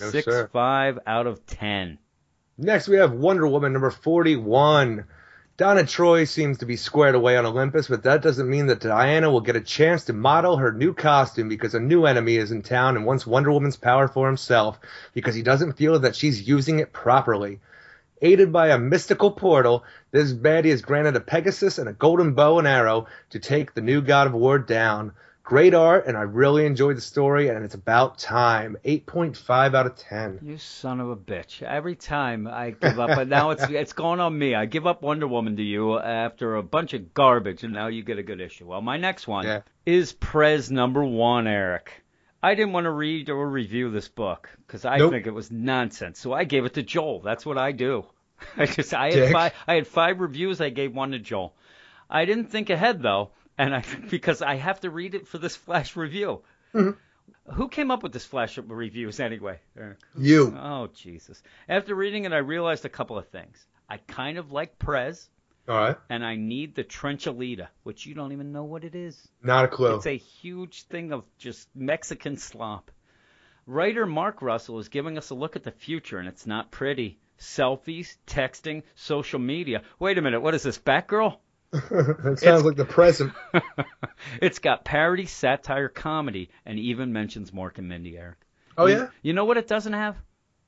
[0.00, 0.48] No, Six sir.
[0.52, 1.98] five out of ten.
[2.58, 5.04] Next, we have Wonder Woman number 41.
[5.60, 9.30] Donna Troy seems to be squared away on Olympus, but that doesn't mean that Diana
[9.30, 12.62] will get a chance to model her new costume because a new enemy is in
[12.62, 14.80] town and wants Wonder Woman's power for himself
[15.12, 17.60] because he doesn't feel that she's using it properly.
[18.22, 22.58] Aided by a mystical portal, this baddie is granted a Pegasus and a golden bow
[22.58, 25.12] and arrow to take the new God of War down.
[25.50, 28.76] Great art, and I really enjoyed the story, and it's about time.
[28.84, 30.38] 8.5 out of 10.
[30.44, 31.60] You son of a bitch.
[31.60, 34.54] Every time I give up, but now it's it's going on me.
[34.54, 38.04] I give up Wonder Woman to you after a bunch of garbage, and now you
[38.04, 38.64] get a good issue.
[38.64, 39.62] Well, my next one Yeah.
[39.84, 42.00] is Prez number one, Eric.
[42.40, 45.10] I didn't want to read or review this book because I Nope.
[45.10, 46.20] think it was nonsense.
[46.20, 47.22] So I gave it to Joel.
[47.22, 48.04] That's what I do.
[48.56, 49.32] I just I had Dick.
[49.32, 50.60] five I had five reviews.
[50.60, 51.56] I gave one to Joel.
[52.08, 55.54] I didn't think ahead though, and I because I have to read it for this
[55.54, 56.40] flash review.
[56.74, 57.52] Mm-hmm.
[57.54, 59.60] Who came up with this flash reviews anyway?
[59.78, 60.56] Uh, you.
[60.58, 61.42] Oh Jesus!
[61.68, 63.64] After reading it, I realized a couple of things.
[63.88, 65.28] I kind of like Prez,
[65.68, 65.96] All right.
[66.08, 69.28] and I need the Trenchalita, which you don't even know what it is.
[69.42, 69.96] Not a clue.
[69.96, 72.90] It's a huge thing of just Mexican slop.
[73.66, 77.18] Writer Mark Russell is giving us a look at the future, and it's not pretty.
[77.38, 79.82] Selfies, texting, social media.
[79.98, 81.36] Wait a minute, what is this, Batgirl?
[81.72, 83.32] That sounds like the present.
[84.42, 88.38] it's got parody, satire, comedy, and even mentions Mork and Mindy, Eric.
[88.76, 89.08] Oh, You- yeah?
[89.22, 90.16] You know what it doesn't have?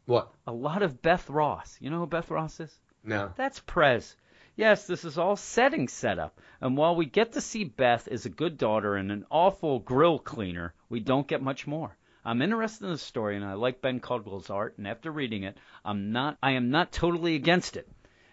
[0.07, 0.33] What?
[0.47, 1.77] A lot of Beth Ross.
[1.81, 2.77] You know who Beth Ross is?
[3.05, 3.33] No.
[3.37, 4.17] That's Prez.
[4.57, 6.41] Yes, this is all setting setup.
[6.61, 10.19] And while we get to see Beth as a good daughter and an awful grill
[10.19, 11.97] cleaner, we don't get much more.
[12.25, 15.57] I'm interested in the story and I like Ben Caldwell's art and after reading it,
[15.85, 17.89] I'm not I am not totally against it.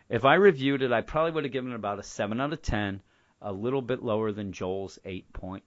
[0.09, 2.61] If I reviewed it, I probably would have given it about a 7 out of
[2.61, 3.01] 10,
[3.41, 5.61] a little bit lower than Joel's 8.5.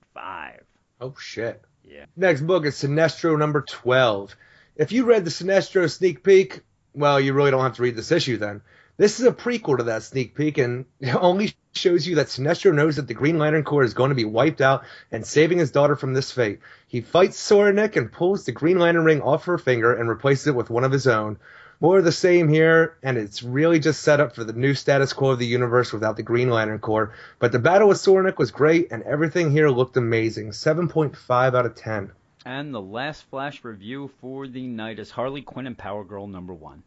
[1.00, 1.62] Oh, shit.
[1.84, 2.06] Yeah.
[2.16, 4.34] Next book is Sinestro number 12.
[4.76, 6.62] If you read the Sinestro sneak peek,
[6.92, 8.62] well, you really don't have to read this issue then.
[8.96, 12.74] This is a prequel to that sneak peek and it only shows you that Sinestro
[12.74, 15.70] knows that the Green Lantern Corps is going to be wiped out and saving his
[15.70, 16.60] daughter from this fate.
[16.88, 20.54] He fights Soranik and pulls the Green Lantern ring off her finger and replaces it
[20.54, 21.38] with one of his own.
[21.82, 25.12] More of the same here, and it's really just set up for the new status
[25.12, 27.12] quo of the universe without the Green Lantern Corps.
[27.40, 30.50] But the battle with Soranik was great, and everything here looked amazing.
[30.50, 32.12] 7.5 out of 10.
[32.46, 36.54] And the last flash review for the night is Harley Quinn and Power Girl number
[36.54, 36.84] 1.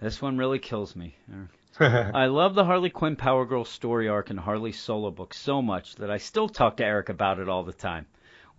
[0.00, 1.14] This one really kills me.
[1.78, 5.94] I love the Harley Quinn Power Girl story arc and Harley's solo book so much
[5.94, 8.06] that I still talk to Eric about it all the time.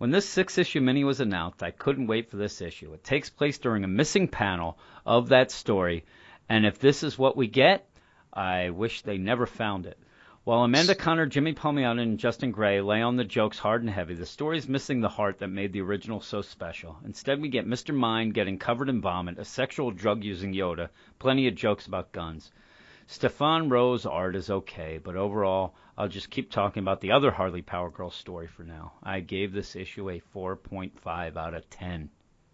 [0.00, 2.94] When this six issue mini was announced, I couldn't wait for this issue.
[2.94, 6.06] It takes place during a missing panel of that story,
[6.48, 7.86] and if this is what we get,
[8.32, 9.98] I wish they never found it.
[10.44, 14.14] While Amanda Conner, Jimmy Palmiotti, and Justin Gray lay on the jokes hard and heavy,
[14.14, 16.96] the story's missing the heart that made the original so special.
[17.04, 17.94] Instead, we get Mr.
[17.94, 20.88] Mind getting covered in vomit, a sexual drug using Yoda,
[21.18, 22.50] plenty of jokes about guns.
[23.12, 27.60] Stephane Roux's art is okay, but overall, I'll just keep talking about the other Harley
[27.60, 28.92] Power Girl story for now.
[29.02, 32.08] I gave this issue a 4.5 out of 10.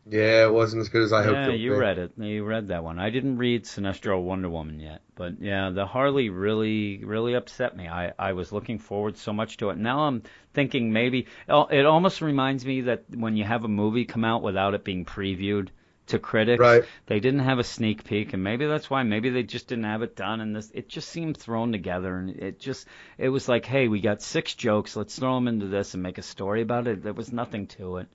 [0.06, 1.36] Yeah, it wasn't as good as I hoped.
[1.36, 1.76] Yeah, you be.
[1.76, 2.12] read it.
[2.16, 2.98] You read that one.
[2.98, 7.86] I didn't read Sinestro Wonder Woman yet, but yeah, the Harley really, really upset me.
[7.86, 9.76] I, I was looking forward so much to it.
[9.76, 10.22] Now I'm
[10.54, 14.42] thinking maybe oh, it almost reminds me that when you have a movie come out
[14.42, 15.68] without it being previewed
[16.06, 16.84] to critics, Right.
[17.06, 19.02] they didn't have a sneak peek, and maybe that's why.
[19.02, 22.30] Maybe they just didn't have it done, and this it just seemed thrown together, and
[22.30, 22.86] it just
[23.18, 26.18] it was like, hey, we got six jokes, let's throw them into this and make
[26.18, 27.02] a story about it.
[27.02, 28.08] There was nothing to it.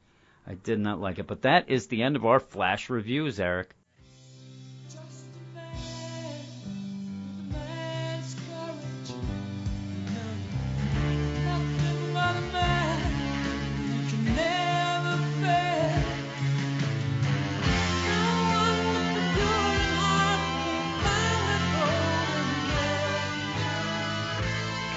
[0.48, 1.28] I did not like it.
[1.28, 3.76] But that is the end of our flash reviews, Eric.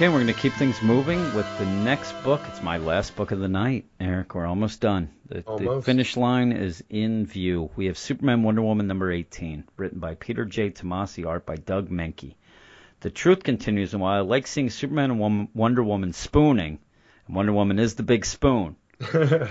[0.05, 2.43] Okay, we're going to keep things moving with the next book.
[2.49, 4.35] It's my last book of the night, Eric.
[4.35, 5.09] We're almost done.
[5.31, 7.71] The, the finish line is in view.
[7.75, 10.69] We have Superman Wonder Woman number 18, written by Peter J.
[10.69, 12.35] Tomasi, art by Doug Mahnke.
[13.01, 16.81] The truth continues, and while I like seeing Superman and Wonder Woman spooning,
[17.27, 18.77] and Wonder Woman is the big spoon,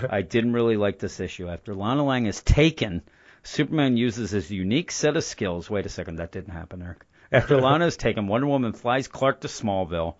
[0.08, 1.48] I didn't really like this issue.
[1.48, 3.02] After Lana Lang is taken,
[3.42, 5.68] Superman uses his unique set of skills.
[5.68, 7.04] Wait a second, that didn't happen, Eric.
[7.32, 10.14] After Lana is taken, Wonder Woman flies Clark to Smallville,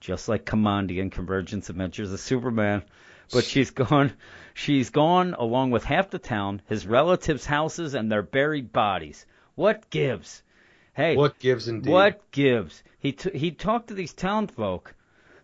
[0.00, 2.82] just like Commandi in Convergence Adventures of Superman.
[3.32, 4.12] But she's gone.
[4.54, 9.26] She's gone along with half the town, his relatives' houses, and their buried bodies.
[9.54, 10.42] What gives?
[10.94, 11.90] Hey, What gives indeed?
[11.92, 12.82] what gives?
[12.98, 14.94] He t- he talked to these townfolk,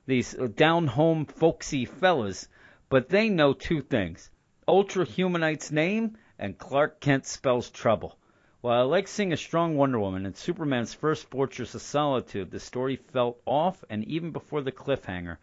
[0.07, 2.49] these uh, down home folksy fellas,
[2.89, 4.31] but they know two things:
[4.66, 8.18] Ultra Humanite's name and Clark Kent spells trouble.
[8.65, 12.59] While I like seeing a strong Wonder Woman in Superman's first Fortress of Solitude, the
[12.59, 15.36] story felt off, and even before the cliffhanger.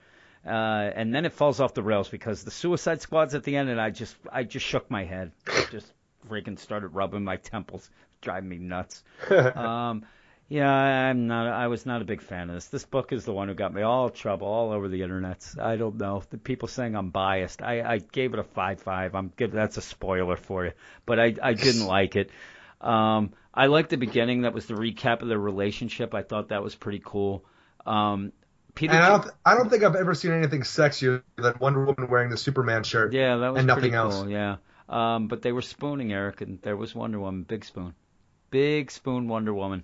[0.43, 3.69] Uh, and then it falls off the rails because the Suicide Squad's at the end,
[3.69, 5.33] and I just I just shook my head,
[5.71, 5.85] just
[6.27, 7.91] freaking started rubbing my temples,
[8.21, 9.03] driving me nuts.
[9.29, 10.03] um,
[10.49, 11.45] yeah, I'm not.
[11.45, 12.69] I was not a big fan of this.
[12.69, 15.47] This book is the one who got me all trouble all over the internet.
[15.61, 16.23] I don't know.
[16.27, 17.61] The people saying I'm biased.
[17.61, 19.13] I, I gave it a five five.
[19.13, 19.51] I'm good.
[19.51, 20.71] That's a spoiler for you.
[21.05, 22.31] But I I didn't like it.
[22.81, 24.41] Um, I liked the beginning.
[24.41, 26.13] That was the recap of their relationship.
[26.13, 27.45] I thought that was pretty cool.
[27.85, 28.31] Um,
[28.75, 28.93] Peter.
[28.93, 32.29] And I don't, I don't think I've ever seen anything sexier than Wonder Woman wearing
[32.29, 33.13] the Superman shirt.
[33.13, 34.15] Yeah, that was and nothing pretty else.
[34.15, 34.29] cool.
[34.29, 34.57] Yeah.
[34.87, 37.93] Um, but they were spooning Eric, and there was Wonder Woman, big spoon,
[38.49, 39.83] big spoon Wonder Woman.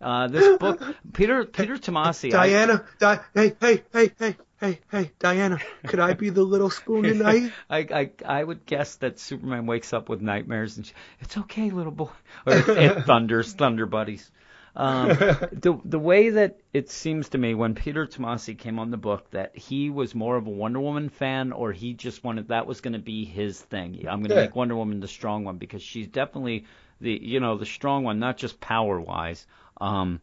[0.00, 2.28] Uh, this book, Peter Peter Tomasi.
[2.34, 6.70] I- Diana, Di- hey, hey, hey, hey, hey, hey, Diana, could I be the little
[6.70, 7.52] spoon tonight?
[7.70, 11.70] I, I I would guess that Superman wakes up with nightmares and she, it's okay,
[11.70, 12.10] little boy,
[12.44, 14.30] or it, it thunders, thunder buddies.
[14.74, 15.08] Um,
[15.52, 19.30] the the way that it seems to me when Peter Tomasi came on the book
[19.30, 22.82] that he was more of a Wonder Woman fan, or he just wanted that was
[22.82, 24.04] going to be his thing.
[24.06, 24.42] I'm going to Yeah.
[24.42, 26.66] make Wonder Woman the strong one because she's definitely
[27.00, 29.46] the you know the strong one, not just power wise.
[29.80, 30.20] Um,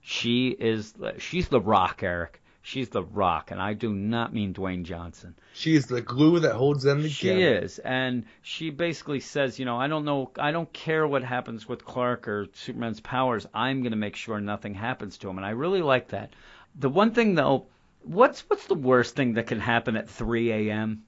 [0.00, 2.40] she is she's the Rock, Eric.
[2.62, 5.36] She's the Rock, and I do not mean Dwayne Johnson.
[5.54, 7.10] She is the glue that holds them together.
[7.10, 11.22] She is, and she basically says, you know, I don't know, I don't care what
[11.22, 13.46] happens with Clark or Superman's powers.
[13.54, 16.32] I'm going to make sure nothing happens to him, and I really like that.
[16.74, 17.66] The one thing though,
[18.02, 21.04] what's what's the worst thing that can happen at 3 a.m.?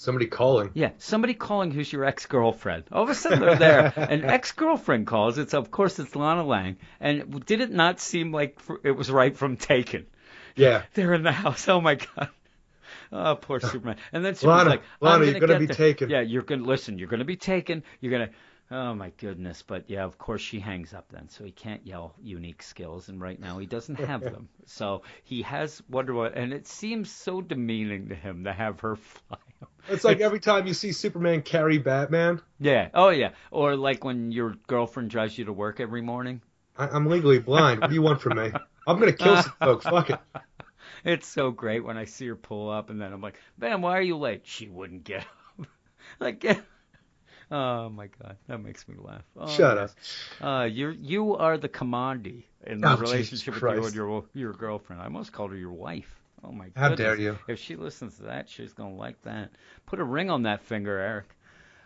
[0.00, 0.70] Somebody calling.
[0.72, 2.84] Yeah, somebody calling who's your ex-girlfriend.
[2.90, 3.92] All of a sudden they're there.
[3.96, 5.36] An ex-girlfriend calls.
[5.36, 6.78] It's of course it's Lana Lang.
[7.00, 10.06] And did it not seem like it was right from Taken?
[10.56, 10.84] Yeah.
[10.94, 11.68] They're in the house.
[11.68, 12.30] Oh my god.
[13.12, 13.96] Oh, poor Superman.
[14.10, 15.76] And then Superman's Lana, like, Lana, you're gonna gonna be there.
[15.76, 16.08] taken.
[16.08, 16.98] Yeah, you're gonna listen.
[16.98, 17.82] You're gonna be taken.
[18.00, 18.30] You're gonna.
[18.72, 19.62] Oh my goodness.
[19.66, 23.20] But yeah, of course she hangs up then, so he can't yell unique skills, and
[23.20, 24.48] right now he doesn't have them.
[24.66, 28.94] So he has Wonder Woman, and it seems so demeaning to him to have her
[28.96, 29.38] fly.
[29.60, 29.66] him.
[29.88, 32.88] It's like every time you see Superman carry Batman, Yeah.
[32.94, 33.30] Oh yeah.
[33.50, 36.40] Or like when your girlfriend drives you to work every morning.
[36.78, 37.80] I, I'm legally blind.
[37.80, 38.52] What do you want from me?
[38.86, 39.84] I'm gonna kill some folks.
[39.84, 40.20] Fuck it.
[41.04, 43.98] It's so great when I see her pull up, and then I'm like, "Man, why
[43.98, 45.24] are you late?" She wouldn't get
[45.58, 45.66] up.
[46.20, 46.60] like, yeah.
[47.50, 49.24] Oh my god, that makes me laugh.
[49.36, 49.94] Oh, Shut yes.
[50.40, 54.52] Uh, you you are the commandi in the Oh, relationship with you and your your
[54.52, 55.02] girlfriend.
[55.02, 56.14] I almost called her your wife.
[56.42, 56.72] Oh my god.
[56.76, 57.06] How goodness.
[57.06, 57.38] dare you.
[57.48, 59.50] If she listens to that, she's gonna like that.
[59.86, 61.36] Put a ring on that finger, Eric.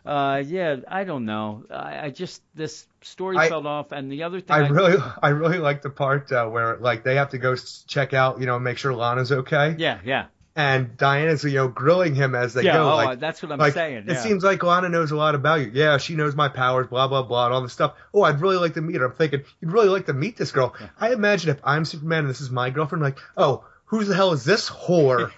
[0.07, 1.65] Uh, yeah, I don't know.
[1.70, 5.31] I, I just this story I- fell off, and the other thing I really, I
[5.31, 8.59] really like the part uh, where like they have to go check out, you know,
[8.59, 10.26] make sure Lana's okay, yeah, yeah,
[10.57, 12.74] and Diana's, you know, grilling him as they yeah.
[12.74, 12.92] go.
[12.92, 14.05] oh, like, that's what I'm like, saying.
[14.07, 15.70] It seems like Lana knows a lot about you.
[15.74, 17.94] Yeah, she knows my powers, blah blah blah, and all this stuff.
[18.12, 19.07] Oh, I'd really like to meet her.
[19.07, 20.74] I'm thinking you'd really like to meet this girl.
[20.99, 24.33] I imagine if I'm Superman and this is my girlfriend, like, oh, who the hell
[24.33, 25.31] is this whore?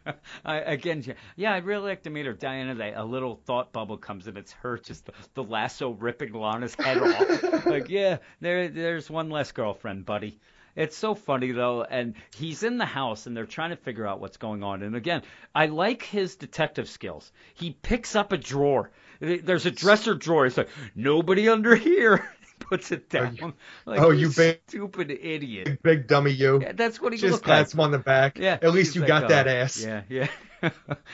[0.44, 2.32] I, again, yeah, yeah, I'd really like to meet her.
[2.32, 6.32] Diana, they, a little thought bubble comes and it's her just the, the lasso ripping
[6.32, 7.66] Lana's head off.
[7.66, 10.38] like, yeah, there, there's one less girlfriend, buddy.
[10.76, 14.20] It's so funny though, and he's in the house and they're trying to figure out
[14.20, 14.82] what's going on.
[14.82, 15.22] And again,
[15.54, 17.30] I like his detective skills.
[17.54, 18.90] He picks up a drawer.
[19.20, 20.44] There's a dresser drawer.
[20.44, 22.28] He's like, nobody under here.
[22.74, 23.54] Puts it down.
[23.86, 25.80] like, oh, you big- stupid idiot.
[25.82, 26.60] Big dummy, you.
[26.60, 27.58] Yeah, that's what he Just looked like.
[27.58, 28.36] pats him on the back.
[28.38, 28.58] Yeah.
[28.60, 29.80] At least you like, got "Oh, that ass.
[29.80, 30.28] Yeah, yeah.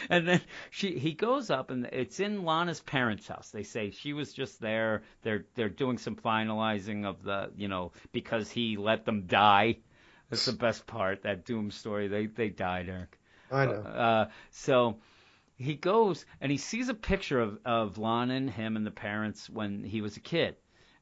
[0.08, 0.40] and then
[0.70, 3.50] she he goes up and it's in Lana's parents' house.
[3.50, 5.02] They say she was just there.
[5.22, 9.78] They're they're doing some finalizing of the you know because he let them die.
[10.30, 11.22] That's the best part.
[11.24, 12.08] That doom story.
[12.08, 13.18] They they died, Eric.
[13.50, 13.72] I know.
[13.72, 14.96] Uh, so
[15.56, 19.50] he goes and he sees a picture of of Lana and him and the parents
[19.50, 20.56] when he was a kid.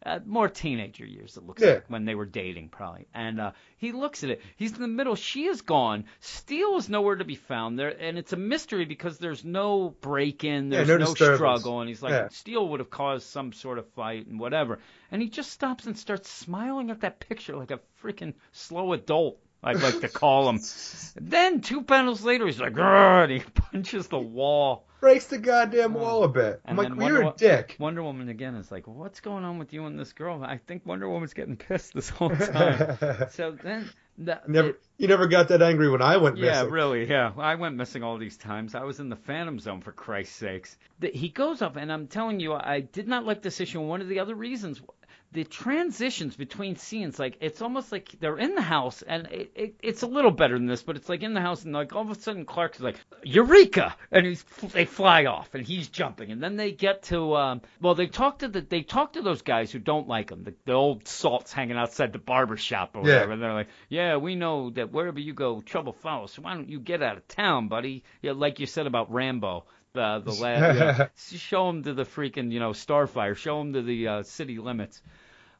[0.07, 1.71] Uh, more teenager years, it looks Yeah.
[1.75, 3.09] like, when they were dating, probably.
[3.13, 4.43] And uh, he looks at it.
[4.57, 5.17] He's in the middle.
[5.17, 6.05] She is gone.
[6.21, 10.71] Steele is nowhere to be found there, and it's a mystery because there's no break-in,
[10.71, 12.29] Yeah, there's no no, struggle, and he's like, Yeah.
[12.29, 14.79] Steele would have caused some sort of fight and whatever.
[15.11, 19.39] And he just stops and starts smiling at that picture like a freaking slow adult.
[19.65, 20.61] I'd like to call him.
[21.17, 24.87] Then two panels later, he's like, and he punches the wall.
[25.01, 26.61] Breaks the goddamn wall a bit.
[26.65, 27.77] I'm like, then you're a dick.
[27.79, 30.43] Wonder Woman again is like, what's going on with you and this girl?
[30.43, 33.29] I think Wonder Woman's getting pissed this whole time.
[33.31, 36.65] so then, the, Never, it- you never got that angry when I went yeah, missing.
[36.67, 37.33] Yeah, really, yeah.
[37.39, 38.75] I went missing all these times.
[38.75, 40.77] I was in the Phantom Zone for Christ's sakes.
[40.99, 43.79] The, he goes up, and I'm telling you, I did not like this issue.
[43.79, 44.83] And one of the other reasons,
[45.33, 49.75] the transitions between scenes, like it's almost like they're in the house, and it, it,
[49.83, 52.03] it's a little better than this, but it's like in the house, and like all
[52.03, 54.43] of a sudden Clark's like Eureka, and he's
[54.73, 58.39] they fly off, and he's jumping, and then they get to, um, well, they talk
[58.39, 61.53] to the they talk to those guys who don't like him, the, the old salts
[61.53, 63.15] hanging outside the barber shop or Yeah.
[63.17, 66.33] whatever, and they're like, yeah, we know that wherever you go, trouble follows.
[66.33, 68.03] So why don't you get out of town, buddy?
[68.23, 69.67] Yeah, like you said about Rambo.
[69.95, 71.09] The the lad, yeah.
[71.17, 75.01] show him to the freaking you know Starfire, show him to the uh, city limits.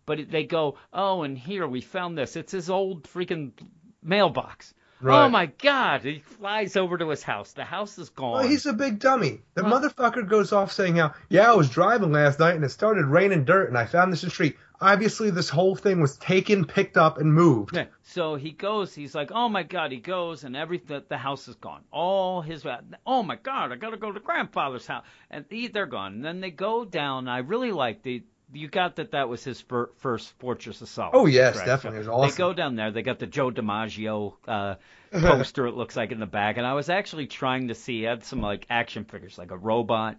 [0.07, 2.37] But it- they go, oh, and here we found this.
[2.37, 3.53] It's his old freaking
[4.03, 4.75] mailbox.
[5.01, 5.27] Right.
[5.27, 6.01] Oh my God!
[6.03, 7.53] He flies over to his house.
[7.53, 8.33] The house is gone.
[8.33, 9.43] Well, he's a big dummy.
[9.55, 12.71] The Well- motherfucker goes off saying how, yeah, I was driving last night and it
[12.71, 14.57] started raining dirt and I found this in the street.
[14.81, 17.75] Obviously, this whole thing was taken, picked up, and moved.
[17.75, 17.87] Yeah.
[18.03, 18.95] So he goes.
[18.95, 21.83] He's like, "Oh my God!" He goes, and every the, house is gone.
[21.91, 22.65] All his.
[23.05, 23.73] Oh my God!
[23.73, 26.15] I gotta go to grandfather's house, and he, they're gone.
[26.15, 27.29] And then they go down.
[27.29, 28.23] I really like the.
[28.53, 31.11] You got that that was his fir- first Fortress of Solace.
[31.13, 31.67] Oh, yes, correct?
[31.67, 31.97] definitely.
[31.97, 32.31] So It was awesome.
[32.31, 32.91] They go down there.
[32.91, 34.75] They got the Joe DiMaggio uh,
[35.13, 35.67] poster.
[35.67, 37.99] it looks like in the back, and I was actually trying to see.
[37.99, 40.17] He had some like action figures, like a robot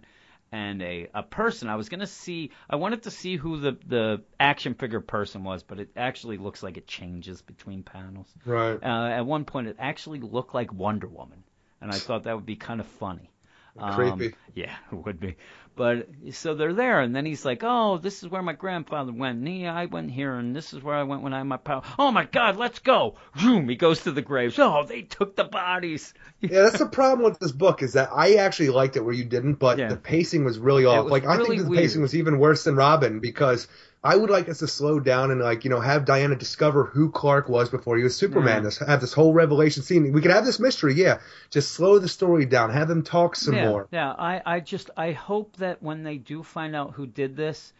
[0.52, 1.68] and a, a person.
[1.68, 2.50] I was gonna see.
[2.68, 6.62] I wanted to see who the the action figure person was, but it actually looks
[6.62, 8.28] like it changes between panels.
[8.44, 8.78] Right.
[8.82, 11.44] Uh, at one point, it actually looked like Wonder Woman,
[11.80, 13.29] and I thought that would be kind of funny.
[13.78, 14.34] Um, Creepy.
[14.54, 15.36] yeah, it would be.
[15.76, 19.38] But so they're there, and then he's like, "Oh, this is where my grandfather went.
[19.38, 21.56] And he, I went here, and this is where I went when I had my
[21.56, 21.82] power.
[21.98, 23.68] Oh my God, let's go!" Zoom.
[23.68, 24.58] He goes to the graves.
[24.58, 26.12] Oh, they took the bodies.
[26.42, 29.24] Yeah, that's the problem with this book is that I actually liked it where you
[29.26, 29.88] didn't, but Yeah.
[29.88, 31.04] the pacing was really off.
[31.04, 31.82] was like I think the weird.
[31.82, 33.68] pacing was even worse than Robin because
[34.02, 37.10] I would like us to slow down and like you know have Diana discover who
[37.10, 38.64] Clark was before he was Superman.
[38.64, 40.10] This have this whole revelation scene.
[40.12, 41.18] We could have this mystery, yeah.
[41.50, 42.70] Just slow the story down.
[42.70, 43.88] Have them talk some yeah, more.
[43.92, 47.74] Yeah, I, I just I hope that when they do find out who did this,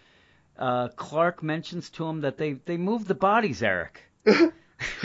[0.58, 4.02] uh, Clark mentions to him that they they moved the bodies, Eric.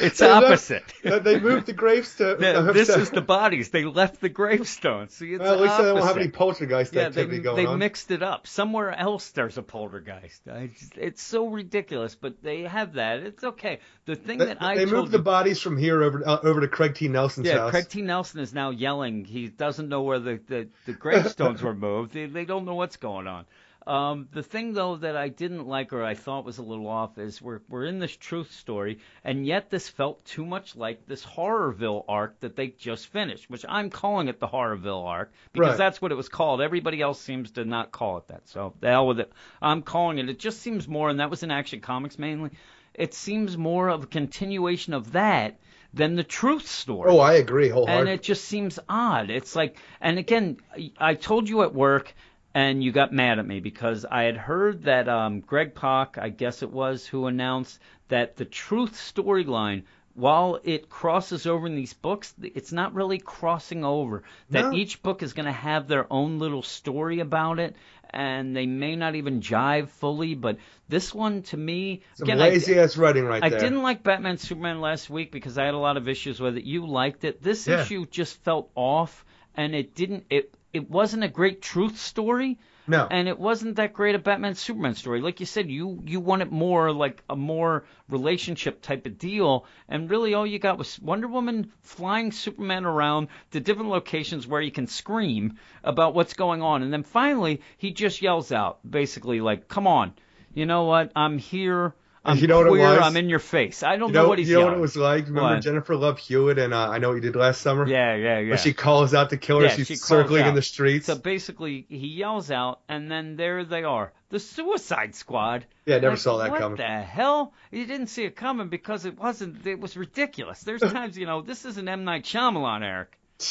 [0.00, 0.84] it's They left- opposite.
[1.04, 2.36] Uh, they moved the graves to.
[2.40, 3.68] Yeah, this is the bodies.
[3.68, 5.10] They left the gravestone.
[5.10, 7.66] See, it's Well, at least they don't have any poltergeist Yeah, they, activity going they
[7.66, 7.78] on.
[7.78, 8.46] mixed it up.
[8.46, 10.42] Somewhere else there's a poltergeist.
[10.46, 13.18] Just, it's so ridiculous, but they have that.
[13.20, 13.80] It's okay.
[14.06, 16.68] The thing They, that I they moved the bodies from here over uh, over to
[16.68, 17.08] Craig T.
[17.08, 17.70] Nelson's yeah, house.
[17.70, 18.00] Craig T.
[18.00, 19.26] Nelson is now yelling.
[19.26, 22.14] He doesn't know where the, the, the gravestones were moved.
[22.14, 23.44] They, they don't know what's going on.
[23.86, 27.18] Um, the thing though that I didn't like or I thought was a little off
[27.18, 31.24] is we're we're in this truth story, and yet this felt too much like this
[31.24, 35.78] Horrorville arc that they just finished, which I'm calling it the Horrorville arc because Right.
[35.78, 36.62] that's what it was called.
[36.62, 39.30] Everybody else seems to not call it that, so the hell with it.
[39.60, 40.28] I'm calling it.
[40.30, 42.50] It just seems more, and that was in Action Comics mainly.
[42.94, 45.58] It seems more of a continuation of that
[45.92, 47.10] than the truth story.
[47.10, 48.00] Oh, I agree wholeheartedly.
[48.00, 49.30] and it just seems odd.
[49.30, 50.56] It's like, and again,
[50.98, 52.14] I told you at work,
[52.54, 56.28] and you got mad at me because I had heard that um, Greg Pak, I
[56.28, 59.82] guess it was, who announced that the truth storyline.
[60.16, 64.22] While it crosses over in these books, it's not really crossing over.
[64.50, 64.72] That No.
[64.72, 67.74] each book is going to have their own little story about it,
[68.10, 70.36] and they may not even jive fully.
[70.36, 70.58] But
[70.88, 73.58] this one, to me, Some again, I- lazy ass writing right I there.
[73.58, 76.58] I didn't like Batman Superman last week because I had a lot of issues with
[76.58, 76.62] it.
[76.64, 77.42] You liked it.
[77.42, 77.80] This Yeah.
[77.82, 79.24] issue just felt off,
[79.56, 80.26] and it didn't.
[80.30, 83.06] It it wasn't a great truth story, No.
[83.10, 85.20] and it wasn't that great a Batman Superman story.
[85.20, 90.10] Like you said, you you wanted more like a more relationship type of deal, and
[90.10, 94.70] really all you got was Wonder Woman flying Superman around to different locations where he
[94.70, 99.68] can scream about what's going on, and then finally he just yells out, basically like,
[99.68, 100.12] "Come on,
[100.52, 101.12] you know what?
[101.14, 101.94] I'm here."
[102.26, 102.98] I'm You know what it was?
[103.02, 103.82] I'm in your face.
[103.82, 105.26] I don't you know, know, what he's you know what it was like?
[105.26, 105.62] Remember What?
[105.62, 107.86] Jennifer Love Hewitt and uh, I Know What You Did Last Summer?
[107.86, 108.48] Yeah, yeah, yeah.
[108.50, 111.06] When she calls out the killer, yeah, she's she circling in the streets.
[111.06, 115.66] So basically, he yells out, and then there they are, the Suicide Squad.
[115.84, 116.78] Yeah, I never Like, saw that what coming.
[116.78, 117.52] What the hell?
[117.70, 119.66] You didn't see it coming because it wasn't.
[119.66, 120.62] It was ridiculous.
[120.62, 123.18] There's times, you know, this isn't M Night Shyamalan, Eric.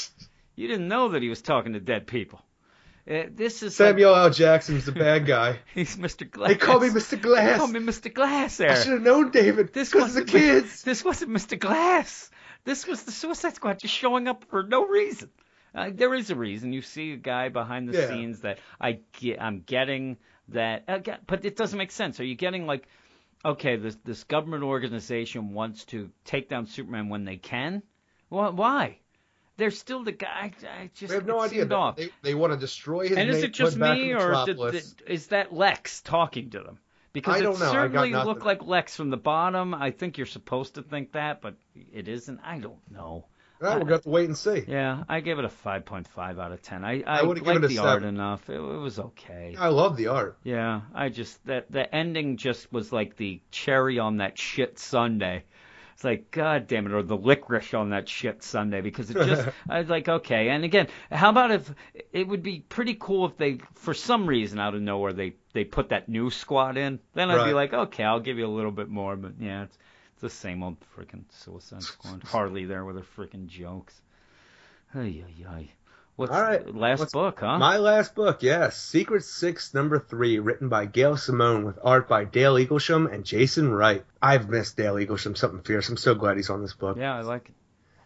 [0.55, 2.39] You didn't know that he was talking to dead people.
[3.09, 4.29] Uh, this is like- Samuel L.
[4.29, 5.59] Jackson's the bad guy.
[5.75, 6.29] he's Mr.
[6.29, 6.49] Glass.
[6.49, 7.21] They call me Mr.
[7.21, 7.51] Glass.
[7.51, 8.13] They call me Mr.
[8.13, 9.73] Glass, I should have known, David.
[9.73, 10.83] This wasn't the kids.
[10.83, 11.59] This wasn't Mr.
[11.59, 12.29] Glass.
[12.63, 15.29] This was the Suicide Squad just showing up for no reason.
[15.75, 16.71] Uh, there is a reason.
[16.71, 18.07] You see a guy behind the Yeah.
[18.07, 20.17] scenes that I get, I'm getting
[20.49, 22.19] that, uh, but it doesn't make sense.
[22.21, 22.87] Are you getting like,
[23.43, 27.81] okay, this this government organization wants to take down Superman when they can?
[28.29, 28.99] Why?
[29.57, 30.51] They're still the guy.
[30.63, 31.59] I just We have no idea.
[31.59, 31.95] seemed They, off.
[31.95, 34.45] they, they want to destroy his And is it just me, or
[35.07, 36.79] is that Lex talking to them?
[37.13, 37.53] Because I it know.
[37.53, 39.75] Certainly looked like Lex from the bottom.
[39.75, 41.55] I think you're supposed to think that, but
[41.93, 42.39] it isn't.
[42.43, 43.25] I don't know.
[43.63, 44.65] Well, we'll have to wait and see.
[44.67, 46.83] Yeah, I gave it a 5.5 out of 10.
[46.83, 48.49] I, I I, liked the a art enough.
[48.49, 49.55] It, it was okay.
[49.57, 50.37] I love the art.
[50.43, 55.43] Yeah, I just that the ending just was like the cherry on that shit Sunday.
[55.93, 59.47] It's like God damn it, or the licorice on that shit Sunday because it just
[59.69, 60.49] I was like okay.
[60.49, 61.73] And again, how about if
[62.11, 65.63] it would be pretty cool if they for some reason out of nowhere they they
[65.63, 66.99] put that new squad in.
[67.13, 69.15] Then I'd be like okay, I'll give you a little bit more.
[69.15, 69.77] But yeah, it's
[70.13, 72.23] it's the same old freaking Suicide Squad.
[72.25, 74.01] Harley there with her freaking jokes.
[74.95, 75.69] Ay ay ay.
[76.15, 77.57] What's All right, last what's- book, huh?
[77.57, 78.79] My last book, yes.
[78.79, 83.71] Secret Six, number three, written by Gail Simone with art by Dale Eaglesham and Jason
[83.73, 84.05] Wright.
[84.21, 85.89] I've missed Dale Eaglesham, something fierce.
[85.89, 86.97] I'm so glad he's on this book.
[86.97, 87.55] yeah, I like it.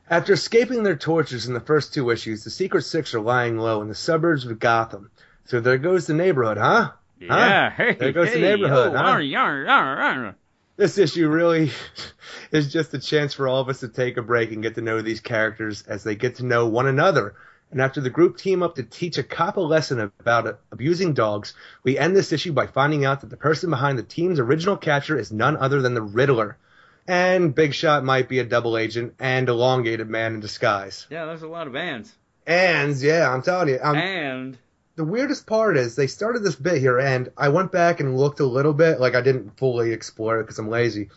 [0.10, 3.82] After escaping their tortures in the first two issues, the Secret Six are lying low
[3.82, 5.12] in the suburbs of Gotham.
[5.44, 6.92] So there goes the neighborhood, huh?
[7.20, 9.04] Yeah, hey, There goes the neighborhood, oh, huh?
[9.04, 10.36] arr, arr, arr.
[10.78, 11.72] This issue really
[12.52, 14.82] is just a chance for all of us to take a break and get to
[14.82, 17.36] know these characters as they get to know one another.
[17.70, 21.54] And after the group team up to teach a cop a lesson about abusing dogs,
[21.84, 25.20] we end this issue by finding out that the person behind the team's original capture
[25.20, 26.58] is none other than the Riddler.
[27.08, 31.08] And Big Shot might be a double agent and elongated man in disguise.
[31.10, 32.14] Yeah, there's a lot of bands.
[32.46, 34.58] And yeah, I'm telling you, I'm, and
[34.96, 38.40] the weirdest part is they started this bit here, and I went back and looked
[38.40, 39.00] a little bit.
[39.00, 41.10] Like I didn't fully explore it because I'm lazy.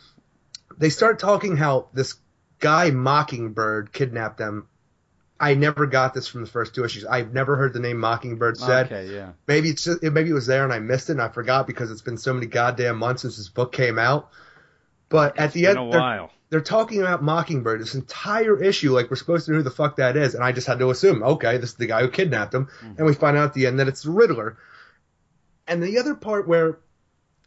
[0.78, 2.16] They start talking how this
[2.58, 4.68] guy Mockingbird kidnapped them.
[5.40, 7.06] I never got this from the first two issues.
[7.06, 8.86] I've never heard the name Mockingbird said.
[8.92, 9.32] okay, yeah.
[9.48, 11.90] Maybe it's just, maybe it was there and I missed it and I forgot because
[11.90, 14.30] it's been so many goddamn months since this book came out.
[15.08, 16.30] But at the end, a they're- while.
[16.50, 19.96] they're talking about Mockingbird this entire issue, like we're supposed to know who the fuck
[19.96, 22.54] that is, and I just had to assume, okay, this is the guy who kidnapped
[22.54, 22.94] him, mm-hmm.
[22.98, 24.58] and we find out at the end that it's the Riddler.
[25.66, 26.78] And the other part where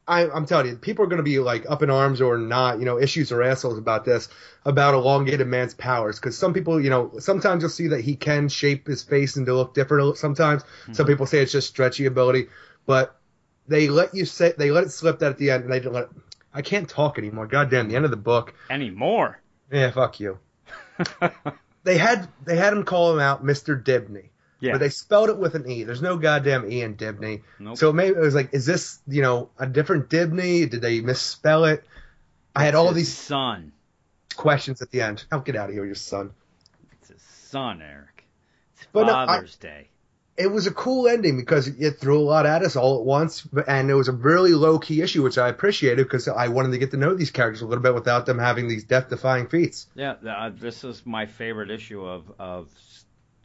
[0.08, 2.80] I, I'm telling you, people are going to be like up in arms or not,
[2.80, 4.28] you know, issues or assholes about this,
[4.66, 8.50] about elongated man's powers, because some people, you know, sometimes you'll see that he can
[8.50, 10.18] shape his face and to look different.
[10.18, 10.94] Sometimes mm-hmm.
[10.94, 12.48] some people say it's just stretchy ability,
[12.86, 13.18] but
[13.68, 15.94] they let you say they let it slip that at the end, and they didn't
[15.94, 16.04] let.
[16.04, 16.10] It,
[16.54, 17.48] I can't talk anymore.
[17.48, 18.54] Goddamn, the end of the book.
[18.70, 19.40] Anymore.
[19.72, 20.38] Yeah, fuck you.
[21.84, 24.30] they had they had him call him out, Mister Dibney,
[24.64, 24.72] Yeah.
[24.72, 25.84] but they spelled it with an e.
[25.84, 27.42] There's no goddamn e in Dibney.
[27.60, 27.78] Nope.
[27.78, 30.70] So maybe it was like, is this you know a different Dibney?
[30.70, 31.84] Did they misspell it?
[32.56, 33.74] I had all these son.
[34.36, 35.26] questions at the end.
[35.32, 36.32] Oh, get out of here, your son.
[36.94, 38.24] It's his son, Eric.
[38.78, 39.90] It's But no, I- Father's Day.
[40.36, 43.48] It was a cool ending because it threw a lot at us all at once,
[43.68, 46.80] and it was a really low key issue, which I appreciated because I wanted to
[46.80, 49.86] get to know these characters a little bit without them having these death defying feats.
[49.94, 52.68] Yeah, uh, this is my favorite issue of of.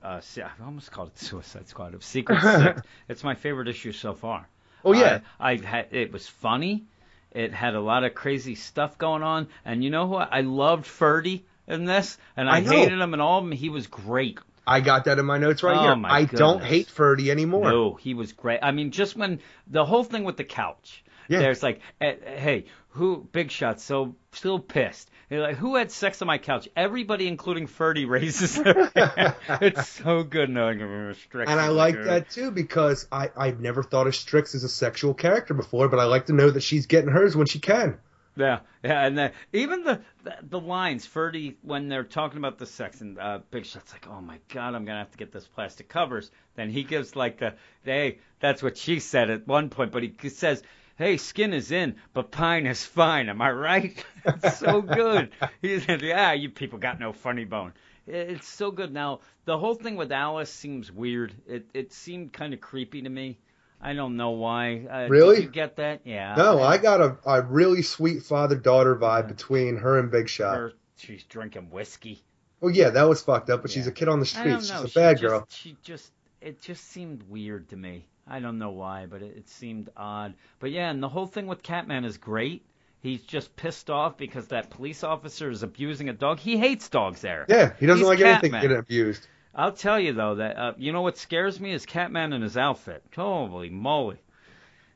[0.03, 2.83] Uh, I almost called it Suicide Squad of Secret Six.
[3.09, 4.49] It's my favorite issue so far.
[4.85, 6.85] Oh yeah, I, I had it was funny.
[7.33, 10.29] It had a lot of crazy stuff going on, and you know what?
[10.33, 11.43] I loved Ferdie.
[11.67, 13.53] in this, and I, I hated him in all of them.
[13.53, 14.39] He was great.
[14.67, 16.03] I got that in my notes right Oh, here.
[16.07, 17.71] I don't hate Ferdie anymore.
[17.71, 18.61] No, he was great.
[18.63, 21.03] I mean, just when the whole thing with the couch.
[21.29, 21.41] Yeah.
[21.41, 23.29] There's like, eh, hey, who?
[23.33, 23.81] Big shot.
[23.81, 25.11] So still pissed.
[25.29, 26.69] They're like, who had sex on my couch?
[26.75, 29.35] Everybody, including Ferdie, raises their hand.
[29.61, 31.53] It's so good knowing him restriction.
[31.53, 35.15] And I like that too because I I've never thought of Strix as a sexual
[35.15, 37.99] character before, but I like to know that she's getting hers when she can.
[38.39, 42.67] Yeah, yeah, and the, even the, the the lines, Ferdie, when they're talking about the
[42.67, 45.47] sex, and uh, Big Shot's like, "Oh my God, I'm gonna have to get this
[45.49, 49.91] plastic covers." Then he gives like the, "Hey, that's what she said at one point,"
[49.91, 50.63] but he says,
[50.99, 54.05] "Hey, skin is in, but pine is fine." Am I right?
[54.27, 55.31] it's so good.
[55.63, 57.73] He said, "Yeah, you people got no funny bone."
[58.07, 58.93] It's so good.
[58.93, 61.35] Now the whole thing with Alice seems weird.
[61.47, 63.39] It it seemed kind of creepy to me.
[63.81, 64.87] I don't know why.
[64.91, 65.37] Uh, Really?
[65.37, 66.01] Did you get that?
[66.05, 66.35] Yeah.
[66.37, 70.57] No, I got a, a really sweet father daughter vibe between her and Big Shot.
[70.57, 72.23] Her, she's drinking whiskey.
[72.61, 74.59] Well, yeah, that was fucked up, but she's a kid on the street.
[74.59, 75.47] She's a she bad just, girl.
[75.49, 76.11] She just
[76.41, 78.07] it just seemed weird to me.
[78.29, 80.35] I don't know why, but it, it seemed odd.
[80.61, 82.65] But yeah, and the whole thing with Catman is great.
[83.01, 86.41] He's just pissed off because that police officer is abusing a dog.
[86.41, 87.47] He hates dogs there.
[87.49, 88.63] Yeah, he doesn't He's like anything Catman.
[88.63, 89.27] getting abused.
[89.55, 92.57] I'll tell you though that uh, you know what scares me is Catman and his
[92.57, 93.03] outfit.
[93.15, 94.19] Holy moly.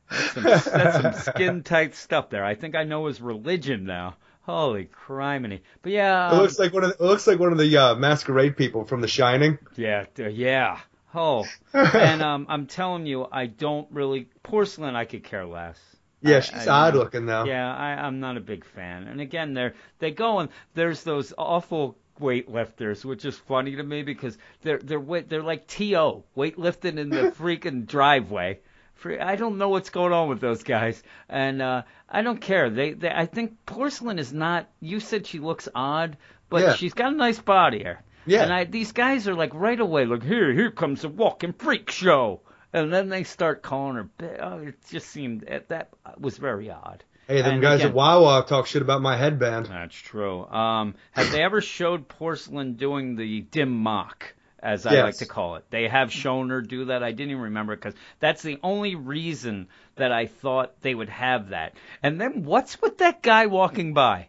[0.09, 2.45] That's some, that's some skin tight stuff there.
[2.45, 4.15] I think I know his religion now.
[4.41, 5.61] Holy criminy.
[5.81, 7.77] But yeah, it um, looks like one of the, it looks like one of the
[7.77, 9.57] uh, masquerade people from The Shining.
[9.75, 10.79] Yeah, yeah.
[11.15, 14.95] Oh, and um, I'm telling you, I don't really porcelain.
[14.95, 15.79] I could care less.
[16.21, 17.43] Yeah, she's I- odd looking though.
[17.45, 19.03] Yeah, I, I'm not a big fan.
[19.07, 24.03] And again, they're they go and there's those awful weightlifters, which is funny to me
[24.03, 28.59] because they're they're they're like to weightlifting in the freaking driveway.
[28.95, 32.69] Free- I don't know what's going on with those guys, and uh, I don't care.
[32.69, 34.69] They, they I think porcelain is not.
[34.79, 36.15] You said she looks odd,
[36.49, 36.73] but Yeah.
[36.75, 38.01] she's got a nice body here.
[38.25, 38.43] Yeah.
[38.43, 41.89] And I, these guys are like right away, like here, here comes the walking freak
[41.91, 44.37] show, and then they start calling her.
[44.41, 47.03] Oh, it just seemed that that was very odd.
[47.27, 49.67] Hey, them And guys again- at Wawa talk shit about my headband.
[49.67, 50.45] That's true.
[50.47, 55.03] Um, have they ever showed porcelain doing the dim mock, as I Yes.
[55.03, 55.63] like to call it?
[55.69, 57.01] They have shown her do that.
[57.01, 61.49] I didn't even remember because that's the only reason that I thought they would have
[61.49, 61.75] that.
[62.01, 64.27] And then what's with that guy walking by?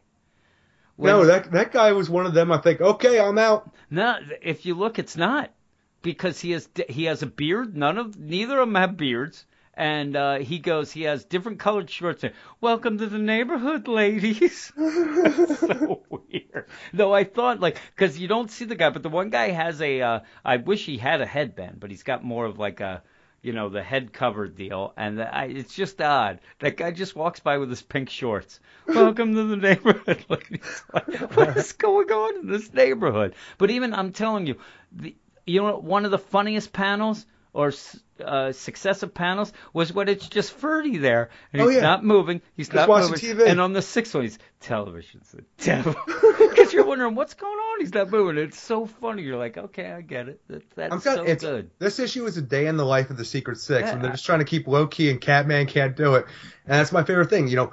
[0.97, 2.53] When- no, that that guy was one of them.
[2.53, 3.71] I think, okay, I'm out.
[3.91, 5.51] No, if you look, it's not
[6.03, 7.77] because he has he has a beard.
[7.77, 10.93] None of neither of them have beards, and uh, he goes.
[10.93, 12.23] He has different colored shorts.
[12.23, 14.73] And, Welcome to the neighborhood, ladies.
[15.57, 16.69] So weird.
[16.93, 19.81] Though I thought like because you don't see the guy, but the one guy has
[19.81, 20.01] a.
[20.01, 23.03] Uh, I wish he had a headband, but he's got more of like a.
[23.45, 26.41] You know the head covered deal, and the, I, it's just odd.
[26.61, 28.59] That guy just walks by with his pink shorts.
[28.87, 30.83] Welcome to the neighborhood, ladies.
[30.95, 33.35] Like, what is going on in this neighborhood?
[33.59, 34.57] But even I'm telling you,
[34.93, 35.15] the,
[35.47, 37.73] you know, one of the funniest panels or
[38.23, 41.83] uh, successive panels was when it's just Ferdie there, and Oh, he's yeah.
[41.83, 42.43] not moving.
[42.57, 43.19] He's Just not moving.
[43.19, 43.47] TV.
[43.47, 45.95] And on the sixth one, he's television's the devil.
[46.55, 47.81] Because you're wondering what's going on.
[47.81, 48.43] He's not moving.
[48.43, 49.23] It's so funny.
[49.23, 50.41] You're like, okay, I get it.
[50.49, 51.71] That, that's so it's good.
[51.81, 54.25] this issue is a day in the life of the Secret Six, and they're just
[54.25, 56.27] trying to keep low key, and Catman can't do it.
[56.67, 57.73] And that's my favorite thing, you know.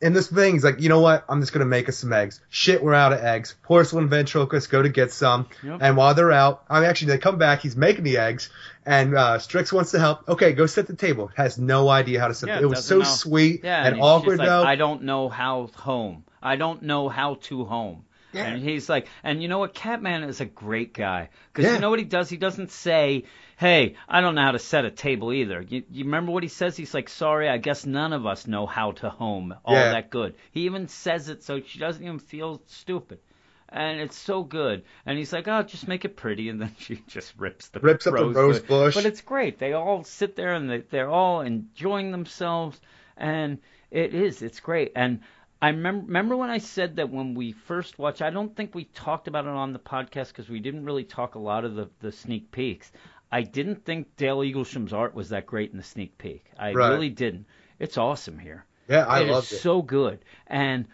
[0.00, 1.24] In this thing, he's like, you know what?
[1.28, 2.40] I'm just gonna make us some eggs.
[2.50, 3.56] Shit, we're out of eggs.
[3.62, 5.78] Porcelain ventriloquists go to get some, Yep.
[5.80, 7.60] and while they're out, I mean, actually, they come back.
[7.62, 8.48] He's making the eggs,
[8.86, 10.28] and uh, Strix wants to help.
[10.28, 11.30] Okay, go set the table.
[11.36, 12.48] Has no idea how to set.
[12.48, 13.04] Yeah, the, it was so know.
[13.04, 14.62] sweet Yeah, and he's awkward like, though.
[14.62, 16.24] I don't know how home.
[16.40, 18.04] I don't know how to home.
[18.32, 18.46] Yeah.
[18.46, 19.74] And he's like, and you know what?
[19.74, 21.74] Catman is a great guy because Yeah.
[21.74, 22.30] you know what he does?
[22.30, 23.24] He doesn't say,
[23.62, 26.48] "Hey, I don't know how to set a table either." You, you remember what he
[26.48, 26.76] says?
[26.76, 29.92] He's like, "Sorry, I guess none of us know how to home all Yeah.
[29.92, 33.20] that good." He even says it so she doesn't even feel stupid.
[33.68, 34.82] And it's so good.
[35.06, 38.06] And he's like, "Oh, just make it pretty," and then she just rips the Rips
[38.08, 38.94] up the rose bush.
[38.96, 39.58] But it's great.
[39.60, 42.80] They all sit there and they, they're all enjoying themselves,
[43.16, 43.58] and
[43.92, 44.42] it is.
[44.42, 44.90] It's great.
[44.96, 45.20] And
[45.62, 48.20] I remember, remember when I said that when we first watched.
[48.20, 51.36] I don't think we talked about it on the podcast because we didn't really talk
[51.36, 52.90] a lot of the the sneak peeks.
[53.32, 56.44] I didn't think Dale Eaglesham's art was that great in the sneak peek.
[56.58, 56.90] I Right.
[56.90, 57.46] really didn't.
[57.78, 58.64] It's awesome here.
[58.88, 59.56] yeah, I It is loved it.
[59.56, 60.18] so good.
[60.46, 60.86] And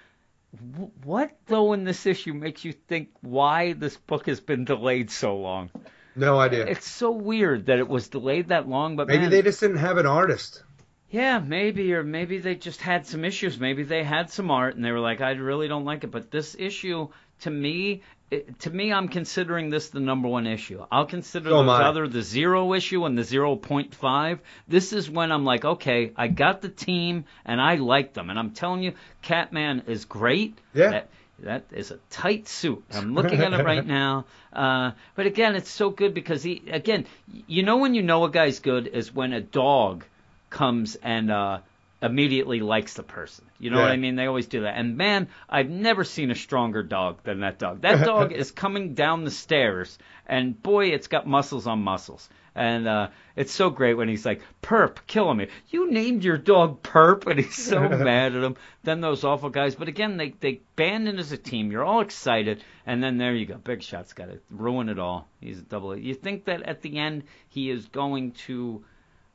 [0.72, 5.10] w- what though in this issue makes you think why this book has been delayed
[5.10, 5.70] so long?
[6.14, 6.66] no idea.
[6.66, 9.76] It's so weird that it was delayed that long, but Maybe man, they just didn't
[9.78, 10.62] have an artist.
[11.10, 13.58] yeah, maybe, or maybe they just had some issues.
[13.58, 16.10] Maybe they had some art and they were like, I really don't like it.
[16.10, 17.08] But this issue,
[17.40, 20.84] to me, it, to me, I'm considering this the number one issue.
[20.90, 24.40] I'll consider So am those other the zero issue and the zero point five.
[24.66, 28.38] This is when I'm like, okay, I got the team and I like them, and
[28.38, 28.92] I'm telling you,
[29.22, 30.58] Catman is great.
[30.74, 30.90] Yeah.
[30.90, 31.08] That-
[31.40, 32.82] That is a tight suit.
[32.92, 34.24] I'm looking at it right now.
[34.52, 37.06] Uh, but again, it's so good because he, again,
[37.46, 40.04] you know when you know a guy's good is when a dog
[40.50, 41.58] comes and uh,
[42.00, 43.44] immediately likes the person.
[43.58, 44.14] You know what I mean?
[44.14, 44.76] They always do that.
[44.76, 47.82] And man, I've never seen a stronger dog than that dog.
[47.82, 52.28] That dog is coming down the stairs, and boy, it's got muscles on muscles.
[52.54, 56.82] And uh, it's so great when he's like, "Perp, kill him." You named your dog
[56.82, 58.56] Perp, and he's so mad at him.
[58.82, 59.76] Then those awful guys.
[59.76, 61.70] But again, they they band in as a team.
[61.70, 63.58] You're all excited, and then there you go.
[63.58, 65.28] Big Shot's got to ruin it all.
[65.40, 65.96] He's a double.
[65.96, 68.84] You think that at the end he is going to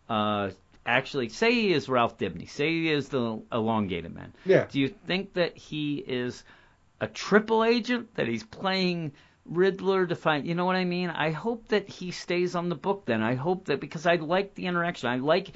[0.09, 0.50] uh,
[0.86, 4.34] actually say he is Ralph Dibny, say he is the elongated man.
[4.45, 4.66] Yeah.
[4.70, 6.44] Do you think that he is
[7.00, 9.14] a triple agent that he's playing
[9.45, 10.45] Riddler to find?
[10.45, 11.10] You know what I mean?
[11.10, 13.06] I hope that he stays on the book.
[13.06, 15.10] Then I hope that because I like the interaction.
[15.10, 15.52] I like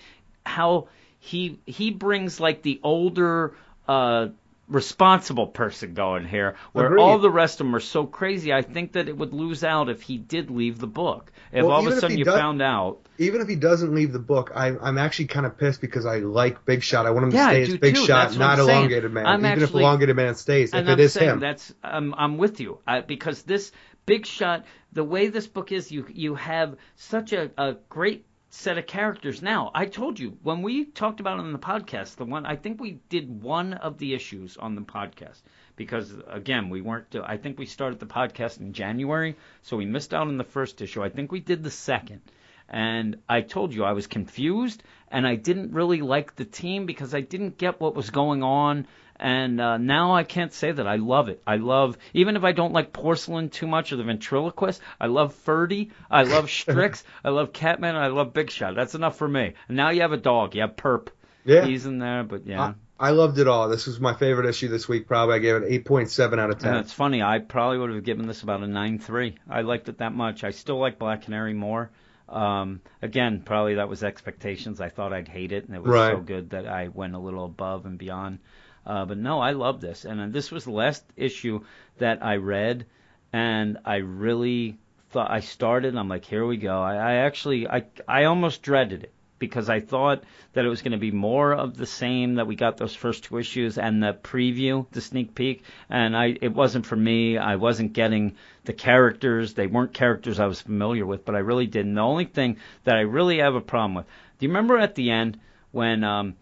[0.46, 0.88] how
[1.20, 3.56] he he brings like the older.
[3.88, 4.28] uh
[4.68, 7.02] responsible person going here where Agreed.
[7.02, 9.88] all the rest of them are so crazy i think that it would lose out
[9.88, 12.62] if he did leave the book if Well, all of a sudden you does- found
[12.62, 16.06] out Even if he doesn't leave the book, I, I'm actually kind of pissed because
[16.06, 17.06] I like Big Shot.
[17.08, 18.06] I want him to I stay as Big too.
[18.06, 19.26] Shot, That's not Elongated Man.
[19.26, 21.40] I'm even if Elongated Man stays, if it is saying him.
[21.40, 23.72] that's I'm I'm with you I, because this
[24.06, 28.26] big shot the way this book is you you have such a, a great
[28.58, 29.44] set of characters.
[29.44, 32.56] Now I told you when we talked about it on the podcast the one I
[32.56, 35.42] think we did one of the issues on the podcast.
[35.76, 40.12] Because again we weren't I think we started the podcast in January so we missed
[40.12, 41.04] out on the first issue.
[41.04, 42.22] I think we did the second.
[42.68, 47.14] And I told you I was confused and I didn't really like the team because
[47.14, 48.88] I didn't get what was going on.
[49.20, 50.88] And uh, now I can't say that.
[50.88, 51.42] I love it.
[51.46, 55.36] I love, even if I don't like Porcelain too much or the ventriloquist, I love
[55.46, 55.92] Ferdie.
[56.10, 57.04] I love Strix.
[57.24, 57.96] I love Catman.
[57.96, 58.76] I love Big Shot.
[58.76, 59.54] That's enough for me.
[59.68, 60.56] And now you have a dog.
[60.56, 61.08] You have Perp.
[61.46, 61.66] Yeah.
[61.66, 62.74] He's in there, but yeah.
[63.00, 63.70] I, I loved it all.
[63.70, 65.08] This was my favorite issue this week.
[65.08, 66.74] Probably I gave it 8.7 out of 10.
[66.74, 67.24] And it's funny.
[67.24, 69.36] I probably would have given this about a nine three.
[69.50, 70.44] I liked it that much.
[70.44, 71.92] I still like Black Canary more.
[72.28, 74.82] Um, again, probably that was expectations.
[74.82, 77.46] I thought I'd hate it, and it was so good that I went a little
[77.46, 78.40] above and beyond.
[78.88, 81.60] Uh, but no, I love this, and this was the last issue
[81.98, 82.86] that I read,
[83.34, 84.78] and I really
[85.10, 85.98] thought I started.
[85.98, 86.82] I'm like, here we go.
[86.82, 90.94] I, I actually, I, I almost dreaded it because I thought that it was going
[90.94, 94.14] to be more of the same that we got those first two issues and the
[94.14, 97.38] preview, the sneak peek, and I it wasn't for me.
[97.38, 99.54] I wasn't getting the characters.
[99.54, 101.96] They weren't characters I was familiar with, but I really didn't.
[101.96, 104.06] The only thing that I really have a problem with.
[104.40, 105.40] Do you remember at the end
[105.72, 106.36] when um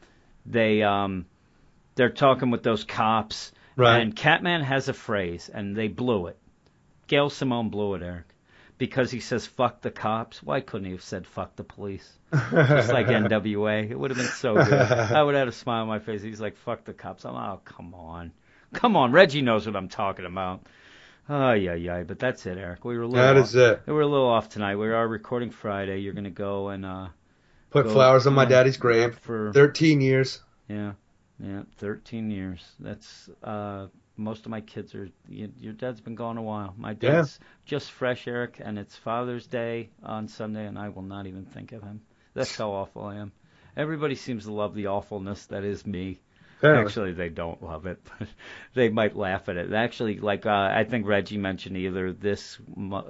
[0.45, 1.25] they um
[1.95, 3.99] they're talking with those cops Right.
[4.01, 6.37] and Catman has a phrase and they blew it.
[7.07, 8.23] Gail Simone blew it, Eric.
[8.77, 10.43] Because he says fuck the cops.
[10.43, 12.09] Why couldn't he have said fuck the police?
[12.33, 13.89] Just like NWA.
[13.89, 14.73] It would have been so good.
[14.73, 16.21] I would have had a smile on my face.
[16.21, 17.25] He's like, fuck the cops.
[17.25, 18.31] I'm oh come on.
[18.73, 20.61] Come on, Reggie knows what I'm talking about.
[21.29, 22.83] Oh yeah, yeah, but that's it, Eric.
[22.83, 23.45] We were a little That off.
[23.45, 23.81] is it.
[23.87, 24.75] We were a little off tonight.
[24.75, 25.99] We are recording Friday.
[25.99, 27.07] You're gonna go and uh
[27.71, 29.17] Put go- flowers on my daddy's grave.
[29.19, 30.41] for 13 years.
[30.67, 30.93] yeah,
[31.39, 32.63] yeah, 13 years.
[32.79, 35.09] That's uh, most of my kids are.
[35.27, 36.73] You, your dad's been gone a while.
[36.77, 37.11] My Yeah.
[37.15, 41.45] dad's just fresh, Eric, and it's Father's Day on Sunday, and I will not even
[41.45, 42.01] think of him.
[42.33, 43.31] That's how awful I am.
[43.77, 46.19] Everybody seems to love the awfulness that is me.
[46.59, 46.85] Apparently.
[46.85, 48.27] Actually, they don't love it, but
[48.73, 49.73] they might laugh at it.
[49.73, 52.57] Actually, like uh, I think Reggie mentioned either this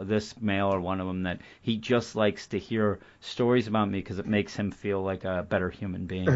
[0.01, 3.99] this male or one of them that he just likes to hear stories about me
[3.99, 6.27] because it makes him feel like a better human being.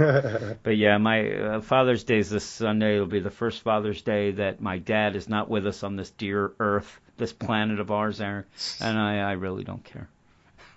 [0.64, 2.96] But yeah, my uh, Father's Day is this Sunday.
[2.96, 6.10] It'll be the first Father's Day that my dad is not with us on this
[6.12, 8.46] dear Earth, this planet of ours, Aaron,
[8.82, 10.10] and I, I really don't care.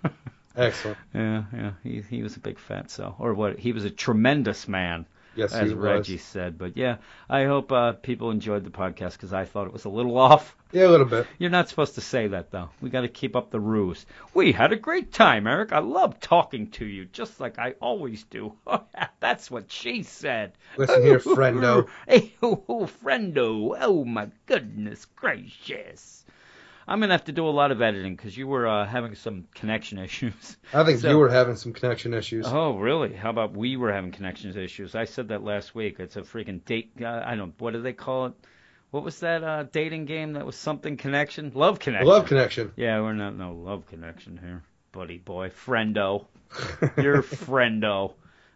[0.55, 0.97] Excellent.
[1.13, 3.59] Yeah, yeah, he he was a big fat so, or what?
[3.59, 5.05] He was a tremendous man,
[5.35, 5.83] Yes, as he was.
[5.83, 6.57] Reggie said.
[6.57, 6.97] But yeah,
[7.29, 10.55] I hope uh, people enjoyed the podcast because I thought it was a little off.
[10.71, 11.27] Yeah, a little bit.
[11.37, 12.69] You're not supposed to say that though.
[12.81, 14.05] We got to keep up the ruse.
[14.33, 15.71] We had a great time, Eric.
[15.71, 18.53] I love talking to you, just like I always do.
[19.19, 20.53] That's what she said.
[20.77, 21.87] Listen here, friendo.
[22.07, 23.77] Hey, oh, friendo.
[23.79, 26.25] Oh my goodness gracious.
[26.87, 29.45] I'm gonna have to do a lot of editing because you were uh, having some
[29.53, 30.57] connection issues.
[30.73, 32.45] I think So- you were having some connection issues.
[32.47, 33.13] Oh, really?
[33.13, 34.95] How about we were having connections issues?
[34.95, 35.99] I said that last week.
[35.99, 36.91] It's a freaking date.
[37.01, 37.53] Uh, I don't.
[37.59, 38.33] What do they call it?
[38.91, 41.51] What was that uh, dating game that was something connection?
[41.55, 42.07] Love connection.
[42.07, 42.71] Love connection.
[42.75, 46.27] Yeah, we're not no love connection here, buddy boy, friendo.
[47.01, 48.13] You're friendo.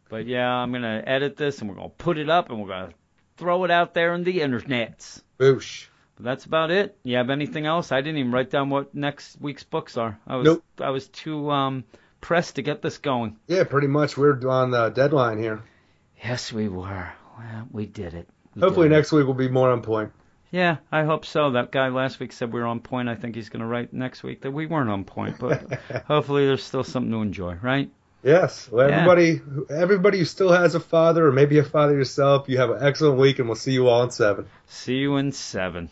[0.10, 2.94] But yeah, I'm gonna edit this and we're gonna put it up and we're gonna
[3.38, 5.22] throw it out there in the internets.
[5.40, 5.88] Boosh.
[6.20, 6.98] That's about it.
[7.04, 7.92] You have anything else?
[7.92, 10.20] I didn't even write down what next week's books are.
[10.26, 10.64] I was Nope.
[10.80, 11.84] I was too um
[12.22, 13.38] pressed to get this going.
[13.48, 14.18] Yeah, pretty much.
[14.18, 15.62] We're on the deadline here.
[16.24, 17.12] Yes, we were.
[17.38, 18.28] Well, we did it.
[18.56, 18.98] We Hopefully did it.
[18.98, 20.12] next week will be more on point.
[20.50, 21.52] Yeah, I hope so.
[21.52, 23.10] That guy last week said we were on point.
[23.10, 25.74] I think he's going to write next week that we weren't on point, but
[26.08, 27.92] hopefully there's still something to enjoy, right?
[28.24, 28.68] Yes.
[28.72, 28.96] Well, Yeah.
[29.02, 32.78] everybody, everybody who still has a father, or maybe a father yourself, you have an
[32.82, 34.48] excellent week, and we'll see you all in seven.
[34.68, 35.90] See you in seven.